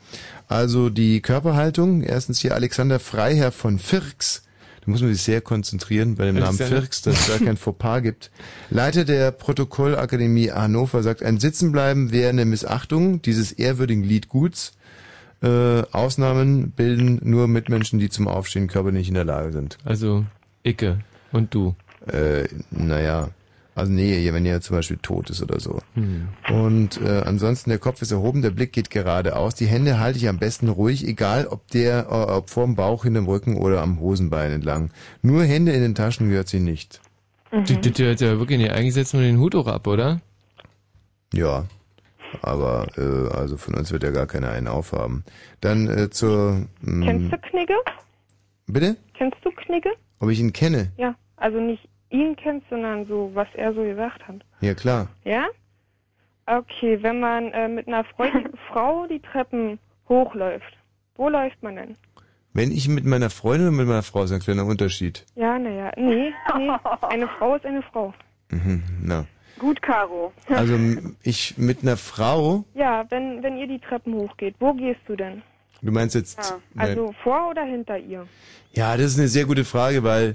[0.46, 4.44] Also die Körperhaltung, erstens hier Alexander Freiherr von Firks.
[4.84, 6.58] Da muss man sich sehr konzentrieren bei dem Namen.
[6.58, 8.30] Firks, dass es da kein Fauxpas gibt.
[8.68, 14.72] Leiter der Protokollakademie Hannover sagt, ein Sitzenbleiben wäre eine Missachtung dieses ehrwürdigen Liedguts.
[15.40, 19.78] Äh, Ausnahmen bilden nur Mitmenschen, die zum Aufstehen körperlich nicht in der Lage sind.
[19.84, 20.24] Also
[20.64, 20.98] Icke
[21.30, 21.76] und du.
[22.06, 23.28] Äh, naja,
[23.74, 25.78] also nee, wenn er zum Beispiel tot ist oder so.
[25.94, 26.28] Hm.
[26.50, 29.54] Und äh, ansonsten der Kopf ist erhoben, der Blick geht geradeaus.
[29.54, 33.26] Die Hände halte ich am besten ruhig, egal ob der, äh, ob vorm Bauch, hinterm
[33.26, 34.90] Rücken oder am Hosenbein entlang.
[35.22, 37.00] Nur Hände in den Taschen gehört sie nicht.
[37.50, 38.72] Das, das hört ja wirklich nicht.
[38.72, 40.20] Eigentlich setzen wir den Hut auch ab, oder?
[41.32, 41.64] Ja,
[42.42, 45.24] aber äh, also von uns wird ja gar keiner einen aufhaben.
[45.60, 46.66] Dann äh, zur...
[46.80, 47.74] Mh, Kennst du Knigge?
[48.66, 48.96] Bitte?
[49.14, 49.90] Kennst du Knigge?
[50.18, 50.92] Ob ich ihn kenne?
[50.96, 54.36] Ja, also nicht ihn kennst, sondern so, was er so gesagt hat.
[54.60, 55.08] Ja, klar.
[55.24, 55.46] Ja?
[56.46, 58.28] Okay, wenn man äh, mit einer Freu
[58.72, 60.76] Frau die Treppen hochläuft,
[61.16, 61.96] wo läuft man denn?
[62.52, 65.24] Wenn ich mit meiner Freundin oder mit meiner Frau, ist ein kleiner Unterschied.
[65.36, 66.70] Ja, naja, nee, nee,
[67.02, 68.12] eine Frau ist eine Frau.
[68.50, 69.24] Mhm, na.
[69.58, 70.32] Gut, Caro.
[70.48, 75.00] Also m- ich mit einer Frau, Ja, wenn, wenn ihr die Treppen hochgeht, wo gehst
[75.06, 75.42] du denn?
[75.80, 76.38] du meinst jetzt...
[76.38, 78.26] Ja, also vor oder hinter ihr?
[78.72, 80.34] Ja, das ist eine sehr gute Frage, weil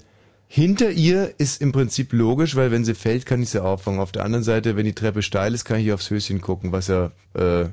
[0.49, 3.99] Hinter ihr ist im Prinzip logisch, weil wenn sie fällt, kann ich sie auffangen.
[3.99, 6.87] Auf der anderen Seite, wenn die Treppe steil ist, kann ich aufs Höschen gucken, was
[6.87, 7.65] ja, äh,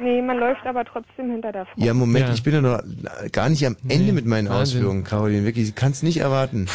[0.00, 1.72] Nee, man läuft aber trotzdem hinter der Frau.
[1.82, 2.34] ja, Moment, Ja.
[2.34, 2.82] ich bin ja noch
[3.32, 4.78] gar nicht am Ende Nee, mit meinen Wahnsinn.
[4.78, 6.66] Ausführungen, Caroline, wirklich, sie kann es nicht erwarten.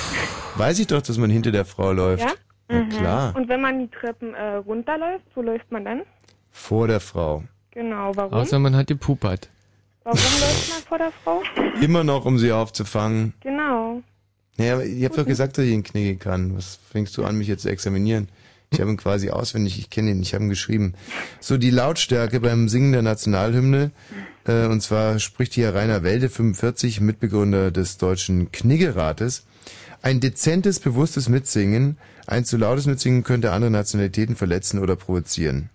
[0.56, 2.24] Weiß ich doch, dass man hinter der Frau läuft.
[2.24, 2.32] Ja?
[2.70, 6.02] Na klar, Und wenn man die Treppen äh, runterläuft, wo läuft man dann?
[6.52, 7.44] vor der Frau.
[7.72, 8.34] Genau, warum?
[8.34, 9.50] Außer man hat gepupert.
[10.04, 11.42] Warum läuft man vor der Frau?
[11.82, 13.34] Immer noch, um sie aufzufangen.
[13.42, 14.02] Genau.
[14.60, 16.58] Naja, ich habe doch gesagt, dass ich ihn knicken kann.
[16.58, 18.28] Was fängst du an, mich jetzt zu examinieren?
[18.72, 20.94] Ich habe ihn quasi auswendig, ich kenne ihn, ich habe ihn geschrieben.
[21.40, 23.92] So, die Lautstärke beim Singen der Nationalhymne,
[24.46, 29.46] äh, und zwar spricht hier Rainer Welde, 45, Mitbegründer des deutschen Kniggerates.
[30.02, 31.98] Ein dezentes, bewusstes Mitsingen,
[32.28, 35.70] ein zu lautes Mitsingen könnte andere Nationalitäten verletzen oder provozieren.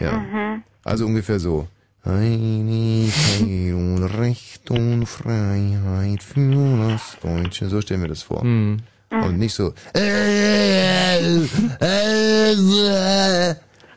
[0.00, 1.68] Ja, also ungefähr so.
[2.08, 7.66] Einigkeit und Recht und Freiheit für das Deutsche.
[7.66, 8.42] So stellen wir das vor.
[8.42, 8.78] Hm.
[9.10, 9.72] Und nicht so.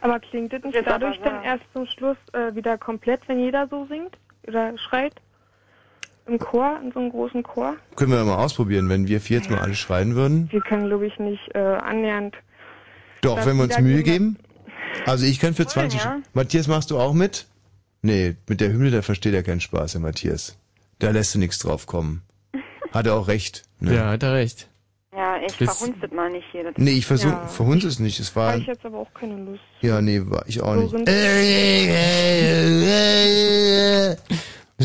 [0.02, 3.86] Aber klingt das nicht dadurch dann erst zum Schluss äh, wieder komplett, wenn jeder so
[3.88, 4.18] singt
[4.48, 5.14] oder schreit?
[6.28, 7.76] Im Chor, in so einem großen Chor?
[7.96, 10.50] Können wir mal ausprobieren, wenn wir vier jetzt mal alle schreien würden?
[10.52, 12.36] Wir können, glaube ich, nicht äh, annähernd.
[13.22, 14.52] Doch, wenn wir uns Mühe geben geben.
[15.06, 16.04] Also ich kann für 20.
[16.04, 16.20] ja.
[16.34, 17.48] Matthias, machst du auch mit?
[18.02, 20.58] Nee, mit der Hymne, da versteht er keinen Spaß, der Matthias.
[21.00, 22.24] Da lässt du nichts drauf kommen.
[22.92, 23.64] Hat er auch recht.
[23.80, 23.96] Ne?
[23.96, 24.68] Ja, hat er recht.
[25.16, 26.64] Ja, ich Das- verhunstet mal nicht hier.
[26.64, 27.48] Das Nee, ich versuche, Ja.
[27.48, 28.20] verhunz es nicht.
[28.20, 29.60] Es war, Habe ich jetzt aber auch keine Lust.
[29.82, 30.90] ja, nee, war ich auch nicht.
[30.92, 31.10] sind-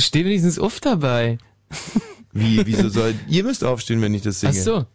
[0.03, 1.39] Steh wenigstens auf dabei.
[2.33, 4.53] Wie, wieso soll, ihr müsst aufstehen, wenn ich das singe.
[4.57, 4.87] Ach so.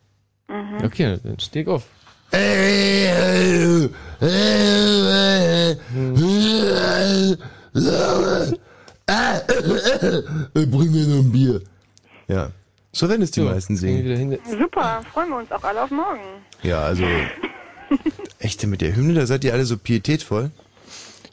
[0.48, 0.84] Mhm.
[0.86, 1.86] Okay, dann steh auf.
[10.54, 11.62] Bring mir noch ein Bier.
[12.28, 12.52] Ja.
[12.94, 14.38] So werden es die meisten singen.
[14.50, 16.20] Super, freuen wir uns auch alle auf morgen.
[16.62, 17.04] Ja, also.
[18.40, 20.52] Echt, mit der Hymne, da seid ihr alle so pietätvoll.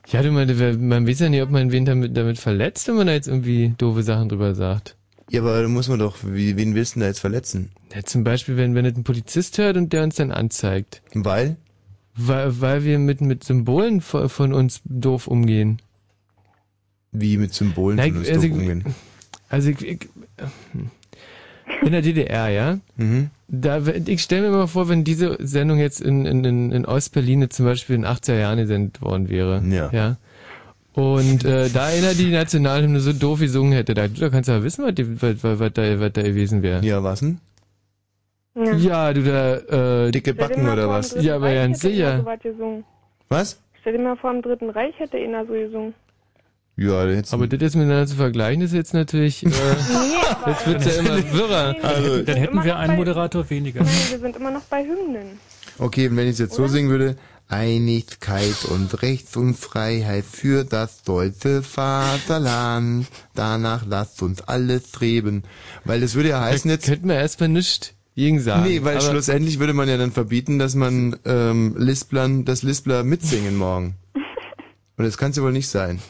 [0.08, 3.08] Ja, du meinst, man weiß ja nicht, ob man wen damit, damit verletzt, wenn man
[3.08, 4.96] da jetzt irgendwie doofe Sachen drüber sagt.
[5.30, 7.70] Ja, aber da muss man doch, wie, wen willst du denn da jetzt verletzen?
[7.94, 11.02] Ja, zum Beispiel, wenn, wenn es ein Polizist hört und der uns dann anzeigt.
[11.12, 11.56] Weil?
[12.14, 15.82] Weil, weil wir mit, mit Symbolen von uns doof umgehen.
[17.12, 18.84] Wie mit Symbolen Nein, von uns also, umgehen?
[19.48, 20.08] Also, ich, ich,
[21.82, 22.78] in der DDR, ja?
[22.96, 23.30] Mhm.
[23.48, 27.48] Da, ich stelle mir mal vor, wenn diese Sendung jetzt in, in, in in Ostberlin
[27.50, 29.62] zum Beispiel in 80er Jahren gesendet worden wäre.
[29.68, 29.90] Ja.
[29.92, 30.16] ja?
[30.92, 34.62] Und äh, da einer die Nationalhymne so doof gesungen hätte, da, da kannst du ja
[34.62, 36.84] wissen, was, die, was, was, was, da, was da gewesen wäre.
[36.84, 37.38] Ja, was denn?
[38.54, 38.74] Ja.
[38.74, 42.18] Ja, du da, äh, Dicke vor, im Dritten Ja, aber Reich ganz sicher.
[42.18, 42.78] So was.
[43.28, 43.62] Was?
[43.80, 45.94] Stell dir mal vor, im Dritten Reich hätte einer so gesungen.
[46.78, 47.34] Ja, jetzt.
[47.34, 49.48] Aber das jetzt miteinander zu vergleichen, ist jetzt natürlich, äh,
[50.46, 51.74] jetzt wird's ja immer wirrer.
[51.82, 53.82] Also, Dann hätten wir einen Moderator weniger.
[53.82, 55.40] Nein, wir sind immer noch bei Hymnen.
[55.78, 57.16] Okay, und wenn ich es jetzt so singen würde,
[57.48, 63.06] Einigkeit und Recht und Freiheit für das deutsche Vaterland.
[63.34, 65.42] Danach lasst uns alles streben.
[65.84, 66.86] Weil das würde ja heißen jetzt.
[66.86, 68.64] Könnten wir erstmal nicht gegen sagen.
[68.68, 73.02] Nee, weil aber- schlussendlich würde man ja dann verbieten, dass man ähm, Lisplern, das Lispler
[73.02, 73.96] mitsingen morgen.
[74.96, 76.00] Und das kann es ja wohl nicht sein.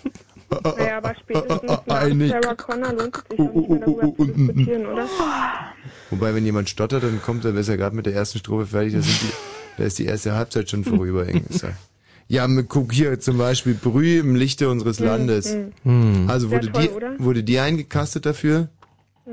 [0.50, 2.30] Naja, aber spätestens nach einig.
[2.30, 5.06] Sarah Connor lohnt es sich auch nicht mehr darüber zu diskutieren, oder?
[6.10, 8.94] Wobei, wenn jemand stottert, dann kommt er, ist er gerade mit der ersten Strophe fertig,
[8.94, 9.32] da, sind die,
[9.76, 11.26] da ist die erste Halbzeit schon vorüber.
[12.28, 15.56] Ja, mit- guck hier zum Beispiel Brühe im Lichte unseres Hm, Landes.
[15.82, 16.24] hm.
[16.28, 17.14] Also wurde toll, die, oder?
[17.18, 18.68] wurde die eingekastet dafür?
[19.26, 19.32] Ja.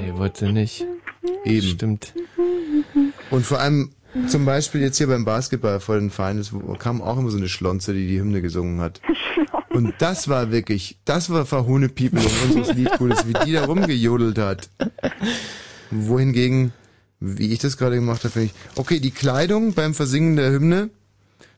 [0.00, 0.86] Nee, wollte nicht.
[1.44, 1.66] Eben.
[1.66, 2.14] Stimmt.
[3.30, 3.90] Und vor allem
[4.28, 7.92] zum Beispiel jetzt hier beim Basketball vor den es kam auch immer so eine Schlonze,
[7.92, 9.00] die die Hymne gesungen hat.
[9.70, 14.70] Und das war wirklich, das war Verhunepiepelung unseres Liedgutes, wie die da rumgejodelt hat.
[15.90, 16.72] Wohingegen,
[17.20, 20.90] wie ich das gerade gemacht habe, finde ich, okay, die Kleidung beim Versingen der Hymne,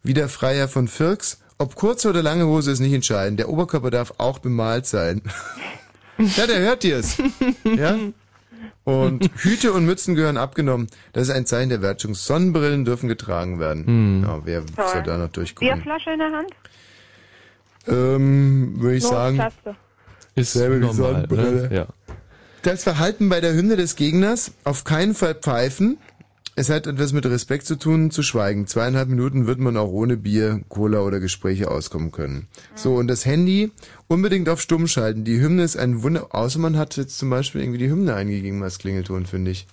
[0.03, 3.39] wieder Freier von Firks, ob kurze oder lange Hose ist nicht entscheidend.
[3.39, 5.23] Der Oberkörper darf auch bemalt sein.
[6.19, 7.19] ja, der hört dir's.
[7.65, 7.99] Ja?
[8.89, 10.87] Und Hüte und Mützen gehören abgenommen.
[11.13, 12.15] Das ist ein Zeichen der Wertschätzung.
[12.15, 13.87] Sonnenbrillen dürfen getragen werden.
[13.87, 14.23] Hm.
[14.25, 15.75] Ja, wer soll da noch durchgucken?
[15.75, 16.51] Bierflasche in der Hand?
[17.87, 19.43] Ähm, würde ich sagen.
[20.35, 21.69] Ist selbe wie normal, Sonnenbrille.
[21.69, 21.75] ne?
[21.75, 21.87] Ja.
[22.63, 25.99] Das Verhalten bei der Hymne des Gegners, auf keinen Fall pfeifen.
[26.59, 28.67] Es hat etwas mit Respekt zu tun, zu schweigen.
[28.67, 32.49] Zweieinhalb Minuten wird man auch ohne Bier, Cola oder Gespräche auskommen können.
[32.75, 33.71] So, und das Handy
[34.09, 35.23] unbedingt auf stumm schalten.
[35.23, 38.61] Die Hymne ist ein Wunder, außer man hat jetzt zum Beispiel irgendwie die Hymne eingegeben
[38.65, 39.69] als Klingelton, finde ich.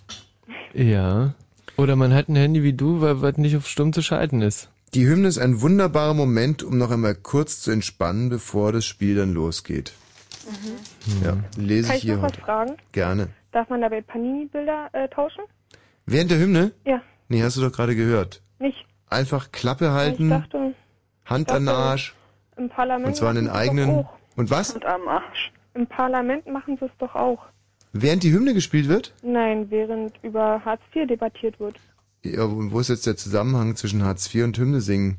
[0.76, 1.34] Ja.
[1.76, 4.70] Oder man hat ein Handy wie du, weil was nicht auf stumm zu schalten ist.
[4.94, 9.16] Die Hymne ist ein wunderbarer Moment, um noch einmal kurz zu entspannen, bevor das Spiel
[9.16, 9.94] dann losgeht.
[11.24, 12.74] Ja, lese Kann ich ich hier noch was fragen?
[12.92, 13.30] Gerne.
[13.54, 15.46] Darf man dabei Panini-Bilder äh, tauschen?
[16.06, 16.72] Während der Hymne?
[16.86, 18.42] Ja, Nee, hast du doch gerade gehört.
[18.60, 18.86] nicht.
[19.10, 20.74] Einfach Klappe Ich halten, dachte,
[21.26, 22.14] Hand an den Arsch.
[22.58, 23.90] im Parlament Und zwar an den machen eigenen.
[23.90, 24.14] Auch.
[24.36, 24.76] Und was?
[24.84, 25.52] am Arsch.
[25.74, 27.46] Im Parlament machen sie es doch auch.
[27.94, 29.14] Während die Hymne gespielt wird?
[29.24, 31.78] Nein, während über Hartz IV debattiert wird.
[32.24, 35.18] Ja, und wo ist jetzt der Zusammenhang zwischen Hartz IV und Hymne singen?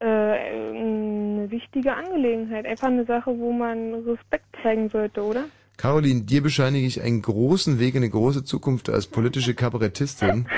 [0.00, 2.66] Äh, eine wichtige Angelegenheit.
[2.66, 5.44] Einfach eine Sache, wo man Respekt zeigen sollte, oder?
[5.76, 10.48] Caroline, dir bescheinige ich einen großen Weg, eine große Zukunft als politische Kabarettistin.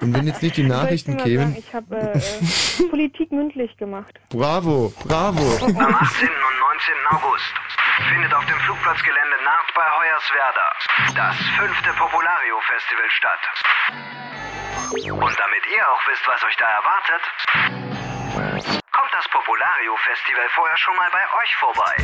[0.00, 3.76] Und wenn jetzt nicht die Nachrichten ich kämen, sagen, Ich habe äh, äh, Politik mündlich
[3.76, 4.14] gemacht.
[4.30, 5.42] bravo, bravo.
[5.64, 5.76] Am 18.
[5.76, 6.94] und 19.
[7.10, 7.52] August
[8.08, 10.66] findet auf dem Flugplatzgelände Naht bei Hoyerswerda
[11.16, 13.42] das fünfte Populario-Festival statt.
[15.12, 17.22] Und damit ihr auch wisst, was euch da erwartet,
[18.90, 21.96] kommt das Populario-Festival vorher schon mal bei euch vorbei.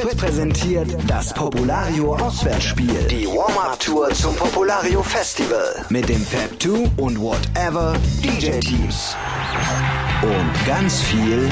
[0.00, 3.02] Fritz präsentiert das Populario Auswärtsspiel.
[3.10, 5.84] Die Warm-Up-Tour zum Populario Festival.
[5.88, 9.16] Mit dem Fab 2 und Whatever DJ-Teams.
[10.22, 11.50] Und ganz viel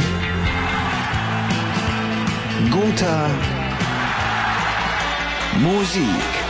[2.70, 3.30] guter
[5.58, 6.45] Musik.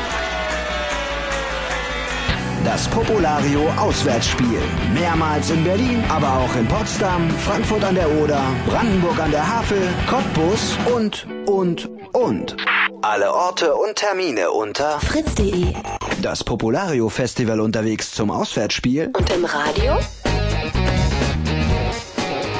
[2.66, 4.60] Das Populario Auswärtsspiel.
[4.92, 9.88] Mehrmals in Berlin, aber auch in Potsdam, Frankfurt an der Oder, Brandenburg an der Havel,
[10.08, 12.56] Cottbus und, und, und.
[13.02, 15.74] Alle Orte und Termine unter fritz.de.
[16.20, 19.12] Das Populario Festival unterwegs zum Auswärtsspiel.
[19.16, 19.98] Und im Radio?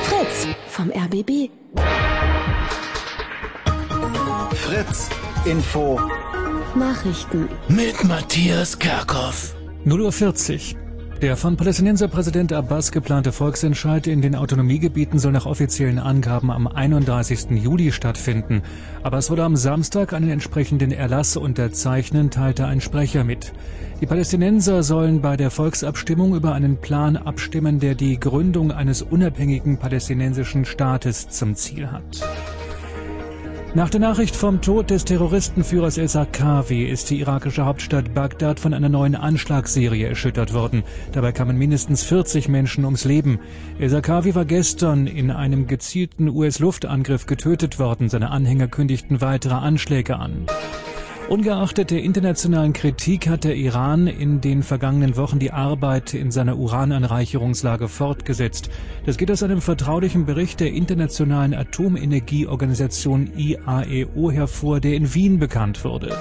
[0.04, 1.50] Fritz vom RBB.
[4.54, 5.08] Fritz
[5.46, 6.00] Info
[6.76, 7.48] Nachrichten.
[7.66, 9.55] Mit Matthias Kerkhoff.
[9.86, 10.80] 0.40 Uhr.
[11.22, 17.52] Der von Palästinenserpräsident Abbas geplante Volksentscheid in den Autonomiegebieten soll nach offiziellen Angaben am 31.
[17.52, 18.62] Juli stattfinden.
[19.04, 23.52] Abbas wurde am Samstag einen entsprechenden Erlass unterzeichnen, teilte ein Sprecher mit.
[24.00, 29.78] Die Palästinenser sollen bei der Volksabstimmung über einen Plan abstimmen, der die Gründung eines unabhängigen
[29.78, 32.55] palästinensischen Staates zum Ziel hat.
[33.76, 38.72] Nach der Nachricht vom Tod des Terroristenführers El Zarqawi ist die irakische Hauptstadt Bagdad von
[38.72, 40.82] einer neuen Anschlagsserie erschüttert worden.
[41.12, 43.38] Dabei kamen mindestens 40 Menschen ums Leben.
[43.78, 48.08] El Zarqawi war gestern in einem gezielten US-Luftangriff getötet worden.
[48.08, 50.46] Seine Anhänger kündigten weitere Anschläge an.
[51.28, 56.56] Ungeachtet der internationalen Kritik hat der Iran in den vergangenen Wochen die Arbeit in seiner
[56.56, 58.70] Urananreicherungslage fortgesetzt.
[59.06, 65.82] Das geht aus einem vertraulichen Bericht der Internationalen Atomenergieorganisation IAEO hervor, der in Wien bekannt
[65.84, 66.16] wurde.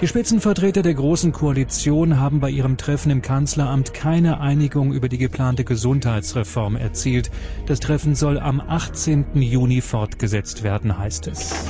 [0.00, 5.18] Die Spitzenvertreter der Großen Koalition haben bei ihrem Treffen im Kanzleramt keine Einigung über die
[5.18, 7.30] geplante Gesundheitsreform erzielt.
[7.66, 9.26] Das Treffen soll am 18.
[9.34, 11.68] Juni fortgesetzt werden, heißt es.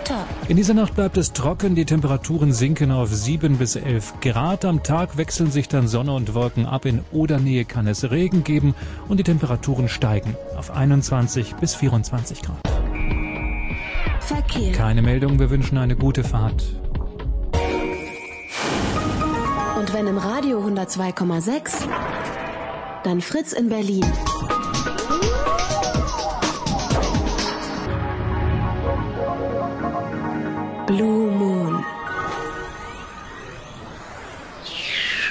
[0.00, 0.26] Wetter.
[0.48, 4.64] In dieser Nacht bleibt es trocken, die Temperaturen sinken auf 7 bis 11 Grad.
[4.64, 6.84] Am Tag wechseln sich dann Sonne und Wolken ab.
[6.86, 8.74] In Odernähe kann es Regen geben
[9.08, 12.58] und die Temperaturen steigen auf 21 bis 24 Grad.
[14.20, 14.72] Verkehr.
[14.72, 16.64] Keine Meldung, wir wünschen eine gute Fahrt.
[19.78, 21.88] Und wenn im Radio 102,6,
[23.02, 24.04] dann Fritz in Berlin.
[30.90, 31.84] Blue Moon.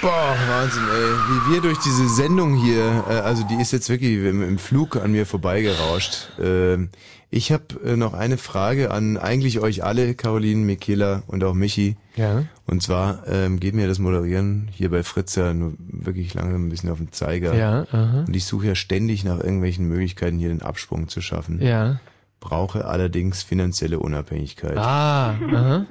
[0.02, 1.12] Boah, Wahnsinn, ey.
[1.28, 4.96] Wie wir durch diese Sendung hier, äh, also die ist jetzt wirklich im, im Flug
[4.96, 6.30] an mir vorbeigerauscht.
[6.42, 6.92] Ähm,
[7.30, 11.98] ich habe äh, noch eine Frage an eigentlich euch alle, Caroline, Michaela und auch Michi.
[12.16, 12.46] Ja.
[12.66, 16.70] Und zwar ähm, geht mir das Moderieren hier bei Fritz ja nur wirklich langsam ein
[16.70, 17.54] bisschen auf den Zeiger.
[17.54, 18.24] Ja, aha.
[18.26, 21.62] Und ich suche ja ständig nach irgendwelchen Möglichkeiten, hier den Absprung zu schaffen.
[21.62, 22.00] Ja.
[22.40, 24.78] Brauche allerdings finanzielle Unabhängigkeit.
[24.78, 25.86] Ah, aha.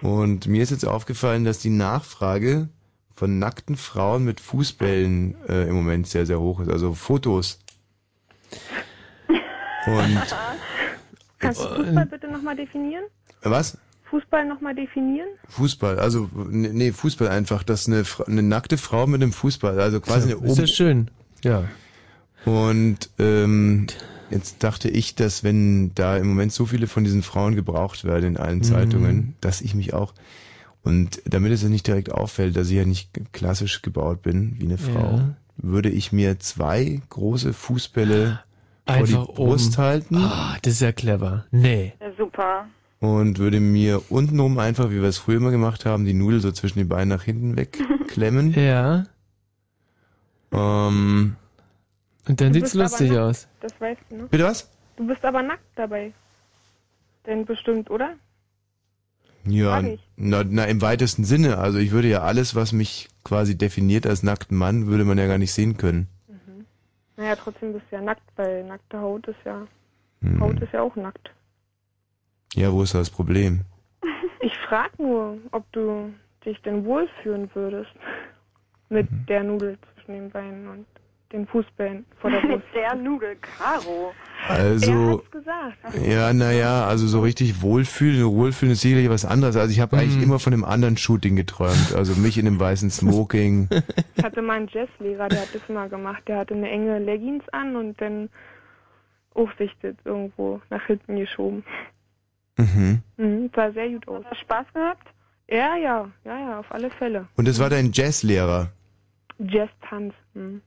[0.00, 2.68] Und mir ist jetzt aufgefallen, dass die Nachfrage
[3.16, 6.70] von nackten Frauen mit Fußbällen äh, im Moment sehr, sehr hoch ist.
[6.70, 7.58] Also Fotos.
[9.86, 10.18] Und
[11.40, 13.04] Kannst du Fußball bitte nochmal definieren?
[13.42, 13.78] äh, was?
[14.10, 15.28] Fußball nochmal definieren?
[15.48, 20.00] Fußball, also nee, Fußball einfach, dass eine, Fra- eine nackte Frau mit einem Fußball, also
[20.00, 21.10] quasi eine Ist ja schön.
[21.44, 21.64] Ja.
[22.46, 23.86] Und ähm,
[24.30, 28.24] jetzt dachte ich, dass wenn da im Moment so viele von diesen Frauen gebraucht werden
[28.30, 28.62] in allen Mhm.
[28.64, 30.12] Zeitungen, dass ich mich auch
[30.82, 34.64] und damit es ja nicht direkt auffällt, dass ich ja nicht klassisch gebaut bin wie
[34.66, 35.34] eine Frau, Ja.
[35.56, 38.40] würde ich mir zwei große Fußbälle
[38.86, 39.84] vor die Einfach Brust oben.
[39.84, 41.44] halten Ah, das ist ja clever.
[41.50, 41.92] Nee.
[42.00, 42.66] Ja, super.
[43.00, 46.50] und würde mir untenrum einfach, wie wir es früher immer gemacht haben, die Nudel so
[46.52, 48.52] zwischen die Beine nach hinten wegklemmen.
[48.56, 49.04] Ja.
[50.52, 51.36] Ähm,
[52.28, 53.48] Und dann Du sieht's bist aber lustig nackt, aus.
[53.60, 54.26] Das weißt du, ne?
[54.30, 54.70] Bitte was?
[54.96, 56.12] Du bist aber nackt dabei.
[57.26, 58.14] Denn bestimmt, oder?
[59.44, 59.82] Ja,
[60.16, 61.58] na, na, im weitesten Sinne.
[61.58, 65.26] Also ich würde ja alles, was mich quasi definiert als nackten Mann, würde man ja
[65.26, 66.08] gar nicht sehen können.
[67.16, 69.66] Naja, trotzdem bist du ja nackt, weil nackte Haut ist ja,
[70.20, 70.40] Hm.
[70.40, 71.30] Haut ist ja auch nackt.
[72.54, 73.62] Ja, wo ist das Problem?
[74.40, 76.12] Ich frag nur, ob du
[76.44, 77.90] dich denn wohlfühlen würdest
[78.88, 79.26] mit Mhm.
[79.26, 80.86] der Nudel zwischen den Beinen und
[81.32, 82.50] den Fußballen vor der Brust.
[82.50, 84.12] Mit der Nudel, Caro.
[84.48, 85.22] Also,
[86.06, 89.56] ja, naja, also so richtig wohlfühlen, wohlfühlen ist sicherlich was anderes.
[89.56, 90.02] Also ich habe Mhm.
[90.02, 91.92] eigentlich immer von einem anderen Shooting geträumt.
[91.94, 93.68] Also mich in einem weißen Smoking.
[94.16, 96.22] Ich hatte mal einen Jazzlehrer, der hat das mal gemacht.
[96.28, 98.30] Der hatte eine enge Leggings an und dann
[99.34, 101.64] aufsichtet irgendwo nach hinten geschoben.
[102.56, 103.02] Mhm.
[103.16, 104.24] Mhm, sah sehr gut aus.
[104.24, 105.06] Hat Spaß gehabt?
[105.50, 107.26] Ja, ja, ja, ja, auf alle Fälle.
[107.36, 108.70] Und das war dein Jazzlehrer.
[109.38, 110.12] Jazz-Tanz.
[110.34, 110.60] Mhm.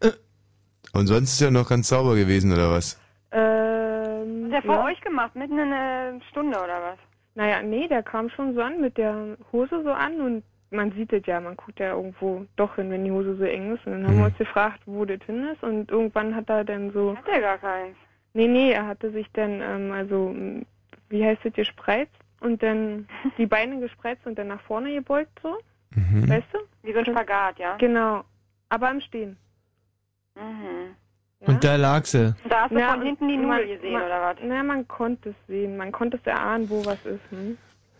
[0.94, 3.00] Und sonst ist er noch ganz sauber gewesen, oder was?
[3.32, 4.86] Ähm, Hat der vor ja.
[4.86, 7.00] euch gemacht, mitten in einer Stunde oder was?
[7.36, 11.14] Naja, nee, der kam schon so an mit der Hose so an und man sieht
[11.14, 13.86] es ja, man guckt ja irgendwo doch hin, wenn die Hose so eng ist.
[13.86, 16.92] Und dann haben wir uns gefragt, wo das hin ist und irgendwann hat er dann
[16.92, 17.16] so...
[17.16, 17.96] Hat der gar keins?
[18.34, 20.34] Nee, nee, er hatte sich dann, ähm, also,
[21.10, 25.58] wie heißt das, gespreizt und dann die Beine gespreizt und dann nach vorne gebeugt so,
[25.94, 26.30] Mhm.
[26.30, 26.60] weißt du?
[26.84, 27.76] Wie so ein Spagat, ja?
[27.76, 28.24] Genau,
[28.70, 29.36] aber im Stehen.
[30.36, 30.96] Mhm.
[31.48, 32.36] Und da lag sie.
[32.48, 34.38] Da hast du Ja, von hinten die Nudel gesehen, man, oder was?
[34.44, 37.20] Na, man konnte es sehen, man konnte es erahnen, wo was ist.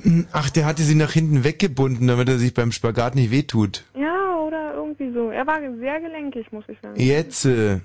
[0.04, 0.28] Hm?
[0.32, 3.84] Ach, der hatte sie nach hinten weggebunden, damit er sich beim Spagat nicht wehtut.
[3.96, 5.30] Ja, oder irgendwie so.
[5.30, 7.00] Er war sehr gelenkig, muss ich sagen.
[7.00, 7.46] Jetzt.
[7.46, 7.80] Äh,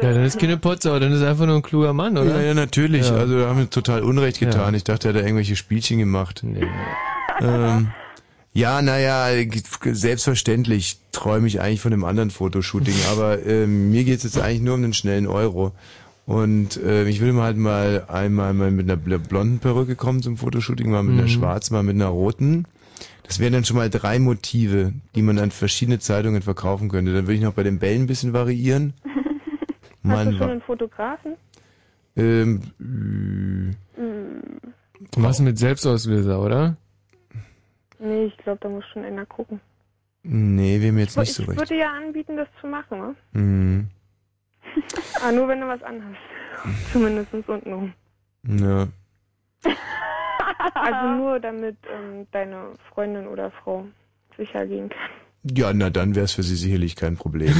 [0.00, 2.36] Ja, dann ist keine Potsau, dann ist er einfach nur ein kluger Mann, oder?
[2.36, 3.10] Ja, ja, natürlich.
[3.10, 3.16] Ja.
[3.16, 4.72] Also da haben wir total Unrecht getan.
[4.72, 4.76] Ja.
[4.76, 6.44] Ich dachte, er hat da irgendwelche Spielchen gemacht.
[7.40, 7.90] Ähm,
[8.52, 9.28] ja, naja,
[9.92, 14.74] selbstverständlich träume ich eigentlich von einem anderen Fotoshooting, aber ähm, mir geht's jetzt eigentlich nur
[14.74, 15.72] um den schnellen Euro.
[16.26, 20.20] Und äh, ich will mal halt mal einmal mal mit einer bl- blonden Perücke kommen
[20.22, 21.28] zum Fotoshooting, mal mit einer Mhm.
[21.28, 22.66] schwarzen, mal mit einer roten.
[23.22, 27.14] Das wären dann schon mal drei Motive, die man an verschiedene Zeitungen verkaufen könnte.
[27.14, 28.92] Dann würde ich noch bei den Bällen ein bisschen variieren.
[30.04, 31.32] Hast du schon einen Fotografen?
[32.16, 33.76] ähm, Hm.
[35.16, 36.76] Was mit Selbstauslöser, oder?
[37.98, 39.60] Nee, ich glaube, da muss schon einer gucken.
[40.22, 41.58] nee, wir haben jetzt nicht ich so recht.
[41.58, 43.14] würde ja anbieten, das zu machen, ne?
[43.32, 43.88] Mhm.
[45.20, 46.18] Aber nur wenn du was anhast.
[46.92, 47.92] Zumindest untenrum.
[48.44, 48.88] Ja.
[50.74, 53.86] Also nur damit ähm, deine Freundin oder Frau
[54.36, 55.10] sicher gehen kann.
[55.56, 57.54] Ja, na dann wäre es für sie sicherlich kein Problem.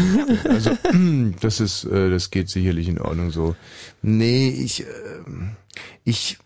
[0.45, 0.77] Also
[1.41, 3.55] das ist, äh, das geht sicherlich in Ordnung so.
[4.03, 5.57] Nee, ich, ähm,
[6.05, 6.39] ich,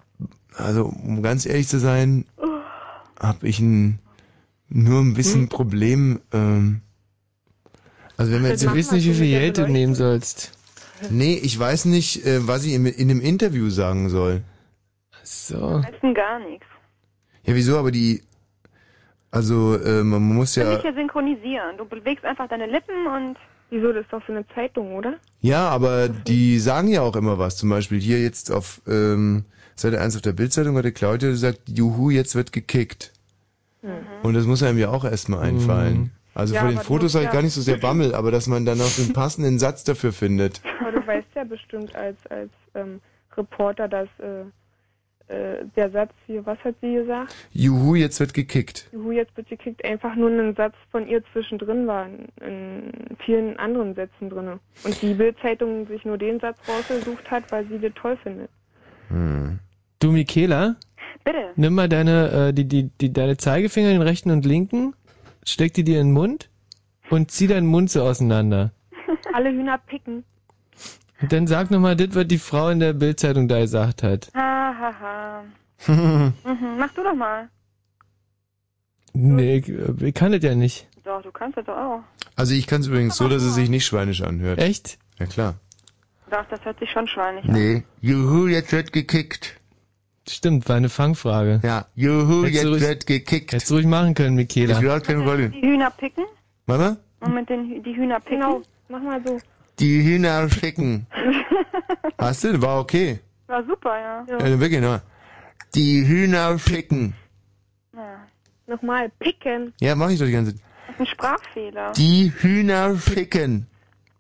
[0.56, 2.26] also um ganz ehrlich zu sein,
[3.22, 4.00] habe ich ein,
[4.68, 6.20] nur ein bisschen Problem.
[6.32, 6.82] Ähm,
[8.16, 10.52] also wenn wir jetzt Du weißt nicht, wie viel Geld du nehmen sollst.
[11.10, 14.42] Nee, ich weiß nicht, äh, was ich in, in einem Interview sagen soll.
[15.22, 15.78] So.
[15.78, 16.66] Letzten gar nichts.
[17.44, 17.78] Ja, wieso?
[17.78, 18.22] Aber die,
[19.30, 20.64] also äh, man muss Ja.
[20.64, 21.76] ja, Nicht hier synchronisieren.
[21.78, 23.36] Du bewegst einfach deine Lippen und.
[23.70, 25.14] Wieso, das ist doch für eine Zeitung, oder?
[25.40, 27.56] ja, aber die sagen ja auch immer was.
[27.56, 31.60] Zum Beispiel hier jetzt auf ähm, Seite 1 auf der Bildzeitung hat die Claudia gesagt,
[31.68, 33.11] Juhu, jetzt wird gekickt.
[34.22, 36.12] Und das muss einem ja auch erstmal einfallen.
[36.34, 38.46] Also Ja, vor den Fotos habe ich ja- gar nicht so sehr Bammel, aber dass
[38.46, 40.62] man dann auch den passenden Satz dafür findet.
[40.80, 43.00] Aber du weißt ja bestimmt als, als ähm,
[43.36, 44.42] Reporter, dass äh,
[45.32, 47.34] äh, der Satz hier, was hat sie gesagt?
[47.52, 48.88] Juhu, jetzt wird gekickt.
[48.92, 53.56] Juhu, jetzt wird gekickt, einfach nur ein Satz von ihr zwischendrin war, in, in vielen
[53.58, 54.58] anderen Sätzen drin.
[54.84, 58.48] Und die Bildzeitung sich nur den Satz rausgesucht hat, weil sie das toll findet.
[59.98, 60.76] Du, Michaela?
[61.24, 61.52] Bitte.
[61.56, 64.94] Nimm mal deine, äh, die, die, die, deine Zeigefinger, den rechten und linken,
[65.44, 66.50] steck die dir in den Mund
[67.10, 68.72] und zieh deinen Mund so auseinander.
[69.32, 70.24] Alle Hühner picken.
[71.20, 74.30] Und dann sag nochmal das, was die Frau in der Bildzeitung da gesagt hat.
[74.34, 75.44] Ha, ha, ha.
[75.88, 76.32] Mhm.
[76.78, 77.48] Mach du doch mal.
[79.14, 80.86] Nee, ich, äh, ich kann das ja nicht.
[81.04, 82.00] Doch, du kannst das doch auch.
[82.36, 84.60] Also ich kann es übrigens so, dass es sich nicht schweinisch anhört.
[84.60, 84.98] Echt?
[85.18, 85.54] Ja klar.
[86.30, 87.52] Doch, das hört sich schon schweinig an.
[87.52, 87.82] Nee.
[88.00, 89.60] Juhu, jetzt wird gekickt.
[90.28, 91.60] Stimmt, war eine Fangfrage.
[91.64, 93.52] Ja, juhu, Hättest jetzt du ruhig- wird gekickt.
[93.52, 94.76] Hättest du ruhig machen können, Michaela.
[94.76, 95.48] Ich will keine Rolle.
[95.50, 96.24] Die Hühner picken?
[96.66, 96.96] Mama?
[97.20, 98.38] Und mit den Hü- die Hühner picken?
[98.40, 99.38] Genau, mach mal so.
[99.80, 101.06] Die Hühner schicken.
[102.18, 102.60] Hast du?
[102.62, 103.18] War okay.
[103.48, 104.24] War super, ja.
[104.28, 105.02] Ja, wirklich, ne?
[105.74, 107.14] Die Hühner schicken.
[107.94, 108.18] ja.
[108.68, 109.72] Nochmal, picken.
[109.80, 110.62] Ja, mach ich doch die ganze Zeit.
[110.86, 111.92] Das ist ein Sprachfehler.
[111.96, 113.66] Die Hühner schicken.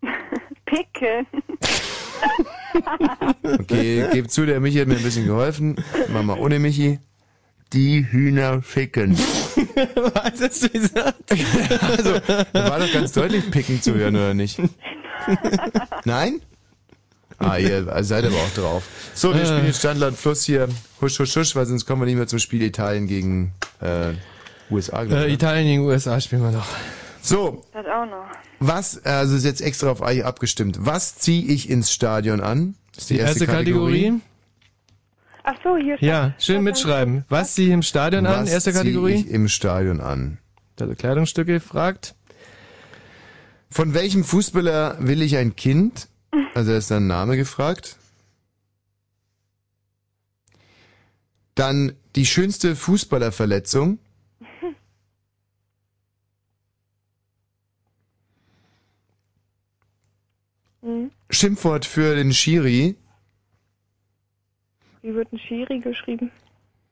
[0.64, 1.26] Picken.
[3.42, 5.76] Okay, gib zu, der Michi hat mir ein bisschen geholfen.
[6.12, 6.98] Mach mal ohne Michi.
[7.72, 9.16] Die Hühner schicken.
[9.16, 11.14] Was hast du gesagt?
[11.30, 12.12] also,
[12.52, 14.60] war doch ganz deutlich Picken zu hören, oder nicht?
[16.04, 16.40] Nein?
[17.38, 18.82] Ah, ihr seid aber auch drauf.
[19.14, 20.68] So, wir spielen jetzt Standland Fluss hier.
[21.00, 24.12] Husch, husch, husch, weil sonst kommen wir nicht mehr zum Spiel Italien gegen äh,
[24.70, 25.02] USA.
[25.04, 25.28] ich, Äh, ne?
[25.28, 26.66] Italien gegen USA spielen wir noch.
[27.24, 28.26] So, Das auch noch.
[28.58, 30.78] was, also ist jetzt extra auf euch abgestimmt.
[30.80, 32.74] Was ziehe ich ins Stadion an?
[32.96, 34.20] Ist Die erste Kategorie.
[35.44, 36.08] Ach so, hier steht.
[36.08, 37.24] Ja, schön mitschreiben.
[37.28, 38.42] Was Sie im Stadion an?
[38.42, 39.14] Was Erste zieh Kategorie.
[39.14, 40.38] ich im Stadion an?
[40.80, 42.16] Also Kleidungsstücke fragt.
[43.70, 46.08] Von welchem Fußballer will ich ein Kind?
[46.54, 47.96] Also da ist ein Name gefragt.
[51.54, 53.98] Dann die schönste Fußballerverletzung.
[60.82, 61.10] Hm.
[61.32, 62.94] Schimpfwort für den Schiri.
[65.02, 66.30] Wie wird ein Schiri geschrieben?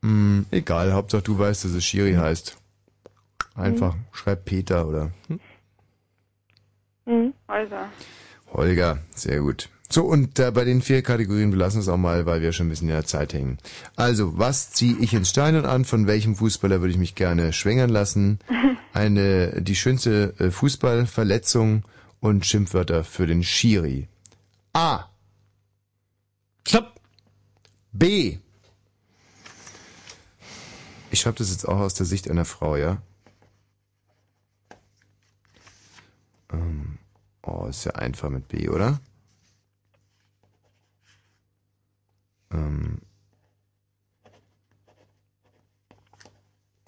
[0.03, 2.57] Hm, egal, Hauptsache du weißt, dass es Schiri heißt.
[3.55, 5.11] Einfach, schreib Peter oder
[7.05, 7.33] Hm.
[7.47, 7.89] Häuser.
[8.53, 8.99] Holger.
[9.15, 9.69] Sehr gut.
[9.89, 12.67] So, und äh, bei den vier Kategorien, wir lassen es auch mal, weil wir schon
[12.67, 13.57] ein bisschen in der Zeit hängen.
[13.95, 15.83] Also, was ziehe ich ins Stadion an?
[15.83, 18.39] Von welchem Fußballer würde ich mich gerne schwängern lassen?
[18.93, 21.83] Eine, die schönste äh, Fußballverletzung
[22.21, 24.07] und Schimpfwörter für den Schiri.
[24.73, 25.09] A.
[26.67, 26.99] Stopp.
[27.91, 28.39] B.
[31.09, 33.01] Ich schreibe das jetzt auch aus der Sicht einer Frau, ja?
[36.53, 36.97] Ähm,
[37.43, 38.99] oh, ist ja einfach mit B, oder?
[42.51, 43.01] Ähm,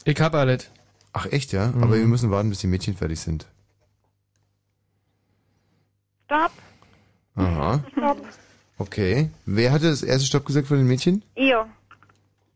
[0.06, 0.70] Ich hab alles.
[1.14, 1.68] ach echt, ja?
[1.68, 1.84] Mhm.
[1.84, 3.48] Aber wir müssen warten, bis die Mädchen fertig sind.
[6.26, 6.52] Stopp.
[7.36, 7.84] Aha.
[7.92, 8.22] Stopp.
[8.78, 9.30] Okay.
[9.46, 11.24] Wer hatte das erste Stopp gesagt von den Mädchen?
[11.36, 11.66] Io.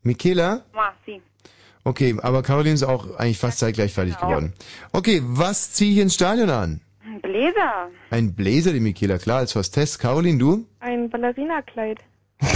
[0.03, 0.61] Michaela?
[0.73, 1.21] Ma, sì.
[1.83, 4.27] Okay, aber Caroline ist auch eigentlich fast zeitgleich fertig Genau.
[4.27, 4.53] geworden.
[4.91, 6.81] Okay, was ziehe ich ins Stadion an?
[7.21, 7.89] Bläser.
[8.11, 9.97] Ein Blazer, die Michaela, klar, als Hostess.
[9.97, 10.65] Caroline, du?
[10.79, 11.99] Ein Ballerinakleid.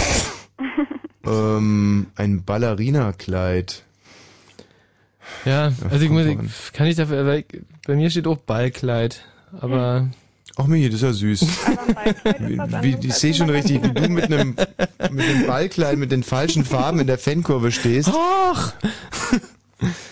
[1.24, 3.84] Ähm, ein Ballerinakleid.
[5.44, 7.46] Ja, also ich muss, ich, kann ich dafür, weil ich,
[7.86, 9.24] bei mir steht auch Ballkleid,
[9.60, 10.08] aber.
[10.56, 11.40] Ach Michi, das ist ja süß.
[12.40, 12.58] wie,
[13.00, 14.54] wie, ich sehe schon richtig, wie du mit einem,
[15.10, 18.10] mit einem Ballkleid mit den falschen Farben in der Fankurve stehst.
[18.12, 18.74] Ach!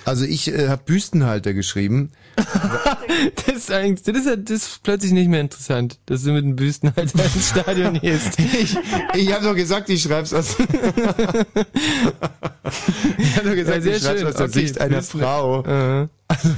[0.04, 2.10] Also ich äh, habe Büstenhalter geschrieben.
[2.36, 6.42] das ist eigentlich, das ist, ja- das ist plötzlich nicht mehr interessant, dass du mit
[6.42, 8.36] dem Büstenhalter ins Stadion gehst.
[8.40, 8.76] ich
[9.14, 10.56] ich habe doch gesagt, ich schreib's aus.
[10.58, 10.66] ich
[13.36, 14.28] habe doch gesagt, Ja, ich schreib's schön.
[14.28, 15.60] aus der Okay, Sicht einer Büsten- Frau.
[15.62, 16.48] Also,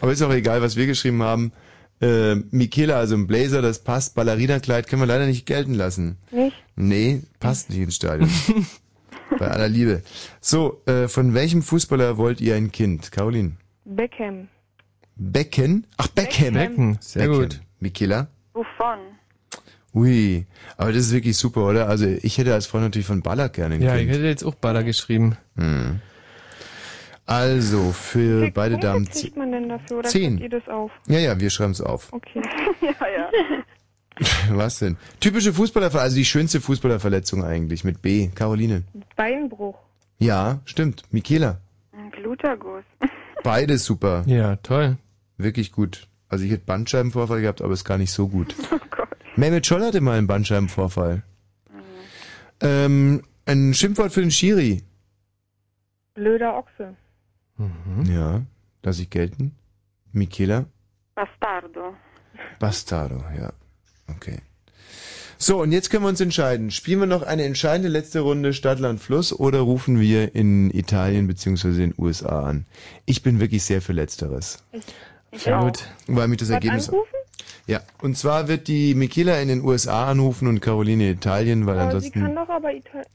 [0.00, 1.52] aber ist auch egal, was wir geschrieben haben.
[2.00, 4.14] Äh, Michaela, also ein Blazer, das passt.
[4.14, 6.16] Ballerinakleid können wir leider nicht gelten lassen.
[6.30, 6.56] Nicht?
[6.76, 8.30] Nee, passt nicht ins Stadion.
[9.38, 10.02] Bei aller Liebe.
[10.40, 13.10] So, äh, von welchem Fußballer wollt ihr ein Kind?
[13.12, 13.52] Caroline?
[13.84, 14.48] Beckham.
[15.16, 15.86] Becken?
[15.96, 16.54] Ach, Beckham.
[16.54, 17.60] Becken, sehr gut.
[17.80, 18.28] Michaela?
[18.52, 18.98] Buffon.
[19.94, 20.44] Ui,
[20.76, 21.88] aber das ist wirklich super, oder?
[21.88, 24.12] Also ich hätte als Freund natürlich von Baller gerne ein Ja, ich Kind.
[24.12, 25.36] hätte jetzt auch Baller geschrieben.
[25.56, 26.00] Hm.
[27.26, 29.04] Also, für Wie beide viele Damen...
[29.04, 30.38] Punkte kriegt man denn dafür oder Zehn.
[30.38, 30.92] ihr das auf?
[31.08, 32.12] Ja, ja, wir schreiben es auf.
[32.12, 32.40] Okay.
[32.80, 33.30] ja, ja.
[34.56, 34.96] Was denn?
[35.20, 38.28] Typische Fußballerverletzung, also die schönste Fußballerverletzung eigentlich mit B.
[38.34, 38.84] Caroline.
[39.16, 39.76] Beinbruch.
[40.18, 41.02] Ja, stimmt.
[41.10, 41.58] Michaela.
[42.12, 42.84] Gluterguss.
[43.42, 44.22] Beides super.
[44.26, 44.96] Ja, toll.
[45.36, 46.08] Wirklich gut.
[46.28, 48.54] Also ich hätte Bandscheibenvorfall gehabt, aber ist gar nicht so gut.
[48.72, 49.08] Oh Gott.
[49.36, 51.22] Mehmet Scholl hatte mal einen Bandscheibenvorfall.
[52.60, 54.82] Ähm, ein Schimpfwort für den Schiri.
[56.14, 56.96] Blöder Ochse.
[58.04, 58.42] Ja,
[58.82, 59.54] lass ich gelten.
[60.12, 60.66] Michaela.
[61.14, 61.94] Bastardo.
[62.58, 63.52] Bastardo, ja.
[64.08, 64.38] Okay.
[65.38, 66.70] So, und jetzt können wir uns entscheiden.
[66.70, 71.26] Spielen wir noch eine entscheidende letzte Runde Stadt, Land, Fluss oder rufen wir in Italien
[71.26, 71.72] bzw.
[71.72, 72.66] den USA an?
[73.04, 74.64] Ich bin wirklich sehr für Letzteres.
[75.30, 75.64] Ich Sehr auch.
[75.66, 75.84] gut.
[76.06, 76.88] Weil mich das Was Ergebnis...
[76.88, 77.10] anrufen?
[77.66, 81.78] Ja, und zwar wird die Michaela in den USA anrufen und Caroline in Italien, weil
[81.78, 82.20] Aber sie ansonsten...
[82.20, 83.06] kann doch aber Italien.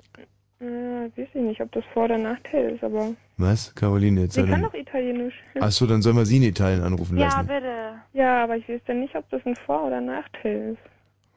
[0.62, 3.14] Äh, weiß ich nicht, ob das Vor- oder Nachteil ist, aber.
[3.38, 3.74] Was?
[3.74, 4.36] Caroline jetzt?
[4.36, 5.34] Sie dann- kann doch Italienisch.
[5.60, 7.48] Ach so, dann sollen wir sie in Italien anrufen Ja, lassen.
[7.48, 7.94] bitte.
[8.14, 10.92] Ja, aber ich weiß dann nicht, ob das ein Vor- oder Nachteil ist.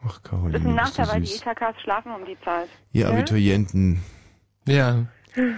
[0.06, 1.32] Ach, Caroline, Das ist ein Nachteil, weil die.
[1.34, 2.68] ITKs schlafen um die Zeit.
[2.92, 3.08] Ihr Ja?
[3.10, 4.00] Abiturienten.
[4.68, 5.06] Ja.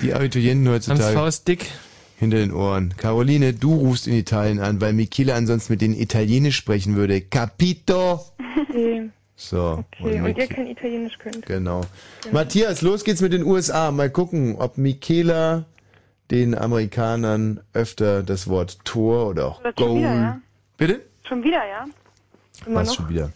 [0.01, 1.67] Die Abiturienten Hans heutzutage Faust dick.
[2.19, 2.95] hinter den Ohren.
[2.97, 7.21] Caroline, du rufst in Italien an, weil Michele ansonsten mit denen Italienisch sprechen würde.
[7.21, 8.21] Capito?
[8.71, 9.85] Okay, So.
[9.93, 10.03] okay.
[10.03, 11.45] und ihr Michi- kein Italienisch könnt.
[11.45, 11.83] Genau.
[12.33, 13.91] Matthias, los geht's mit den USA.
[13.91, 15.67] Mal gucken, ob Michaela
[16.31, 19.99] den Amerikanern öfter das Wort Tor oder auch Das schon Goal.
[19.99, 20.41] wieder, ja?
[20.79, 21.03] Bitte?
[21.29, 21.85] Schon wieder, ja?
[22.67, 22.95] Immer Was noch?
[22.97, 23.31] schon wieder?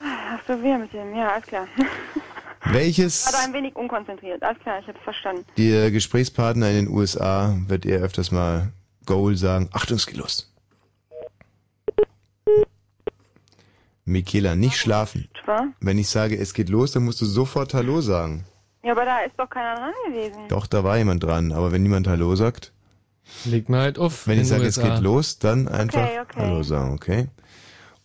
[0.00, 1.14] Ach so, wieder mit dem.
[1.14, 1.66] Ja, alles klar.
[2.70, 4.40] Welches War da ein wenig unkonzentriert.
[4.42, 5.44] Alles klar, ich hab's verstanden.
[5.58, 8.68] der Gesprächspartner in den USA wird eher öfters mal
[9.06, 9.68] Goal sagen?
[9.72, 10.48] Achtung, es geht los.
[14.04, 15.28] Michaela, nicht schlafen.
[15.80, 18.44] Wenn ich sage, es geht los, dann musst du sofort Hallo sagen.
[18.82, 20.48] Ja, aber da ist doch keiner dran gewesen.
[20.48, 22.72] Doch, da war jemand dran, aber wenn niemand Hallo sagt,
[23.44, 24.26] Leg mal halt auf.
[24.26, 26.36] wenn ich sage, es geht los, dann einfach okay.
[26.36, 27.28] Hallo sagen, okay?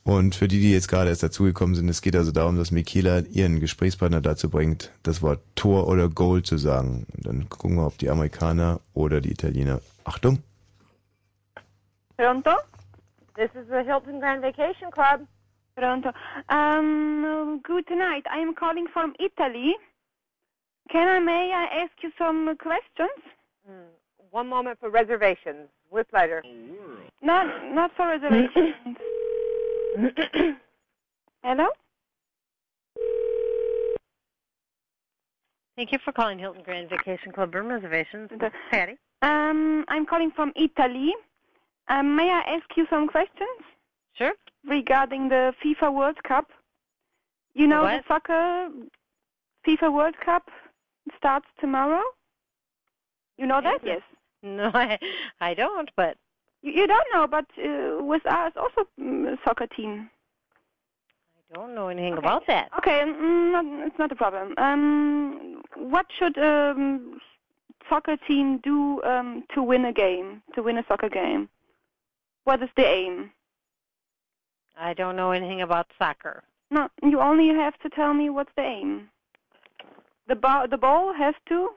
[0.03, 3.19] Und für die, die jetzt gerade erst dazugekommen sind, es geht also darum, dass Michaela
[3.19, 7.07] ihren Gesprächspartner dazu bringt, das Wort Tor oder Goal zu sagen.
[7.13, 9.81] Und dann gucken wir, ob die Amerikaner oder die Italiener.
[10.05, 10.39] Achtung!
[12.15, 12.51] Pronto?
[13.35, 15.27] This is the Hilton Grand Vacation Club.
[15.77, 16.11] Pronto.
[16.49, 18.23] Um, good night.
[18.31, 19.75] I am calling from Italy.
[20.91, 23.21] Can I, may I ask you some questions?
[23.67, 23.83] Hmm.
[24.31, 25.69] One moment for reservations.
[25.91, 26.43] With pleasure.
[27.21, 28.97] Not, not for reservations.
[31.43, 31.67] Hello?
[35.75, 38.31] Thank you for calling Hilton Grand Vacation Club room reservations.
[38.39, 38.97] This Patty.
[39.21, 41.13] Um, I'm calling from Italy.
[41.87, 43.61] Um, may I ask you some questions?
[44.15, 44.33] Sure.
[44.67, 46.51] Regarding the FIFA World Cup.
[47.53, 48.03] You know What?
[48.03, 48.69] the soccer
[49.65, 50.49] FIFA World Cup
[51.17, 52.03] starts tomorrow?
[53.37, 53.79] You know that?
[53.83, 54.01] Yes.
[54.43, 54.99] No, I,
[55.41, 56.17] I don't, but
[56.61, 60.09] You, you don't know, but uh, USA is also a soccer team.
[61.51, 62.69] I don't know anything about that.
[62.77, 64.53] Okay, mm, not, it's not a problem.
[64.57, 67.19] Um, what should a um,
[67.89, 71.47] soccer team do um, to win a game, to win a soccer game?
[72.43, 73.31] What is the aim?
[74.79, 76.43] I don't know anything about soccer.
[76.69, 79.09] No, you only have to tell me what's the aim.
[80.27, 81.69] The ball, the ball has to.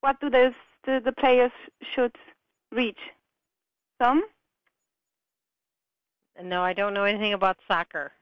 [0.00, 0.52] What do those,
[0.84, 1.52] the the players
[1.94, 2.14] should
[2.70, 2.98] reach?
[4.02, 4.22] Some?
[6.42, 8.12] No, I don't know anything about soccer.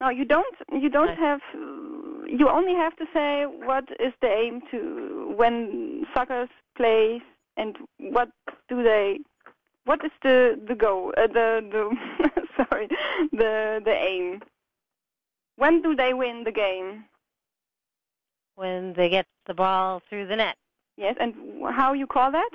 [0.00, 0.54] No, you don't.
[0.72, 1.40] You don't have.
[1.54, 7.22] You only have to say what is the aim to when soccer plays
[7.56, 8.28] and what
[8.68, 9.18] do they.
[9.84, 11.12] What is the the goal?
[11.16, 12.88] Uh, the the sorry,
[13.32, 14.42] the the aim.
[15.56, 17.04] When do they win the game?
[18.56, 20.56] When they get the ball through the net.
[20.96, 21.34] Yes, and
[21.70, 22.50] how you call that?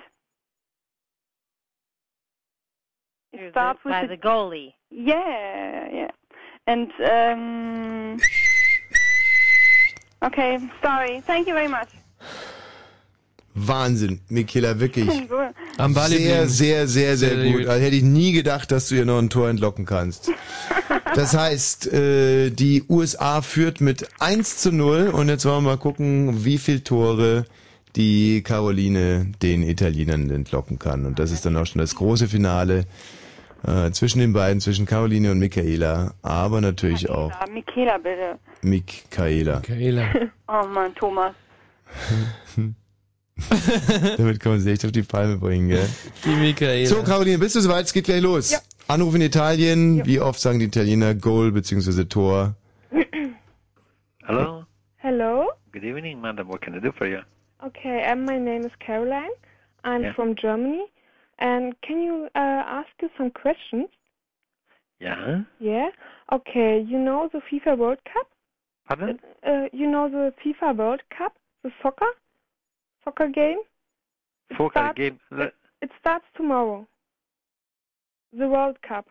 [3.35, 4.73] Through the- starts with by the- the goalie.
[4.89, 6.11] Yeah, yeah.
[6.67, 8.19] And um.
[10.21, 11.21] Okay, sorry.
[11.21, 11.89] Thank you very much.
[13.67, 15.09] Wahnsinn, Michaela, wirklich.
[15.77, 17.57] Am Ball sehr, sehr, sehr, sehr, Sehr gut.
[17.61, 17.67] gut.
[17.67, 20.31] Also hätte ich nie gedacht, dass du ihr noch ein Tor entlocken kannst.
[21.15, 25.77] Das heißt, äh, die USA führt mit 1 zu 0 und jetzt wollen wir mal
[25.77, 27.45] gucken, wie viel Tore
[27.95, 31.07] die Caroline den Italienern entlocken kann.
[31.07, 32.85] Und das ist dann auch schon das große Finale
[33.65, 38.37] äh, zwischen den beiden, zwischen Caroline und Michaela, aber natürlich auch Ah, Michaela, bitte.
[38.61, 39.61] Michaela.
[39.67, 40.03] Michaela.
[40.47, 41.33] Oh Mann, Thomas.
[44.17, 45.87] Damit kann man sich echt auf die Palme bringen, gell?
[46.25, 46.85] Die Michaela.
[46.87, 47.85] So, Caroline, bist du soweit?
[47.85, 48.51] Es geht gleich los.
[48.51, 48.59] Ja.
[48.87, 50.05] Anruf in Italien.
[50.05, 52.05] Wie oft sagen die Italiener Goal bzw.
[52.05, 52.55] Tor?
[54.25, 54.65] Hello.
[54.97, 55.47] Hello.
[55.71, 56.47] Good evening, madam.
[56.49, 57.19] What can I do for you?
[57.65, 59.31] Okay, um, my name is Caroline.
[59.83, 60.13] I'm Yeah.
[60.15, 60.85] from Germany.
[61.39, 63.87] And can you uh, ask you some questions?
[64.99, 65.43] Yeah.
[65.59, 65.89] Yeah.
[66.31, 66.81] Okay.
[66.81, 68.27] You know the FIFA World Cup?
[68.87, 69.19] Pardon?
[69.45, 72.11] Uh, you know the FIFA World Cup, the soccer,
[73.03, 73.59] soccer game.
[74.57, 75.19] Soccer game.
[75.31, 76.87] Le- It starts tomorrow.
[78.33, 79.07] The World Cup.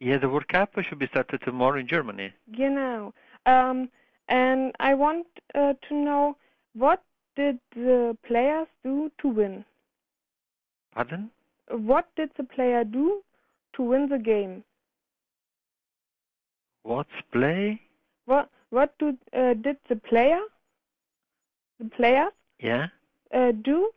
[0.00, 2.32] Yeah, the World Cup should be started tomorrow in Germany.
[2.54, 3.14] Genau.
[3.46, 3.88] Um,
[4.28, 6.36] and I want uh, to know
[6.74, 7.02] what
[7.36, 9.64] did the players do to win?
[10.94, 11.30] Pardon?
[11.70, 13.22] What did the player do
[13.74, 14.64] to win the game?
[16.82, 17.80] What's play?
[18.26, 20.40] What what do uh, did the player,
[21.78, 22.86] the players, Yeah.
[23.34, 23.90] uh, do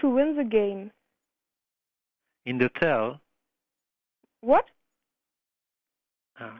[0.00, 0.90] to win the game?
[2.44, 3.20] In the hotel.
[4.40, 4.64] What?
[6.40, 6.58] Uh,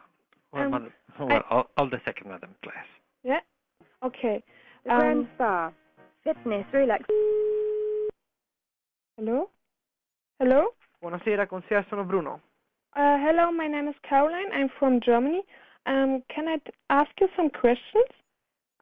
[0.53, 2.73] well, Um, madam, well, all, all the second, madam, please.
[3.23, 3.41] Yeah.
[4.03, 4.43] Okay.
[4.85, 5.73] The Grand Um, Spa.
[6.25, 7.05] Fitness, relax.
[9.17, 9.51] hello.
[10.39, 10.75] Hello.
[11.03, 12.41] Buonasera, con sé sono Bruno.
[12.97, 13.53] Uh, hello.
[13.53, 14.51] My name is Caroline.
[14.53, 15.43] I'm from Germany.
[15.87, 18.09] Um, can I t- ask you some questions?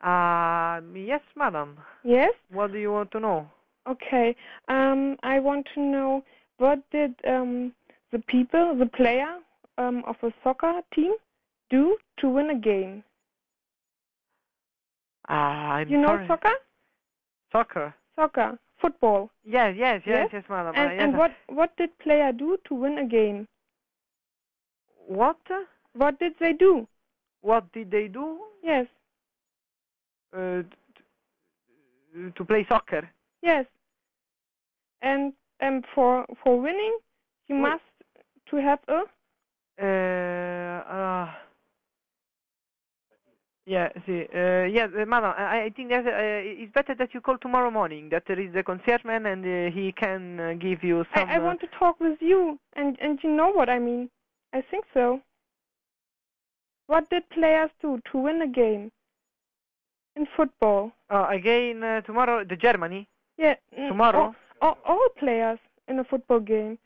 [0.03, 1.79] Uh, yes, madam.
[2.05, 2.33] Yes.
[2.51, 3.47] What do you want to know?
[3.89, 4.37] Okay.
[4.69, 6.23] Um, I want to know
[6.59, 7.73] what did um,
[8.13, 9.39] the people, the player
[9.79, 11.15] um, of a soccer team,
[11.71, 13.03] do to win a game?
[15.29, 16.27] Uh, I'm you know sorry.
[16.29, 16.53] soccer?
[17.51, 17.95] Soccer.
[18.17, 19.31] Soccer, football.
[19.45, 20.31] Yes, yes, yes, Yes?
[20.33, 20.75] yes, madam.
[20.77, 21.03] And, Uh, yes.
[21.03, 23.49] and what what did player do to win a game?
[25.07, 25.39] What?
[25.95, 26.87] What did they do?
[27.43, 28.39] What did they do?
[28.63, 28.87] Yes,
[30.35, 30.63] Uh,
[32.37, 33.09] to play soccer.
[33.43, 33.67] yes.
[35.03, 36.99] And and for for winning,
[37.49, 37.63] you Wait.
[37.63, 37.83] must
[38.51, 39.03] to have a
[39.81, 39.85] Uh,
[40.97, 41.31] uh,
[43.67, 47.21] yeah, see, uh, yeah, uh, madam, I, I think that uh, it's better that you
[47.21, 48.09] call tomorrow morning.
[48.11, 51.29] That there is a concierge man and uh, he can uh, give you some.
[51.29, 54.11] I, I want to talk with you, and and you know what I mean.
[54.53, 55.21] I think so.
[56.87, 58.93] What did players do to win a game
[60.17, 60.93] in football?
[61.11, 63.07] uh, again uh, tomorrow, the Germany.
[63.37, 63.57] Yeah.
[63.77, 64.35] mm, Tomorrow?
[64.61, 66.79] All, all, all players in a football game.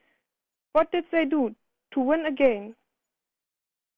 [0.73, 1.55] What did they do
[1.93, 2.75] to win a game?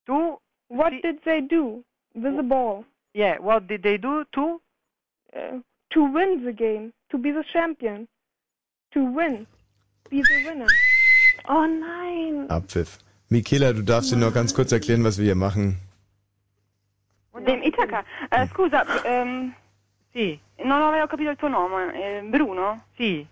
[0.07, 1.85] To What did they do
[2.15, 2.85] with the ball?
[3.15, 4.61] Yeah, what did they do to?
[5.37, 5.59] Uh,
[5.91, 8.07] to win the game, to be the champion,
[8.93, 9.47] to win,
[10.09, 10.67] be the winner.
[11.49, 12.47] Oh nein.
[12.49, 12.99] Abpfiff.
[13.29, 15.79] Michaela, du darfst dir noch ganz kurz erklären, was wir hier machen.
[17.39, 18.05] Dem Itaca.
[18.29, 19.55] Eh, scusa, ehm,
[20.13, 20.39] Sì.
[20.63, 21.93] non avevo capito il tuo nome.
[21.95, 22.85] Eh, Bruno?
[22.97, 23.25] Sì.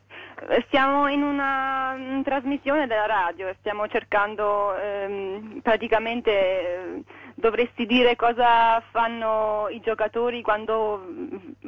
[0.48, 7.02] Eh, Stiamo in una mm, trasmissione della radio e stiamo cercando, ehm, praticamente eh,
[7.34, 11.04] dovresti dire cosa fanno i giocatori quando,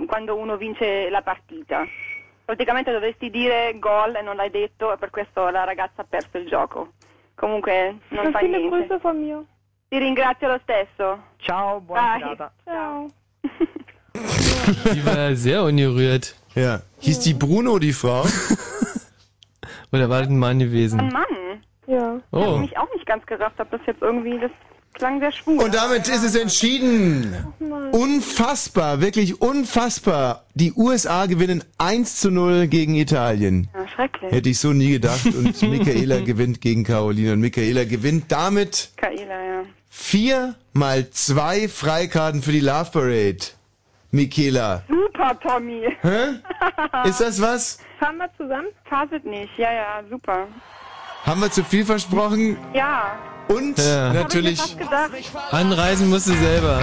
[0.07, 1.85] quando uno vince la partita.
[2.45, 6.39] Praticamente dovresti dire gol e non l'hai detto e per questo la ragazza ha perso
[6.39, 6.93] il gioco.
[7.35, 8.87] Comunque non fa Viele niente.
[8.87, 9.45] Grüße von mir.
[9.91, 11.19] Ti ringrazio lo stesso.
[11.43, 12.21] Ciao, buona Bye.
[12.21, 12.53] serata.
[12.65, 13.11] Ciao.
[14.95, 16.37] Die war sehr ungerührt.
[16.55, 16.83] Ja.
[17.01, 18.23] Hieß die Bruno, die Frau?
[19.93, 20.97] Oder war das ein Mann Ein gewesen?
[21.09, 21.25] Mann.
[21.89, 22.17] Ja.
[22.19, 22.59] Ich habe Oh.
[22.59, 24.53] mich auch nicht ganz gerafft, ob das jetzt irgendwie, das
[24.95, 25.59] klang sehr schwul.
[25.61, 27.35] Und damit ist es entschieden.
[27.91, 30.45] Unfassbar, wirklich unfassbar.
[30.55, 33.69] Die USA gewinnen 1 zu 0 gegen Italien.
[33.75, 34.31] Ja, schrecklich.
[34.31, 35.27] Hätte ich so nie gedacht.
[35.27, 37.33] Und Michaela gewinnt gegen Caroline.
[37.33, 39.63] Und Michaela gewinnt damit Kaila, ja.
[39.91, 43.39] Vier mal zwei Freikarten für die Love Parade.
[44.13, 44.83] Michaela.
[44.89, 45.87] Super, Tommy.
[46.01, 46.41] Hä?
[47.09, 47.79] Ist das was?
[47.99, 48.69] Fahren wir zusammen?
[48.89, 50.49] Faset nicht, ja, ja, super.
[51.25, 52.57] Haben wir zu viel versprochen?
[52.73, 53.19] Ja.
[53.49, 54.13] Und Ja.
[54.13, 55.53] natürlich, Hab ich mir fast gedacht.
[55.53, 56.83] Anreisen musst du selber.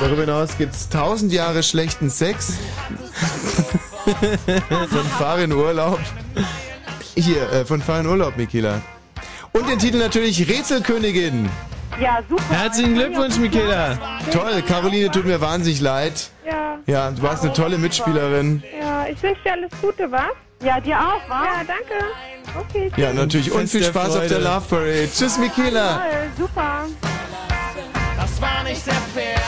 [0.00, 2.58] darüber hinaus gibt's tausend Jahre schlechten Sex.
[4.88, 5.98] von Fahr in Urlaub.
[7.16, 8.82] Hier, äh, von Fahr in Urlaub, Michaela.
[9.56, 11.48] Und den Titel natürlich Rätselkönigin.
[12.00, 12.42] Ja, super.
[12.50, 13.96] Herzlichen Glückwunsch, Michaela.
[14.32, 16.28] Toll, Caroline, tut mir wahnsinnig leid.
[16.44, 16.78] Ja.
[16.86, 18.64] Ja, du warst eine tolle Mitspielerin.
[18.80, 20.32] Ja, ich wünsche dir alles Gute, was?
[20.64, 21.44] Ja, dir auch, wa?
[21.44, 22.04] Ja, danke.
[22.68, 22.90] Okay.
[22.96, 23.52] Ja, natürlich.
[23.52, 24.28] Und viel Spaß auf Freude.
[24.28, 25.08] der Love Parade.
[25.16, 25.98] Tschüss, Michaela.
[25.98, 26.86] Toll, super.
[28.16, 29.40] Das war nicht sehr fair.